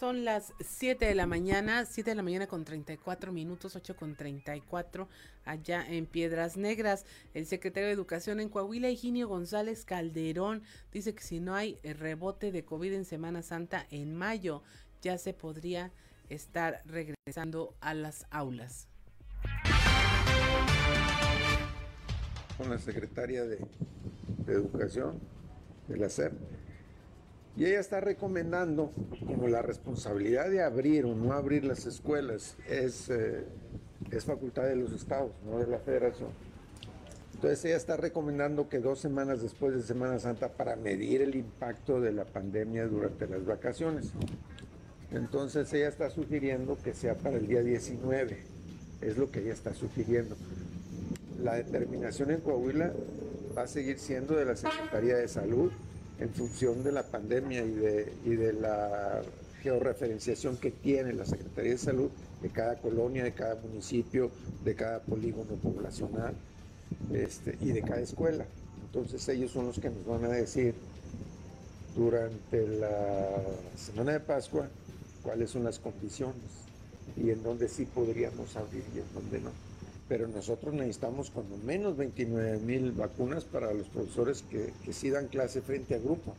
Son 0.00 0.24
las 0.24 0.54
7 0.60 1.04
de 1.04 1.14
la 1.14 1.26
mañana, 1.26 1.84
7 1.84 2.12
de 2.12 2.14
la 2.14 2.22
mañana 2.22 2.46
con 2.46 2.64
34 2.64 3.32
minutos, 3.32 3.76
8 3.76 3.96
con 3.96 4.16
34, 4.16 5.06
allá 5.44 5.86
en 5.86 6.06
Piedras 6.06 6.56
Negras. 6.56 7.04
El 7.34 7.44
secretario 7.44 7.88
de 7.88 7.92
Educación 7.92 8.40
en 8.40 8.48
Coahuila, 8.48 8.88
Higinio 8.88 9.28
González 9.28 9.84
Calderón, 9.84 10.62
dice 10.90 11.14
que 11.14 11.22
si 11.22 11.38
no 11.38 11.54
hay 11.54 11.78
rebote 11.84 12.50
de 12.50 12.64
COVID 12.64 12.94
en 12.94 13.04
Semana 13.04 13.42
Santa 13.42 13.86
en 13.90 14.14
mayo, 14.14 14.62
ya 15.02 15.18
se 15.18 15.34
podría 15.34 15.92
estar 16.30 16.80
regresando 16.86 17.74
a 17.82 17.92
las 17.92 18.24
aulas. 18.30 18.88
Con 22.56 22.70
la 22.70 22.78
secretaria 22.78 23.44
de, 23.44 23.58
Educación 24.46 25.20
de 25.88 25.98
la 25.98 26.08
y 27.60 27.66
ella 27.66 27.80
está 27.80 28.00
recomendando 28.00 28.90
como 29.26 29.46
la 29.46 29.60
responsabilidad 29.60 30.48
de 30.48 30.62
abrir 30.62 31.04
o 31.04 31.14
no 31.14 31.34
abrir 31.34 31.62
las 31.62 31.84
escuelas 31.84 32.56
es, 32.66 33.10
eh, 33.10 33.44
es 34.10 34.24
facultad 34.24 34.62
de 34.62 34.76
los 34.76 34.92
estados, 34.92 35.32
no 35.44 35.58
de 35.58 35.66
la 35.66 35.78
federación. 35.78 36.30
Entonces 37.34 37.62
ella 37.66 37.76
está 37.76 37.98
recomendando 37.98 38.70
que 38.70 38.78
dos 38.78 38.98
semanas 38.98 39.42
después 39.42 39.74
de 39.74 39.82
Semana 39.82 40.18
Santa 40.18 40.48
para 40.48 40.74
medir 40.74 41.20
el 41.20 41.34
impacto 41.34 42.00
de 42.00 42.12
la 42.12 42.24
pandemia 42.24 42.86
durante 42.86 43.26
las 43.26 43.44
vacaciones. 43.44 44.12
Entonces 45.10 45.70
ella 45.74 45.88
está 45.88 46.08
sugiriendo 46.08 46.78
que 46.78 46.94
sea 46.94 47.18
para 47.18 47.36
el 47.36 47.46
día 47.46 47.60
19, 47.60 48.38
es 49.02 49.18
lo 49.18 49.30
que 49.30 49.40
ella 49.40 49.52
está 49.52 49.74
sugiriendo. 49.74 50.34
La 51.42 51.56
determinación 51.56 52.30
en 52.30 52.40
Coahuila 52.40 52.94
va 53.54 53.64
a 53.64 53.66
seguir 53.66 53.98
siendo 53.98 54.34
de 54.34 54.46
la 54.46 54.56
Secretaría 54.56 55.18
de 55.18 55.28
Salud, 55.28 55.70
en 56.20 56.30
función 56.30 56.84
de 56.84 56.92
la 56.92 57.02
pandemia 57.02 57.64
y 57.64 58.36
de, 58.36 58.52
la 58.52 59.22
georreferenciación 59.62 60.56
que 60.56 60.70
tiene 60.70 61.12
la 61.12 61.24
Secretaría 61.24 61.72
de 61.72 61.78
Salud 61.78 62.10
de 62.42 62.48
cada 62.50 62.76
colonia, 62.76 63.24
de 63.24 63.32
cada 63.32 63.56
municipio, 63.56 64.30
de 64.64 64.74
cada 64.74 65.00
polígono 65.00 65.54
poblacional 65.62 66.34
este, 67.12 67.56
y 67.60 67.72
de 67.72 67.82
cada 67.82 68.00
escuela. 68.00 68.44
Entonces 68.86 69.26
ellos 69.28 69.50
son 69.50 69.66
los 69.66 69.78
que 69.78 69.90
nos 69.90 70.06
van 70.06 70.24
a 70.24 70.34
decir 70.34 70.74
durante 71.96 72.66
la 72.66 73.42
semana 73.76 74.12
de 74.12 74.20
Pascua 74.20 74.68
cuáles 75.22 75.50
son 75.50 75.64
las 75.64 75.78
condiciones 75.78 76.36
y 77.16 77.30
en 77.30 77.42
dónde 77.42 77.68
sí 77.68 77.86
podríamos 77.86 78.56
abrir 78.56 78.84
y 78.94 78.98
en 78.98 79.14
dónde 79.14 79.40
no 79.40 79.69
pero 80.10 80.26
nosotros 80.26 80.74
necesitamos 80.74 81.30
cuando 81.30 81.56
menos 81.58 81.96
29 81.96 82.58
mil 82.58 82.90
vacunas 82.90 83.44
para 83.44 83.72
los 83.72 83.86
profesores 83.86 84.42
que, 84.42 84.74
que 84.84 84.92
sí 84.92 85.08
dan 85.08 85.28
clase 85.28 85.62
frente 85.62 85.94
a 85.94 85.98
grupo. 85.98 86.34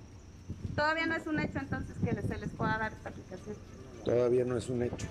Todavía 0.76 1.06
no 1.06 1.16
es 1.16 1.26
un 1.26 1.40
hecho 1.40 1.58
entonces 1.58 1.96
que 2.04 2.22
se 2.22 2.38
les 2.38 2.50
pueda 2.50 2.78
dar 2.78 2.92
esta 2.92 3.08
aplicación. 3.08 3.56
Todavía 4.04 4.44
no 4.44 4.58
es 4.58 4.68
un 4.68 4.84
hecho. 4.84 5.08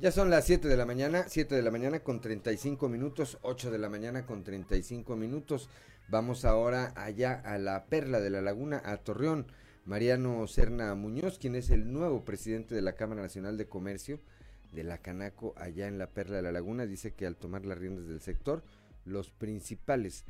Ya 0.00 0.12
son 0.12 0.30
las 0.30 0.44
7 0.44 0.68
de 0.68 0.76
la 0.76 0.86
mañana, 0.86 1.24
7 1.26 1.56
de 1.56 1.62
la 1.62 1.72
mañana 1.72 1.98
con 1.98 2.20
35 2.20 2.88
minutos, 2.88 3.38
8 3.42 3.72
de 3.72 3.78
la 3.78 3.88
mañana 3.88 4.24
con 4.24 4.44
35 4.44 5.16
minutos. 5.16 5.68
Vamos 6.06 6.44
ahora 6.44 6.92
allá 6.94 7.42
a 7.44 7.58
la 7.58 7.86
Perla 7.86 8.20
de 8.20 8.30
la 8.30 8.40
Laguna, 8.40 8.80
a 8.84 8.98
Torreón. 8.98 9.48
Mariano 9.86 10.44
Serna 10.48 10.92
Muñoz, 10.96 11.38
quien 11.38 11.54
es 11.54 11.70
el 11.70 11.92
nuevo 11.92 12.24
presidente 12.24 12.74
de 12.74 12.82
la 12.82 12.94
Cámara 12.94 13.22
Nacional 13.22 13.56
de 13.56 13.68
Comercio 13.68 14.18
de 14.72 14.82
la 14.82 14.98
Canaco 14.98 15.54
allá 15.56 15.86
en 15.86 15.96
la 15.96 16.08
Perla 16.08 16.36
de 16.36 16.42
la 16.42 16.50
Laguna, 16.50 16.86
dice 16.86 17.14
que 17.14 17.24
al 17.24 17.36
tomar 17.36 17.64
las 17.64 17.78
riendas 17.78 18.08
del 18.08 18.20
sector, 18.20 18.64
los 19.04 19.30
principales 19.30 20.24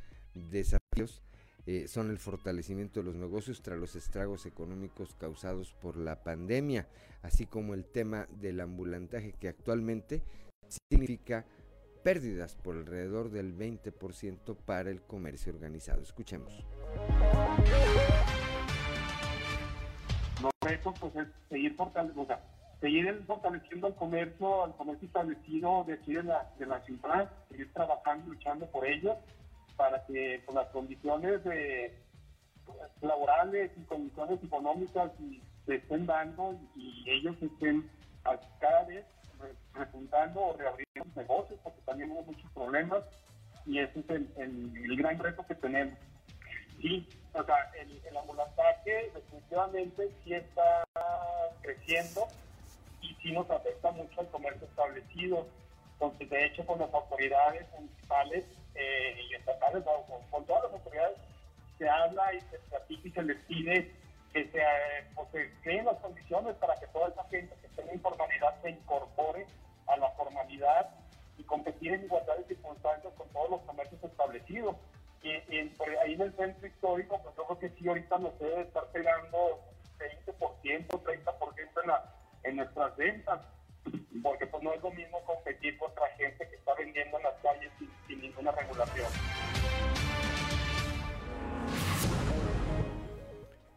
desafíos 0.51 1.23
eh, 1.65 1.87
son 1.87 2.11
el 2.11 2.19
fortalecimiento 2.19 2.99
de 2.99 3.07
los 3.07 3.15
negocios 3.15 3.63
tras 3.63 3.79
los 3.79 3.95
estragos 3.95 4.45
económicos 4.45 5.15
causados 5.19 5.73
por 5.81 5.97
la 5.97 6.23
pandemia, 6.23 6.87
así 7.23 7.47
como 7.47 7.73
el 7.73 7.83
tema 7.83 8.27
del 8.39 8.61
ambulantaje 8.61 9.33
que 9.33 9.47
actualmente 9.47 10.21
significa 10.91 11.47
pérdidas 12.03 12.55
por 12.55 12.75
alrededor 12.75 13.31
del 13.31 13.57
20% 13.57 14.55
para 14.55 14.91
el 14.91 15.01
comercio 15.01 15.51
organizado. 15.51 16.03
Escuchemos. 16.03 16.63
Los 20.41 20.51
retos 20.61 20.95
pues, 20.99 21.15
es 21.15 21.27
seguir, 21.49 21.75
fortaleciendo, 21.75 22.21
o 22.21 22.25
sea, 22.25 22.39
seguir 22.79 23.23
fortaleciendo 23.25 23.87
el 23.87 23.95
comercio, 23.95 24.65
el 24.65 24.73
comercio 24.73 25.07
establecido 25.07 25.83
de 25.85 25.93
aquí 25.93 26.13
de 26.13 26.23
la, 26.23 26.47
de 26.59 26.65
la 26.65 26.79
ciudad, 26.81 27.29
seguir 27.49 27.71
trabajando, 27.73 28.33
luchando 28.33 28.65
por 28.67 28.85
ello, 28.85 29.15
para 29.75 30.05
que 30.05 30.43
con 30.45 30.55
las 30.55 30.67
condiciones 30.69 31.43
de, 31.43 31.97
laborales 33.01 33.71
y 33.77 33.81
condiciones 33.83 34.43
económicas 34.43 35.11
y 35.19 35.41
se 35.65 35.75
estén 35.75 36.05
dando 36.05 36.57
y, 36.75 37.03
ellos 37.09 37.35
estén 37.41 37.89
cada 38.59 38.83
vez 38.83 39.05
re- 39.39 39.55
repuntando 39.73 40.41
o 40.41 40.57
reabriendo 40.57 41.03
sus 41.05 41.15
negocios, 41.15 41.59
porque 41.63 41.81
también 41.85 42.11
hubo 42.11 42.23
muchos 42.23 42.51
problemas 42.51 43.03
y 43.65 43.79
ese 43.79 43.99
es 44.01 44.09
el- 44.09 44.29
el 44.37 44.97
gran 44.97 45.17
reto 45.19 45.45
que 45.47 45.55
tenemos. 45.55 45.97
Sí, 46.81 47.07
o 47.33 47.43
sea, 47.43 47.71
el, 47.81 48.01
el 48.05 48.17
ambulantaje 48.17 49.11
definitivamente 49.13 50.11
sí 50.23 50.33
está 50.33 50.83
creciendo 51.61 52.27
y 53.01 53.13
sí 53.21 53.31
nos 53.31 53.49
afecta 53.49 53.91
mucho 53.91 54.21
el 54.21 54.27
comercio 54.27 54.67
establecido. 54.67 55.47
Entonces, 55.93 56.29
de 56.29 56.45
hecho, 56.45 56.65
con 56.65 56.79
las 56.79 56.93
autoridades 56.93 57.65
municipales 57.73 58.45
eh, 58.75 59.19
y 59.29 59.33
estatales, 59.33 59.83
o 59.85 60.21
con, 60.29 60.45
todas 60.45 60.63
las 60.63 60.73
autoridades, 60.73 61.17
se 61.77 61.89
habla 61.89 62.33
y 62.33 62.41
se 62.41 62.59
platica 62.69 63.07
y 63.07 63.11
se 63.11 63.23
les 63.23 63.37
pide 63.45 63.91
que 64.33 64.51
se, 64.51 64.59
eh, 64.59 65.53
creen 65.63 65.85
las 65.85 65.97
condiciones 65.97 66.55
para 66.57 66.75
que 66.75 66.87
toda 66.87 67.09
esa 67.09 67.23
gente 67.25 67.55
que 67.59 67.67
esté 67.67 67.81
en 67.81 67.95
informalidad 67.95 68.61
se 68.61 68.71
incorpore 68.71 69.47
a 69.87 69.97
la 69.97 70.09
formalidad 70.11 70.89
y 71.37 71.43
competir 71.43 71.93
en 71.93 72.05
igualdad 72.05 72.37
de 72.37 72.45
circunstancias 72.45 73.13
con 73.17 73.27
todos 73.29 73.49
los 73.49 73.61
comercios 73.61 74.03
establecidos. 74.03 74.75
Y, 75.27 75.57
y, 75.57 75.65
por 75.71 75.89
ahí 75.89 76.13
en 76.13 76.21
el 76.21 76.33
centro 76.37 76.65
histórico, 76.65 77.21
pues 77.21 77.35
yo 77.35 77.43
creo 77.43 77.59
que 77.59 77.69
sí, 77.77 77.85
ahorita 77.85 78.17
nos 78.17 78.39
debe 78.39 78.61
estar 78.61 78.89
pegando 78.93 79.59
20%, 79.99 80.87
30% 80.87 81.81
en, 81.83 81.87
la, 81.87 82.15
en 82.43 82.55
nuestras 82.55 82.95
ventas, 82.95 83.41
porque 84.23 84.47
pues 84.47 84.63
no 84.63 84.73
es 84.73 84.81
lo 84.81 84.91
mismo 84.91 85.21
competir 85.25 85.77
contra 85.77 86.07
gente 86.15 86.47
que 86.47 86.55
está 86.55 86.73
vendiendo 86.75 87.17
en 87.17 87.23
las 87.23 87.33
calles 87.41 87.69
sin, 87.77 87.89
sin 88.07 88.21
ninguna 88.21 88.51
regulación. 88.51 89.07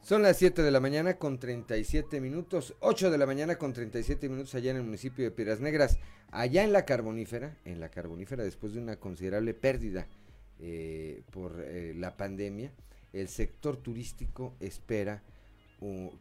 Son 0.03 0.23
las 0.23 0.37
7 0.37 0.63
de 0.63 0.71
la 0.71 0.81
mañana 0.81 1.15
con 1.15 1.41
37 1.41 2.21
minutos, 2.21 2.77
8 2.79 3.11
de 3.11 3.19
la 3.19 3.27
mañana 3.27 3.57
con 3.57 3.73
37 3.73 4.29
minutos 4.29 4.55
allá 4.55 4.71
en 4.71 4.77
el 4.77 4.85
municipio 4.85 5.25
de 5.25 5.33
Piedras 5.33 5.61
Negras, 5.61 5.99
allá 6.31 6.63
en 6.63 6.73
la 6.73 6.85
carbonífera, 6.85 7.57
en 7.65 7.81
la 7.81 7.89
carbonífera 7.89 8.45
después 8.45 8.73
de 8.73 8.81
una 8.81 8.97
considerable 8.97 9.53
pérdida 9.53 10.07
eh, 10.63 11.23
por 11.31 11.63
eh, 11.65 11.95
la 11.95 12.17
pandemia, 12.17 12.73
el 13.13 13.29
sector 13.29 13.77
turístico 13.77 14.55
espera 14.61 15.23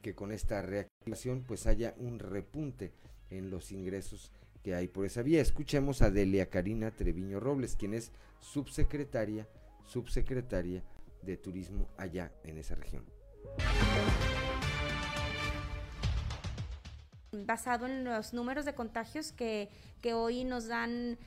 que 0.01 0.15
con 0.15 0.31
esta 0.31 0.61
reactivación 0.61 1.43
pues 1.45 1.67
haya 1.67 1.93
un 1.97 2.17
repunte 2.19 2.93
en 3.29 3.49
los 3.49 3.73
ingresos 3.73 4.31
que 4.63 4.73
hay 4.73 4.87
por 4.87 5.05
esa 5.05 5.21
vía. 5.21 5.41
Escuchemos 5.41 6.01
a 6.01 6.11
Delia 6.11 6.49
Karina 6.49 6.91
Treviño 6.91 7.41
Robles, 7.41 7.75
quien 7.75 7.93
es 7.93 8.11
subsecretaria, 8.39 9.47
subsecretaria 9.85 10.83
de 11.21 11.37
turismo 11.37 11.89
allá 11.97 12.31
en 12.43 12.57
esa 12.57 12.75
región. 12.75 13.03
Basado 17.31 17.85
en 17.85 18.03
los 18.05 18.33
números 18.33 18.65
de 18.65 18.73
contagios 18.73 19.31
que, 19.31 19.69
que 20.01 20.13
hoy 20.13 20.43
nos 20.43 20.67
dan 20.67 21.17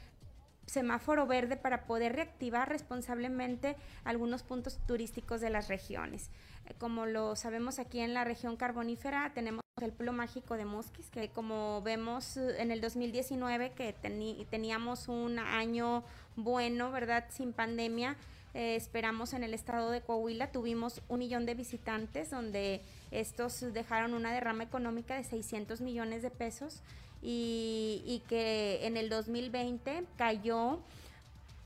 semáforo 0.67 1.27
verde 1.27 1.57
para 1.57 1.85
poder 1.85 2.15
reactivar 2.15 2.69
responsablemente 2.69 3.77
algunos 4.05 4.43
puntos 4.43 4.79
turísticos 4.87 5.41
de 5.41 5.51
las 5.51 5.69
regiones. 5.69 6.31
Eh, 6.67 6.75
Como 6.79 7.07
lo 7.07 7.37
sabemos 7.37 7.79
aquí 7.79 8.01
en 8.01 8.15
la 8.15 8.25
región 8.25 8.57
carbonífera, 8.57 9.33
tenemos 9.35 9.63
el 9.81 9.93
pueblo 9.93 10.13
mágico 10.13 10.57
de 10.57 10.65
Mosquis, 10.65 11.09
que 11.11 11.29
como 11.31 11.83
vemos 11.83 12.37
eh, 12.37 12.61
en 12.61 12.71
el 12.71 12.81
2019 12.81 13.73
que 13.73 13.95
teníamos 14.51 15.09
un 15.09 15.39
año 15.39 16.05
bueno, 16.37 16.91
¿verdad? 16.93 17.25
Sin 17.31 17.53
pandemia, 17.53 18.17
eh, 18.55 18.77
esperamos 18.77 19.33
en 19.33 19.45
el 19.45 19.55
estado 19.55 19.91
de 19.91 20.03
Coahuila, 20.03 20.53
tuvimos 20.53 21.01
un 21.09 21.21
millón 21.21 21.47
de 21.47 21.55
visitantes, 21.55 22.31
donde 22.31 22.83
estos 23.11 23.61
dejaron 23.73 24.15
una 24.15 24.33
derrama 24.33 24.63
económica 24.63 25.17
de 25.17 25.25
600 25.25 25.81
millones 25.81 26.23
de 26.23 26.31
pesos 26.31 26.83
y, 27.23 28.03
y 28.05 28.23
que 28.29 28.85
en 28.87 28.97
el 28.97 29.09
2020 29.09 30.05
cayó 30.17 30.81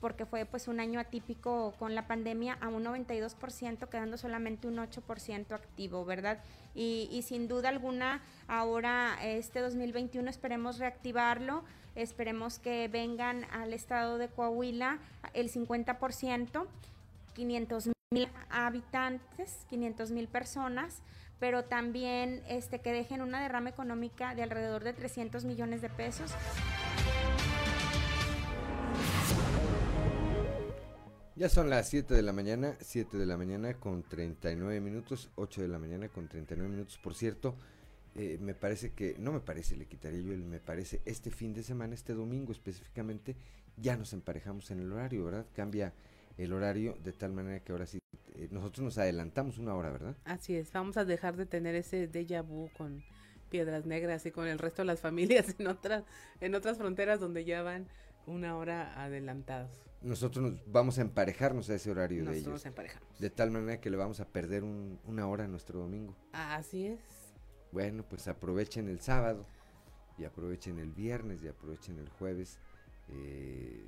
porque 0.01 0.27
fue 0.27 0.45
pues 0.45 0.69
un 0.69 0.79
año 0.79 1.01
atípico 1.01 1.75
con 1.79 1.95
la 1.95 2.07
pandemia 2.07 2.59
a 2.61 2.69
un 2.69 2.85
92%, 2.85 3.89
quedando 3.89 4.19
solamente 4.19 4.69
un 4.69 4.77
8% 4.77 5.53
activo, 5.53 6.05
¿verdad? 6.05 6.39
Y, 6.75 7.09
y 7.11 7.23
sin 7.23 7.49
duda 7.49 7.71
alguna, 7.71 8.23
ahora 8.47 9.19
este 9.23 9.61
2021 9.61 10.29
esperemos 10.29 10.79
reactivarlo, 10.79 11.65
esperemos 11.95 12.59
que 12.59 12.89
vengan 12.89 13.47
al 13.51 13.73
estado 13.73 14.19
de 14.19 14.29
Coahuila 14.29 14.99
el 15.33 15.51
50%, 15.51 16.67
500 17.35 17.96
mil 18.17 18.29
habitantes, 18.49 19.67
500 19.69 20.11
mil 20.11 20.29
personas, 20.29 21.03
pero 21.39 21.65
también 21.65 22.43
este, 22.49 22.81
que 22.81 22.93
dejen 22.93 23.21
una 23.21 23.43
derrama 23.43 23.69
económica 23.69 24.35
de 24.35 24.43
alrededor 24.43 24.85
de 24.85 24.95
300 24.95 25.45
millones 25.45 25.83
de 25.83 25.91
pesos. 25.91 26.33
Ya 31.35 31.51
son 31.51 31.69
las 31.69 31.91
7 31.91 32.15
de 32.15 32.23
la 32.23 32.33
mañana, 32.33 32.77
7 32.81 33.19
de 33.19 33.27
la 33.27 33.37
mañana 33.37 33.75
con 33.75 34.03
39 34.03 34.81
minutos, 34.81 35.31
8 35.35 35.61
de 35.61 35.69
la 35.69 35.79
mañana 35.79 36.09
con 36.09 36.27
39 36.27 36.71
minutos. 36.71 36.97
Por 36.97 37.15
cierto, 37.15 37.55
eh, 38.15 38.39
me 38.41 38.55
parece 38.55 38.93
que, 38.95 39.17
no 39.19 39.31
me 39.33 39.41
parece, 39.41 39.77
le 39.77 39.85
quitaría 39.85 40.23
yo 40.23 40.33
el 40.33 40.43
me 40.43 40.61
parece, 40.61 41.03
este 41.05 41.31
fin 41.31 41.53
de 41.53 41.63
semana, 41.63 41.95
este 41.95 42.15
domingo 42.15 42.53
específicamente, 42.53 43.37
ya 43.77 43.99
nos 43.99 44.15
emparejamos 44.15 44.71
en 44.71 44.81
el 44.81 44.91
horario, 44.91 45.27
¿verdad? 45.27 45.45
Cambia 45.55 45.93
el 46.39 46.53
horario 46.53 46.97
de 47.03 47.13
tal 47.13 47.33
manera 47.33 47.61
que 47.61 47.73
ahora 47.73 47.87
sí, 47.87 47.99
eh, 48.35 48.49
nosotros 48.51 48.85
nos 48.85 48.99
adelantamos 48.99 49.59
una 49.59 49.75
hora, 49.75 49.91
¿verdad? 49.91 50.17
Así 50.25 50.55
es, 50.57 50.71
vamos 50.73 50.97
a 50.97 51.05
dejar 51.05 51.37
de 51.37 51.47
tener 51.47 51.75
ese 51.75 52.11
déjà 52.11 52.43
vu 52.43 52.69
con 52.77 53.03
Piedras 53.51 53.87
Negras 53.87 54.27
y 54.27 54.31
con 54.33 54.47
el 54.47 54.59
resto 54.59 54.83
de 54.83 54.87
las 54.87 55.01
familias 55.49 55.55
en 55.59 55.67
otras, 55.69 56.05
en 56.41 56.55
otras 56.55 56.79
fronteras 56.79 57.21
donde 57.21 57.45
ya 57.45 57.63
van 57.63 57.87
una 58.27 58.57
hora 58.57 59.03
adelantados. 59.03 59.71
Nosotros 60.03 60.53
nos 60.53 60.73
vamos 60.73 60.99
a 60.99 61.03
emparejarnos 61.03 61.71
a 61.71 61.75
ese 61.77 61.91
horario 61.91 62.19
de 62.19 62.25
Nosotros 62.25 62.43
ellos. 62.43 62.53
nos 62.53 62.67
emparejamos. 62.67 63.19
De 63.19 63.31
tal 63.31 63.51
manera 63.51 63.81
que 63.81 63.89
le 63.89 63.97
vamos 63.97 64.21
a 64.21 64.27
perder 64.29 64.63
un- 64.63 65.01
una 65.07 65.27
hora 65.27 65.45
a 65.45 65.49
nuestro 65.49 65.79
domingo. 65.81 66.15
Así 66.33 66.87
es. 66.87 67.01
Bueno, 67.73 68.05
pues 68.09 68.29
aprovechen 68.29 68.89
el 68.89 69.01
sábado 69.01 69.47
y 70.19 70.25
aprovechen 70.25 70.79
el 70.79 70.93
viernes 70.93 71.43
y 71.43 71.49
aprovechen 71.49 71.99
el 71.99 72.09
jueves 72.09 72.59
eh, 73.09 73.85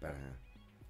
para 0.00 0.18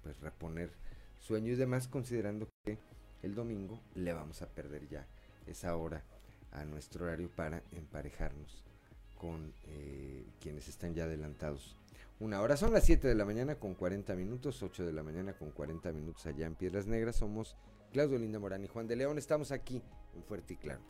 pues 0.03 0.19
reponer 0.19 0.71
sueño 1.19 1.51
y 1.51 1.55
demás, 1.55 1.87
considerando 1.87 2.47
que 2.63 2.77
el 3.21 3.35
domingo 3.35 3.79
le 3.95 4.13
vamos 4.13 4.41
a 4.41 4.47
perder 4.47 4.87
ya 4.87 5.07
esa 5.47 5.75
hora 5.75 6.03
a 6.51 6.65
nuestro 6.65 7.05
horario 7.05 7.29
para 7.29 7.63
emparejarnos 7.71 8.63
con 9.17 9.53
eh, 9.67 10.25
quienes 10.39 10.67
están 10.67 10.93
ya 10.93 11.03
adelantados. 11.05 11.77
Una 12.19 12.41
hora 12.41 12.57
son 12.57 12.71
las 12.73 12.85
7 12.85 13.07
de 13.07 13.15
la 13.15 13.25
mañana 13.25 13.55
con 13.55 13.73
40 13.73 14.15
minutos, 14.15 14.61
8 14.61 14.85
de 14.85 14.93
la 14.93 15.03
mañana 15.03 15.33
con 15.33 15.51
40 15.51 15.91
minutos 15.91 16.25
allá 16.25 16.45
en 16.45 16.55
Piedras 16.55 16.85
Negras. 16.85 17.15
Somos 17.15 17.55
Claudio 17.91 18.17
Linda 18.17 18.39
Morán 18.39 18.63
y 18.63 18.67
Juan 18.67 18.87
de 18.87 18.95
León. 18.95 19.17
Estamos 19.17 19.51
aquí 19.51 19.81
en 20.15 20.23
Fuerte 20.23 20.53
y 20.53 20.57
Claro. 20.57 20.81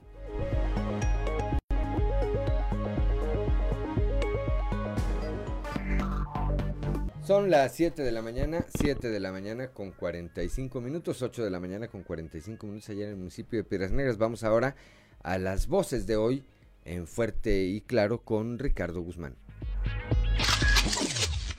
Son 7.31 7.49
las 7.49 7.73
7 7.77 8.03
de 8.03 8.11
la 8.11 8.21
mañana, 8.21 8.65
7 8.77 9.09
de 9.09 9.19
la 9.21 9.31
mañana 9.31 9.69
con 9.69 9.91
45 9.91 10.81
minutos, 10.81 11.21
8 11.21 11.45
de 11.45 11.49
la 11.49 11.61
mañana 11.61 11.87
con 11.87 12.03
45 12.03 12.67
minutos 12.67 12.89
allá 12.89 13.05
en 13.05 13.11
el 13.11 13.15
municipio 13.15 13.57
de 13.57 13.63
Piedras 13.63 13.93
Negras. 13.93 14.17
Vamos 14.17 14.43
ahora 14.43 14.75
a 15.23 15.37
las 15.37 15.67
voces 15.67 16.05
de 16.05 16.17
hoy 16.17 16.43
en 16.83 17.07
Fuerte 17.07 17.63
y 17.63 17.79
Claro 17.79 18.25
con 18.25 18.59
Ricardo 18.59 18.99
Guzmán. 18.99 19.37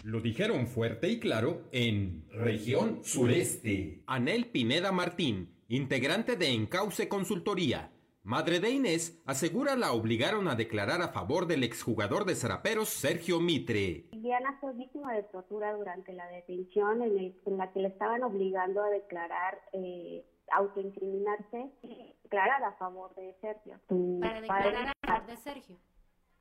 Lo 0.03 0.21
dijeron 0.21 0.67
fuerte 0.67 1.09
y 1.09 1.19
claro 1.19 1.63
en 1.73 2.27
región 2.33 3.01
sureste. 3.03 4.03
Anel 4.07 4.49
Pineda 4.49 4.93
Martín, 4.93 5.55
integrante 5.69 6.37
de 6.37 6.49
Encauce 6.51 7.09
Consultoría. 7.09 7.91
Madre 8.25 8.61
de 8.61 8.69
Inés 8.69 9.23
asegura 9.25 9.75
la 9.75 9.93
obligaron 9.93 10.49
a 10.49 10.55
declarar 10.55 11.01
a 11.01 11.09
favor 11.09 11.47
del 11.47 11.65
exjugador 11.65 12.27
de 12.27 12.35
Zaraperos 12.35 12.91
Sergio 12.91 13.41
Mitre. 13.41 14.12
Diana 14.23 14.57
fue 14.61 14.73
víctima 14.75 15.13
de 15.15 15.25
tortura 15.25 15.73
durante 15.75 16.13
la 16.13 16.27
detención 16.29 17.03
en, 17.03 17.19
el- 17.19 17.41
en 17.45 17.59
la 17.59 17.73
que 17.73 17.81
le 17.81 17.89
estaban 17.89 18.23
obligando 18.23 18.81
a 18.83 18.89
declarar, 18.89 19.59
eh, 19.73 20.25
autoincriminarse 20.53 21.71
y 21.83 22.15
declarar 22.23 22.63
a 22.63 22.73
favor 22.75 23.13
de 23.17 23.35
Sergio. 23.41 23.81
Tu 23.89 24.21
Para 24.21 24.41
padre- 24.47 24.69
declarar 24.71 24.93
a 25.03 25.07
favor 25.09 25.27
de 25.27 25.37
Sergio. 25.39 25.77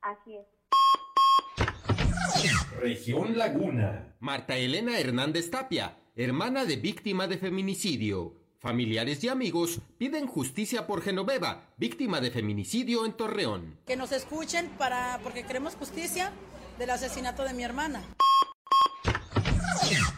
Así 0.00 0.36
es. 0.36 0.46
Región 2.80 3.36
Laguna. 3.36 4.14
Marta 4.20 4.56
Elena 4.56 4.98
Hernández 4.98 5.50
Tapia, 5.50 5.96
hermana 6.14 6.64
de 6.64 6.76
víctima 6.76 7.26
de 7.26 7.38
feminicidio. 7.38 8.34
Familiares 8.58 9.24
y 9.24 9.28
amigos 9.28 9.80
piden 9.98 10.28
justicia 10.28 10.86
por 10.86 11.02
Genoveva, 11.02 11.66
víctima 11.78 12.20
de 12.20 12.30
feminicidio 12.30 13.04
en 13.06 13.12
Torreón. 13.14 13.76
que 13.86 13.96
nos 13.96 14.12
escuchen 14.12 14.68
para 14.78 15.18
porque 15.24 15.42
queremos 15.44 15.74
justicia 15.74 16.30
del 16.82 16.90
asesinato 16.90 17.44
de 17.44 17.54
mi 17.54 17.62
hermana. 17.62 18.02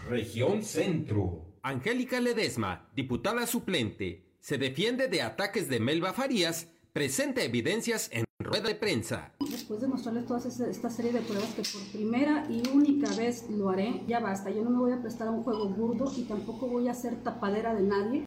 Región 0.09 0.63
Centro. 0.63 1.59
Angélica 1.63 2.21
Ledesma, 2.21 2.89
diputada 2.97 3.47
suplente, 3.47 4.25
se 4.41 4.57
defiende 4.57 5.09
de 5.09 5.21
ataques 5.21 5.69
de 5.69 5.79
Melba 5.79 6.15
Farías, 6.15 6.69
presenta 6.95 7.43
evidencias 7.43 8.09
en 8.13 8.25
rueda 8.39 8.69
de 8.69 8.77
prensa. 8.77 9.35
Después 9.41 9.83
de 9.83 9.89
mostrarles 9.89 10.25
toda 10.25 10.41
esta 10.41 10.89
serie 10.89 11.13
de 11.13 11.21
pruebas 11.21 11.53
que 11.55 11.63
por 11.71 11.83
primera 11.93 12.47
y 12.49 12.67
única 12.71 13.15
vez 13.15 13.45
lo 13.51 13.69
haré, 13.69 14.01
ya 14.07 14.21
basta, 14.21 14.49
yo 14.49 14.65
no 14.65 14.71
me 14.71 14.79
voy 14.79 14.93
a 14.93 15.03
prestar 15.03 15.29
a 15.29 15.33
un 15.33 15.43
juego 15.43 15.69
burdo 15.69 16.11
y 16.17 16.23
tampoco 16.23 16.67
voy 16.67 16.89
a 16.89 16.95
ser 16.95 17.23
tapadera 17.23 17.75
de 17.75 17.83
nadie. 17.83 18.25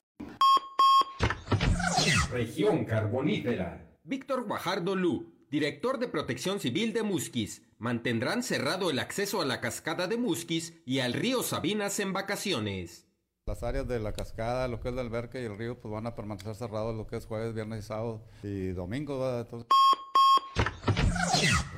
Región 2.31 2.85
Carbonífera. 2.85 3.97
Víctor 4.03 4.45
Guajardo 4.45 4.95
Lu, 4.95 5.33
director 5.49 5.97
de 5.97 6.07
Protección 6.07 6.59
Civil 6.59 6.93
de 6.93 7.01
Musquis, 7.01 7.66
mantendrán 7.77 8.43
cerrado 8.43 8.89
el 8.89 8.99
acceso 8.99 9.41
a 9.41 9.45
la 9.45 9.61
cascada 9.61 10.07
de 10.07 10.17
Musquis 10.17 10.73
y 10.85 10.99
al 10.99 11.13
río 11.13 11.43
Sabinas 11.43 11.99
en 11.99 12.13
vacaciones. 12.13 13.07
Las 13.45 13.63
áreas 13.63 13.87
de 13.87 13.99
la 13.99 14.13
cascada, 14.13 14.67
lo 14.67 14.81
que 14.81 14.89
es 14.89 14.95
la 14.95 15.01
alberca 15.01 15.39
y 15.39 15.45
el 15.45 15.57
río, 15.57 15.79
pues 15.79 15.91
van 15.91 16.05
a 16.05 16.15
permanecer 16.15 16.55
cerrados 16.55 16.95
lo 16.95 17.07
que 17.07 17.15
es 17.15 17.25
jueves, 17.25 17.53
viernes 17.53 17.85
y 17.85 17.87
sábado 17.87 18.25
y 18.43 18.67
domingo. 18.69 19.19
¿verdad? 19.19 19.41
Entonces... 19.41 19.67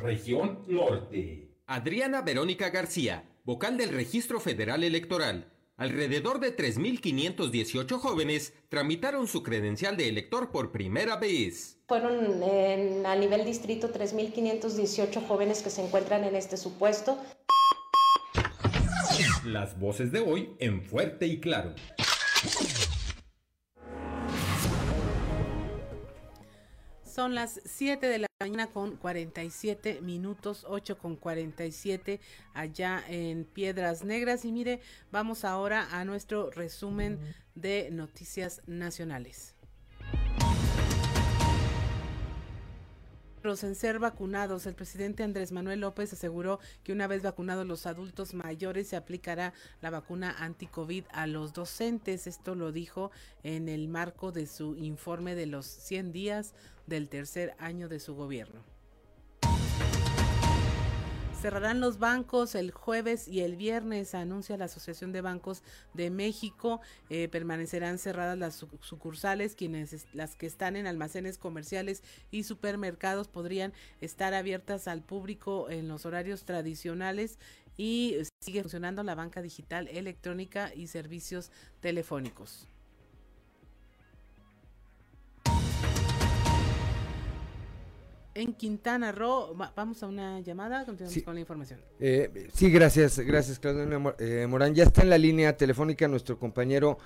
Región 0.01 0.63
Norte. 0.67 1.49
Adriana 1.67 2.21
Verónica 2.21 2.69
García, 2.69 3.23
vocal 3.43 3.77
del 3.77 3.89
Registro 3.89 4.39
Federal 4.39 4.83
Electoral. 4.83 5.51
Alrededor 5.79 6.41
de 6.41 6.55
3.518 6.55 7.99
jóvenes 7.99 8.53
tramitaron 8.67 9.27
su 9.27 9.43
credencial 9.43 9.95
de 9.95 10.09
elector 10.09 10.51
por 10.51 10.73
primera 10.73 11.15
vez. 11.15 11.77
Fueron 11.87 12.43
en- 12.43 13.05
a 13.05 13.15
nivel 13.15 13.45
distrito 13.45 13.89
3.518 13.89 15.21
jóvenes 15.25 15.63
que 15.63 15.69
se 15.69 15.81
encuentran 15.85 16.25
en 16.25 16.35
este 16.35 16.57
supuesto. 16.57 17.17
Las 19.45 19.79
voces 19.79 20.11
de 20.11 20.19
hoy 20.19 20.49
en 20.59 20.83
Fuerte 20.83 21.25
y 21.27 21.39
Claro. 21.39 21.73
Son 27.19 27.35
las 27.35 27.59
7 27.65 28.07
de 28.07 28.19
la 28.19 28.27
mañana 28.39 28.67
con 28.67 28.95
47 28.95 29.99
minutos, 29.99 30.65
8 30.69 30.97
con 30.97 31.17
47 31.17 32.21
allá 32.53 33.03
en 33.09 33.43
Piedras 33.43 34.05
Negras. 34.05 34.45
Y 34.45 34.53
mire, 34.53 34.79
vamos 35.11 35.43
ahora 35.43 35.89
a 35.91 36.05
nuestro 36.05 36.49
resumen 36.49 37.19
de 37.55 37.89
noticias 37.91 38.61
nacionales. 38.67 39.53
En 43.41 43.73
ser 43.73 43.99
vacunados, 43.99 44.67
el 44.67 44.75
presidente 44.75 45.23
Andrés 45.23 45.51
Manuel 45.51 45.79
López 45.79 46.11
aseguró 46.13 46.59
que 46.83 46.91
una 46.91 47.07
vez 47.07 47.23
vacunados 47.23 47.65
los 47.65 47.85
adultos 47.85 48.33
mayores 48.33 48.89
se 48.89 48.97
aplicará 48.97 49.53
la 49.81 49.89
vacuna 49.89 50.35
anti-COVID 50.39 51.05
a 51.11 51.25
los 51.25 51.53
docentes. 51.53 52.27
Esto 52.27 52.53
lo 52.53 52.71
dijo 52.71 53.11
en 53.41 53.69
el 53.69 53.87
marco 53.87 54.31
de 54.33 54.45
su 54.45 54.75
informe 54.75 55.35
de 55.35 55.47
los 55.47 55.65
100 55.65 56.11
días 56.11 56.53
del 56.89 57.07
tercer 57.07 57.55
año 57.59 57.87
de 57.87 57.99
su 57.99 58.15
gobierno. 58.15 58.61
Cerrarán 61.41 61.79
los 61.79 61.99
bancos 61.99 62.53
el 62.53 62.71
jueves 62.71 63.29
y 63.29 63.39
el 63.39 63.55
viernes, 63.55 64.13
anuncia 64.13 64.57
la 64.57 64.65
Asociación 64.65 65.13
de 65.13 65.21
Bancos 65.21 65.63
de 65.93 66.09
México. 66.09 66.81
Eh, 67.09 67.29
permanecerán 67.29 67.97
cerradas 67.97 68.37
las 68.37 68.55
su- 68.55 68.67
sucursales, 68.81 69.55
quienes 69.55 69.93
es- 69.93 70.07
las 70.13 70.35
que 70.35 70.45
están 70.47 70.75
en 70.75 70.85
almacenes 70.85 71.37
comerciales 71.37 72.03
y 72.29 72.43
supermercados 72.43 73.29
podrían 73.29 73.71
estar 74.01 74.33
abiertas 74.33 74.89
al 74.89 75.01
público 75.01 75.69
en 75.69 75.87
los 75.87 76.05
horarios 76.05 76.43
tradicionales 76.43 77.39
y 77.77 78.17
sigue 78.43 78.59
funcionando 78.61 79.01
la 79.03 79.15
banca 79.15 79.41
digital 79.41 79.87
electrónica 79.87 80.73
y 80.75 80.87
servicios 80.87 81.51
telefónicos. 81.79 82.67
En 88.39 88.53
Quintana 88.53 89.11
Roo, 89.11 89.53
va- 89.53 89.73
vamos 89.75 90.01
a 90.01 90.07
una 90.07 90.39
llamada, 90.39 90.85
continuamos 90.85 91.13
Sí. 91.13 91.21
con 91.23 91.33
la 91.33 91.41
información. 91.41 91.81
Eh, 91.99 92.47
sí, 92.53 92.71
gracias, 92.71 93.19
gracias 93.19 93.59
Claudia 93.59 93.83
eh, 94.17 94.47
Morán. 94.47 94.73
Ya 94.73 94.83
está 94.85 95.01
en 95.01 95.09
la 95.09 95.17
línea 95.17 95.57
telefónica 95.57 96.07
nuestro 96.07 96.39
compañero 96.39 96.97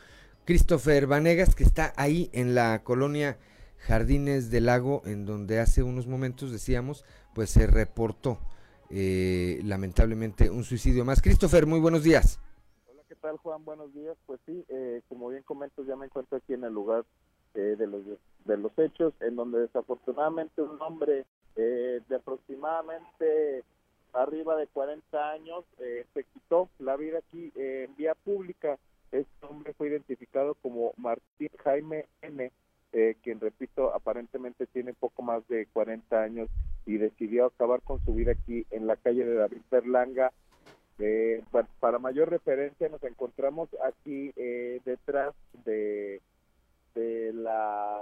Christopher 0.45 1.07
Vanegas, 1.07 1.55
que 1.55 1.63
está 1.63 1.91
ahí 1.97 2.29
en 2.33 2.53
la 2.53 2.83
colonia 2.83 3.39
Jardines 3.79 4.51
del 4.51 4.67
Lago, 4.67 5.01
en 5.05 5.25
donde 5.25 5.59
hace 5.59 5.81
unos 5.81 6.05
momentos 6.05 6.51
decíamos, 6.51 7.03
pues 7.33 7.49
se 7.49 7.65
reportó 7.65 8.37
eh, 8.91 9.59
lamentablemente 9.63 10.51
un 10.51 10.63
suicidio 10.63 11.03
más. 11.03 11.19
Christopher, 11.19 11.65
muy 11.65 11.79
buenos 11.79 12.03
días. 12.03 12.39
¿Qué 13.09 13.15
tal, 13.15 13.37
Juan? 13.37 13.65
Buenos 13.65 13.91
días. 13.91 14.15
Pues 14.27 14.39
sí, 14.45 14.63
eh, 14.69 15.01
como 15.09 15.29
bien 15.29 15.41
comentas, 15.41 15.83
ya 15.87 15.95
me 15.95 16.05
encuentro 16.05 16.37
aquí 16.37 16.53
en 16.53 16.63
el 16.63 16.73
lugar 16.73 17.03
eh, 17.55 17.75
de, 17.75 17.87
los, 17.87 18.01
de 18.45 18.57
los 18.57 18.71
hechos, 18.77 19.13
en 19.21 19.35
donde 19.35 19.59
desafortunadamente 19.59 20.61
un 20.61 20.81
hombre 20.81 21.25
eh, 21.55 22.01
de 22.07 22.15
aproximadamente 22.15 23.63
arriba 24.13 24.55
de 24.57 24.67
40 24.67 25.31
años 25.31 25.65
eh, 25.79 26.05
se 26.13 26.23
quitó 26.25 26.69
la 26.79 26.95
vida 26.97 27.19
aquí 27.19 27.51
eh, 27.55 27.85
en 27.89 27.95
vía 27.95 28.15
pública. 28.15 28.77
Este 29.11 29.45
hombre 29.45 29.73
fue 29.73 29.89
identificado 29.89 30.55
como 30.55 30.93
Martín 30.97 31.49
Jaime 31.63 32.05
N., 32.21 32.51
eh, 32.95 33.15
quien, 33.23 33.39
repito, 33.39 33.93
aparentemente 33.93 34.67
tiene 34.67 34.93
poco 34.93 35.23
más 35.23 35.47
de 35.47 35.65
40 35.73 36.21
años 36.21 36.47
y 36.85 36.97
decidió 36.97 37.45
acabar 37.47 37.81
con 37.81 38.03
su 38.05 38.13
vida 38.13 38.33
aquí 38.33 38.65
en 38.69 38.85
la 38.85 38.95
calle 38.97 39.25
de 39.25 39.33
David 39.33 39.61
Berlanga, 39.71 40.31
eh, 40.99 41.43
pa- 41.51 41.67
para 41.79 41.97
mayor 41.97 42.29
referencia 42.29 42.89
nos 42.89 43.03
encontramos 43.03 43.67
aquí 43.83 44.31
detrás 44.85 45.33
de, 45.65 46.21
de 46.95 47.33
la 47.33 47.99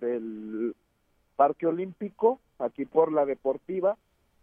del 0.00 0.74
Parque 1.36 1.66
Olímpico, 1.66 2.40
aquí 2.58 2.84
por 2.84 3.12
la 3.12 3.24
Deportiva, 3.24 3.96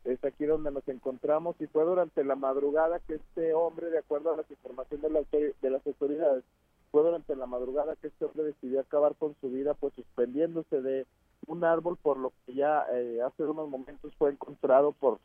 es 0.06 0.23
aquí 0.23 0.45
donde 0.45 0.72
nos 0.72 0.88
encontramos 0.88 1.56
y 1.60 1.68
fue 1.68 1.84
durante 1.84 2.23
la 2.23 2.35
madrugada 2.35 2.99
que 2.99 3.15
este 3.15 3.53
hombre, 3.53 3.89
de 3.89 3.99
acuerdo 3.99 4.34
a 4.34 4.38
las 4.38 4.49
informaciones 4.49 5.03
de, 5.03 5.10
la 5.10 5.51
de 5.61 5.69
las 5.69 5.85
autoridades, 5.85 6.43
fue 6.91 7.03
durante 7.03 7.35
la 7.35 7.45
madrugada 7.45 7.95
que 7.97 8.07
este 8.07 8.26
hombre 8.26 8.43
decidió 8.43 8.80
acabar 8.80 9.15
con 9.15 9.35
su 9.41 9.49
vida, 9.49 9.73
pues 9.73 9.93
suspendiéndose 9.93 10.81
de 10.81 11.06
un 11.45 11.64
árbol, 11.64 11.97
por 12.01 12.18
lo 12.18 12.34
que 12.45 12.53
ya 12.53 12.85
eh, 12.93 13.22
hace 13.22 13.43
unos 13.43 13.69
momentos 13.69 14.14
fue 14.18 14.31
encontrado 14.31 14.91
por 14.93 15.19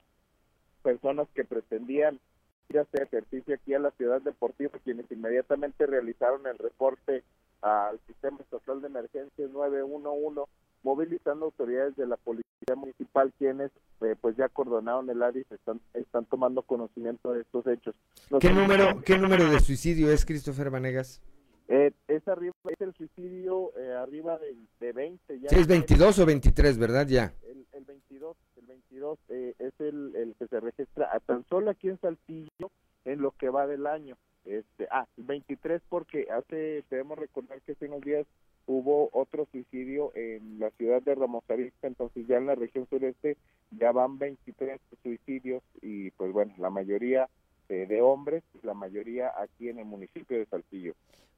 personas 0.83 1.29
que 1.35 1.45
pretendían 1.45 2.21
ir 2.69 2.79
a 2.79 2.83
hacer 2.83 3.03
ejercicio 3.03 3.55
aquí 3.55 3.75
a 3.75 3.79
la 3.79 3.91
ciudad 3.93 4.21
deportiva, 4.21 4.79
quienes 4.85 5.11
inmediatamente 5.11 5.87
realizaron 5.87 6.47
el 6.47 6.59
reporte 6.59 7.23
al 7.65 7.99
sistema 8.07 8.39
estatal 8.41 8.83
de 8.83 8.89
emergencias 8.89 9.51
911, 9.51 10.43
movilizando 10.83 11.47
autoridades 11.47 11.97
de 11.97 12.07
la 12.07 12.19
policía 12.19 12.77
municipal, 12.77 13.33
quienes 13.39 13.71
eh, 14.03 14.15
pues 14.21 14.37
ya 14.37 14.45
acordonaron 14.45 15.09
el 15.09 15.23
área 15.23 15.41
y 15.41 15.45
se 15.45 15.55
están, 15.55 15.81
están 15.95 16.27
tomando 16.27 16.61
conocimiento 16.61 17.33
de 17.33 17.41
estos 17.41 17.67
hechos. 17.67 17.95
Nos 18.31 18.41
¿Qué 18.41 18.51
número, 18.51 19.01
¿Qué 19.03 19.17
número 19.17 19.49
de 19.51 19.61
suicidio 19.61 20.13
es 20.13 20.27
Christopher 20.27 20.69
Vanegas? 20.69 21.23
Eh, 21.69 21.93
es 22.09 22.29
arriba, 22.29 22.53
es 22.69 22.81
el 22.83 22.93
suicidio 22.95 23.73
eh, 23.79 23.95
arriba 23.95 24.39
de, 24.39 24.55
de 24.81 24.93
20. 24.93 25.41
Ya 25.41 25.49
Sí, 25.49 25.57
es 25.57 25.67
22 25.67 26.19
o 26.19 26.27
23, 26.27 26.77
¿verdad? 26.77 27.07
Ya. 27.09 27.33
el, 27.51 27.67
el 27.73 27.85
22, 27.87 28.37
el 28.57 28.67
22 28.67 29.19
eh, 29.31 29.55
es 29.59 29.73
el, 29.79 30.15
el 30.17 30.35
que 30.39 30.47
se 30.49 30.61
registra 30.61 31.09
a 31.11 31.21
tan 31.21 31.47
solo 31.49 31.71
aquí 31.71 31.89
en 31.89 31.99
Saltillo 31.99 32.71
en 33.07 33.23
lo 33.23 33.31
que 33.31 33.49
va 33.49 33.67
del 33.67 33.87
año. 33.87 34.19
Este, 34.45 34.87
ah, 34.91 35.07
el 35.17 35.25
23 35.25 35.81
porque 35.89 36.27
hace, 36.31 36.85
debemos 36.91 37.19
recordar 37.19 37.61
que 37.63 37.73
hace 37.73 37.87
unos 37.87 38.03
días 38.03 38.27
hubo 38.67 39.09
otro 39.13 39.47
suicidio 39.53 40.13
en 40.15 40.59
la 40.59 40.71
ciudad 40.73 41.03
de 41.03 41.15
Ramos 41.15 41.45
Arizpe, 41.49 41.87
entonces 41.87 42.27
ya 42.27 42.37
en 42.37 42.47
la 42.47 42.55
región 42.55 42.87
sureste 42.89 43.37
ya 43.73 43.93
van 43.93 44.19
23 44.19 44.81
suicidios 45.03 45.63
y 45.83 46.11
pues 46.13 46.33
bueno, 46.33 46.55
la 46.59 46.71
mayoría 46.71 47.29
eh, 47.69 47.87
de 47.87 48.01
hombres, 48.03 48.43
la 48.63 48.75
mayoría 48.75 49.33
aquí 49.41 49.69
en 49.69 49.79
el 49.79 49.85
municipio 49.87 50.39
de 50.39 50.47
Saltillo. 50.47 50.95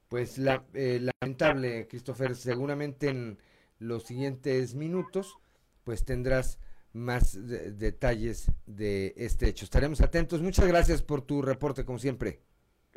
Pues 0.09 0.37
la, 0.37 0.63
eh, 0.73 1.01
lamentable, 1.21 1.87
Christopher, 1.87 2.35
seguramente 2.35 3.09
en 3.09 3.37
los 3.79 4.03
siguientes 4.03 4.73
minutos, 4.75 5.37
pues 5.83 6.05
tendrás 6.05 6.59
más 6.93 7.47
de- 7.47 7.71
detalles 7.71 8.51
de 8.65 9.13
este 9.17 9.47
hecho. 9.49 9.65
Estaremos 9.65 9.99
atentos. 10.01 10.41
Muchas 10.41 10.65
gracias 10.67 11.01
por 11.01 11.21
tu 11.21 11.41
reporte, 11.41 11.83
como 11.85 11.99
siempre. 11.99 12.39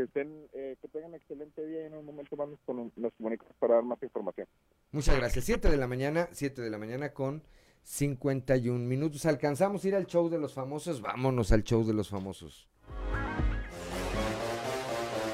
Que 0.01 0.05
estén, 0.07 0.49
eh, 0.55 0.77
que 0.81 0.89
tengan 0.89 1.13
excelente 1.15 1.67
día 1.67 1.83
y 1.83 1.87
en 1.89 1.95
un 1.95 2.07
momento 2.07 2.35
más 2.35 2.49
nos, 2.49 2.59
con- 2.65 2.91
nos 2.97 3.13
comunicamos 3.19 3.55
para 3.59 3.75
dar 3.75 3.85
más 3.85 4.03
información. 4.03 4.47
Muchas 4.93 5.15
gracias. 5.15 5.45
7 5.45 5.69
de 5.69 5.77
la 5.77 5.87
mañana, 5.87 6.27
7 6.33 6.63
de 6.63 6.71
la 6.71 6.79
mañana 6.79 7.13
con 7.13 7.43
51 7.83 8.87
minutos. 8.87 9.27
¿Alcanzamos 9.27 9.85
a 9.85 9.89
ir 9.89 9.95
al 9.97 10.07
show 10.07 10.31
de 10.31 10.39
los 10.39 10.55
famosos? 10.55 11.03
Vámonos 11.03 11.53
al 11.53 11.65
show 11.65 11.85
de 11.85 11.93
los 11.93 12.09
famosos. 12.09 12.67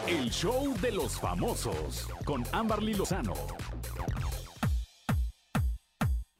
El 0.08 0.30
show 0.30 0.74
de 0.80 0.90
los 0.90 1.20
famosos 1.20 2.08
con 2.24 2.42
Amberly 2.52 2.94
Lozano. 2.94 3.34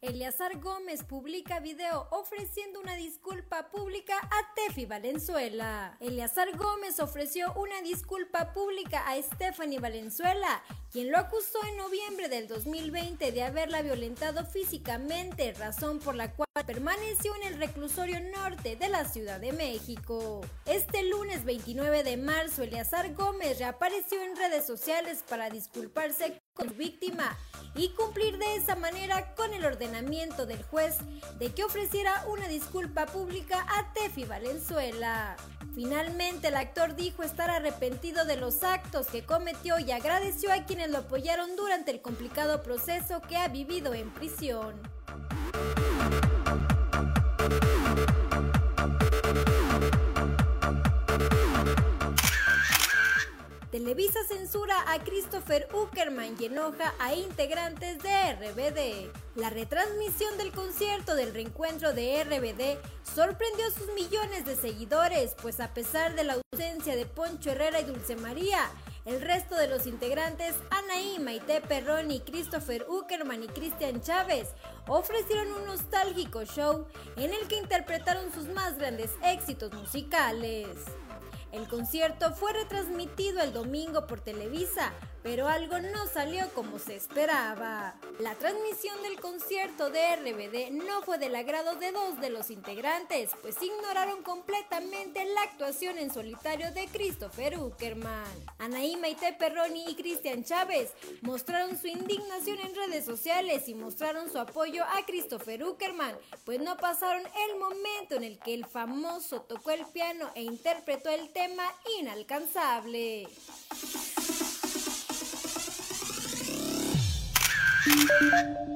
Eleazar 0.07 0.61
Gómez 0.61 1.03
publica 1.03 1.59
video 1.59 2.07
ofreciendo 2.12 2.78
una 2.78 2.95
disculpa 2.95 3.70
pública 3.73 4.15
a 4.16 4.55
Tefi 4.55 4.87
Valenzuela. 4.87 5.97
Eleazar 5.99 6.57
Gómez 6.57 7.01
ofreció 7.01 7.53
una 7.55 7.83
disculpa 7.83 8.53
pública 8.53 9.03
a 9.09 9.20
Stephanie 9.20 9.81
Valenzuela, 9.81 10.62
quien 10.93 11.11
lo 11.11 11.19
acusó 11.19 11.59
en 11.69 11.77
noviembre 11.77 12.28
del 12.28 12.47
2020 12.47 13.33
de 13.33 13.43
haberla 13.43 13.83
violentado 13.83 14.47
físicamente, 14.47 15.53
razón 15.55 15.99
por 15.99 16.15
la 16.15 16.33
cual 16.33 16.45
permaneció 16.65 17.35
en 17.37 17.53
el 17.53 17.59
reclusorio 17.59 18.19
norte 18.35 18.77
de 18.77 18.89
la 18.89 19.05
Ciudad 19.05 19.41
de 19.41 19.53
México. 19.53 20.41
Este 20.65 21.03
lunes 21.03 21.45
29 21.45 22.03
de 22.05 22.16
marzo, 22.16 22.62
Eleazar 22.62 23.15
Gómez 23.15 23.59
reapareció 23.59 24.23
en 24.23 24.37
redes 24.37 24.66
sociales 24.66 25.23
para 25.28 25.51
disculparse 25.51 26.41
con 26.55 26.69
su 26.69 26.74
víctima 26.74 27.37
y 27.74 27.91
cumplir 27.91 28.39
de 28.39 28.57
esa 28.57 28.77
manera 28.77 29.35
con 29.35 29.53
el 29.53 29.65
ordenamiento 29.65 30.47
del 30.47 30.62
juez 30.62 30.97
de 31.39 31.53
que 31.53 31.65
ofreciera 31.65 32.24
una 32.27 32.49
disculpa 32.49 33.07
pública 33.07 33.66
a 33.69 33.93
Tefi 33.93 34.24
Valenzuela. 34.24 35.37
Finalmente, 35.74 36.49
el 36.49 36.57
actor 36.57 36.97
dijo 36.97 37.23
estar 37.23 37.51
arrepentido 37.51 38.24
de 38.24 38.37
los 38.37 38.62
actos 38.62 39.09
que 39.09 39.27
cometió 39.27 39.78
y 39.78 39.93
agradeció 39.93 40.51
a 40.53 40.65
quienes 40.65 40.91
lo 40.91 40.99
apoyaron 40.99 41.55
durante 41.55 41.91
el 41.91 42.01
complicado 42.01 42.62
proceso 42.62 43.20
que 43.20 43.37
ha 43.37 43.49
vivido 43.49 43.93
en 43.93 44.11
prisión. 44.11 44.81
Televisa 53.77 54.24
censura 54.24 54.74
a 54.90 55.05
Christopher 55.05 55.69
Uckerman 55.74 56.35
y 56.40 56.47
enoja 56.47 56.94
a 56.98 57.12
integrantes 57.12 58.03
de 58.03 58.32
RBD. 58.32 59.12
La 59.35 59.51
retransmisión 59.51 60.39
del 60.39 60.51
concierto 60.51 61.15
del 61.15 61.35
reencuentro 61.35 61.93
de 61.93 62.24
RBD 62.24 62.78
sorprendió 63.15 63.66
a 63.66 63.70
sus 63.70 63.93
millones 63.93 64.47
de 64.47 64.57
seguidores, 64.57 65.36
pues 65.43 65.61
a 65.61 65.74
pesar 65.74 66.15
de 66.15 66.24
la 66.24 66.39
ausencia 66.53 66.97
de 66.97 67.05
Poncho 67.05 67.51
Herrera 67.51 67.82
y 67.82 67.85
Dulce 67.85 68.16
María, 68.16 68.61
el 69.05 69.20
resto 69.20 69.57
de 69.57 69.69
los 69.69 69.86
integrantes, 69.86 70.55
Anaí, 70.70 71.19
Maite 71.19 71.61
Perroni, 71.61 72.20
Christopher 72.20 72.86
Uckerman 72.89 73.44
y 73.44 73.48
Cristian 73.48 74.01
Chávez, 74.01 74.48
ofrecieron 74.89 75.53
un 75.53 75.66
nostálgico 75.66 76.47
show 76.47 76.86
en 77.16 77.35
el 77.35 77.47
que 77.47 77.59
interpretaron 77.59 78.32
sus 78.32 78.47
más 78.47 78.78
grandes 78.78 79.11
éxitos 79.23 79.70
musicales. 79.74 80.66
El 81.57 81.69
concierto 81.69 82.33
fue 82.33 82.53
retransmitido 82.53 83.41
el 83.41 83.55
domingo 83.55 84.07
por 84.07 84.20
Televisa, 84.20 84.93
pero 85.27 85.48
algo 85.48 85.81
no 85.81 86.07
salió 86.07 86.48
como 86.55 86.78
se 86.78 86.94
esperaba. 86.94 87.97
La 88.20 88.36
transmisión 88.36 89.03
del 89.03 89.19
concierto 89.19 89.90
de 89.90 90.15
RBD 90.15 90.70
no 90.70 91.03
fue 91.03 91.19
del 91.19 91.35
agrado 91.35 91.74
de 91.74 91.90
dos 91.90 92.20
de 92.20 92.31
los 92.31 92.48
integrantes, 92.48 93.31
pues 93.43 93.61
ignoraron 93.61 94.23
completamente 94.23 95.24
la 95.24 95.43
actuación 95.43 95.98
en 95.98 96.15
solitario 96.15 96.70
de 96.70 96.86
Christopher 96.86 97.59
Uckerman. 97.59 98.24
Anaí 98.59 98.94
Maite 98.94 99.32
Perroni 99.32 99.86
y 99.89 99.97
Cristian 99.97 100.44
Chávez 100.44 100.93
mostraron 101.23 101.77
su 101.77 101.89
indignación 101.89 102.61
en 102.61 102.77
redes 102.77 103.05
sociales 103.05 103.69
y 103.69 103.74
mostraron 103.74 104.31
su 104.31 104.39
apoyo 104.39 104.85
a 104.85 105.05
Christopher 105.07 105.65
Uckerman, 105.65 106.16
pues 106.44 106.61
no 106.61 106.77
pasaron 106.77 107.24
el 107.51 107.59
momento 107.59 108.15
en 108.15 108.23
el 108.23 108.39
que 108.39 108.55
el 108.55 108.65
famoso 108.65 109.43
tocó 109.43 109.73
el 109.73 109.85
piano 109.86 110.31
e 110.36 110.44
interpretó 110.44 111.11
el 111.11 111.31
tema 111.31 111.65
inalcanzable. 111.98 113.27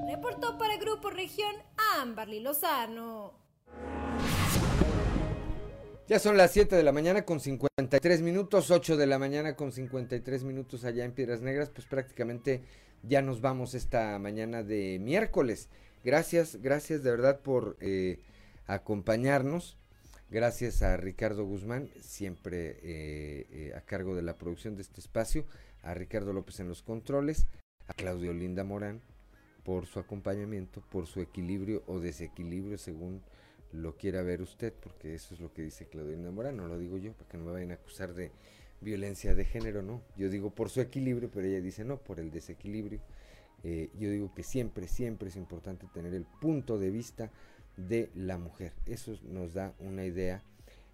Reportó 0.09 0.57
para 0.59 0.77
Grupo 0.77 1.11
Región 1.11 1.55
Amberly 1.99 2.41
Lozano. 2.41 3.35
Ya 6.09 6.19
son 6.19 6.37
las 6.37 6.53
7 6.53 6.75
de 6.75 6.83
la 6.83 6.93
mañana 6.93 7.25
con 7.25 7.41
53 7.41 8.21
minutos, 8.23 8.71
8 8.71 8.97
de 8.97 9.07
la 9.07 9.19
mañana 9.19 9.55
con 9.55 9.73
53 9.73 10.45
minutos 10.45 10.85
allá 10.85 11.05
en 11.05 11.13
Piedras 11.13 11.41
Negras, 11.41 11.71
pues 11.71 11.87
prácticamente 11.87 12.63
ya 13.03 13.23
nos 13.23 13.41
vamos 13.41 13.75
esta 13.75 14.19
mañana 14.19 14.63
de 14.63 14.99
miércoles. 15.01 15.69
Gracias, 16.05 16.57
gracias 16.61 17.03
de 17.03 17.11
verdad 17.11 17.41
por 17.41 17.77
eh, 17.81 18.19
acompañarnos. 18.67 19.77
Gracias 20.31 20.83
a 20.83 20.97
Ricardo 20.97 21.45
Guzmán, 21.45 21.91
siempre 22.01 22.79
eh, 22.83 23.47
eh, 23.51 23.73
a 23.77 23.81
cargo 23.81 24.15
de 24.15 24.23
la 24.23 24.39
producción 24.39 24.77
de 24.77 24.83
este 24.83 25.01
espacio, 25.01 25.45
a 25.83 25.95
Ricardo 25.95 26.33
López 26.33 26.61
en 26.61 26.69
los 26.69 26.83
controles, 26.83 27.47
a 27.91 27.95
Claudio 27.95 28.33
Linda 28.33 28.63
Morán 28.63 29.01
por 29.65 29.87
su 29.87 29.99
acompañamiento, 29.99 30.81
por 30.91 31.07
su 31.07 31.21
equilibrio 31.21 31.83
o 31.87 31.99
desequilibrio 31.99 32.79
según 32.79 33.21
lo 33.73 33.97
quiera 33.97 34.23
ver 34.23 34.43
usted, 34.43 34.73
porque 34.73 35.15
eso 35.15 35.35
es 35.35 35.41
lo 35.41 35.53
que 35.53 35.63
dice 35.63 35.87
Claudio 35.87 36.13
Linda 36.13 36.31
Morán, 36.31 36.57
no 36.57 36.69
lo 36.69 36.79
digo 36.79 36.99
yo, 36.99 37.13
para 37.13 37.29
que 37.29 37.37
no 37.37 37.45
me 37.45 37.53
vayan 37.53 37.73
a 37.73 37.75
acusar 37.75 38.15
de 38.15 38.31
violencia 38.81 39.35
de 39.35 39.45
género, 39.45 39.83
no, 39.83 40.03
yo 40.17 40.29
digo 40.29 40.51
por 40.51 40.71
su 40.71 40.81
equilibrio, 40.81 41.31
pero 41.33 41.47
ella 41.47 41.61
dice 41.61 41.85
no, 41.85 41.99
por 41.99 42.21
el 42.21 42.31
desequilibrio. 42.31 43.01
Eh, 43.63 43.91
yo 43.99 44.11
digo 44.11 44.33
que 44.35 44.43
siempre, 44.43 44.89
siempre 44.89 45.29
es 45.29 45.37
importante 45.37 45.87
tener 45.93 46.15
el 46.15 46.25
punto 46.25 46.79
de 46.79 46.91
vista 46.91 47.31
de 47.77 48.09
la 48.15 48.39
mujer. 48.39 48.73
Eso 48.87 49.19
nos 49.25 49.53
da 49.53 49.75
una 49.81 50.05
idea 50.07 50.43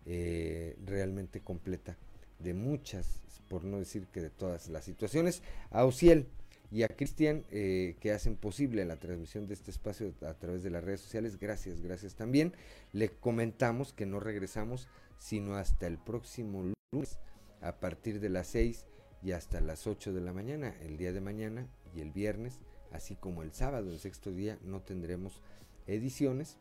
eh, 0.06 0.77
realmente 0.85 1.40
completa 1.40 1.97
de 2.40 2.55
muchas, 2.55 3.20
por 3.48 3.64
no 3.64 3.78
decir 3.78 4.06
que 4.09 4.20
de 4.20 4.31
todas 4.31 4.68
las 4.68 4.85
situaciones. 4.85 5.43
A 5.70 5.85
Uciel 5.85 6.27
y 6.70 6.82
a 6.82 6.88
Cristian 6.88 7.44
eh, 7.51 7.97
que 8.01 8.12
hacen 8.12 8.36
posible 8.36 8.84
la 8.84 8.97
transmisión 8.97 9.47
de 9.47 9.55
este 9.55 9.70
espacio 9.70 10.12
a 10.22 10.34
través 10.34 10.62
de 10.62 10.70
las 10.70 10.84
redes 10.84 11.01
sociales. 11.01 11.38
Gracias, 11.38 11.80
gracias 11.80 12.14
también. 12.14 12.52
Le 12.93 13.09
comentamos 13.10 13.93
que 13.93 14.06
no 14.06 14.20
regresamos 14.20 14.88
sino 15.18 15.56
hasta 15.56 15.86
el 15.86 15.98
próximo 15.98 16.72
lunes 16.93 17.18
a 17.60 17.80
partir 17.80 18.20
de 18.20 18.28
las 18.28 18.48
6 18.48 18.84
y 19.22 19.32
hasta 19.32 19.60
las 19.60 19.86
8 19.86 20.12
de 20.12 20.20
la 20.20 20.32
mañana. 20.32 20.74
El 20.82 20.97
día 20.97 21.12
de 21.12 21.20
mañana 21.20 21.66
y 21.94 22.01
el 22.01 22.10
viernes, 22.10 22.60
así 22.93 23.16
como 23.16 23.43
el 23.43 23.52
sábado, 23.52 23.90
el 23.90 23.98
sexto 23.98 24.32
día, 24.32 24.59
no 24.62 24.82
tendremos 24.82 25.40
ediciones. 25.86 26.59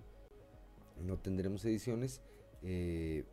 No 1.02 1.18
tendremos 1.18 1.66
ediciones. 1.66 2.22
Eh, 2.64 3.26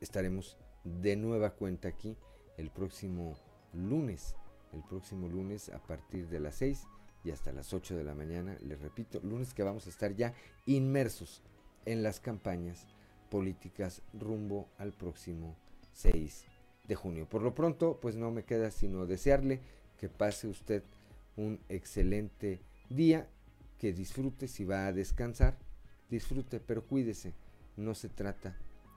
estaremos 0.00 0.56
de 0.84 1.16
nueva 1.16 1.50
cuenta 1.50 1.88
aquí 1.88 2.16
el 2.56 2.70
próximo 2.70 3.36
lunes 3.72 4.36
el 4.72 4.82
próximo 4.82 5.28
lunes 5.28 5.68
a 5.68 5.78
partir 5.78 6.28
de 6.28 6.40
las 6.40 6.56
6 6.56 6.86
y 7.24 7.30
hasta 7.30 7.52
las 7.52 7.72
8 7.72 7.96
de 7.96 8.04
la 8.04 8.14
mañana. 8.14 8.56
Les 8.62 8.80
repito, 8.80 9.20
lunes 9.22 9.54
que 9.54 9.62
vamos 9.62 9.86
a 9.86 9.90
estar 9.90 10.14
ya 10.14 10.34
inmersos 10.66 11.42
en 11.84 12.02
las 12.02 12.20
campañas 12.20 12.86
políticas 13.30 14.02
rumbo 14.12 14.68
al 14.78 14.92
próximo 14.92 15.56
6 15.92 16.44
de 16.86 16.94
junio. 16.94 17.28
Por 17.28 17.42
lo 17.42 17.54
pronto, 17.54 17.98
pues 18.00 18.16
no 18.16 18.30
me 18.30 18.44
queda 18.44 18.70
sino 18.70 19.06
desearle 19.06 19.60
que 19.98 20.08
pase 20.08 20.48
usted 20.48 20.82
un 21.36 21.60
excelente 21.68 22.60
día, 22.88 23.28
que 23.78 23.92
disfrute 23.92 24.48
si 24.48 24.64
va 24.64 24.86
a 24.86 24.92
descansar, 24.92 25.58
disfrute, 26.10 26.60
pero 26.60 26.86
cuídese. 26.86 27.34
No 27.76 27.94
se 27.94 28.08
trata, 28.08 28.56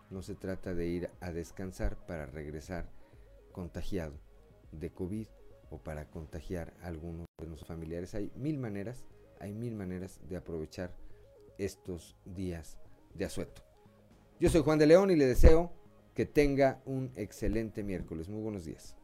no 0.10 0.22
se 0.22 0.36
trata 0.36 0.74
de 0.74 0.88
ir 0.88 1.10
a 1.22 1.32
descansar 1.32 1.96
para 2.06 2.26
regresar 2.26 2.90
contagiado 3.52 4.14
de 4.72 4.92
COVID 4.92 5.28
para 5.78 6.10
contagiar 6.10 6.74
a 6.82 6.88
algunos 6.88 7.26
de 7.40 7.48
nuestros 7.48 7.68
familiares. 7.68 8.16
Hay 8.16 8.32
mil 8.36 8.58
maneras, 8.58 9.04
hay 9.40 9.54
mil 9.54 9.76
maneras 9.76 10.20
de 10.28 10.38
aprovechar 10.38 10.92
estos 11.58 12.16
días 12.26 12.78
de 13.14 13.26
asueto. 13.26 13.62
Yo 14.40 14.50
soy 14.50 14.62
Juan 14.62 14.80
de 14.80 14.88
León 14.88 15.12
y 15.12 15.16
le 15.16 15.26
deseo 15.26 15.72
que 16.14 16.26
tenga 16.26 16.82
un 16.86 17.12
excelente 17.16 17.84
miércoles. 17.84 18.30
Muy 18.30 18.42
buenos 18.42 18.66
días. 18.66 18.96